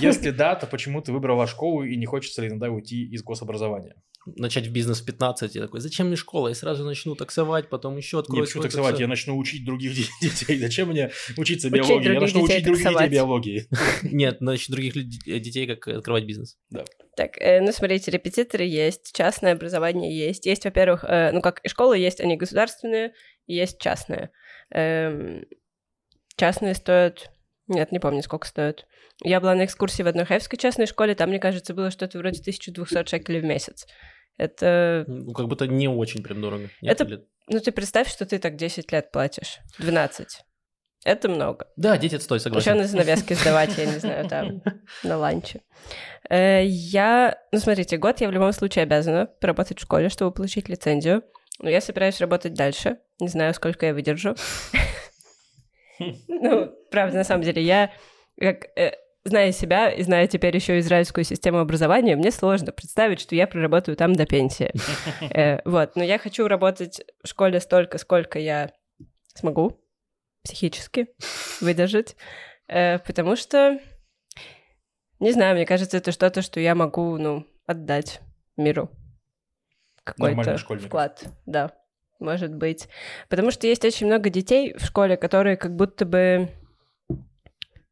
Если 0.00 0.30
да, 0.30 0.54
то 0.56 0.66
почему 0.66 1.00
ты 1.00 1.12
выбрала 1.12 1.46
школу 1.46 1.84
и 1.84 1.96
не 1.96 2.06
хочется 2.06 2.42
ли 2.42 2.48
иногда 2.48 2.68
уйти 2.70 3.04
из 3.06 3.22
гособразования? 3.22 3.94
Начать 4.34 4.66
в 4.66 4.72
бизнес 4.72 5.00
в 5.00 5.04
15, 5.04 5.54
я 5.54 5.62
такой, 5.62 5.80
зачем 5.80 6.08
мне 6.08 6.16
школа? 6.16 6.48
Я 6.48 6.54
сразу 6.54 6.84
начну 6.84 7.14
таксовать, 7.14 7.68
потом 7.68 7.96
еще 7.96 8.16
Не 8.16 8.20
открою 8.22 8.44
почему 8.44 8.62
свой 8.62 8.64
таксовать, 8.64 8.90
таксо». 8.92 9.02
я 9.02 9.08
начну 9.08 9.36
учить 9.38 9.64
других 9.64 9.94
де- 9.94 10.08
детей. 10.28 10.58
Зачем 10.58 10.88
мне 10.88 11.10
учиться 11.36 11.68
Учить 11.68 11.78
биологии? 11.78 12.12
Я 12.12 12.20
начну 12.20 12.42
учить 12.42 12.64
других 12.64 12.88
детей 12.88 13.08
биологии. 13.08 13.68
Нет, 14.02 14.38
значит, 14.40 14.70
других 14.70 14.96
э, 14.96 15.38
детей, 15.38 15.66
как 15.66 15.86
открывать 15.86 16.24
бизнес. 16.24 16.58
Так, 17.16 17.38
э, 17.38 17.60
ну 17.60 17.70
смотрите, 17.72 18.10
репетиторы 18.10 18.64
есть, 18.64 19.14
частное 19.14 19.52
образование 19.52 20.16
есть. 20.16 20.44
Есть, 20.44 20.64
во-первых, 20.64 21.04
э, 21.04 21.30
ну 21.32 21.40
как 21.40 21.60
и 21.60 21.68
школы 21.68 21.96
есть, 21.96 22.20
они 22.20 22.36
государственные, 22.36 23.12
есть 23.46 23.80
частные. 23.80 24.30
Эм, 24.70 25.46
частные 26.36 26.74
стоят... 26.74 27.30
Нет, 27.68 27.92
не 27.92 27.98
помню, 27.98 28.22
сколько 28.22 28.46
стоят. 28.46 28.86
Я 29.22 29.40
была 29.40 29.54
на 29.54 29.64
экскурсии 29.64 30.02
в 30.02 30.06
одной 30.06 30.26
хайфской 30.26 30.58
частной 30.58 30.86
школе, 30.86 31.14
там, 31.14 31.30
мне 31.30 31.38
кажется, 31.38 31.74
было 31.74 31.90
что-то 31.90 32.18
вроде 32.18 32.40
1200 32.40 33.08
шекелей 33.08 33.40
в 33.40 33.44
месяц. 33.44 33.86
Это... 34.38 35.04
Ну, 35.06 35.32
как 35.32 35.48
будто 35.48 35.66
не 35.66 35.88
очень 35.88 36.22
прям 36.22 36.40
дорого. 36.42 36.68
Нет, 36.82 36.92
Это- 37.00 37.04
или- 37.04 37.26
Ну, 37.48 37.60
ты 37.60 37.72
представь, 37.72 38.08
что 38.10 38.26
ты 38.26 38.38
так 38.38 38.56
10 38.56 38.92
лет 38.92 39.10
платишь. 39.12 39.58
12. 39.78 40.42
Это 41.04 41.28
много. 41.28 41.66
Да, 41.76 41.96
дети 41.96 42.14
Еще 42.16 42.38
согласен. 42.40 42.76
на 42.76 42.84
занавески 42.84 43.34
сдавать, 43.34 43.78
я 43.78 43.86
не 43.86 43.98
знаю, 43.98 44.28
там, 44.28 44.62
на 45.04 45.16
ланче. 45.16 45.60
Э, 46.28 46.64
Я, 46.64 47.38
ну, 47.52 47.60
смотрите, 47.60 47.96
год 47.96 48.20
я 48.20 48.28
в 48.28 48.32
любом 48.32 48.52
случае 48.52 48.82
обязана 48.82 49.26
поработать 49.26 49.78
в 49.78 49.82
школе, 49.82 50.08
чтобы 50.08 50.32
получить 50.32 50.68
лицензию. 50.68 51.22
Но 51.60 51.70
я 51.70 51.80
собираюсь 51.80 52.20
работать 52.20 52.54
дальше. 52.54 52.98
Не 53.20 53.28
знаю, 53.28 53.54
сколько 53.54 53.86
я 53.86 53.94
выдержу. 53.94 54.34
Ну, 56.28 56.72
правда, 56.90 57.16
на 57.18 57.24
самом 57.24 57.42
деле, 57.42 57.62
я, 57.62 57.90
как, 58.38 58.66
э, 58.76 58.92
зная 59.26 59.52
себя 59.52 59.90
и 59.90 60.02
зная 60.02 60.26
теперь 60.26 60.54
еще 60.54 60.78
израильскую 60.78 61.24
систему 61.24 61.58
образования, 61.58 62.16
мне 62.16 62.30
сложно 62.30 62.72
представить, 62.72 63.20
что 63.20 63.34
я 63.34 63.46
проработаю 63.46 63.96
там 63.96 64.14
до 64.14 64.26
пенсии. 64.26 64.72
Э, 65.30 65.60
Вот, 65.64 65.96
но 65.96 66.04
я 66.04 66.18
хочу 66.18 66.46
работать 66.48 67.02
в 67.22 67.28
школе 67.28 67.60
столько, 67.60 67.98
сколько 67.98 68.38
я 68.38 68.72
смогу 69.34 69.80
психически 70.42 71.08
выдержать, 71.60 72.16
э, 72.68 72.98
потому 73.00 73.36
что, 73.36 73.80
не 75.18 75.32
знаю, 75.32 75.56
мне 75.56 75.66
кажется, 75.66 75.96
это 75.96 76.12
что-то, 76.12 76.42
что 76.42 76.60
я 76.60 76.74
могу, 76.74 77.18
ну, 77.18 77.46
отдать 77.66 78.20
миру. 78.56 78.90
Какой-то 80.04 80.56
вклад, 80.56 81.24
да, 81.46 81.72
может 82.20 82.54
быть. 82.54 82.88
Потому 83.28 83.50
что 83.50 83.66
есть 83.66 83.84
очень 83.84 84.06
много 84.06 84.30
детей 84.30 84.74
в 84.78 84.84
школе, 84.84 85.16
которые 85.16 85.56
как 85.56 85.74
будто 85.74 86.06
бы 86.06 86.48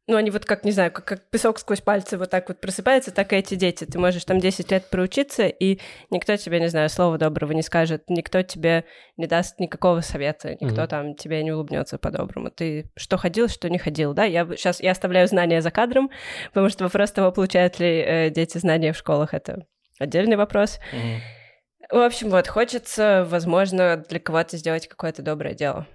ну, 0.07 0.17
они 0.17 0.29
вот 0.29 0.45
как, 0.45 0.63
не 0.63 0.71
знаю, 0.71 0.91
как, 0.91 1.05
как 1.05 1.29
песок 1.29 1.57
сквозь 1.57 1.81
пальцы 1.81 2.17
вот 2.17 2.29
так 2.29 2.47
вот 2.47 2.59
просыпаются, 2.59 3.11
так 3.11 3.33
и 3.33 3.37
эти 3.37 3.55
дети. 3.55 3.85
Ты 3.85 3.97
можешь 3.97 4.23
там 4.23 4.39
10 4.39 4.71
лет 4.71 4.89
проучиться, 4.89 5.47
и 5.47 5.79
никто 6.11 6.35
тебе, 6.37 6.59
не 6.59 6.67
знаю, 6.67 6.89
слова 6.89 7.17
доброго 7.17 7.53
не 7.53 7.63
скажет, 7.63 8.03
никто 8.07 8.43
тебе 8.43 8.85
не 9.17 9.25
даст 9.25 9.59
никакого 9.59 10.01
совета, 10.01 10.51
никто 10.61 10.81
Мгм. 10.81 10.87
там 10.87 11.15
тебе 11.15 11.43
не 11.43 11.51
улыбнется 11.51 11.97
по-доброму. 11.97 12.51
Ты 12.51 12.91
что 12.95 13.17
ходил, 13.17 13.47
что 13.47 13.69
не 13.69 13.79
ходил, 13.79 14.13
да? 14.13 14.25
Я 14.25 14.45
сейчас 14.45 14.79
я 14.79 14.91
оставляю 14.91 15.27
знания 15.27 15.61
за 15.61 15.71
кадром, 15.71 16.11
потому 16.49 16.69
что 16.69 16.83
вопрос 16.83 17.11
того, 17.11 17.31
получают 17.31 17.79
ли 17.79 17.87
э, 17.87 18.29
дети 18.29 18.59
знания 18.59 18.93
в 18.93 18.97
школах, 18.97 19.33
это 19.33 19.65
отдельный 19.97 20.35
вопрос. 20.37 20.79
Мгм. 20.91 21.21
В 21.91 22.03
общем, 22.03 22.29
вот, 22.29 22.47
хочется, 22.47 23.25
возможно, 23.27 24.03
для 24.09 24.19
кого-то 24.19 24.57
сделать 24.57 24.87
какое-то 24.87 25.21
доброе 25.21 25.53
дело. 25.53 25.87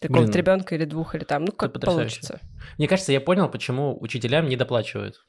Какого-то 0.00 0.32
Блин. 0.32 0.36
ребенка 0.36 0.74
или 0.74 0.84
двух, 0.84 1.14
или 1.14 1.24
там, 1.24 1.44
ну, 1.44 1.52
как 1.52 1.80
получится. 1.80 2.40
Мне 2.78 2.86
кажется, 2.86 3.12
я 3.12 3.20
понял, 3.20 3.48
почему 3.48 3.96
учителям 4.00 4.48
не 4.48 4.56
доплачивают. 4.56 5.24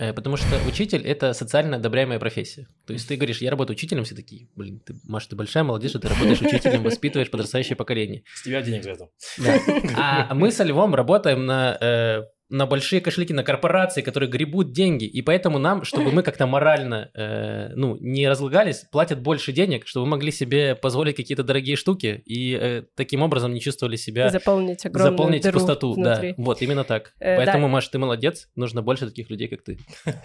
Э, 0.00 0.12
потому 0.12 0.36
что 0.36 0.46
учитель– 0.68 1.02
это 1.06 1.32
социально 1.32 1.76
одобряемая 1.76 2.20
профессия. 2.20 2.68
То 2.86 2.92
есть 2.92 3.08
ты 3.08 3.16
говоришь, 3.16 3.40
я 3.40 3.50
работаю 3.50 3.76
учителем, 3.76 4.04
все 4.04 4.14
такие, 4.14 4.48
блин, 4.54 4.80
ты, 4.80 4.94
Маша, 5.04 5.30
ты 5.30 5.36
большая 5.36 5.64
молодежь, 5.64 5.90
что 5.90 5.98
ты 5.98 6.08
работаешь 6.08 6.40
учителем, 6.40 6.82
воспитываешь 6.84 7.30
подрастающее 7.30 7.74
поколение. 7.74 8.22
С 8.32 8.42
тебя 8.44 8.62
денег 8.62 8.84
за 8.84 8.90
это. 8.92 9.08
Да. 9.38 10.28
А 10.30 10.34
мы 10.34 10.52
со 10.52 10.62
Львом 10.62 10.94
работаем 10.94 11.46
на 11.46 11.76
э, 11.80 12.22
на 12.50 12.66
большие 12.66 13.00
кошельки, 13.00 13.32
на 13.32 13.42
корпорации, 13.42 14.02
которые 14.02 14.30
гребут 14.30 14.72
деньги, 14.72 15.04
и 15.04 15.22
поэтому 15.22 15.58
нам, 15.58 15.84
чтобы 15.84 16.10
мы 16.12 16.22
как-то 16.22 16.46
морально, 16.46 17.10
э, 17.14 17.72
ну, 17.74 17.96
не 18.00 18.28
разлагались, 18.28 18.86
платят 18.90 19.20
больше 19.20 19.52
денег, 19.52 19.86
чтобы 19.86 20.06
мы 20.06 20.12
могли 20.12 20.32
себе 20.32 20.74
позволить 20.74 21.16
какие-то 21.16 21.42
дорогие 21.42 21.76
штуки 21.76 22.22
и 22.24 22.58
э, 22.58 22.82
таким 22.94 23.22
образом 23.22 23.52
не 23.52 23.60
чувствовали 23.60 23.96
себя... 23.96 24.30
Заполнить 24.30 24.84
огромную 24.86 25.12
Заполнить 25.12 25.42
дыру 25.42 25.58
пустоту, 25.58 25.92
внутри. 25.92 26.34
да. 26.36 26.42
Вот, 26.42 26.62
именно 26.62 26.84
так. 26.84 27.12
Э, 27.20 27.36
поэтому, 27.36 27.66
да. 27.66 27.72
Маш, 27.72 27.88
ты 27.88 27.98
молодец, 27.98 28.48
нужно 28.56 28.82
больше 28.82 29.06
таких 29.06 29.28
людей, 29.30 29.48
как 29.48 29.62
ты. 29.62 29.78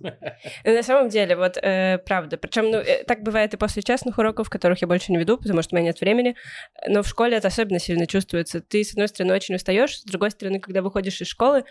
Ну, 0.00 0.72
На 0.72 0.82
самом 0.82 1.08
деле, 1.08 1.36
вот 1.36 1.56
э, 1.56 1.98
правда. 1.98 2.36
Причем, 2.36 2.70
ну, 2.70 2.78
э, 2.78 3.04
так 3.04 3.22
бывает 3.22 3.54
и 3.54 3.56
после 3.56 3.82
частных 3.82 4.18
уроков, 4.18 4.50
которых 4.50 4.80
я 4.82 4.88
больше 4.88 5.12
не 5.12 5.18
веду, 5.18 5.38
потому 5.38 5.62
что 5.62 5.74
у 5.74 5.78
меня 5.78 5.88
нет 5.88 6.00
времени. 6.00 6.36
Но 6.88 7.02
в 7.02 7.08
школе 7.08 7.36
это 7.36 7.48
особенно 7.48 7.78
сильно 7.78 8.06
чувствуется. 8.06 8.60
Ты, 8.60 8.84
с 8.84 8.92
одной 8.92 9.08
стороны, 9.08 9.34
очень 9.34 9.54
устаешь, 9.54 9.98
с 9.98 10.04
другой 10.04 10.30
стороны, 10.30 10.60
когда 10.60 10.82
выходишь 10.82 11.20
из 11.20 11.28
школы, 11.28 11.64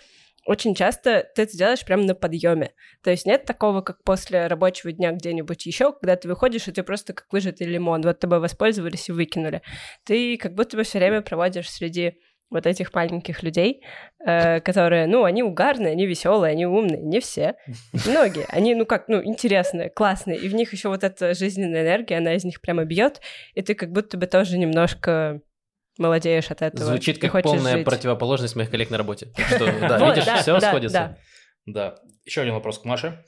очень 0.45 0.75
часто 0.75 1.29
ты 1.35 1.43
это 1.43 1.57
делаешь 1.57 1.85
прямо 1.85 2.03
на 2.03 2.15
подъеме. 2.15 2.73
То 3.01 3.11
есть 3.11 3.25
нет 3.25 3.45
такого, 3.45 3.81
как 3.81 4.03
после 4.03 4.47
рабочего 4.47 4.91
дня 4.91 5.11
где-нибудь 5.11 5.65
еще, 5.65 5.93
когда 5.93 6.15
ты 6.15 6.27
выходишь, 6.27 6.67
и 6.67 6.71
ты 6.71 6.83
просто 6.83 7.13
как 7.13 7.27
выжатый 7.31 7.67
лимон. 7.67 8.01
Вот 8.01 8.19
тобой 8.19 8.39
воспользовались 8.39 9.07
и 9.07 9.13
выкинули. 9.13 9.61
Ты 10.03 10.37
как 10.37 10.53
будто 10.53 10.75
бы 10.75 10.83
все 10.83 10.99
время 10.99 11.21
проводишь 11.21 11.69
среди 11.69 12.17
вот 12.53 12.65
этих 12.65 12.93
маленьких 12.93 13.43
людей, 13.43 13.83
э, 14.25 14.61
которые, 14.61 15.07
ну, 15.07 15.23
они 15.23 15.43
угарные, 15.43 15.91
они 15.91 16.05
веселые, 16.05 16.51
они 16.51 16.65
умные, 16.65 17.01
не 17.01 17.19
все, 17.19 17.55
многие, 18.07 18.45
они, 18.49 18.75
ну 18.75 18.85
как, 18.85 19.07
ну, 19.07 19.23
интересные, 19.23 19.89
классные, 19.89 20.37
и 20.37 20.47
в 20.47 20.55
них 20.55 20.71
еще 20.71 20.89
вот 20.89 21.03
эта 21.03 21.33
жизненная 21.33 21.83
энергия, 21.83 22.17
она 22.17 22.35
из 22.35 22.45
них 22.45 22.61
прямо 22.61 22.85
бьет, 22.85 23.21
и 23.55 23.61
ты 23.61 23.73
как 23.73 23.91
будто 23.91 24.17
бы 24.17 24.27
тоже 24.27 24.57
немножко 24.57 25.41
молодеешь 25.97 26.49
от 26.51 26.61
этого. 26.61 26.85
Звучит 26.85 27.19
как 27.19 27.43
полная 27.43 27.77
жить. 27.77 27.85
противоположность 27.85 28.55
моих 28.55 28.69
коллег 28.69 28.89
на 28.89 28.97
работе. 28.97 29.31
Что, 29.47 29.65
да, 29.81 30.09
видишь, 30.09 30.27
все 30.41 30.59
сходится. 30.59 31.17
Да. 31.65 31.95
Еще 32.25 32.41
один 32.41 32.53
вопрос 32.53 32.79
к 32.79 32.85
Маше. 32.85 33.23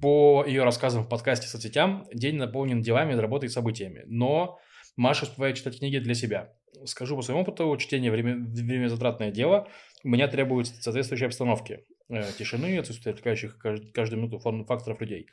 По 0.00 0.44
ее 0.46 0.64
рассказам 0.64 1.04
в 1.04 1.08
подкасте 1.08 1.46
соцсетям, 1.46 2.06
день 2.12 2.36
наполнен 2.36 2.80
делами, 2.80 3.14
работой 3.14 3.46
и 3.46 3.48
событиями. 3.48 4.02
Но 4.06 4.58
Маша 4.96 5.24
успевает 5.24 5.56
читать 5.56 5.78
книги 5.78 5.98
для 5.98 6.14
себя. 6.14 6.52
Скажу 6.84 7.16
по 7.16 7.22
своему 7.22 7.42
опыту, 7.42 7.76
чтение 7.78 8.10
время, 8.10 8.36
время 8.36 8.88
затратное 8.88 9.30
дело. 9.30 9.68
У 10.04 10.08
меня 10.08 10.28
требует 10.28 10.66
соответствующей 10.66 11.26
обстановки. 11.26 11.84
Э, 12.08 12.22
тишины, 12.38 12.78
отсутствие 12.78 13.12
отвлекающих 13.12 13.58
кажд- 13.62 13.92
каждую 13.92 14.22
минуту 14.22 14.38
факторов 14.38 15.00
людей. 15.00 15.26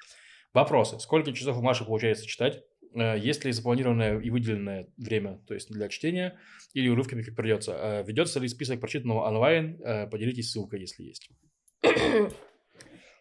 Вопросы. 0.54 1.00
Сколько 1.00 1.34
часов 1.34 1.58
у 1.58 1.62
Маши 1.62 1.86
получается 1.86 2.26
читать? 2.26 2.64
Э, 2.94 3.18
Есть 3.18 3.46
ли 3.46 3.52
запланированное 3.52 4.20
и 4.20 4.30
выделенное 4.30 4.88
время, 4.98 5.40
то 5.48 5.54
есть 5.54 5.70
для 5.72 5.90
чтения, 5.90 6.40
или 6.74 6.88
урывками, 6.90 7.24
как 7.24 7.36
придется? 7.36 7.74
Э, 7.74 8.04
Ведется 8.06 8.40
ли 8.40 8.48
список 8.48 8.80
прочитанного 8.80 9.28
онлайн? 9.28 9.82
Э, 9.84 10.08
Поделитесь 10.08 10.52
ссылкой, 10.52 10.82
если 10.82 11.04
есть. 11.04 11.30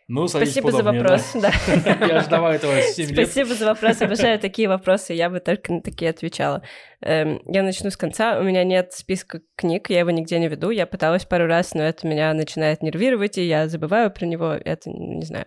Ну, 0.06 0.28
Спасибо 0.28 0.70
за 0.70 0.82
вопрос, 0.82 1.30
да. 1.34 1.50
да. 1.82 2.06
Я 2.06 2.20
ждала 2.20 2.54
этого 2.54 2.78
7 2.78 3.08
лет. 3.08 3.28
Спасибо 3.28 3.54
за 3.54 3.64
вопрос. 3.64 4.02
Обожаю 4.02 4.38
такие 4.38 4.68
вопросы. 4.68 5.14
Я 5.14 5.30
бы 5.30 5.40
только 5.40 5.72
на 5.72 5.80
такие 5.80 6.10
отвечала. 6.10 6.62
Эм, 7.00 7.40
Я 7.46 7.62
начну 7.62 7.88
с 7.88 7.96
конца. 7.96 8.38
У 8.38 8.42
меня 8.42 8.64
нет 8.64 8.92
списка 8.92 9.40
книг, 9.56 9.88
я 9.88 10.00
его 10.00 10.10
нигде 10.10 10.38
не 10.38 10.48
веду. 10.48 10.68
Я 10.68 10.86
пыталась 10.86 11.24
пару 11.24 11.46
раз, 11.46 11.72
но 11.72 11.82
это 11.82 12.06
меня 12.06 12.34
начинает 12.34 12.82
нервировать, 12.82 13.38
и 13.38 13.46
я 13.46 13.66
забываю 13.66 14.10
про 14.10 14.26
него. 14.26 14.52
Это 14.52 14.90
не 14.90 15.24
знаю. 15.24 15.46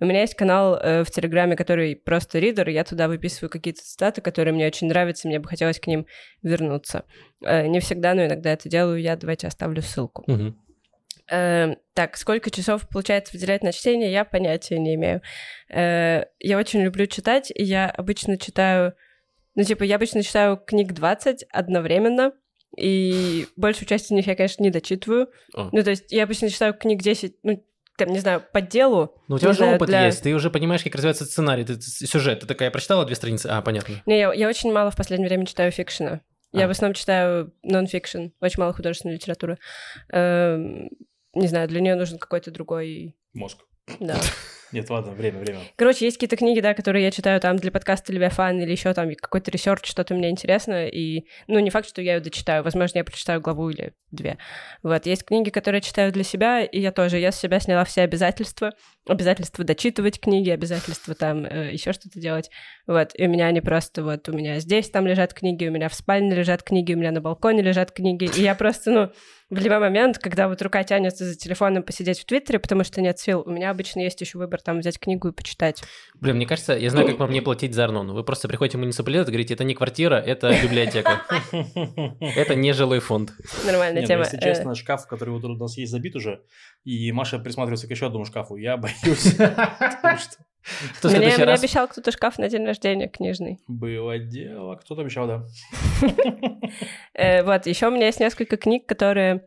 У 0.00 0.04
меня 0.04 0.22
есть 0.22 0.34
канал 0.34 0.74
э, 0.74 1.04
в 1.04 1.10
Телеграме, 1.12 1.54
который 1.54 1.94
просто 1.94 2.40
ридер, 2.40 2.68
я 2.70 2.82
туда 2.82 3.06
выписываю 3.06 3.50
какие-то 3.50 3.82
цитаты, 3.82 4.20
которые 4.20 4.52
мне 4.52 4.66
очень 4.66 4.88
нравятся, 4.88 5.28
мне 5.28 5.38
бы 5.38 5.48
хотелось 5.48 5.78
к 5.78 5.86
ним 5.86 6.06
вернуться. 6.42 7.04
Э, 7.44 7.68
Не 7.68 7.78
всегда, 7.78 8.14
но 8.14 8.26
иногда 8.26 8.52
это 8.52 8.68
делаю 8.68 9.00
я. 9.00 9.14
Давайте 9.14 9.46
оставлю 9.46 9.80
ссылку. 9.80 10.24
Э, 11.32 11.76
так, 11.94 12.16
сколько 12.18 12.50
часов 12.50 12.86
получается 12.88 13.32
выделять 13.32 13.62
на 13.62 13.72
чтение, 13.72 14.12
я 14.12 14.24
понятия 14.24 14.78
не 14.78 14.94
имею. 14.96 15.22
Э, 15.70 16.24
я 16.38 16.58
очень 16.58 16.82
люблю 16.82 17.06
читать, 17.06 17.50
и 17.54 17.62
я 17.64 17.88
обычно 17.88 18.36
читаю... 18.36 18.92
Ну, 19.54 19.64
типа, 19.64 19.84
я 19.84 19.96
обычно 19.96 20.22
читаю 20.22 20.56
книг 20.58 20.92
20 20.92 21.44
одновременно, 21.50 22.32
и 22.76 23.46
большую 23.56 23.86
часть 23.88 24.06
из 24.06 24.10
них 24.10 24.26
я, 24.26 24.34
конечно, 24.34 24.62
не 24.62 24.70
дочитываю. 24.70 25.28
О. 25.54 25.70
Ну, 25.72 25.82
то 25.82 25.90
есть 25.90 26.10
я 26.12 26.24
обычно 26.24 26.50
читаю 26.50 26.74
книг 26.74 27.00
10, 27.02 27.36
ну, 27.42 27.64
там, 27.98 28.08
не 28.08 28.18
знаю, 28.18 28.42
по 28.52 28.60
делу. 28.60 29.14
Ну, 29.28 29.36
у 29.36 29.38
тебя 29.38 29.50
уже 29.50 29.58
знаю, 29.58 29.76
опыт 29.76 29.88
для- 29.88 30.06
есть, 30.06 30.22
ты 30.22 30.34
уже 30.34 30.50
понимаешь, 30.50 30.82
как 30.82 30.94
развивается 30.94 31.24
сценарий, 31.24 31.64
ты, 31.64 31.80
сюжет. 31.80 32.40
Ты 32.40 32.46
такая, 32.46 32.70
прочитала 32.70 33.04
две 33.04 33.14
страницы? 33.14 33.46
А, 33.46 33.60
понятно. 33.62 34.02
Не, 34.06 34.18
я, 34.18 34.32
я 34.32 34.48
очень 34.48 34.72
мало 34.72 34.90
в 34.90 34.96
последнее 34.96 35.28
время 35.28 35.46
читаю 35.46 35.70
фикшена. 35.70 36.20
Я 36.52 36.64
А. 36.64 36.68
в 36.68 36.70
основном 36.70 36.94
читаю 36.94 37.52
нон-фикшн, 37.62 38.26
очень 38.40 38.60
мало 38.60 38.72
художественной 38.74 39.14
литературы. 39.14 39.58
Эм, 40.10 40.90
не 41.34 41.46
знаю, 41.46 41.68
для 41.68 41.80
нее 41.80 41.94
нужен 41.94 42.18
какой-то 42.18 42.50
другой... 42.50 43.16
Мозг. 43.34 43.58
Да. 44.00 44.20
Нет, 44.72 44.88
ладно, 44.88 45.12
время, 45.12 45.38
время. 45.38 45.60
Короче, 45.76 46.06
есть 46.06 46.16
какие-то 46.16 46.36
книги, 46.36 46.60
да, 46.60 46.72
которые 46.72 47.04
я 47.04 47.10
читаю 47.10 47.40
там 47.40 47.56
для 47.56 47.70
подкаста 47.70 48.10
Левиафан 48.10 48.58
или 48.58 48.70
еще 48.70 48.94
там 48.94 49.14
какой-то 49.14 49.50
research, 49.50 49.86
что-то 49.86 50.14
мне 50.14 50.30
интересно, 50.30 50.86
и, 50.88 51.26
ну, 51.46 51.58
не 51.58 51.68
факт, 51.68 51.86
что 51.86 52.00
я 52.00 52.14
ее 52.14 52.20
дочитаю, 52.20 52.64
возможно, 52.64 52.98
я 52.98 53.04
прочитаю 53.04 53.42
главу 53.42 53.68
или 53.68 53.92
две. 54.10 54.38
Вот, 54.82 55.04
есть 55.04 55.24
книги, 55.24 55.50
которые 55.50 55.78
я 55.78 55.82
читаю 55.82 56.10
для 56.10 56.24
себя, 56.24 56.64
и 56.64 56.80
я 56.80 56.90
тоже, 56.90 57.18
я 57.18 57.32
с 57.32 57.38
себя 57.38 57.60
сняла 57.60 57.84
все 57.84 58.00
обязательства, 58.00 58.72
обязательства 59.06 59.64
дочитывать 59.64 60.20
книги, 60.20 60.50
обязательства 60.50 61.14
там 61.14 61.44
еще 61.44 61.92
что-то 61.92 62.20
делать, 62.20 62.50
вот, 62.86 63.10
и 63.14 63.26
у 63.26 63.30
меня 63.30 63.46
они 63.46 63.60
просто 63.60 64.02
вот, 64.02 64.28
у 64.28 64.32
меня 64.32 64.60
здесь 64.60 64.90
там 64.90 65.06
лежат 65.06 65.34
книги, 65.34 65.66
у 65.66 65.72
меня 65.72 65.88
в 65.88 65.94
спальне 65.94 66.34
лежат 66.34 66.62
книги, 66.62 66.94
у 66.94 66.98
меня 66.98 67.10
на 67.10 67.20
балконе 67.20 67.62
лежат 67.62 67.92
книги, 67.92 68.30
и 68.36 68.42
я 68.42 68.54
просто, 68.54 68.90
ну, 68.90 69.12
в 69.50 69.58
любой 69.58 69.80
момент, 69.80 70.18
когда 70.18 70.48
вот 70.48 70.62
рука 70.62 70.82
тянется 70.82 71.26
за 71.26 71.34
телефоном 71.36 71.82
посидеть 71.82 72.18
в 72.20 72.24
Твиттере, 72.24 72.58
потому 72.58 72.84
что 72.84 73.02
нет 73.02 73.18
сил, 73.18 73.42
у 73.44 73.50
меня 73.50 73.70
обычно 73.70 74.00
есть 74.00 74.18
еще 74.20 74.38
выбор 74.38 74.62
там 74.62 74.78
взять 74.78 74.98
книгу 74.98 75.28
и 75.28 75.32
почитать. 75.32 75.82
Блин, 76.14 76.36
мне 76.36 76.46
кажется, 76.46 76.72
я 76.72 76.88
знаю, 76.88 77.06
как 77.06 77.18
вам 77.18 77.30
не 77.30 77.42
платить 77.42 77.74
за 77.74 77.84
Арнону. 77.84 78.14
Вы 78.14 78.24
просто 78.24 78.48
приходите 78.48 78.78
в 78.78 78.80
муниципалитет 78.80 79.28
и 79.28 79.30
говорите, 79.30 79.52
это 79.52 79.64
не 79.64 79.74
квартира, 79.74 80.14
это 80.14 80.56
библиотека. 80.62 81.22
Это 82.20 82.54
не 82.54 82.72
жилой 82.72 83.00
фонд. 83.00 83.32
Нормальная 83.66 84.00
ну, 84.00 84.06
тема. 84.06 84.22
если 84.22 84.38
Э, 84.38 84.40
честно, 84.40 84.74
шкаф, 84.74 85.06
который 85.06 85.30
вот 85.30 85.44
у 85.44 85.54
нас 85.54 85.76
есть, 85.76 85.92
забит 85.92 86.16
уже, 86.16 86.40
и 86.84 87.12
Маша 87.12 87.38
присматривается 87.38 87.86
к 87.86 87.90
еще 87.90 88.06
одному 88.06 88.24
шкафу. 88.24 88.56
Я 88.56 88.76
боюсь, 88.78 89.36
Мне, 91.02 91.34
обещал 91.34 91.88
кто-то 91.88 92.12
шкаф 92.12 92.38
на 92.38 92.48
день 92.48 92.64
рождения 92.64 93.08
книжный. 93.08 93.58
было 93.66 94.18
дело. 94.18 94.76
Кто-то 94.76 95.02
обещал, 95.02 95.26
да. 95.26 95.44
Э, 97.14 97.42
вот, 97.42 97.66
еще 97.66 97.88
у 97.88 97.90
меня 97.90 98.06
есть 98.06 98.20
несколько 98.20 98.56
книг, 98.56 98.86
которые 98.86 99.44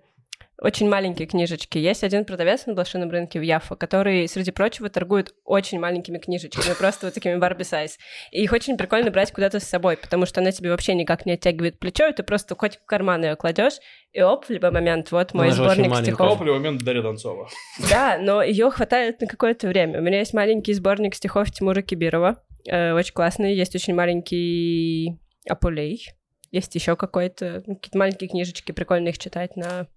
очень 0.62 0.90
маленькие 0.90 1.28
книжечки. 1.28 1.78
Есть 1.78 2.04
один 2.04 2.26
продавец 2.26 2.66
на 2.66 2.74
блошином 2.74 3.10
рынке 3.12 3.40
в 3.40 3.42
Яффа, 3.42 3.76
который, 3.76 4.28
среди 4.28 4.52
прочего, 4.52 4.90
торгует 4.90 5.34
очень 5.44 5.80
маленькими 5.80 6.18
книжечками, 6.18 6.74
просто 6.78 7.08
вот 7.08 7.14
такими 7.14 7.36
Барби 7.36 7.64
сайз. 7.64 7.98
И 8.32 8.44
их 8.44 8.54
очень 8.54 8.78
прикольно 8.78 9.12
брать 9.12 9.32
куда-то 9.32 9.60
с 9.60 9.64
собой, 9.64 9.98
потому 9.98 10.26
что 10.26 10.42
она 10.42 10.52
тебе 10.52 10.70
вообще 10.70 10.94
никак 10.94 11.26
не 11.26 11.34
оттягивает 11.34 11.80
плечо, 11.80 12.08
и 12.08 12.14
ты 12.14 12.24
просто 12.24 12.56
хоть 12.56 12.78
в 12.78 12.86
карман 12.86 13.24
ее 13.24 13.36
кладешь, 13.36 13.80
и 14.14 14.22
оп, 14.22 14.46
в 14.46 14.50
любой 14.50 14.72
момент, 14.72 15.12
вот 15.12 15.34
мой 15.34 15.48
Она 15.48 15.56
сборник 15.56 15.96
стихов. 15.98 16.38
Топлю 16.38 16.54
момент 16.54 16.82
Дарья 16.84 17.02
Донцова. 17.02 17.50
Да, 17.90 18.18
но 18.18 18.42
ее 18.42 18.72
хватает 18.72 19.20
на 19.20 19.28
какое-то 19.28 19.68
время. 19.68 20.00
У 20.00 20.02
меня 20.02 20.20
есть 20.20 20.34
маленький 20.34 20.74
сборник 20.74 21.16
стихов 21.16 21.52
Тимура 21.52 21.82
Кибирова, 21.82 22.42
э, 22.66 22.94
очень 22.94 23.14
классный. 23.14 23.54
Есть 23.54 23.76
очень 23.76 23.94
маленький 23.94 25.20
Апулей. 25.50 26.08
Есть 26.52 26.74
еще 26.76 26.96
какой-то, 26.96 27.64
ну, 27.66 27.76
какие-то 27.76 27.98
маленькие 27.98 28.30
книжечки, 28.30 28.72
прикольно 28.72 29.10
их 29.10 29.18
читать 29.18 29.58
на... 29.58 29.88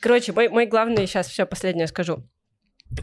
Короче, 0.00 0.32
мой, 0.32 0.48
мой 0.48 0.66
главный, 0.66 1.06
сейчас 1.06 1.28
все 1.28 1.46
последнее 1.46 1.86
скажу. 1.86 2.22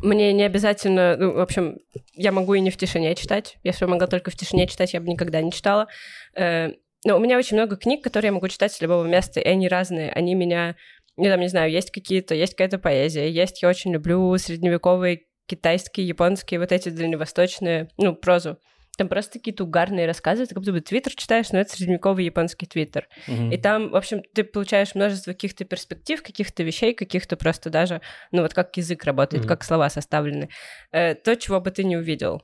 Мне 0.01 0.33
не 0.33 0.43
обязательно, 0.43 1.15
ну, 1.15 1.33
в 1.33 1.39
общем, 1.39 1.77
я 2.13 2.31
могу 2.31 2.55
и 2.55 2.59
не 2.59 2.71
в 2.71 2.77
тишине 2.77 3.13
читать. 3.15 3.57
Если 3.63 3.85
бы 3.85 3.91
могла 3.91 4.07
только 4.07 4.31
в 4.31 4.35
тишине 4.35 4.67
читать, 4.67 4.93
я 4.93 4.99
бы 4.99 5.07
никогда 5.07 5.41
не 5.41 5.51
читала. 5.51 5.87
Э, 6.35 6.69
но 7.05 7.17
у 7.17 7.19
меня 7.19 7.37
очень 7.37 7.55
много 7.55 7.75
книг, 7.75 8.03
которые 8.03 8.29
я 8.29 8.33
могу 8.33 8.47
читать 8.47 8.71
с 8.71 8.81
любого 8.81 9.05
места, 9.05 9.39
и 9.39 9.47
они 9.47 9.67
разные. 9.67 10.11
Они 10.11 10.33
меня 10.33 10.75
ну, 11.17 11.25
там, 11.25 11.39
не 11.39 11.47
знаю, 11.47 11.71
есть 11.71 11.91
какие-то, 11.91 12.35
есть 12.35 12.53
какая-то 12.53 12.77
поэзия, 12.77 13.29
есть, 13.29 13.61
я 13.61 13.69
очень 13.69 13.93
люблю 13.93 14.37
средневековые 14.37 15.23
китайские, 15.47 16.07
японские, 16.07 16.59
вот 16.59 16.71
эти 16.71 16.89
дальневосточные, 16.89 17.89
ну, 17.97 18.15
прозу. 18.15 18.57
Там 18.97 19.09
просто 19.09 19.39
какие-то 19.39 19.63
угарные 19.65 20.07
рассказы, 20.07 20.45
ты 20.45 20.53
как 20.53 20.63
будто 20.63 20.71
бы 20.71 20.81
твиттер 20.81 21.13
читаешь, 21.15 21.51
но 21.51 21.59
это 21.59 21.75
средневековый 21.75 22.23
японский 22.25 22.65
твиттер. 22.65 23.07
Мгм. 23.27 23.51
И 23.51 23.57
там, 23.57 23.89
в 23.89 23.95
общем, 23.95 24.23
ты 24.33 24.43
получаешь 24.43 24.95
множество 24.95 25.33
каких-то 25.33 25.65
перспектив, 25.65 26.23
каких-то 26.23 26.63
вещей, 26.63 26.93
каких-то 26.93 27.35
просто 27.35 27.69
даже, 27.69 28.01
ну, 28.31 28.41
вот 28.41 28.53
как 28.53 28.75
язык 28.77 29.03
работает, 29.03 29.43
Мгм. 29.43 29.49
как 29.49 29.63
слова 29.63 29.89
составлены. 29.89 30.49
Э, 30.91 31.15
то, 31.15 31.35
чего 31.35 31.59
бы 31.59 31.71
ты 31.71 31.83
не 31.83 31.97
увидел. 31.97 32.41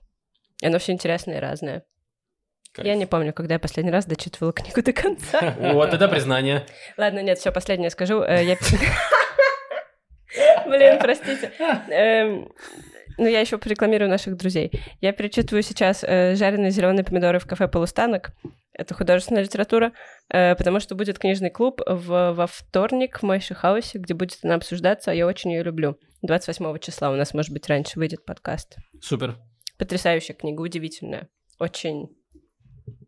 Оно 0.64 0.78
все 0.80 0.92
интересное 0.92 1.38
и 1.38 1.40
разное. 1.40 1.84
Кайф. 2.74 2.88
Я 2.88 2.96
не 2.96 3.06
помню, 3.06 3.34
когда 3.34 3.56
я 3.56 3.60
последний 3.60 3.92
раз 3.92 4.06
дочитывала 4.06 4.54
книгу 4.54 4.82
до 4.82 4.94
конца. 4.94 5.56
Вот 5.74 5.94
это 5.94 6.08
признание. 6.08 6.66
Ладно, 6.98 7.22
нет, 7.22 7.38
все, 7.40 7.52
последнее 7.52 7.90
скажу. 7.90 8.22
Э, 8.22 8.44
Я... 8.46 8.58
Блин, 10.68 11.00
простите. 11.00 11.52
Ну, 13.22 13.28
я 13.28 13.40
еще 13.40 13.60
порекламирую 13.60 14.10
наших 14.10 14.36
друзей. 14.36 14.72
Я 15.00 15.12
перечитываю 15.12 15.62
сейчас 15.62 16.04
э, 16.04 16.34
жареные 16.34 16.72
зеленые 16.72 17.04
помидоры 17.04 17.38
в 17.38 17.46
кафе 17.46 17.68
«Полустанок». 17.68 18.32
Это 18.74 18.96
художественная 18.96 19.44
литература, 19.44 19.92
э, 20.30 20.56
потому 20.56 20.80
что 20.80 20.96
будет 20.96 21.20
книжный 21.20 21.52
клуб 21.52 21.82
в, 21.86 22.34
во 22.34 22.48
вторник 22.48 23.20
в 23.20 23.24
Мойши 23.24 23.54
Хаусе, 23.54 24.00
где 24.00 24.16
будет 24.16 24.40
она 24.42 24.56
обсуждаться, 24.56 25.12
а 25.12 25.14
я 25.14 25.28
очень 25.28 25.52
ее 25.52 25.62
люблю. 25.62 26.00
28 26.24 26.80
числа 26.80 27.12
у 27.12 27.16
нас, 27.16 27.36
может 27.36 27.52
быть, 27.54 27.68
раньше 27.68 28.00
выйдет 28.00 28.26
подкаст. 28.26 28.78
Супер. 29.04 29.38
Потрясающая 29.78 30.34
книга, 30.34 30.60
удивительная. 30.62 31.30
Очень 31.60 32.08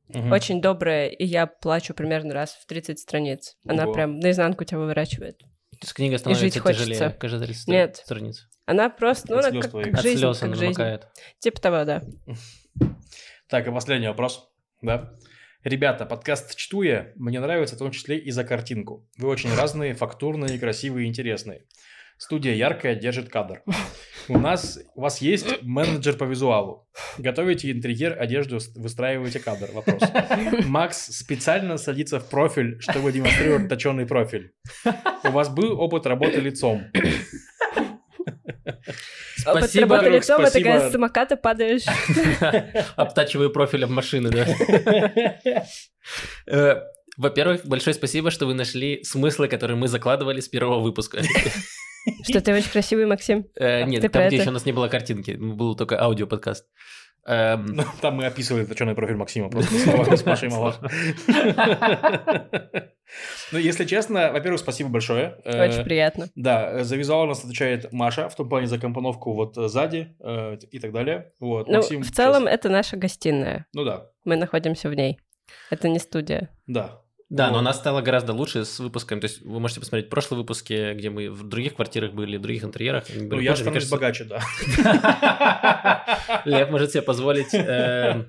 Мгм. 0.09 0.31
очень 0.31 0.61
добрая, 0.61 1.07
и 1.07 1.25
я 1.25 1.47
плачу 1.47 1.95
примерно 1.95 2.35
раз 2.35 2.51
в 2.51 2.67
30 2.67 2.99
страниц. 2.99 3.55
Она 3.65 3.85
Ого. 3.85 3.93
прям 3.93 4.19
наизнанку 4.19 4.63
тебя 4.63 4.77
выворачивает. 4.77 5.41
То 5.83 5.87
есть 5.87 5.95
книга 5.95 6.17
становится 6.17 6.45
жить 6.45 6.57
хочется. 6.59 6.85
тяжелее 6.85 7.09
каждые 7.11 7.45
30 7.45 7.67
Нет. 7.67 7.97
страниц. 7.97 8.47
Она 8.65 8.89
просто, 8.89 9.33
ну, 9.33 9.39
От 9.39 9.45
она 9.47 9.59
как, 9.61 9.71
твоих. 9.71 9.87
как 9.87 9.95
От 9.95 10.01
жизнь, 10.03 10.19
слез 10.19 10.37
как 10.37 10.47
она 10.47 10.55
жизнь. 10.55 10.63
намокает. 10.79 11.07
Типа 11.39 11.59
того, 11.59 11.83
да. 11.83 12.01
Так, 13.49 13.67
и 13.67 13.71
последний 13.71 14.07
вопрос. 14.07 14.49
Да. 14.81 15.13
Ребята, 15.65 16.05
подкаст 16.05 16.55
«Чтуя» 16.55 17.11
мне 17.17 17.41
нравится 17.41 17.75
в 17.75 17.79
том 17.79 17.91
числе 17.91 18.17
и 18.17 18.31
за 18.31 18.45
картинку. 18.45 19.09
Вы 19.17 19.27
очень 19.27 19.53
разные, 19.53 19.93
фактурные, 19.93 20.57
красивые 20.57 21.05
и 21.05 21.09
интересные. 21.09 21.65
Студия 22.17 22.53
яркая, 22.53 22.95
держит 22.95 23.29
кадр. 23.29 23.61
У 24.29 24.37
нас, 24.37 24.79
у 24.95 25.01
вас 25.01 25.19
есть 25.21 25.61
менеджер 25.63 26.15
по 26.15 26.23
визуалу. 26.23 26.87
Готовите 27.17 27.71
интерьер, 27.71 28.15
одежду, 28.19 28.59
выстраиваете 28.75 29.39
кадр. 29.39 29.69
Вопрос. 29.73 30.01
Макс 30.65 30.97
специально 31.17 31.77
садится 31.77 32.19
в 32.19 32.29
профиль, 32.29 32.79
чтобы 32.79 33.11
демонстрировать 33.11 33.67
точенный 33.67 34.05
профиль. 34.05 34.53
У 35.23 35.31
вас 35.31 35.49
был 35.49 35.79
опыт 35.79 36.05
работы 36.05 36.39
лицом. 36.39 36.85
Опыт 39.45 39.63
Спасибо. 39.63 39.81
работы 39.81 39.97
Во-первых, 39.97 40.21
лицом, 40.23 40.41
это 40.41 40.49
спасибо. 40.51 40.69
когда 40.71 40.89
с 40.89 40.91
самоката 40.93 41.35
падаешь. 41.37 41.83
Обтачиваю 42.95 43.49
профилем 43.51 43.91
машины, 43.93 44.29
да. 44.29 44.47
Э, 46.47 46.81
Во-первых, 47.17 47.65
большое 47.65 47.93
спасибо, 47.93 48.31
что 48.31 48.45
вы 48.45 48.53
нашли 48.53 49.03
смыслы, 49.03 49.47
которые 49.47 49.75
мы 49.77 49.87
закладывали 49.87 50.39
с 50.39 50.47
первого 50.47 50.79
выпуска. 50.79 51.21
Что 52.23 52.41
ты 52.41 52.53
очень 52.53 52.69
красивый, 52.71 53.05
Максим. 53.05 53.45
Э, 53.55 53.83
Нет, 53.83 54.01
Ты 54.01 54.09
там, 54.09 54.27
где 54.27 54.37
еще 54.37 54.49
у 54.49 54.53
нас 54.53 54.65
не 54.65 54.71
было 54.73 54.87
картинки, 54.87 55.31
был 55.31 55.75
только 55.75 56.01
аудиоподкаст. 56.01 56.67
Эм, 57.25 57.79
Там 58.01 58.15
мы 58.15 58.25
описывали 58.25 58.65
точеный 58.65 58.95
профиль 58.95 59.15
Максима, 59.15 59.49
просто 59.49 60.17
с 60.17 60.25
Машей 60.25 60.49
Малах. 60.49 60.79
Ну, 63.51 63.59
если 63.59 63.85
честно, 63.85 64.31
во-первых, 64.31 64.59
спасибо 64.59 64.89
большое. 64.89 65.37
Э, 65.45 65.67
Очень 65.69 65.83
приятно. 65.83 66.29
Да, 66.35 66.83
за 66.83 66.95
визуал 66.95 67.27
нас 67.27 67.43
отвечает 67.43 67.93
Маша, 67.93 68.27
в 68.27 68.35
том 68.35 68.49
плане 68.49 68.65
за 68.65 68.79
компоновку 68.79 69.33
вот 69.33 69.55
э, 69.55 69.67
сзади 69.67 70.15
и 70.71 70.79
так 70.79 70.91
далее. 70.91 71.31
Вот, 71.39 71.67
Ну, 71.67 71.81
в 71.81 72.11
целом, 72.11 72.47
это 72.47 72.69
наша 72.69 72.97
гостиная. 72.97 73.67
Ну 73.73 73.83
да, 73.83 74.09
Мы 74.25 74.35
находимся 74.35 74.89
в 74.89 74.95
ней. 74.95 75.19
Это 75.69 75.89
не 75.89 75.99
студия. 75.99 76.49
да. 76.65 77.02
Да, 77.33 77.47
но 77.47 77.53
Вот. 77.53 77.59
она 77.61 77.73
стала 77.73 78.01
гораздо 78.01 78.31
лучше 78.31 78.63
с 78.63 78.77
выпусками. 78.77 79.19
То 79.19 79.25
есть 79.25 79.41
вы 79.41 79.59
можете 79.59 79.79
посмотреть 79.79 80.07
прошлые 80.07 80.41
выпуски, 80.41 80.93
где 80.93 81.09
мы 81.09 81.31
в 81.31 81.41
других 81.49 81.73
квартирах 81.73 82.13
были, 82.13 82.37
в 82.37 82.41
других 82.41 82.63
интерьерах. 82.63 83.05
Ну, 83.11 83.27
были 83.27 83.43
я 83.43 83.55
становлюсь 83.55 83.89
кажется. 83.89 83.95
богаче, 83.95 84.23
да. 84.25 84.39
Лев 86.45 86.69
может 86.69 86.91
себе 86.91 87.01
позволить 87.01 87.51
эм, 87.53 88.27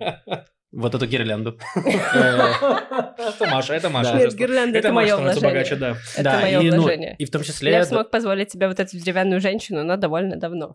вот 0.72 0.94
эту 0.94 1.06
гирлянду. 1.06 1.58
Это 1.74 3.46
Маша, 3.50 3.74
это 3.74 3.90
Маша. 3.90 4.12
Да. 4.12 4.18
Нет, 4.20 4.34
гирлянда— 4.34 4.78
это 4.80 4.90
Маша 4.90 5.18
мое 5.18 5.34
вложение. 5.34 5.96
Это 6.16 6.38
мое 6.40 6.60
и, 6.60 6.70
ну, 6.70 6.80
вложение. 6.80 7.16
и 7.18 7.26
в 7.26 7.30
том 7.30 7.42
числе... 7.42 7.72
Лев 7.72 7.80
да, 7.82 7.84
смог 7.84 8.10
позволить 8.10 8.52
себе 8.52 8.68
вот 8.68 8.80
эту 8.80 8.96
деревянную 8.96 9.42
женщину, 9.42 9.84
но 9.84 9.98
довольно 9.98 10.36
давно. 10.36 10.72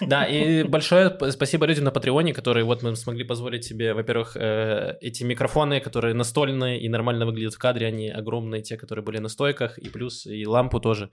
Да, 0.00 0.24
и 0.24 0.62
большое 0.62 1.16
спасибо 1.30 1.66
людям 1.66 1.84
на 1.84 1.90
Патреоне, 1.90 2.32
которые 2.32 2.64
вот 2.64 2.82
мы 2.82 2.94
смогли 2.96 3.24
позволить 3.24 3.64
себе, 3.64 3.94
во-первых, 3.94 4.36
э, 4.36 4.96
эти 5.00 5.24
микрофоны, 5.24 5.80
которые 5.80 6.14
настольные 6.14 6.80
и 6.80 6.88
нормально 6.88 7.26
выглядят 7.26 7.54
в 7.54 7.58
кадре, 7.58 7.86
они 7.86 8.08
огромные, 8.08 8.62
те, 8.62 8.76
которые 8.76 9.04
были 9.04 9.18
на 9.18 9.28
стойках, 9.28 9.78
и 9.78 9.88
плюс 9.88 10.26
и 10.26 10.46
лампу 10.46 10.80
тоже. 10.80 11.10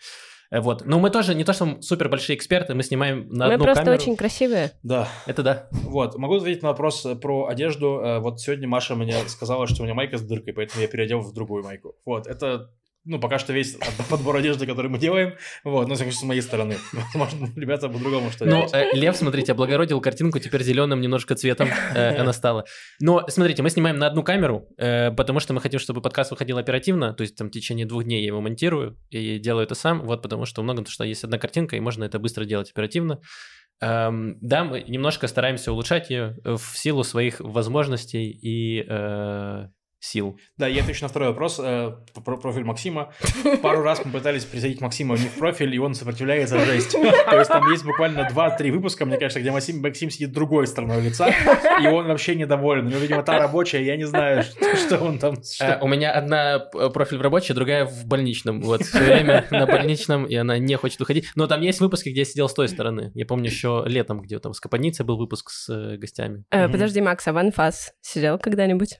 Э, 0.51 0.59
Вот. 0.59 0.85
Но 0.85 0.99
мы 0.99 1.09
тоже 1.09 1.33
не 1.35 1.43
то, 1.43 1.53
что 1.53 1.81
супер 1.81 2.09
большие 2.09 2.35
эксперты, 2.37 2.75
мы 2.75 2.83
снимаем 2.83 3.27
на 3.29 3.47
Мы 3.47 3.53
одну 3.53 3.65
просто 3.65 3.83
камеру. 3.85 4.01
очень 4.01 4.15
красивые. 4.15 4.71
Да, 4.83 5.07
Это 5.25 5.41
да. 5.43 5.67
вот. 5.71 6.17
Могу 6.17 6.35
ответить 6.35 6.61
на 6.63 6.69
вопрос 6.69 7.05
э, 7.05 7.15
про 7.15 7.47
одежду. 7.47 8.01
Вот 8.21 8.39
сегодня 8.39 8.67
Маша 8.67 8.95
мне 8.95 9.15
сказала, 9.27 9.67
что 9.67 9.81
у 9.81 9.85
меня 9.85 9.95
майка 9.95 10.17
с 10.17 10.21
дыркой, 10.21 10.53
поэтому 10.53 10.81
я 10.81 10.87
переодел 10.87 11.19
в 11.21 11.33
другую 11.33 11.63
майку. 11.63 11.95
Вот, 12.05 12.27
это 12.27 12.69
ну, 13.05 13.19
пока 13.19 13.37
что 13.37 13.53
весь 13.53 13.77
подбор 14.09 14.37
одежды, 14.37 14.65
который 14.65 14.89
мы 14.89 14.97
делаем, 14.97 15.35
вот, 15.63 15.87
в 15.87 15.95
с 15.95 16.23
моей 16.23 16.41
стороны. 16.41 16.77
Возможно, 17.13 17.49
ребята 17.55 17.87
по-другому 17.87 18.31
что 18.31 18.45
Ну, 18.45 18.67
э, 18.73 18.93
Лев, 18.93 19.15
смотрите, 19.15 19.51
облагородил 19.51 20.01
картинку, 20.01 20.39
теперь 20.39 20.63
зеленым 20.63 21.01
немножко 21.01 21.35
цветом 21.35 21.69
э, 21.93 22.15
она 22.19 22.33
стала. 22.33 22.65
Но, 22.99 23.25
смотрите, 23.27 23.61
мы 23.61 23.69
снимаем 23.69 23.97
на 23.97 24.07
одну 24.07 24.23
камеру, 24.23 24.67
э, 24.77 25.11
потому 25.11 25.39
что 25.39 25.53
мы 25.53 25.61
хотим, 25.61 25.79
чтобы 25.79 26.01
подкаст 26.01 26.31
выходил 26.31 26.57
оперативно, 26.57 27.13
то 27.13 27.21
есть 27.21 27.35
там 27.35 27.49
в 27.49 27.51
течение 27.51 27.85
двух 27.85 28.03
дней 28.03 28.21
я 28.21 28.27
его 28.27 28.41
монтирую 28.41 28.97
и 29.09 29.37
делаю 29.37 29.65
это 29.65 29.75
сам, 29.75 30.01
вот 30.01 30.21
потому 30.21 30.45
что 30.45 30.63
много, 30.63 30.79
потому 30.79 30.91
что 30.91 31.03
есть 31.03 31.23
одна 31.23 31.37
картинка, 31.37 31.75
и 31.75 31.79
можно 31.79 32.03
это 32.03 32.17
быстро 32.17 32.45
делать 32.45 32.71
оперативно. 32.71 33.21
Эм, 33.81 34.37
да, 34.41 34.63
мы 34.63 34.83
немножко 34.87 35.27
стараемся 35.27 35.71
улучшать 35.71 36.09
ее 36.09 36.37
в 36.43 36.59
силу 36.75 37.03
своих 37.03 37.39
возможностей 37.39 38.31
и 38.31 38.85
э, 38.87 39.67
сил. 40.05 40.39
Да, 40.57 40.67
я 40.67 40.81
отвечу 40.81 41.03
на 41.03 41.09
второй 41.09 41.29
вопрос 41.29 41.59
э, 41.61 41.91
про 42.23 42.37
профиль 42.37 42.63
Максима. 42.63 43.11
Пару 43.61 43.81
раз 43.81 44.03
мы 44.05 44.11
пытались 44.11 44.45
присоединить 44.45 44.81
Максима 44.81 45.15
не 45.17 45.27
в 45.27 45.37
профиль, 45.39 45.73
и 45.73 45.79
он 45.79 45.95
сопротивляется 45.95 46.59
жесть. 46.59 46.91
То 46.91 47.37
есть 47.39 47.49
там 47.49 47.69
есть 47.71 47.83
буквально 47.85 48.27
2-3 48.31 48.71
выпуска, 48.71 49.05
мне 49.05 49.17
кажется, 49.17 49.39
где 49.41 49.51
Максим, 49.51 49.81
Максим 49.81 50.09
сидит 50.09 50.31
другой 50.31 50.67
стороной 50.67 51.01
лица, 51.01 51.29
и 51.81 51.87
он 51.87 52.07
вообще 52.07 52.35
недоволен. 52.35 52.85
У 52.85 52.89
него, 52.89 52.99
видимо, 52.99 53.23
та 53.23 53.39
рабочая, 53.39 53.83
я 53.83 53.97
не 53.97 54.05
знаю, 54.05 54.43
что, 54.43 54.75
что 54.75 54.99
он 54.99 55.19
там... 55.19 55.35
что- 55.43 55.65
Э, 55.65 55.79
у 55.81 55.87
меня 55.87 56.11
одна 56.11 56.69
э, 56.73 56.89
профиль 56.89 57.17
в 57.17 57.21
рабочей, 57.21 57.53
другая 57.53 57.85
в 57.85 58.05
больничном. 58.05 58.61
Вот, 58.61 58.81
все 58.83 58.99
время 58.99 59.45
на 59.51 59.65
больничном, 59.65 60.25
и 60.25 60.35
она 60.35 60.57
не 60.59 60.75
хочет 60.75 61.01
уходить. 61.01 61.25
Но 61.35 61.47
там 61.47 61.61
есть 61.61 61.79
выпуски, 61.79 62.09
где 62.09 62.19
я 62.19 62.25
сидел 62.25 62.47
с 62.49 62.53
той 62.53 62.67
стороны. 62.67 63.11
Я 63.15 63.25
помню 63.25 63.45
еще 63.49 63.83
летом, 63.87 64.21
где 64.21 64.39
там 64.39 64.53
с 64.53 64.59
Капаницей 64.59 65.05
был 65.05 65.17
выпуск 65.17 65.49
с 65.49 65.69
э, 65.73 65.97
гостями. 65.97 66.45
Э. 66.51 66.67
Подожди, 66.69 67.01
Макс, 67.01 67.27
а 67.27 67.33
в 67.33 67.37
Анфас 67.37 67.93
сидел 68.01 68.37
когда-нибудь? 68.37 68.99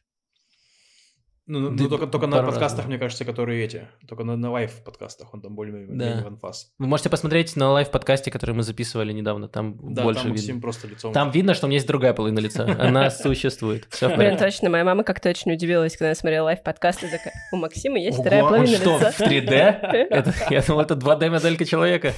Ну, 1.48 1.60
ну, 1.60 1.78
Да, 1.78 1.88
только, 1.90 2.08
только 2.08 2.26
на 2.26 2.38
раз, 2.42 2.50
подкастах, 2.50 2.86
да. 2.86 2.90
мне 2.90 2.98
кажется, 2.98 3.24
которые 3.24 3.64
эти. 3.64 3.88
Только 4.08 4.24
на, 4.24 4.36
на 4.36 4.50
лайв-подкастах 4.52 5.32
он 5.32 5.42
там 5.42 5.54
более-менее 5.56 6.16
Да. 6.16 6.24
в 6.24 6.28
анфас. 6.28 6.72
Вы 6.80 6.88
можете 6.88 7.10
посмотреть 7.12 7.56
на 7.56 7.70
лайв-подкасте, 7.72 8.32
который 8.32 8.56
мы 8.56 8.64
записывали 8.64 9.14
недавно. 9.14 9.48
Там 9.48 9.78
Да, 9.94 10.04
больше 10.04 10.22
там 10.24 10.32
видно. 10.32 10.42
Максим 10.42 10.62
просто 10.62 10.88
лицом. 10.88 11.14
Там 11.14 11.30
видно, 11.30 11.54
что 11.54 11.68
у 11.68 11.70
меня 11.70 11.76
есть 11.78 11.88
другая 11.88 12.14
половина 12.14 12.40
лица. 12.40 12.66
Она 12.80 13.10
существует. 13.12 13.88
Блин, 14.02 14.38
точно, 14.38 14.72
моя 14.72 14.84
мама 14.84 15.04
как-то 15.04 15.30
очень 15.30 15.52
удивилась, 15.52 15.94
когда 15.96 16.10
я 16.10 16.16
смотрела 16.16 16.46
лайв-подкаст, 16.46 17.04
и 17.04 17.10
такая, 17.10 17.34
у 17.52 17.58
Максима 17.58 18.00
есть 18.00 18.18
вторая 18.20 18.42
половина 18.42 18.78
что, 18.78 18.98
лица. 18.98 19.12
в 19.12 19.22
3D? 19.22 19.50
Это- 20.10 20.34
Я 20.50 20.62
думал, 20.64 20.82
это 20.82 20.96
2D-моделька 20.96 21.66
человека. 21.66 22.14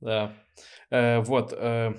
Да. 0.00 0.32
Э, 0.90 1.20
вот. 1.20 1.52
э, 1.52 1.94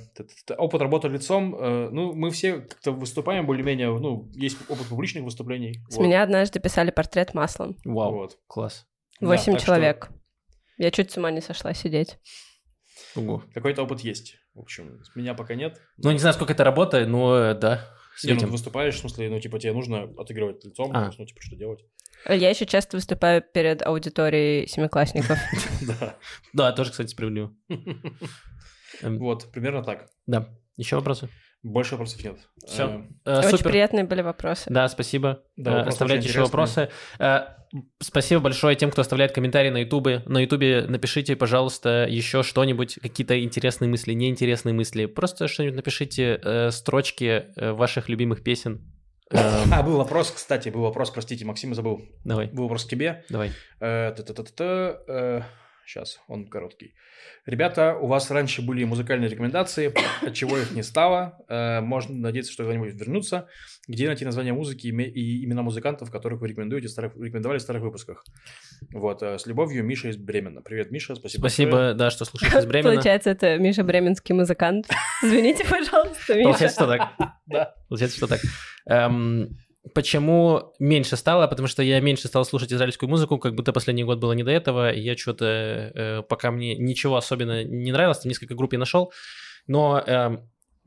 опыт 0.57 0.81
работы 0.81 1.07
лицом. 1.09 1.55
э, 1.55 1.89
ну, 1.91 2.13
мы 2.13 2.31
все 2.31 2.61
как-то 2.61 2.91
выступаем 2.91 3.45
более-менее. 3.45 3.97
Ну, 3.97 4.29
есть 4.33 4.57
опыт 4.69 4.87
публичных 4.87 5.23
выступлений. 5.23 5.81
С 5.89 5.97
вот. 5.97 6.03
меня 6.05 6.23
однажды 6.23 6.59
писали 6.59 6.91
портрет 6.91 7.33
маслом. 7.33 7.75
Вау, 7.83 8.13
Вот. 8.13 8.37
класс. 8.47 8.85
Да, 9.19 9.27
Восемь 9.27 9.57
что 9.57 9.65
человек. 9.65 10.09
Я 10.77 10.91
чуть 10.91 11.11
с 11.11 11.17
ума 11.17 11.31
не 11.31 11.41
сошла 11.41 11.73
сидеть. 11.73 12.17
Ого. 13.15 13.43
Какой-то 13.53 13.83
опыт 13.83 14.01
есть. 14.01 14.35
В 14.53 14.59
общем, 14.59 15.03
с 15.03 15.15
меня 15.15 15.33
пока 15.33 15.55
нет. 15.55 15.81
Ну, 15.97 16.11
не 16.11 16.19
знаю, 16.19 16.33
сколько 16.33 16.53
это 16.53 16.63
работает, 16.63 17.07
но 17.09 17.53
да, 17.53 17.87
Не, 18.23 18.33
ну, 18.33 18.39
ты 18.39 18.47
выступаешь, 18.47 18.95
в 18.95 18.99
смысле, 18.99 19.29
ну, 19.29 19.39
типа, 19.39 19.59
тебе 19.59 19.73
нужно 19.73 20.03
отыгрывать 20.17 20.63
лицом, 20.65 20.91
А. 20.95 21.11
ну, 21.17 21.25
типа, 21.25 21.41
что 21.41 21.55
делать? 21.55 21.83
Я 22.27 22.49
еще 22.49 22.65
часто 22.65 22.97
выступаю 22.97 23.41
перед 23.41 23.85
аудиторией 23.85 24.67
семиклассников. 24.67 25.37
Да. 25.81 26.15
Да, 26.53 26.71
тоже, 26.71 26.91
кстати, 26.91 27.09
справедливо. 27.09 27.53
Эм, 29.01 29.19
Вот, 29.19 29.51
примерно 29.51 29.83
так. 29.83 30.07
Да. 30.25 30.49
Еще 30.77 30.95
вопросы? 30.95 31.29
Больше 31.63 31.91
вопросов 31.95 32.23
нет. 32.23 32.37
Всё. 32.67 32.87
Э, 32.87 33.01
Э, 33.25 33.39
Очень 33.39 33.49
Супер. 33.57 33.71
приятные 33.71 34.03
были 34.03 34.21
вопросы. 34.21 34.65
Да, 34.69 34.87
спасибо. 34.87 35.43
Да, 35.57 35.83
Э, 35.83 35.87
Оставляйте 35.87 36.27
еще 36.27 36.41
вопросы. 36.41 36.89
Э, 37.19 37.39
Спасибо 37.99 38.39
большое 38.39 38.77
тем, 38.77 38.91
кто 38.91 39.01
оставляет 39.01 39.33
комментарии 39.33 39.69
на 39.69 39.79
Ютубе. 39.79 40.23
На 40.25 40.39
Ютубе 40.39 40.85
напишите, 40.87 41.35
пожалуйста, 41.35 42.05
еще 42.09 42.41
что-нибудь, 42.41 42.97
какие-то 43.01 43.43
интересные 43.43 43.89
мысли, 43.89 44.13
неинтересные 44.13 44.71
мысли. 44.73 45.05
Просто 45.05 45.49
что-нибудь 45.49 45.75
напишите, 45.75 46.39
э, 46.41 46.71
строчки 46.71 47.47
э, 47.57 47.71
ваших 47.73 48.07
любимых 48.07 48.41
песен. 48.41 48.89
Эм, 49.31 49.73
А, 49.73 49.83
был 49.83 49.97
вопрос, 49.97 50.31
кстати, 50.31 50.69
был 50.69 50.81
вопрос, 50.83 51.09
простите, 51.09 51.43
Максим, 51.43 51.75
забыл. 51.75 52.01
Давай, 52.23 52.47
Был 52.47 52.63
вопрос 52.63 52.85
к 52.85 52.89
тебе. 52.89 53.25
давай. 53.29 53.51
Сейчас, 55.87 56.19
он 56.27 56.47
короткий. 56.47 56.95
Ребята, 57.45 57.95
у 57.95 58.07
вас 58.07 58.29
раньше 58.29 58.61
были 58.61 58.83
музыкальные 58.83 59.29
рекомендации, 59.29 59.93
от 60.21 60.33
чего 60.33 60.57
их 60.57 60.71
не 60.71 60.83
стало. 60.83 61.37
Э, 61.47 61.79
можно 61.79 62.13
надеяться, 62.13 62.51
что 62.51 62.63
когда-нибудь 62.63 62.93
вернутся. 62.93 63.47
Где 63.87 64.07
найти 64.07 64.25
название 64.25 64.51
музыки 64.51 64.87
и 64.87 65.45
имена 65.45 65.61
музыкантов, 65.61 66.11
которых 66.11 66.41
вы 66.41 66.49
рекомендуете, 66.49 66.89
старых, 66.89 67.15
рекомендовали 67.15 67.59
в 67.59 67.61
старых 67.61 67.83
выпусках? 67.83 68.25
Вот, 68.91 69.23
э, 69.23 69.39
с 69.39 69.45
любовью, 69.45 69.85
Миша 69.85 70.09
из 70.09 70.17
Бремена. 70.17 70.61
Привет, 70.61 70.91
Миша, 70.91 71.15
спасибо. 71.15 71.39
Спасибо, 71.39 71.71
большое. 71.71 71.93
да, 71.93 72.09
что 72.09 72.25
слушаете 72.25 72.59
из 72.59 72.65
Бремена. 72.65 72.91
Получается, 72.91 73.29
это 73.29 73.57
Миша 73.57 73.85
Бременский 73.85 74.35
музыкант. 74.35 74.89
Извините, 75.23 75.63
пожалуйста, 75.69 76.35
Миша. 76.35 76.49
Получается, 76.49 76.81
что 76.83 76.87
так. 76.87 77.33
Да. 77.45 77.75
Получается, 77.87 78.17
что 78.17 78.27
так. 78.27 78.41
Эм, 78.87 79.57
Почему 79.93 80.73
меньше 80.79 81.17
стало? 81.17 81.47
Потому 81.47 81.67
что 81.67 81.83
я 81.83 81.99
меньше 81.99 82.27
стал 82.27 82.45
слушать 82.45 82.73
израильскую 82.73 83.09
музыку, 83.09 83.37
как 83.37 83.55
будто 83.55 83.73
последний 83.73 84.03
год 84.03 84.19
было 84.19 84.33
не 84.33 84.43
до 84.43 84.51
этого. 84.51 84.91
И 84.91 85.01
я 85.01 85.15
что-то, 85.15 85.45
э, 85.45 86.23
пока 86.27 86.51
мне 86.51 86.75
ничего 86.75 87.15
особенно 87.17 87.63
не 87.63 87.91
нравилось, 87.91 88.19
там 88.19 88.29
несколько 88.29 88.55
групп 88.55 88.73
я 88.73 88.79
нашел, 88.79 89.11
но 89.67 90.03
э, 90.05 90.37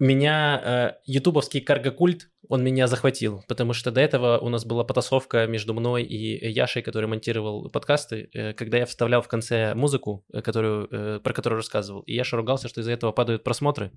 меня 0.01 0.61
э, 0.65 0.93
ютубовский 1.05 1.61
каргокульт, 1.61 2.31
он 2.49 2.65
меня 2.65 2.87
захватил, 2.87 3.45
потому 3.49 3.75
что 3.75 3.91
до 3.91 4.01
этого 4.01 4.39
у 4.39 4.49
нас 4.49 4.65
была 4.65 4.83
потасовка 4.83 5.47
между 5.47 5.75
мной 5.75 6.05
и 6.05 6.51
Яшей, 6.51 6.83
который 6.83 7.07
монтировал 7.07 7.69
подкасты, 7.69 8.31
э, 8.33 8.55
когда 8.55 8.79
я 8.79 8.87
вставлял 8.87 9.21
в 9.21 9.29
конце 9.29 9.75
музыку, 9.75 10.25
э, 10.33 10.41
которую, 10.41 10.89
э, 10.91 11.21
про 11.21 11.35
которую 11.35 11.59
рассказывал, 11.59 12.01
и 12.01 12.15
Яша 12.15 12.39
ругался, 12.39 12.69
что 12.69 12.81
из-за 12.81 12.93
этого 12.93 13.13
падают 13.13 13.45
просмотры. 13.45 13.93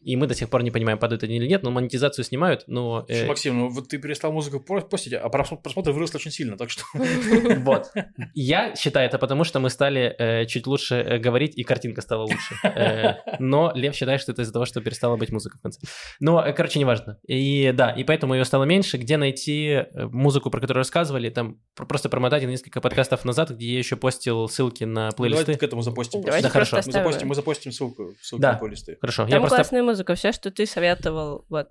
И 0.00 0.16
мы 0.16 0.26
до 0.26 0.34
сих 0.34 0.48
пор 0.48 0.62
не 0.62 0.70
понимаем, 0.70 0.98
падают 0.98 1.22
они 1.22 1.36
или 1.36 1.46
нет, 1.46 1.62
но 1.62 1.70
монетизацию 1.70 2.24
снимают, 2.24 2.64
но... 2.66 3.04
Э... 3.08 3.26
Максим, 3.26 3.58
ну 3.58 3.68
вот 3.68 3.88
ты 3.88 3.98
перестал 3.98 4.32
музыку 4.32 4.60
постить, 4.60 5.12
а 5.12 5.28
просмотр 5.28 5.90
вырос 5.90 6.14
очень 6.14 6.30
сильно, 6.30 6.56
так 6.56 6.70
что... 6.70 6.84
Вот. 7.60 7.92
Я 8.34 8.74
считаю 8.76 9.06
это 9.06 9.18
потому, 9.18 9.44
что 9.44 9.60
мы 9.60 9.70
стали 9.70 10.14
э, 10.18 10.46
чуть 10.46 10.66
лучше 10.66 10.94
э, 10.96 11.18
говорить, 11.18 11.56
и 11.56 11.62
картинка 11.64 12.00
стала 12.00 12.22
лучше. 12.22 12.54
Э, 12.64 13.16
но 13.38 13.72
Лев 13.74 13.94
считает, 13.94 14.20
что 14.20 14.32
это 14.32 14.42
из-за 14.42 14.52
того, 14.52 14.64
что 14.64 14.80
перестала 14.80 15.16
быть 15.16 15.30
музыка 15.30 15.58
в 15.58 15.60
конце. 15.60 15.80
Но, 16.20 16.44
короче, 16.56 16.78
неважно. 16.78 17.18
И 17.26 17.72
да, 17.74 17.90
и 17.90 18.04
поэтому 18.04 18.34
ее 18.34 18.44
стало 18.44 18.64
меньше. 18.64 18.96
Где 18.96 19.16
найти 19.16 19.84
музыку, 19.94 20.50
про 20.50 20.60
которую 20.60 20.80
рассказывали, 20.80 21.30
там 21.30 21.58
просто 21.74 22.08
промотать 22.08 22.42
несколько 22.44 22.80
подкастов 22.80 23.24
назад, 23.24 23.50
где 23.50 23.72
я 23.72 23.78
еще 23.78 23.96
постил 23.96 24.48
ссылки 24.48 24.84
на 24.84 25.10
плейлисты. 25.10 25.44
Давайте 25.44 25.60
к 25.60 25.62
этому 25.62 25.82
запостим. 25.82 26.22
Давайте 26.22 26.46
да, 26.46 26.52
хорошо. 26.52 26.76
Мы 26.84 26.92
запостим, 26.92 27.28
мы 27.28 27.34
запостим 27.34 27.72
ссылку, 27.72 28.14
на 28.32 28.54
плейлисты. 28.54 28.98
Хорошо. 29.00 29.24
Там 29.24 29.32
я 29.32 29.40
просто 29.40 29.64
музыка, 29.90 30.14
все, 30.14 30.32
что 30.32 30.50
ты 30.50 30.66
советовал, 30.66 31.44
вот. 31.48 31.68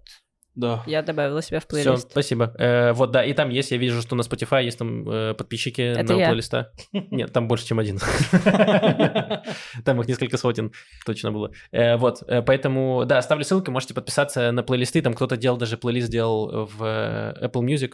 Да. 0.56 0.84
Я 0.88 1.04
добавила 1.04 1.42
себя 1.42 1.60
в 1.62 1.68
плейлист. 1.68 2.00
Все, 2.00 2.08
спасибо. 2.12 2.54
Э, 2.60 2.92
вот, 2.92 3.12
да, 3.12 3.24
и 3.24 3.34
там 3.34 3.50
есть, 3.50 3.72
я 3.72 3.78
вижу, 3.78 4.02
что 4.02 4.16
на 4.16 4.22
Spotify 4.22 4.66
есть 4.66 4.78
там 4.78 5.10
э, 5.10 5.34
подписчики 5.34 5.82
Это 5.82 6.14
на 6.14 6.20
я. 6.20 6.28
плейлиста. 6.28 6.74
Нет, 6.92 7.32
там 7.32 7.48
больше, 7.48 7.66
чем 7.66 7.80
один. 7.80 8.00
Там 9.86 10.02
их 10.02 10.08
несколько 10.08 10.38
сотен 10.38 10.74
точно 11.06 11.32
было. 11.32 11.52
Э, 11.72 11.96
вот, 11.96 12.24
э, 12.28 12.42
поэтому, 12.42 13.06
да, 13.06 13.20
оставлю 13.20 13.46
ссылку, 13.46 13.72
можете 13.72 13.94
подписаться 13.94 14.52
на 14.52 14.64
плейлисты, 14.64 15.02
там 15.02 15.14
кто-то 15.14 15.38
делал, 15.38 15.58
даже 15.58 15.78
плейлист 15.78 16.10
делал 16.10 16.66
в 16.66 16.84
э, 16.84 17.48
Apple 17.48 17.64
Music, 17.64 17.94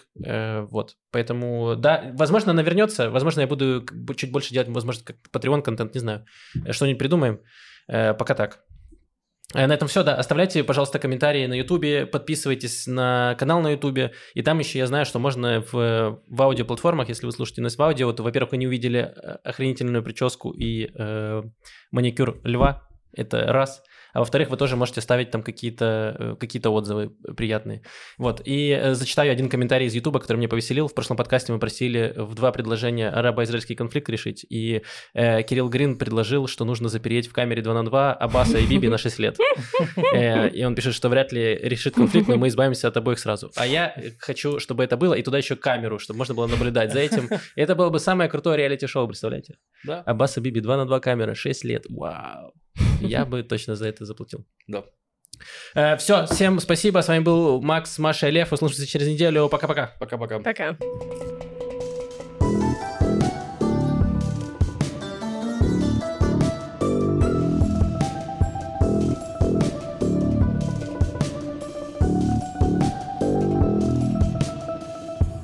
вот. 0.71 0.95
Поэтому, 1.11 1.75
да, 1.75 2.11
возможно, 2.13 2.51
она 2.51 2.63
вернется, 2.63 3.11
возможно, 3.11 3.41
я 3.41 3.47
буду 3.47 3.85
чуть 4.15 4.31
больше 4.31 4.53
делать, 4.53 4.69
возможно, 4.69 5.03
как 5.05 5.17
Patreon 5.31 5.61
контент, 5.61 5.93
не 5.93 5.99
знаю, 5.99 6.25
что-нибудь 6.71 6.99
придумаем. 6.99 7.41
Пока 7.87 8.33
так. 8.33 8.64
Э, 9.53 9.67
На 9.67 9.73
этом 9.73 9.87
все, 9.87 10.03
да. 10.03 10.15
Оставляйте, 10.15 10.63
пожалуйста, 10.63 10.99
комментарии 10.99 11.45
на 11.45 11.53
Ютубе, 11.53 12.05
подписывайтесь 12.05 12.87
на 12.87 13.35
канал 13.37 13.61
на 13.61 13.71
Ютубе. 13.71 14.13
И 14.33 14.41
там 14.41 14.59
еще 14.59 14.79
я 14.79 14.87
знаю, 14.87 15.05
что 15.05 15.19
можно 15.19 15.61
в, 15.61 16.21
в 16.27 16.41
аудиоплатформах, 16.41 17.09
если 17.09 17.25
вы 17.25 17.31
слушаете 17.31 17.61
нас 17.61 17.77
в 17.77 17.81
аудио, 17.81 18.11
то, 18.13 18.23
во-первых, 18.23 18.51
вы 18.51 18.57
не 18.57 18.67
увидели 18.67 18.99
э, 18.99 19.37
охренительную 19.43 20.03
прическу 20.03 20.51
и 20.51 20.89
э, 20.93 21.43
маникюр 21.91 22.39
льва. 22.43 22.87
Это 23.13 23.45
раз. 23.53 23.81
А 24.15 24.19
во-вторых, 24.19 24.49
вы 24.49 24.55
тоже 24.55 24.77
можете 24.77 25.01
ставить 25.01 25.29
там 25.29 25.43
какие-то 25.43 26.15
э, 26.17 26.35
какие 26.39 26.65
отзывы 26.65 27.09
приятные. 27.35 27.81
Вот. 28.17 28.41
И 28.45 28.69
э, 28.69 28.93
зачитаю 28.93 29.29
один 29.29 29.49
комментарий 29.49 29.87
из 29.87 29.93
Ютуба, 29.93 30.21
который 30.21 30.37
меня 30.37 30.47
повеселил. 30.47 30.87
В 30.87 30.93
прошлом 30.93 31.17
подкасте 31.17 31.51
мы 31.51 31.59
просили 31.59 32.13
в 32.15 32.33
два 32.33 32.53
предложения 32.53 33.09
арабо-израильский 33.09 33.75
конфликт 33.75 34.07
решить. 34.07 34.45
И 34.49 34.83
э, 35.13 35.43
Кирилл 35.43 35.67
Грин 35.67 35.97
предложил, 35.97 36.47
что 36.47 36.63
нужно 36.63 36.87
запереть 36.87 37.27
в 37.27 37.33
камере 37.33 37.61
2 37.61 37.73
на 37.73 37.83
2 37.83 38.13
Аббаса 38.13 38.57
и 38.57 38.65
Биби 38.65 38.87
на 38.87 38.97
6 38.97 39.19
лет. 39.19 39.37
Э, 40.13 40.47
И 40.47 40.63
он 40.63 40.75
пишет, 40.75 40.93
что 40.93 41.09
вряд 41.09 41.33
ли 41.33 41.59
решит 41.61 41.95
конфликт, 41.95 42.29
но 42.29 42.37
мы 42.37 42.47
избавимся 42.47 42.87
от 42.87 42.95
обоих 42.95 43.19
сразу. 43.19 43.51
А 43.57 43.67
я 43.67 44.01
хочу, 44.19 44.61
чтобы 44.61 44.85
это 44.85 44.95
было, 44.95 45.13
и 45.13 45.23
туда 45.23 45.39
еще 45.39 45.57
камеру, 45.57 45.99
чтобы 45.99 46.19
можно 46.19 46.33
было 46.33 46.47
наблюдать 46.47 46.93
за 46.93 46.99
этим. 46.99 47.27
И 47.57 47.61
это 47.61 47.75
было 47.75 47.89
бы 47.89 47.99
самое 47.99 48.29
крутое 48.29 48.55
реалити-шоу, 48.57 49.07
представляете? 49.07 49.57
Да. 49.83 50.03
Аббас 50.05 50.37
и 50.37 50.39
Биби 50.39 50.61
2 50.61 50.77
на 50.77 50.85
2 50.85 50.99
камера, 51.01 51.35
6 51.35 51.65
лет. 51.65 51.83
Вау. 51.89 52.53
Я 52.99 53.25
бы 53.25 53.43
точно 53.43 53.75
за 53.75 53.87
это 53.87 54.05
заплатил. 54.05 54.45
Да. 54.67 54.85
все, 55.97 56.25
всем 56.27 56.59
спасибо. 56.59 57.01
С 57.01 57.07
вами 57.07 57.23
был 57.23 57.61
Макс, 57.61 57.97
Маша 57.99 58.27
и 58.27 58.31
Лев. 58.31 58.53
Услышимся 58.53 58.87
через 58.87 59.07
неделю. 59.07 59.49
Пока-пока. 59.49 59.95
Пока-пока. 59.99 60.39
Пока. 60.39 60.77